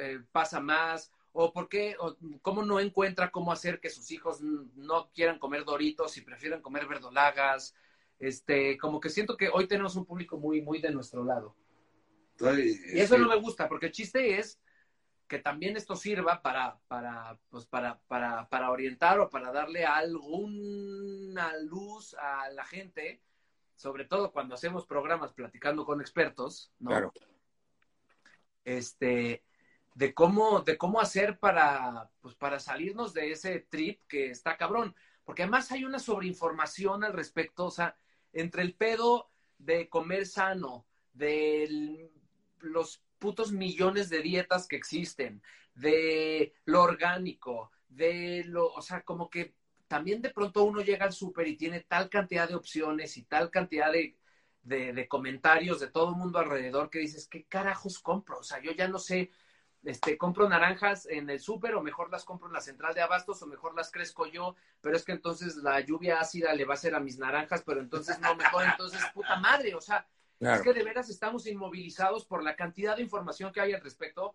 eh, 0.00 0.20
pasa 0.32 0.60
más? 0.60 1.12
¿O 1.32 1.52
por 1.52 1.68
qué, 1.68 1.96
o 2.00 2.16
cómo 2.42 2.64
no 2.64 2.80
encuentra 2.80 3.30
cómo 3.30 3.52
hacer 3.52 3.80
que 3.80 3.90
sus 3.90 4.10
hijos 4.10 4.40
no 4.40 5.10
quieran 5.12 5.38
comer 5.38 5.64
doritos 5.64 6.16
y 6.16 6.22
prefieren 6.22 6.60
comer 6.60 6.86
verdolagas? 6.86 7.74
Este, 8.18 8.76
como 8.76 9.00
que 9.00 9.10
siento 9.10 9.36
que 9.36 9.48
hoy 9.48 9.66
tenemos 9.68 9.94
un 9.96 10.04
público 10.04 10.36
muy, 10.38 10.60
muy 10.60 10.80
de 10.80 10.90
nuestro 10.90 11.24
lado. 11.24 11.54
y 12.40 12.98
eso 12.98 13.16
no 13.16 13.28
me 13.28 13.36
gusta, 13.36 13.68
porque 13.68 13.86
el 13.86 13.92
chiste 13.92 14.38
es 14.38 14.58
que 15.30 15.38
también 15.38 15.76
esto 15.76 15.94
sirva 15.94 16.42
para, 16.42 16.80
para, 16.88 17.38
pues 17.50 17.64
para, 17.64 18.00
para, 18.08 18.48
para 18.48 18.72
orientar 18.72 19.20
o 19.20 19.30
para 19.30 19.52
darle 19.52 19.86
alguna 19.86 21.56
luz 21.58 22.14
a 22.14 22.50
la 22.50 22.64
gente, 22.64 23.22
sobre 23.76 24.04
todo 24.06 24.32
cuando 24.32 24.56
hacemos 24.56 24.86
programas 24.86 25.32
platicando 25.32 25.84
con 25.86 26.00
expertos, 26.00 26.72
¿no? 26.80 26.90
Claro. 26.90 27.12
Este, 28.64 29.44
de 29.94 30.14
cómo, 30.14 30.62
de 30.62 30.76
cómo 30.76 31.00
hacer 31.00 31.38
para, 31.38 32.10
pues 32.20 32.34
para 32.34 32.58
salirnos 32.58 33.14
de 33.14 33.30
ese 33.30 33.60
trip 33.60 34.00
que 34.08 34.30
está 34.30 34.56
cabrón. 34.56 34.96
Porque 35.24 35.44
además 35.44 35.70
hay 35.70 35.84
una 35.84 36.00
sobreinformación 36.00 37.04
al 37.04 37.12
respecto, 37.12 37.66
o 37.66 37.70
sea, 37.70 37.94
entre 38.32 38.62
el 38.62 38.74
pedo 38.74 39.30
de 39.58 39.88
comer 39.88 40.26
sano, 40.26 40.86
de 41.12 42.10
los 42.58 43.04
putos 43.20 43.52
millones 43.52 44.08
de 44.08 44.22
dietas 44.22 44.66
que 44.66 44.76
existen, 44.76 45.42
de 45.74 46.52
lo 46.64 46.82
orgánico, 46.82 47.70
de 47.88 48.42
lo, 48.46 48.72
o 48.72 48.82
sea, 48.82 49.02
como 49.02 49.30
que 49.30 49.54
también 49.86 50.22
de 50.22 50.30
pronto 50.30 50.64
uno 50.64 50.80
llega 50.80 51.04
al 51.04 51.12
súper 51.12 51.46
y 51.48 51.56
tiene 51.56 51.80
tal 51.80 52.08
cantidad 52.08 52.48
de 52.48 52.54
opciones 52.54 53.16
y 53.16 53.24
tal 53.24 53.50
cantidad 53.50 53.92
de, 53.92 54.16
de, 54.62 55.08
comentarios 55.08 55.80
de 55.80 55.88
todo 55.88 56.10
el 56.10 56.16
mundo 56.16 56.38
alrededor 56.38 56.90
que 56.90 57.00
dices, 57.00 57.28
¿qué 57.28 57.44
carajos 57.44 57.98
compro? 57.98 58.38
O 58.38 58.42
sea, 58.42 58.60
yo 58.60 58.72
ya 58.72 58.88
no 58.88 58.98
sé, 58.98 59.30
este, 59.82 60.16
compro 60.16 60.48
naranjas 60.48 61.06
en 61.06 61.28
el 61.30 61.40
súper 61.40 61.74
o 61.74 61.82
mejor 61.82 62.10
las 62.10 62.24
compro 62.24 62.48
en 62.48 62.52
la 62.52 62.60
central 62.60 62.94
de 62.94 63.00
abastos 63.00 63.42
o 63.42 63.46
mejor 63.46 63.74
las 63.74 63.90
crezco 63.90 64.26
yo, 64.26 64.54
pero 64.80 64.96
es 64.96 65.04
que 65.04 65.12
entonces 65.12 65.56
la 65.56 65.80
lluvia 65.80 66.20
ácida 66.20 66.54
le 66.54 66.64
va 66.64 66.74
a 66.74 66.76
hacer 66.76 66.94
a 66.94 67.00
mis 67.00 67.18
naranjas, 67.18 67.62
pero 67.66 67.80
entonces 67.80 68.20
no 68.20 68.34
mejor, 68.36 68.64
entonces 68.64 69.00
puta 69.12 69.38
madre, 69.40 69.74
o 69.74 69.80
sea, 69.80 70.06
es 70.40 70.62
que 70.62 70.72
de 70.72 70.82
veras 70.82 71.10
estamos 71.10 71.46
inmovilizados 71.46 72.24
por 72.24 72.42
la 72.42 72.56
cantidad 72.56 72.96
de 72.96 73.02
información 73.02 73.52
que 73.52 73.60
hay 73.60 73.72
al 73.72 73.82
respecto, 73.82 74.34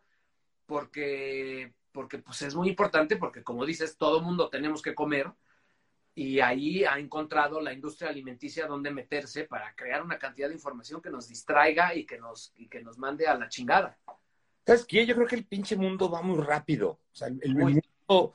porque, 0.66 1.74
porque 1.92 2.20
pues 2.20 2.42
es 2.44 2.56
muy 2.56 2.70
importante, 2.70 3.18
porque 3.18 3.44
como 3.44 3.66
dices, 3.66 3.98
todo 3.98 4.22
mundo 4.22 4.50
tenemos 4.50 4.82
que 4.82 4.94
comer, 4.94 5.32
y 6.16 6.40
ahí 6.40 6.86
ha 6.86 6.98
encontrado 6.98 7.60
la 7.60 7.74
industria 7.74 8.10
alimenticia 8.10 8.68
donde 8.68 8.90
meterse 8.90 9.44
para 9.44 9.76
crear 9.76 10.02
una 10.02 10.18
cantidad 10.18 10.48
de 10.48 10.54
información 10.54 11.02
que 11.02 11.10
nos 11.10 11.28
distraiga 11.28 11.94
y 11.94 12.06
que 12.06 12.18
nos, 12.18 12.54
y 12.56 12.70
que 12.70 12.82
nos 12.82 12.98
mande 12.98 13.28
a 13.28 13.36
la 13.36 13.50
chingada. 13.50 13.98
¿Sabes 14.66 14.86
qué? 14.86 15.06
Yo 15.06 15.14
creo 15.14 15.28
que 15.28 15.36
el 15.36 15.46
pinche 15.46 15.76
mundo 15.76 16.10
va 16.10 16.22
muy 16.22 16.42
rápido. 16.42 17.02
O 17.12 17.16
sea, 17.16 17.28
el, 17.28 17.54
mundo, 17.54 18.34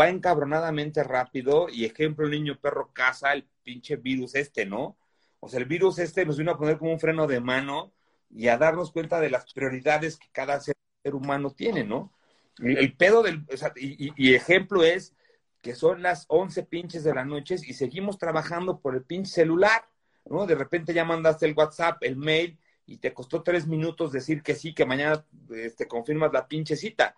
va 0.00 0.08
encabronadamente 0.08 1.02
rápido 1.02 1.68
y 1.68 1.84
ejemplo, 1.84 2.24
el 2.24 2.30
niño 2.30 2.58
perro 2.58 2.90
caza 2.92 3.32
el 3.32 3.48
pinche 3.64 3.96
virus 3.96 4.36
este, 4.36 4.64
¿no? 4.64 4.96
O 5.40 5.48
sea, 5.48 5.58
el 5.58 5.66
virus 5.66 5.98
este 5.98 6.24
nos 6.24 6.38
vino 6.38 6.52
a 6.52 6.58
poner 6.58 6.78
como 6.78 6.92
un 6.92 7.00
freno 7.00 7.26
de 7.26 7.40
mano 7.40 7.92
y 8.30 8.48
a 8.48 8.58
darnos 8.58 8.92
cuenta 8.92 9.20
de 9.20 9.30
las 9.30 9.52
prioridades 9.52 10.16
que 10.18 10.28
cada 10.30 10.60
ser 10.60 10.76
humano 11.12 11.50
tiene, 11.50 11.84
¿no? 11.84 12.12
El, 12.58 12.94
pedo 12.94 13.22
del, 13.22 13.46
o 13.52 13.56
sea, 13.56 13.72
y, 13.74 14.34
ejemplo 14.34 14.84
es 14.84 15.14
que 15.62 15.74
son 15.74 16.02
las 16.02 16.26
11 16.28 16.64
pinches 16.64 17.04
de 17.04 17.14
la 17.14 17.24
noche 17.24 17.56
y 17.66 17.72
seguimos 17.72 18.18
trabajando 18.18 18.80
por 18.80 18.94
el 18.94 19.02
pinche 19.02 19.32
celular, 19.32 19.82
¿no? 20.26 20.46
De 20.46 20.54
repente 20.54 20.92
ya 20.92 21.04
mandaste 21.04 21.46
el 21.46 21.54
WhatsApp, 21.54 22.02
el 22.02 22.16
mail 22.16 22.58
y 22.86 22.98
te 22.98 23.14
costó 23.14 23.42
tres 23.42 23.66
minutos 23.66 24.12
decir 24.12 24.42
que 24.42 24.54
sí, 24.54 24.74
que 24.74 24.84
mañana 24.84 25.24
te 25.48 25.66
este, 25.66 25.88
confirmas 25.88 26.32
la 26.32 26.46
pinche 26.46 26.76
cita. 26.76 27.14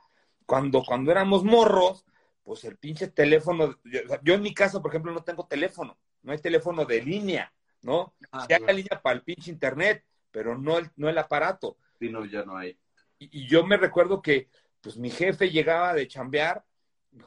Cuando, 0.47 0.85
cuando 0.85 1.11
éramos 1.11 1.45
morros, 1.45 2.05
pues 2.45 2.65
el 2.65 2.77
pinche 2.77 3.09
teléfono, 3.09 3.79
yo 4.23 4.35
en 4.35 4.43
mi 4.43 4.55
casa, 4.55 4.81
por 4.81 4.91
ejemplo, 4.91 5.13
no 5.13 5.25
tengo 5.25 5.47
teléfono, 5.47 5.97
no 6.23 6.33
hay 6.33 6.39
teléfono 6.39 6.85
de 6.85 7.03
línea. 7.03 7.53
¿No? 7.83 8.15
Ah, 8.31 8.47
ya 8.49 8.59
hay 8.67 8.77
línea 8.77 9.01
para 9.03 9.17
el 9.17 9.23
pinche 9.23 9.51
internet, 9.51 10.05
pero 10.31 10.57
no 10.57 10.79
el, 10.79 10.91
no 10.97 11.09
el 11.09 11.19
aparato. 11.19 11.77
Sí, 11.99 12.09
no, 12.09 12.25
ya 12.25 12.45
no 12.45 12.57
hay. 12.57 12.79
Y, 13.19 13.47
yo 13.47 13.67
me 13.67 13.77
recuerdo 13.77 14.23
que, 14.23 14.49
pues, 14.81 14.97
mi 14.97 15.11
jefe 15.11 15.51
llegaba 15.51 15.95
de 15.95 16.09
chambear, 16.09 16.65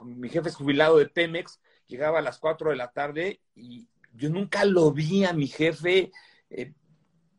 mi 0.03 0.29
jefe 0.29 0.49
es 0.49 0.55
jubilado 0.55 0.97
de 0.97 1.07
Pemex, 1.07 1.59
llegaba 1.87 2.19
a 2.19 2.23
las 2.23 2.39
4 2.39 2.71
de 2.71 2.75
la 2.75 2.91
tarde 2.91 3.41
y 3.53 3.87
yo 4.13 4.29
nunca 4.29 4.65
lo 4.65 4.91
vi 4.91 5.23
a 5.25 5.33
mi 5.33 5.47
jefe 5.47 6.11
eh, 6.49 6.73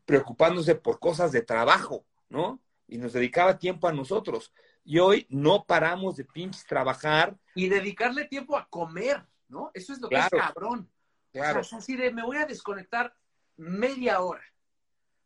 preocupándose 0.05 0.77
por 0.77 1.01
cosas 1.01 1.33
de 1.33 1.43
trabajo, 1.43 2.07
¿no? 2.29 2.61
Y 2.87 2.99
nos 2.99 3.13
dedicaba 3.13 3.59
tiempo 3.59 3.89
a 3.89 3.93
nosotros. 3.93 4.53
Y 4.85 5.01
hoy 5.01 5.27
no 5.29 5.65
paramos 5.65 6.17
de 6.17 6.25
pinches 6.25 6.65
trabajar. 6.65 7.37
Y 7.57 7.69
dedicarle 7.69 8.27
tiempo 8.27 8.57
a 8.57 8.69
comer, 8.69 9.27
¿no? 9.49 9.73
Eso 9.75 9.93
es 9.93 10.01
lo 10.01 10.09
que 10.09 10.17
es 10.17 10.29
cabrón. 10.29 10.89
Claro. 11.37 11.61
O 11.61 11.65
sea, 11.65 11.79
así 11.79 11.97
de, 11.97 12.11
me 12.13 12.25
voy 12.25 12.39
a 12.39 12.47
desconectar 12.47 13.15
media 13.57 14.21
hora 14.21 14.43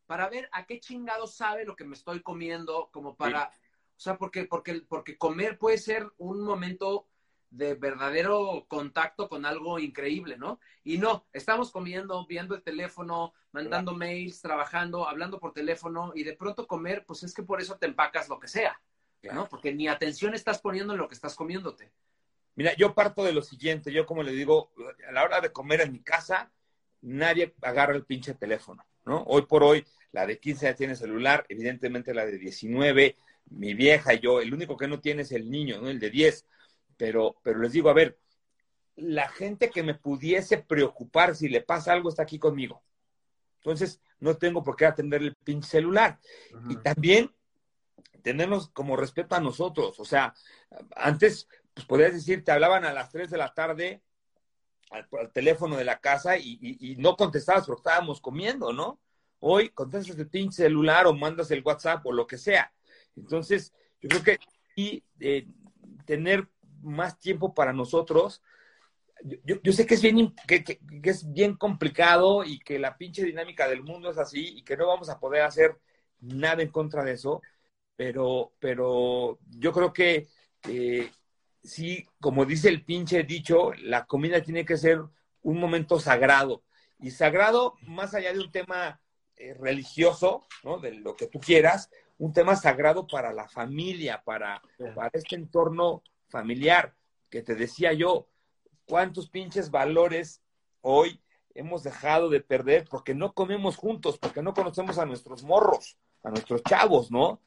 para 0.06 0.28
ver 0.28 0.48
a 0.52 0.66
qué 0.66 0.80
chingado 0.80 1.28
sabe 1.28 1.64
lo 1.64 1.76
que 1.76 1.84
me 1.84 1.94
estoy 1.94 2.20
comiendo, 2.20 2.90
como 2.90 3.14
para, 3.14 3.44
o 3.44 4.00
sea, 4.00 4.18
porque, 4.18 4.44
porque, 4.44 4.80
porque 4.88 5.16
comer 5.16 5.56
puede 5.56 5.78
ser 5.78 6.10
un 6.18 6.42
momento 6.42 7.06
de 7.50 7.74
verdadero 7.74 8.66
contacto 8.68 9.28
con 9.28 9.46
algo 9.46 9.78
increíble, 9.78 10.36
¿no? 10.36 10.58
Y 10.82 10.98
no, 10.98 11.26
estamos 11.32 11.70
comiendo, 11.70 12.26
viendo 12.26 12.56
el 12.56 12.62
teléfono, 12.64 13.34
mandando 13.52 13.94
mails, 13.94 14.40
trabajando, 14.40 15.08
hablando 15.08 15.38
por 15.38 15.52
teléfono 15.52 16.10
y 16.16 16.24
de 16.24 16.34
pronto 16.34 16.66
comer, 16.66 17.04
pues 17.06 17.22
es 17.22 17.32
que 17.32 17.44
por 17.44 17.60
eso 17.60 17.76
te 17.76 17.86
empacas 17.86 18.28
lo 18.28 18.40
que 18.40 18.48
sea, 18.48 18.80
¿no? 19.32 19.48
Porque 19.48 19.72
ni 19.72 19.86
atención 19.86 20.34
estás 20.34 20.60
poniendo 20.60 20.92
en 20.92 20.98
lo 20.98 21.06
que 21.06 21.14
estás 21.14 21.36
comiéndote. 21.36 21.92
Mira, 22.60 22.76
yo 22.76 22.94
parto 22.94 23.24
de 23.24 23.32
lo 23.32 23.40
siguiente, 23.40 23.90
yo 23.90 24.04
como 24.04 24.22
le 24.22 24.32
digo, 24.32 24.70
a 25.08 25.12
la 25.12 25.24
hora 25.24 25.40
de 25.40 25.50
comer 25.50 25.80
en 25.80 25.92
mi 25.92 26.02
casa, 26.02 26.52
nadie 27.00 27.54
agarra 27.62 27.94
el 27.94 28.04
pinche 28.04 28.34
teléfono, 28.34 28.84
¿no? 29.06 29.22
Hoy 29.28 29.46
por 29.46 29.64
hoy, 29.64 29.86
la 30.12 30.26
de 30.26 30.38
15 30.38 30.66
ya 30.66 30.74
tiene 30.74 30.94
celular, 30.94 31.46
evidentemente 31.48 32.12
la 32.12 32.26
de 32.26 32.36
19, 32.36 33.16
mi 33.46 33.72
vieja 33.72 34.12
y 34.12 34.20
yo, 34.20 34.42
el 34.42 34.52
único 34.52 34.76
que 34.76 34.88
no 34.88 35.00
tiene 35.00 35.22
es 35.22 35.32
el 35.32 35.50
niño, 35.50 35.80
¿no? 35.80 35.88
El 35.88 35.98
de 35.98 36.10
10. 36.10 36.44
Pero, 36.98 37.36
pero 37.42 37.60
les 37.60 37.72
digo, 37.72 37.88
a 37.88 37.94
ver, 37.94 38.18
la 38.94 39.30
gente 39.30 39.70
que 39.70 39.82
me 39.82 39.94
pudiese 39.94 40.58
preocupar 40.58 41.34
si 41.36 41.48
le 41.48 41.62
pasa 41.62 41.94
algo 41.94 42.10
está 42.10 42.24
aquí 42.24 42.38
conmigo. 42.38 42.82
Entonces, 43.60 44.02
no 44.18 44.36
tengo 44.36 44.62
por 44.62 44.76
qué 44.76 44.84
atender 44.84 45.22
el 45.22 45.34
pinche 45.34 45.70
celular. 45.70 46.18
Y 46.68 46.76
también 46.76 47.34
tenernos 48.22 48.68
como 48.68 48.96
respeto 48.96 49.34
a 49.34 49.40
nosotros. 49.40 49.98
O 49.98 50.04
sea, 50.04 50.34
antes 50.94 51.48
pues 51.74 51.86
podrías 51.86 52.12
decir, 52.12 52.44
te 52.44 52.52
hablaban 52.52 52.84
a 52.84 52.92
las 52.92 53.10
3 53.10 53.30
de 53.30 53.38
la 53.38 53.54
tarde 53.54 54.02
al, 54.90 55.08
teléfono 55.32 55.76
de 55.76 55.84
la 55.84 56.00
casa 56.00 56.36
y, 56.36 56.96
no 56.98 57.16
contestabas 57.16 57.66
porque 57.66 57.80
estábamos 57.80 58.20
comiendo, 58.20 58.72
¿no? 58.72 59.00
Hoy 59.38 59.70
contestas 59.70 60.18
el 60.18 60.28
pinche 60.28 60.64
celular 60.64 61.06
o 61.06 61.14
mandas 61.14 61.50
el 61.50 61.62
WhatsApp 61.64 62.04
o 62.04 62.12
lo 62.12 62.26
que 62.26 62.36
sea. 62.36 62.72
Entonces, 63.16 63.72
yo 64.00 64.08
creo 64.08 64.22
que 64.22 64.38
y, 64.76 65.02
eh, 65.20 65.46
tener 66.04 66.48
más 66.82 67.18
tiempo 67.18 67.54
para 67.54 67.72
nosotros, 67.72 68.42
yo, 69.22 69.72
sé 69.72 69.86
que 69.86 69.94
es, 69.94 70.02
bien, 70.02 70.34
que, 70.46 70.64
que, 70.64 70.80
es 71.02 71.30
bien 71.30 71.54
complicado 71.56 72.42
y 72.42 72.58
que 72.58 72.78
la 72.78 72.96
pinche 72.96 73.22
dinámica 73.22 73.68
del 73.68 73.82
mundo 73.82 74.10
es 74.10 74.18
así 74.18 74.56
y 74.56 74.62
que 74.62 74.76
no 74.76 74.86
vamos 74.86 75.10
a 75.10 75.20
poder 75.20 75.42
hacer 75.42 75.78
nada 76.20 76.62
en 76.62 76.70
contra 76.70 77.04
de 77.04 77.12
eso, 77.12 77.42
pero, 77.96 78.54
pero 78.58 79.38
yo 79.50 79.72
creo 79.72 79.92
que 79.92 80.28
eh, 80.68 81.10
sí, 81.62 82.06
como 82.20 82.44
dice 82.44 82.68
el 82.68 82.84
pinche 82.84 83.22
dicho, 83.22 83.72
la 83.82 84.06
comida 84.06 84.42
tiene 84.42 84.64
que 84.64 84.76
ser 84.76 85.02
un 85.42 85.58
momento 85.58 85.98
sagrado. 85.98 86.62
Y 86.98 87.10
sagrado, 87.10 87.74
más 87.82 88.14
allá 88.14 88.32
de 88.32 88.40
un 88.40 88.50
tema 88.50 89.00
eh, 89.36 89.54
religioso, 89.54 90.46
¿no? 90.62 90.78
De 90.78 90.92
lo 90.92 91.16
que 91.16 91.26
tú 91.26 91.40
quieras, 91.40 91.90
un 92.18 92.32
tema 92.32 92.56
sagrado 92.56 93.06
para 93.06 93.32
la 93.32 93.48
familia, 93.48 94.22
para, 94.22 94.60
para 94.94 95.10
este 95.14 95.36
entorno 95.36 96.02
familiar, 96.28 96.94
que 97.30 97.42
te 97.42 97.54
decía 97.54 97.94
yo, 97.94 98.28
cuántos 98.84 99.30
pinches 99.30 99.70
valores 99.70 100.42
hoy 100.82 101.22
hemos 101.54 101.82
dejado 101.82 102.28
de 102.28 102.40
perder 102.40 102.86
porque 102.88 103.14
no 103.14 103.32
comemos 103.32 103.76
juntos, 103.76 104.18
porque 104.18 104.42
no 104.42 104.54
conocemos 104.54 104.98
a 104.98 105.06
nuestros 105.06 105.42
morros, 105.42 105.96
a 106.22 106.30
nuestros 106.30 106.62
chavos, 106.62 107.10
¿no? 107.10 107.40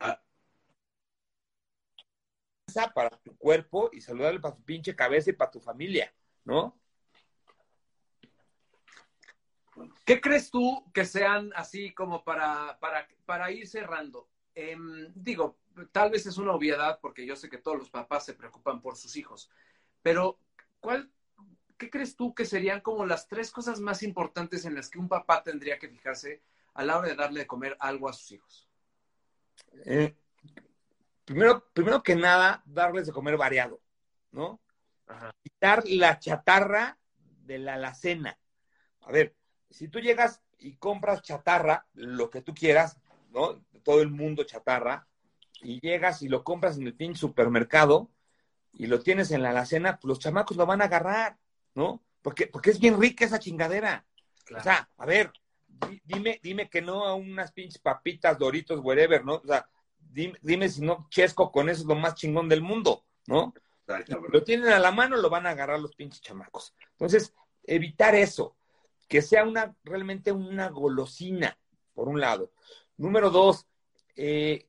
Ah. 0.00 0.20
Para 2.94 3.10
tu 3.18 3.36
cuerpo 3.36 3.90
y 3.92 4.00
saludable 4.00 4.40
para 4.40 4.54
tu 4.54 4.62
pinche 4.62 4.94
cabeza 4.94 5.30
y 5.30 5.32
para 5.32 5.50
tu 5.50 5.60
familia, 5.60 6.12
¿no? 6.44 6.78
¿Qué 10.04 10.20
crees 10.20 10.50
tú 10.50 10.84
que 10.92 11.04
sean 11.04 11.52
así 11.54 11.92
como 11.92 12.22
para, 12.24 12.78
para, 12.80 13.08
para 13.24 13.50
ir 13.50 13.66
cerrando? 13.66 14.28
Eh, 14.54 14.76
digo, 15.14 15.58
tal 15.92 16.10
vez 16.10 16.26
es 16.26 16.38
una 16.38 16.52
obviedad 16.52 16.98
porque 17.00 17.26
yo 17.26 17.36
sé 17.36 17.48
que 17.48 17.58
todos 17.58 17.78
los 17.78 17.90
papás 17.90 18.24
se 18.24 18.34
preocupan 18.34 18.80
por 18.80 18.96
sus 18.96 19.16
hijos, 19.16 19.50
pero 20.02 20.38
¿cuál, 20.80 21.10
¿qué 21.76 21.90
crees 21.90 22.16
tú 22.16 22.34
que 22.34 22.44
serían 22.44 22.80
como 22.80 23.04
las 23.04 23.28
tres 23.28 23.50
cosas 23.50 23.80
más 23.80 24.02
importantes 24.02 24.64
en 24.64 24.74
las 24.74 24.88
que 24.88 24.98
un 24.98 25.08
papá 25.08 25.42
tendría 25.42 25.78
que 25.78 25.88
fijarse 25.88 26.42
a 26.74 26.84
la 26.84 26.98
hora 26.98 27.08
de 27.08 27.16
darle 27.16 27.40
de 27.40 27.46
comer 27.46 27.76
algo 27.80 28.08
a 28.08 28.12
sus 28.12 28.32
hijos? 28.32 28.68
Eh, 29.84 30.14
primero, 31.26 31.68
primero 31.74 32.02
que 32.02 32.16
nada, 32.16 32.62
darles 32.64 33.06
de 33.06 33.12
comer 33.12 33.36
variado, 33.36 33.82
¿no? 34.30 34.62
Ajá. 35.06 35.30
Quitar 35.42 35.84
la 35.86 36.18
chatarra 36.18 36.98
de 37.44 37.58
la 37.58 37.74
alacena. 37.74 38.38
A 39.02 39.12
ver, 39.12 39.36
si 39.70 39.88
tú 39.88 40.00
llegas 40.00 40.42
y 40.58 40.76
compras 40.76 41.20
chatarra, 41.20 41.86
lo 41.92 42.30
que 42.30 42.40
tú 42.40 42.54
quieras, 42.54 42.98
¿no? 43.30 43.62
Todo 43.82 44.00
el 44.00 44.10
mundo 44.10 44.44
chatarra, 44.44 45.06
y 45.62 45.80
llegas 45.80 46.22
y 46.22 46.28
lo 46.28 46.44
compras 46.44 46.76
en 46.78 46.86
el 46.86 46.94
pinche 46.94 47.20
supermercado 47.20 48.10
y 48.72 48.86
lo 48.86 49.00
tienes 49.00 49.30
en 49.30 49.42
la 49.42 49.50
alacena, 49.50 49.98
pues 49.98 50.08
los 50.08 50.18
chamacos 50.18 50.56
lo 50.56 50.66
van 50.66 50.82
a 50.82 50.86
agarrar, 50.86 51.38
¿no? 51.74 52.04
Porque, 52.22 52.46
porque 52.46 52.70
es 52.70 52.78
bien 52.78 53.00
rica 53.00 53.24
esa 53.24 53.38
chingadera. 53.38 54.06
Claro. 54.44 54.60
O 54.60 54.64
sea, 54.64 54.90
a 54.96 55.06
ver, 55.06 55.32
dime, 56.04 56.40
dime 56.42 56.68
que 56.68 56.82
no 56.82 57.04
a 57.04 57.14
unas 57.14 57.52
pinches 57.52 57.78
papitas, 57.78 58.38
doritos, 58.38 58.80
whatever, 58.80 59.24
¿no? 59.24 59.36
O 59.36 59.46
sea, 59.46 59.68
dime, 60.16 60.38
dime 60.40 60.68
si 60.70 60.80
no 60.80 61.06
chesco 61.10 61.52
con 61.52 61.68
eso 61.68 61.82
es 61.82 61.86
lo 61.86 61.94
más 61.94 62.14
chingón 62.14 62.48
del 62.48 62.62
mundo, 62.62 63.04
¿no? 63.26 63.52
Lo 64.32 64.42
tienen 64.42 64.68
a 64.68 64.78
la 64.78 64.90
mano, 64.90 65.16
lo 65.16 65.28
van 65.28 65.46
a 65.46 65.50
agarrar 65.50 65.78
los 65.78 65.94
pinches 65.94 66.22
chamacos. 66.22 66.74
Entonces, 66.92 67.34
evitar 67.64 68.14
eso, 68.14 68.56
que 69.08 69.20
sea 69.20 69.44
una, 69.44 69.76
realmente 69.84 70.32
una 70.32 70.70
golosina, 70.70 71.56
por 71.92 72.08
un 72.08 72.20
lado. 72.20 72.50
Número 72.96 73.30
dos, 73.30 73.66
eh, 74.16 74.66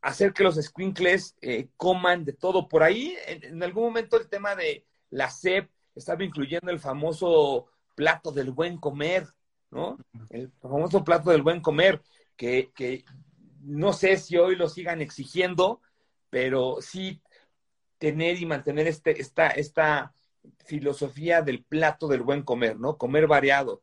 hacer 0.00 0.32
que 0.32 0.44
los 0.44 0.54
squinkles 0.54 1.36
eh, 1.42 1.68
coman 1.76 2.24
de 2.24 2.32
todo. 2.32 2.68
Por 2.68 2.82
ahí, 2.82 3.14
en, 3.26 3.44
en, 3.44 3.62
algún 3.62 3.84
momento, 3.84 4.16
el 4.16 4.28
tema 4.28 4.54
de 4.54 4.86
la 5.10 5.28
SEP 5.28 5.68
estaba 5.94 6.24
incluyendo 6.24 6.70
el 6.70 6.78
famoso 6.78 7.66
plato 7.94 8.30
del 8.30 8.52
buen 8.52 8.78
comer, 8.78 9.26
¿no? 9.70 9.98
El 10.30 10.50
famoso 10.62 11.04
plato 11.04 11.30
del 11.30 11.42
buen 11.42 11.60
comer, 11.60 12.02
que, 12.36 12.70
que 12.74 13.04
no 13.66 13.92
sé 13.92 14.16
si 14.16 14.36
hoy 14.36 14.54
lo 14.54 14.68
sigan 14.68 15.00
exigiendo, 15.00 15.80
pero 16.30 16.76
sí 16.80 17.20
tener 17.98 18.40
y 18.40 18.46
mantener 18.46 18.86
este, 18.86 19.20
esta, 19.20 19.48
esta 19.48 20.14
filosofía 20.64 21.42
del 21.42 21.64
plato 21.64 22.06
del 22.06 22.22
buen 22.22 22.42
comer, 22.42 22.78
¿no? 22.78 22.96
Comer 22.96 23.26
variado. 23.26 23.82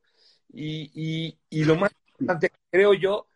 Y, 0.53 0.91
y, 0.93 1.39
y 1.49 1.65
lo 1.65 1.75
más 1.75 1.91
importante, 2.11 2.51
creo 2.71 2.93
yo, 2.93 3.27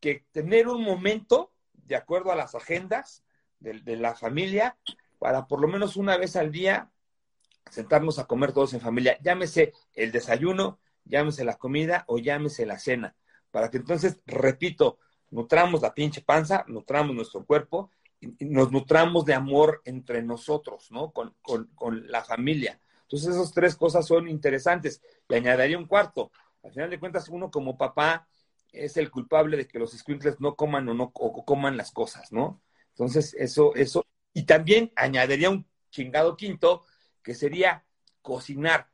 que 0.00 0.24
tener 0.30 0.68
un 0.68 0.84
momento 0.84 1.52
de 1.72 1.96
acuerdo 1.96 2.30
a 2.30 2.36
las 2.36 2.54
agendas 2.54 3.24
de, 3.58 3.80
de, 3.80 3.96
la 3.96 4.14
familia 4.14 4.76
para 5.18 5.46
por 5.46 5.60
lo 5.60 5.68
menos 5.68 5.96
una 5.96 6.16
vez 6.16 6.36
al 6.36 6.52
día 6.52 6.90
sentarnos 7.70 8.18
a 8.18 8.26
comer 8.26 8.52
todos 8.52 8.74
en 8.74 8.80
familia. 8.80 9.18
Llámese 9.22 9.72
el 9.94 10.12
desayuno, 10.12 10.78
llámese 11.04 11.44
la 11.44 11.56
comida 11.56 12.04
o 12.06 12.18
llámese 12.18 12.64
la 12.66 12.78
cena. 12.78 13.16
Para 13.50 13.70
que 13.70 13.78
entonces, 13.78 14.20
repito, 14.26 14.98
nutramos 15.30 15.82
la 15.82 15.94
pinche 15.94 16.22
panza, 16.22 16.64
nutramos 16.68 17.14
nuestro 17.14 17.44
cuerpo 17.44 17.90
y, 18.20 18.44
nos 18.44 18.72
nutramos 18.72 19.24
de 19.24 19.34
amor 19.34 19.82
entre 19.84 20.22
nosotros, 20.22 20.90
¿no? 20.90 21.10
Con, 21.12 21.34
con, 21.42 21.66
con 21.74 22.06
la 22.10 22.24
familia. 22.24 22.80
Entonces, 23.02 23.34
esas 23.34 23.52
tres 23.52 23.76
cosas 23.76 24.06
son 24.06 24.28
interesantes. 24.28 25.00
Y 25.28 25.34
añadiría 25.34 25.78
un 25.78 25.86
cuarto. 25.86 26.32
Al 26.62 26.72
final 26.72 26.90
de 26.90 26.98
cuentas, 26.98 27.28
uno 27.28 27.50
como 27.50 27.78
papá 27.78 28.26
es 28.72 28.96
el 28.96 29.10
culpable 29.10 29.56
de 29.56 29.68
que 29.68 29.78
los 29.78 29.92
squinkles 29.92 30.40
no 30.40 30.56
coman 30.56 30.88
o 30.88 30.94
no 30.94 31.12
o 31.14 31.44
coman 31.44 31.76
las 31.76 31.92
cosas, 31.92 32.32
¿no? 32.32 32.60
Entonces, 32.90 33.34
eso, 33.38 33.74
eso. 33.74 34.04
Y 34.32 34.44
también 34.44 34.92
añadiría 34.96 35.50
un 35.50 35.66
chingado 35.90 36.36
quinto, 36.36 36.84
que 37.22 37.34
sería 37.34 37.84
cocinar. 38.22 38.88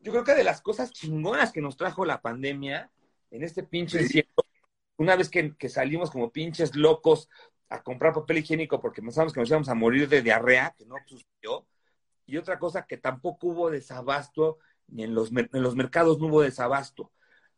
Yo 0.00 0.12
creo 0.12 0.24
que 0.24 0.34
de 0.34 0.44
las 0.44 0.60
cosas 0.60 0.92
chingonas 0.92 1.52
que 1.52 1.60
nos 1.60 1.76
trajo 1.76 2.04
la 2.04 2.20
pandemia, 2.20 2.90
en 3.30 3.42
este 3.42 3.62
pinche 3.62 3.98
sí. 3.98 4.04
encierro, 4.04 4.44
una 4.96 5.16
vez 5.16 5.28
que, 5.28 5.56
que, 5.56 5.68
salimos 5.68 6.10
como 6.10 6.30
pinches 6.30 6.76
locos 6.76 7.28
a 7.68 7.82
comprar 7.82 8.12
papel 8.14 8.38
higiénico 8.38 8.80
porque 8.80 9.02
pensábamos 9.02 9.32
que 9.32 9.40
nos 9.40 9.48
íbamos 9.48 9.68
a 9.68 9.74
morir 9.74 10.08
de 10.08 10.22
diarrea, 10.22 10.74
que 10.76 10.86
no 10.86 10.96
sucedió, 11.06 11.66
y 12.26 12.36
otra 12.36 12.58
cosa 12.58 12.86
que 12.86 12.96
tampoco 12.96 13.48
hubo 13.48 13.70
desabasto, 13.70 14.58
ni 14.88 15.04
en 15.04 15.14
los, 15.14 15.30
en 15.30 15.48
los 15.62 15.74
mercados 15.74 16.18
no 16.18 16.26
hubo 16.26 16.42
desabasto. 16.42 17.12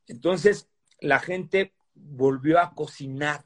Entonces, 0.06 0.68
la 1.00 1.18
gente 1.18 1.74
volvió 1.94 2.60
a 2.60 2.74
cocinar, 2.74 3.44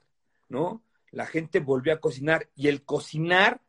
¿no? 0.49 0.83
La 1.11 1.27
gente 1.27 1.61
volvió 1.61 1.93
a 1.93 2.01
cocinar 2.01 2.49
y 2.55 2.69
el 2.69 2.85
cocinar 2.85 3.61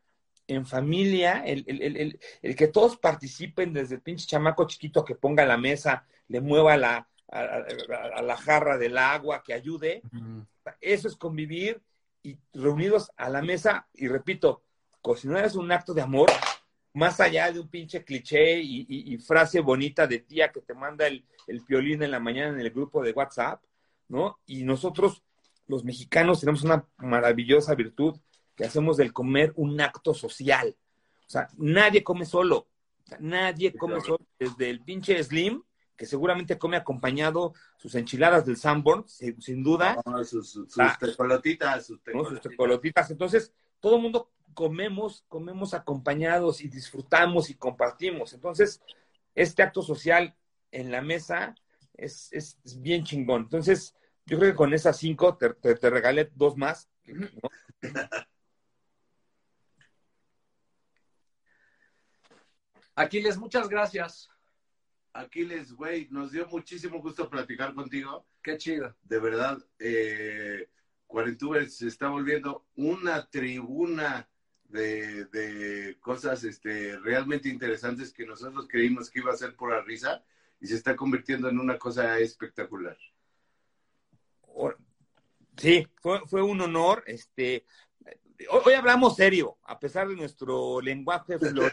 en 0.47 0.65
familia, 0.65 1.43
el, 1.45 1.63
el, 1.67 1.81
el, 1.81 2.19
el, 2.41 2.55
que 2.55 2.67
todos 2.67 2.97
participen 2.97 3.73
desde 3.73 3.95
el 3.95 4.01
pinche 4.01 4.27
chamaco 4.27 4.67
chiquito 4.67 5.05
que 5.05 5.15
ponga 5.15 5.45
la 5.45 5.57
mesa, 5.57 6.05
le 6.27 6.41
mueva 6.41 6.75
la, 6.77 7.07
a, 7.31 7.39
a, 7.39 8.19
a 8.19 8.21
la 8.21 8.37
jarra 8.37 8.77
del 8.77 8.97
agua, 8.97 9.41
que 9.43 9.53
ayude, 9.53 10.01
uh 10.13 10.17
-huh. 10.17 10.45
eso 10.81 11.07
es 11.07 11.15
convivir 11.15 11.81
y 12.23 12.37
reunidos 12.53 13.11
a 13.17 13.29
la 13.29 13.41
mesa, 13.41 13.87
y 13.93 14.07
repito, 14.07 14.61
cocinar 15.01 15.45
es 15.45 15.55
un 15.55 15.71
acto 15.71 15.93
de 15.93 16.01
amor, 16.03 16.29
más 16.93 17.19
allá 17.19 17.51
de 17.51 17.59
un 17.59 17.69
pinche 17.69 18.03
cliché 18.03 18.59
y, 18.59 18.85
y, 18.87 19.13
y 19.13 19.17
frase 19.17 19.61
bonita 19.61 20.05
de 20.05 20.19
tía 20.19 20.51
que 20.51 20.61
te 20.61 20.73
manda 20.73 21.07
el, 21.07 21.25
el 21.47 21.61
violín 21.61 22.03
en 22.03 22.11
la 22.11 22.19
mañana 22.19 22.49
en 22.53 22.59
el 22.59 22.69
grupo 22.69 23.01
de 23.01 23.13
WhatsApp, 23.13 23.63
¿no? 24.09 24.39
Y 24.45 24.63
nosotros, 24.63 25.23
los 25.67 25.83
mexicanos, 25.85 26.41
tenemos 26.41 26.63
una 26.63 26.85
maravillosa 26.97 27.75
virtud 27.75 28.19
que 28.55 28.65
hacemos 28.65 28.97
del 28.97 29.13
comer 29.13 29.53
un 29.55 29.79
acto 29.79 30.13
social. 30.13 30.75
O 31.25 31.29
sea, 31.29 31.47
nadie 31.57 32.03
come 32.03 32.25
solo. 32.25 32.57
O 32.57 33.07
sea, 33.07 33.17
nadie 33.21 33.73
come 33.73 34.01
solo. 34.01 34.19
Desde 34.37 34.69
el 34.69 34.81
pinche 34.81 35.23
Slim, 35.23 35.63
que 36.01 36.07
seguramente 36.07 36.57
come 36.57 36.77
acompañado 36.77 37.53
sus 37.77 37.93
enchiladas 37.93 38.43
del 38.43 38.57
Sanborn, 38.57 39.07
sin, 39.07 39.61
duda. 39.61 40.01
No, 40.03 40.23
sus, 40.23 40.49
sus, 40.49 40.73
sus 40.73 40.97
tecolotitas. 40.97 41.85
Sus 41.85 42.01
tecolotitas. 42.01 42.15
¿no? 42.15 42.25
sus 42.25 42.41
tecolotitas. 42.41 43.11
Entonces, 43.11 43.53
todo 43.79 43.97
el 43.97 44.01
mundo 44.01 44.31
comemos, 44.55 45.23
comemos 45.27 45.75
acompañados 45.75 46.61
y 46.61 46.69
disfrutamos 46.69 47.51
y 47.51 47.53
compartimos. 47.53 48.33
Entonces, 48.33 48.81
este 49.35 49.61
acto 49.61 49.83
social 49.83 50.35
en 50.71 50.91
la 50.91 51.03
mesa 51.03 51.53
es, 51.93 52.33
es, 52.33 52.57
es 52.65 52.81
bien 52.81 53.03
chingón. 53.03 53.43
Entonces, 53.43 53.93
yo 54.25 54.39
creo 54.39 54.53
que 54.53 54.57
con 54.57 54.73
esas 54.73 54.97
cinco 54.97 55.37
te, 55.37 55.53
te, 55.53 55.75
te 55.75 55.89
regalé 55.91 56.31
dos 56.33 56.57
más. 56.57 56.89
¿no? 57.05 57.27
Aquiles, 62.95 63.37
muchas 63.37 63.69
gracias. 63.69 64.31
Aquiles, 65.13 65.73
güey, 65.73 66.07
nos 66.09 66.31
dio 66.31 66.47
muchísimo 66.47 67.01
gusto 67.01 67.29
platicar 67.29 67.73
contigo. 67.73 68.25
Qué 68.41 68.57
chido. 68.57 68.95
De 69.03 69.19
verdad, 69.19 69.57
eh, 69.79 70.69
Cuarentubers 71.05 71.77
se 71.77 71.87
está 71.87 72.07
volviendo 72.09 72.65
una 72.75 73.29
tribuna 73.29 74.27
de, 74.65 75.25
de, 75.25 75.97
cosas 75.99 76.43
este, 76.45 76.97
realmente 76.99 77.49
interesantes 77.49 78.13
que 78.13 78.25
nosotros 78.25 78.67
creímos 78.69 79.09
que 79.09 79.19
iba 79.19 79.33
a 79.33 79.37
ser 79.37 79.55
pura 79.55 79.81
risa 79.81 80.23
y 80.61 80.67
se 80.67 80.75
está 80.75 80.95
convirtiendo 80.95 81.49
en 81.49 81.59
una 81.59 81.77
cosa 81.77 82.17
espectacular. 82.19 82.97
Sí, 85.57 85.85
fue, 86.01 86.21
fue 86.27 86.41
un 86.41 86.61
honor. 86.61 87.03
Este, 87.05 87.65
hoy, 88.49 88.61
hoy 88.65 88.73
hablamos 88.73 89.17
serio, 89.17 89.57
a 89.63 89.77
pesar 89.77 90.07
de 90.07 90.15
nuestro 90.15 90.79
lenguaje 90.79 91.37
florido. 91.39 91.71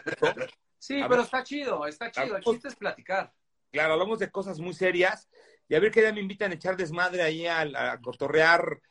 Sí, 0.79 1.01
pero 1.07 1.21
está 1.21 1.43
chido, 1.43 1.85
está 1.85 2.09
chido. 2.09 2.25
El 2.25 2.31
Hablamos- 2.35 2.53
chiste 2.55 2.67
es 2.69 2.75
platicar. 2.75 3.33
Claro, 3.71 3.93
hablamos 3.93 4.17
de 4.19 4.31
cosas 4.31 4.59
muy 4.59 4.73
serias. 4.73 5.29
Y 5.67 5.75
a 5.75 5.79
ver 5.79 5.91
qué 5.91 6.01
día 6.01 6.11
me 6.13 6.21
invitan 6.21 6.51
a 6.51 6.55
echar 6.55 6.75
desmadre 6.75 7.21
ahí 7.21 7.45
a, 7.45 7.61
a 7.91 8.01
cotorrear. 8.01 8.81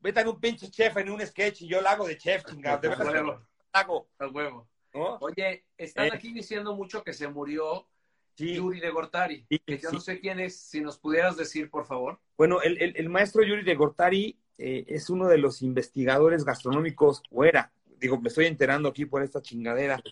Metan 0.00 0.26
un 0.26 0.40
pinche 0.40 0.68
chef 0.68 0.96
en 0.96 1.10
un 1.10 1.24
sketch 1.24 1.62
y 1.62 1.68
yo 1.68 1.80
lo 1.80 1.88
hago 1.88 2.06
de 2.08 2.16
chef, 2.18 2.44
chingado. 2.44 2.78
De 2.80 2.88
verdad, 2.88 3.06
Huevo. 3.12 3.26
lo 3.32 3.46
hago, 3.72 4.08
A 4.18 4.26
huevo. 4.26 4.68
¿no? 4.94 5.16
Oye, 5.20 5.64
están 5.78 6.06
Eh. 6.06 6.10
aquí 6.12 6.32
diciendo 6.32 6.74
mucho 6.74 7.02
que 7.04 7.12
se 7.12 7.28
murió 7.28 7.86
Sí. 8.34 8.54
Yuri 8.54 8.80
de 8.80 8.90
Gortari. 8.90 9.46
Sí, 9.48 9.58
que 9.58 9.78
yo 9.78 9.90
sí. 9.90 9.94
no 9.94 10.00
sé 10.00 10.18
quién 10.18 10.40
es. 10.40 10.58
Si 10.58 10.80
nos 10.80 10.98
pudieras 10.98 11.36
decir, 11.36 11.70
por 11.70 11.84
favor. 11.86 12.18
Bueno, 12.36 12.62
el, 12.62 12.80
el- 12.82 12.96
el 12.96 13.08
maestro 13.10 13.42
Yuri 13.44 13.62
de 13.62 13.74
Gortari 13.74 14.38
eh, 14.58 14.84
es 14.88 15.10
uno 15.10 15.28
de 15.28 15.36
los 15.38 15.60
investigadores 15.62 16.44
gastronómicos, 16.44 17.22
o 17.30 17.44
era, 17.44 17.70
digo, 17.98 18.18
me 18.20 18.28
estoy 18.28 18.46
enterando 18.46 18.88
aquí 18.88 19.04
por 19.06 19.22
esta 19.22 19.40
chingadera, 19.42 20.02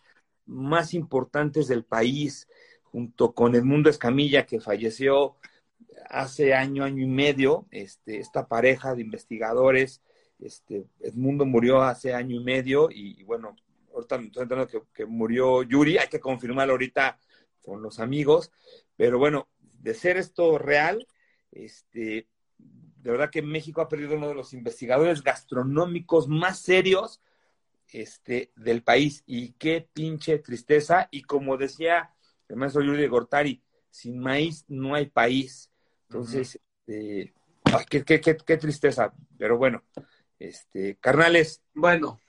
más 0.51 0.95
importantes 0.95 1.69
del 1.69 1.85
país, 1.85 2.49
junto 2.85 3.33
con 3.33 3.55
Edmundo 3.55 3.89
Escamilla, 3.89 4.47
que 4.47 4.61
falleció 4.61 5.37
hace 6.09 6.55
año, 6.55 6.85
año 6.85 7.05
y 7.05 7.09
medio, 7.09 7.67
este, 7.71 8.19
esta 8.19 8.49
pareja 8.49 8.95
de 8.95 9.03
investigadores, 9.03 10.03
este, 10.41 10.87
Edmundo 11.01 11.47
murió 11.47 11.83
hace 11.83 12.13
año 12.15 12.37
y 12.37 12.45
medio, 12.45 12.89
y, 12.91 13.23
bueno, 13.23 13.55
ahorita 13.95 14.19
me 14.19 14.27
estoy 14.27 14.43
enterando 14.43 14.69
que, 14.69 14.83
que 14.93 15.07
murió 15.07 15.63
Yuri, 15.63 15.99
hay 15.99 16.09
que 16.09 16.21
confirmarlo 16.21 16.73
ahorita 16.73 17.19
con 17.63 17.81
los 17.83 18.01
amigos, 18.01 18.51
pero 18.97 19.19
bueno, 19.19 19.49
de 19.81 19.95
ser 19.95 20.17
esto 20.17 20.59
real, 20.59 21.07
este, 21.53 22.27
de 22.59 23.11
verdad 23.11 23.31
que 23.31 23.43
México 23.43 23.81
ha 23.81 23.89
perdido 23.89 24.17
uno 24.17 24.29
de 24.29 24.35
los 24.35 24.53
investigadores 24.53 25.23
gastronómicos 25.23 26.29
más 26.29 26.59
serios 26.59 27.21
este, 27.93 28.53
del 28.57 28.83
país. 28.83 29.23
Y 29.27 29.53
qué 29.53 29.89
pinche 29.93 30.39
tristeza. 30.39 31.09
Y 31.11 31.23
como 31.23 31.57
decía 31.57 32.15
el 32.49 32.57
maestro 32.57 32.83
Yuri 32.83 33.01
de 33.03 33.09
Gortari, 33.09 33.63
sin 33.91 34.19
maíz 34.19 34.65
no 34.69 34.95
hay 34.95 35.07
país. 35.07 35.71
Entonces, 36.09 36.59
este, 36.87 37.33
ay, 37.65 37.85
qué, 37.89 38.05
qué, 38.05 38.21
qué, 38.21 38.37
qué 38.37 38.57
tristeza. 38.57 39.13
Pero 39.39 39.59
bueno, 39.59 39.83
este, 40.39 40.97
carnales, 40.97 41.63
Bueno, 41.75 42.21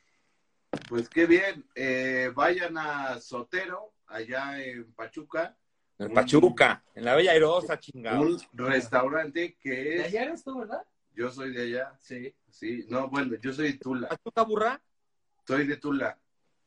Pues 0.88 1.09
qué 1.09 1.25
bien. 1.25 1.65
Eh, 1.75 2.31
vayan 2.35 2.77
a 2.77 3.19
Sotero, 3.19 3.93
allá 4.07 4.61
en 4.63 4.91
Pachuca, 4.93 5.57
en. 5.97 6.13
Pachuca, 6.13 6.83
en 6.95 7.05
la 7.05 7.15
Bella 7.15 7.31
Airosa, 7.31 7.79
chingado. 7.79 8.21
un 8.21 8.39
restaurante 8.53 9.55
que 9.59 9.69
¿de 9.69 9.95
es. 9.97 10.05
allá 10.07 10.23
eres 10.23 10.43
tú, 10.43 10.59
verdad? 10.59 10.83
Yo 11.13 11.29
soy 11.29 11.51
de 11.53 11.63
allá. 11.63 11.93
Sí. 11.99 12.33
Sí, 12.49 12.85
no, 12.89 13.09
bueno, 13.09 13.35
yo 13.41 13.53
soy 13.53 13.71
de 13.73 13.77
Tula. 13.77 14.07
¿Pachuca 14.09 14.43
burra? 14.43 14.81
Soy 15.45 15.68
de 15.68 15.77
Tula. 15.77 16.18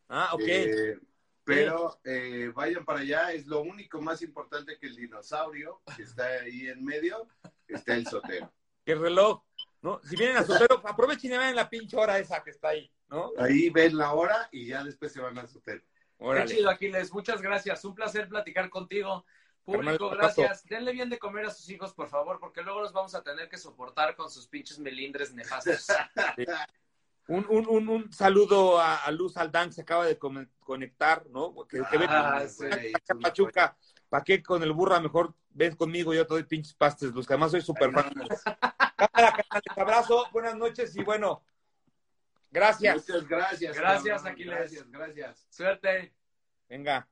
Ah, 0.09 0.31
ok. 0.33 0.43
Eh, 0.45 0.99
pero 1.45 2.01
eh, 2.05 2.51
vayan 2.55 2.85
para 2.85 3.01
allá, 3.01 3.33
es 3.33 3.47
lo 3.47 3.61
único 3.61 4.01
más 4.01 4.23
importante 4.23 4.79
que 4.79 4.87
el 4.87 4.97
dinosaurio 4.97 5.83
que 5.95 6.03
está 6.03 6.25
ahí 6.27 6.69
en 6.69 6.85
medio, 6.85 7.29
está 7.69 7.95
el 7.95 8.07
sotero. 8.07 8.53
Qué 8.85 8.95
reloj. 8.95 9.43
¿no? 9.85 10.01
Si 10.03 10.17
vienen 10.17 10.39
a 10.39 10.43
Sotero, 10.43 10.81
aprovechen 10.87 11.33
y 11.33 11.37
vean 11.37 11.55
la 11.55 11.69
pinche 11.69 11.97
hora 11.97 12.19
esa 12.19 12.43
que 12.43 12.51
está 12.51 12.69
ahí, 12.69 12.91
¿no? 13.09 13.33
Ahí 13.39 13.69
ven 13.69 13.99
la 13.99 14.15
hora 14.15 14.49
y 14.51 14.67
ya 14.67 14.83
después 14.83 15.13
se 15.13 15.21
van 15.21 15.39
al 15.39 15.47
sotero. 15.47 15.83
Qué 16.19 16.45
chido, 16.47 16.71
Aquiles. 16.71 17.13
Muchas 17.13 17.43
gracias. 17.43 17.85
Un 17.85 17.95
placer 17.95 18.27
platicar 18.29 18.71
contigo. 18.71 19.27
Público, 19.63 20.09
gracias. 20.11 20.65
Denle 20.65 20.93
bien 20.93 21.11
de 21.11 21.19
comer 21.19 21.47
a 21.47 21.51
sus 21.51 21.69
hijos, 21.69 21.93
por 21.93 22.09
favor, 22.09 22.39
porque 22.39 22.63
luego 22.63 22.81
los 22.81 22.93
vamos 22.93 23.15
a 23.15 23.23
tener 23.23 23.49
que 23.49 23.59
soportar 23.59 24.17
con 24.17 24.31
sus 24.31 24.47
pinches 24.47 24.79
melindres 24.79 25.35
nefastos. 25.35 25.87
Un, 27.29 27.47
un, 27.49 27.67
un, 27.69 27.89
un 27.89 28.13
saludo 28.13 28.79
a, 28.79 28.97
a 28.97 29.11
Luz 29.11 29.37
Aldán, 29.39 29.69
que 29.71 29.75
se 29.77 29.81
acaba 29.83 30.05
de 30.05 30.19
conectar, 30.19 31.25
¿no? 31.31 31.55
Que, 31.67 31.83
que 31.91 31.99
ven 31.99 32.09
Ah, 32.11 32.43
sí. 32.47 32.67
Pachuca. 33.23 33.77
¿Para 34.11 34.23
qué 34.23 34.43
con 34.43 34.63
el 34.63 34.73
burra? 34.73 35.01
Mejor 35.01 35.35
ven 35.51 35.75
conmigo, 35.75 36.13
yo 36.13 36.27
te 36.27 36.35
doy 36.35 36.45
pinches 36.45 36.75
pastes, 36.75 37.13
Luz, 37.13 37.27
que 37.27 37.33
además 37.33 37.51
soy 37.53 37.63
súper 37.63 37.91
fan. 37.93 38.13
Cámara, 38.97 39.37
abrazo, 39.77 40.27
buenas 40.33 40.55
noches 40.57 40.95
y 40.97 41.03
bueno, 41.03 41.43
gracias. 42.51 42.97
Muchas 43.09 43.27
gracias. 43.29 43.77
Gracias, 43.77 44.17
cabrón. 44.17 44.33
Aquiles. 44.33 44.55
Gracias, 44.59 44.91
gracias. 44.91 45.47
Suerte. 45.51 46.15
Venga, 46.69 47.09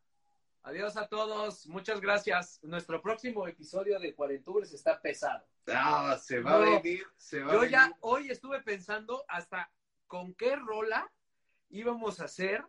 Adiós 0.65 0.97
a 0.97 1.09
todos. 1.09 1.67
Muchas 1.67 2.01
gracias. 2.01 2.61
Nuestro 2.63 3.03
próximo 3.03 3.49
episodio 3.49 3.99
de 3.99 4.15
Cuarentubres 4.15 4.73
está 4.73 5.01
pesado. 5.01 5.45
Ah, 5.67 6.17
se 6.23 6.39
va 6.41 6.51
No. 6.53 6.57
a 6.59 6.61
venir, 6.81 7.03
se 7.17 7.41
va 7.41 7.51
a 7.51 7.55
Yo 7.55 7.61
venir. 7.63 7.73
ya 7.73 7.93
hoy 8.01 8.31
estuve 8.31 8.63
pensando 8.63 9.25
hasta 9.27 9.69
con 10.13 10.35
qué 10.35 10.57
rola 10.57 11.11
íbamos 11.71 12.21
a 12.21 12.27
hacer 12.27 12.63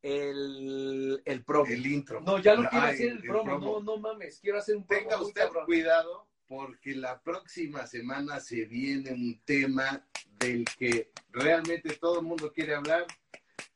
el, 0.00 1.20
el 1.26 1.44
promo. 1.44 1.66
el 1.70 1.86
intro. 1.86 2.22
No, 2.22 2.38
ya 2.38 2.54
lo 2.54 2.66
quiero 2.70 2.86
Ay, 2.86 2.94
hacer 2.94 3.08
el 3.08 3.20
promo. 3.20 3.58
No, 3.58 3.80
no 3.82 3.98
mames. 3.98 4.40
Quiero 4.40 4.56
hacer 4.60 4.76
un 4.76 4.86
promo. 4.86 5.02
Tenga 5.02 5.20
usted 5.20 5.42
cabrón. 5.42 5.66
cuidado 5.66 6.26
porque 6.48 6.94
la 6.94 7.20
próxima 7.20 7.86
semana 7.86 8.40
se 8.40 8.64
viene 8.64 9.12
un 9.12 9.38
tema 9.44 10.08
del 10.38 10.64
que 10.78 11.12
realmente 11.32 11.96
todo 11.96 12.20
el 12.20 12.24
mundo 12.24 12.50
quiere 12.50 12.74
hablar. 12.74 13.04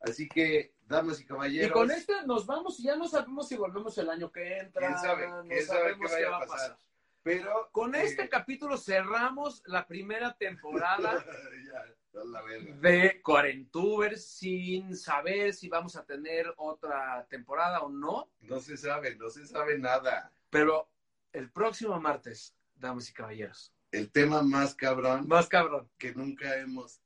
Así 0.01 0.27
que, 0.27 0.73
damas 0.87 1.21
y 1.21 1.27
caballeros, 1.27 1.69
Y 1.69 1.73
con 1.75 1.91
este 1.91 2.15
nos 2.25 2.47
vamos 2.47 2.81
y 2.81 2.85
ya 2.85 2.97
no 2.97 3.07
sabemos 3.07 3.49
si 3.49 3.57
volvemos 3.57 3.99
el 3.99 4.09
año 4.09 4.33
que 4.33 4.61
entra. 4.61 4.87
quién 4.87 4.99
sabe, 4.99 5.29
no 5.29 5.43
quién 5.43 5.67
sabe 5.67 5.95
qué 6.01 6.07
vaya 6.11 6.37
a 6.37 6.47
pasar. 6.47 6.79
Pero 7.23 7.69
Con 7.71 7.95
eh, 7.95 8.03
este 8.03 8.31
capítulo 8.31 8.79
cerramos 8.79 9.63
la 9.67 9.87
primera 9.87 10.33
temporada 10.39 11.23
ya. 11.71 11.85
De 12.13 13.21
Cuarentubers 13.23 14.25
sin 14.25 14.97
saber 14.97 15.55
si 15.55 15.69
vamos 15.69 15.97
a 15.97 16.05
tener 16.05 16.53
otra 16.57 17.27
temporada 17.29 17.81
o 17.81 17.89
no. 17.89 18.31
No 18.41 18.61
se 18.61 18.77
sabe, 18.77 19.17
no 19.17 19.31
se 19.31 19.47
sabe 19.47 19.79
nada. 19.79 20.33
Pero 20.51 20.89
el 21.33 21.51
próximo 21.51 22.01
martes, 22.01 22.55
damas 22.75 23.09
y 23.09 23.13
caballeros. 23.13 23.73
El 23.93 24.11
tema 24.11 24.43
más 24.43 24.75
cabrón 24.75 25.27
Más 25.27 25.49
cabrón. 25.49 25.89
que 25.99 26.15
nunca 26.15 26.57
hemos 26.57 27.01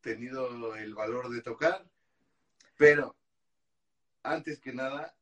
tenido 0.00 0.74
el 0.76 0.94
valor 0.94 1.28
de 1.30 1.40
tocar. 1.42 1.84
Pero, 2.76 3.16
antes 4.22 4.58
que 4.60 4.72
nada, 4.72 5.14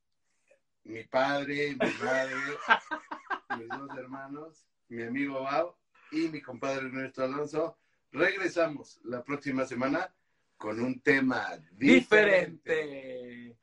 mi 0.85 1.05
padre, 1.05 1.77
mi 1.77 2.05
madre, 2.05 2.35
mis 3.59 3.69
dos 3.69 3.97
hermanos, 3.97 4.67
mi 4.89 5.03
amigo 5.03 5.43
Bao 5.43 5.79
y 6.11 6.29
mi 6.29 6.41
compadre 6.41 6.87
Ernesto 6.87 7.23
Alonso, 7.25 7.79
regresamos 8.13 9.01
la 9.05 9.23
próxima 9.25 9.65
semana 9.67 10.13
con 10.57 10.81
un 10.81 11.01
tema 11.01 11.49
diferente. 11.73 12.75
Diferente. 12.75 13.57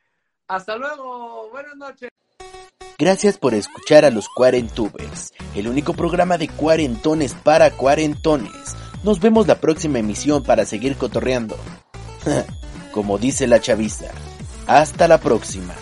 Hasta 0.47 0.75
luego. 0.75 1.49
Buenas 1.51 1.75
noches. 1.77 2.09
Gracias 2.97 3.37
por 3.37 3.53
escuchar 3.53 4.03
a 4.03 4.09
los 4.09 4.27
Cuarentubers, 4.27 5.33
el 5.55 5.69
único 5.69 5.93
programa 5.93 6.37
de 6.37 6.49
cuarentones 6.49 7.33
para 7.33 7.71
cuarentones. 7.71 8.75
Nos 9.05 9.21
vemos 9.21 9.47
la 9.47 9.61
próxima 9.61 9.99
emisión 9.99 10.43
para 10.43 10.65
seguir 10.65 10.97
cotorreando. 10.97 11.55
Como 12.91 13.17
dice 13.17 13.47
la 13.47 13.61
chaviza. 13.61 14.11
Hasta 14.67 15.07
la 15.07 15.19
próxima. 15.19 15.73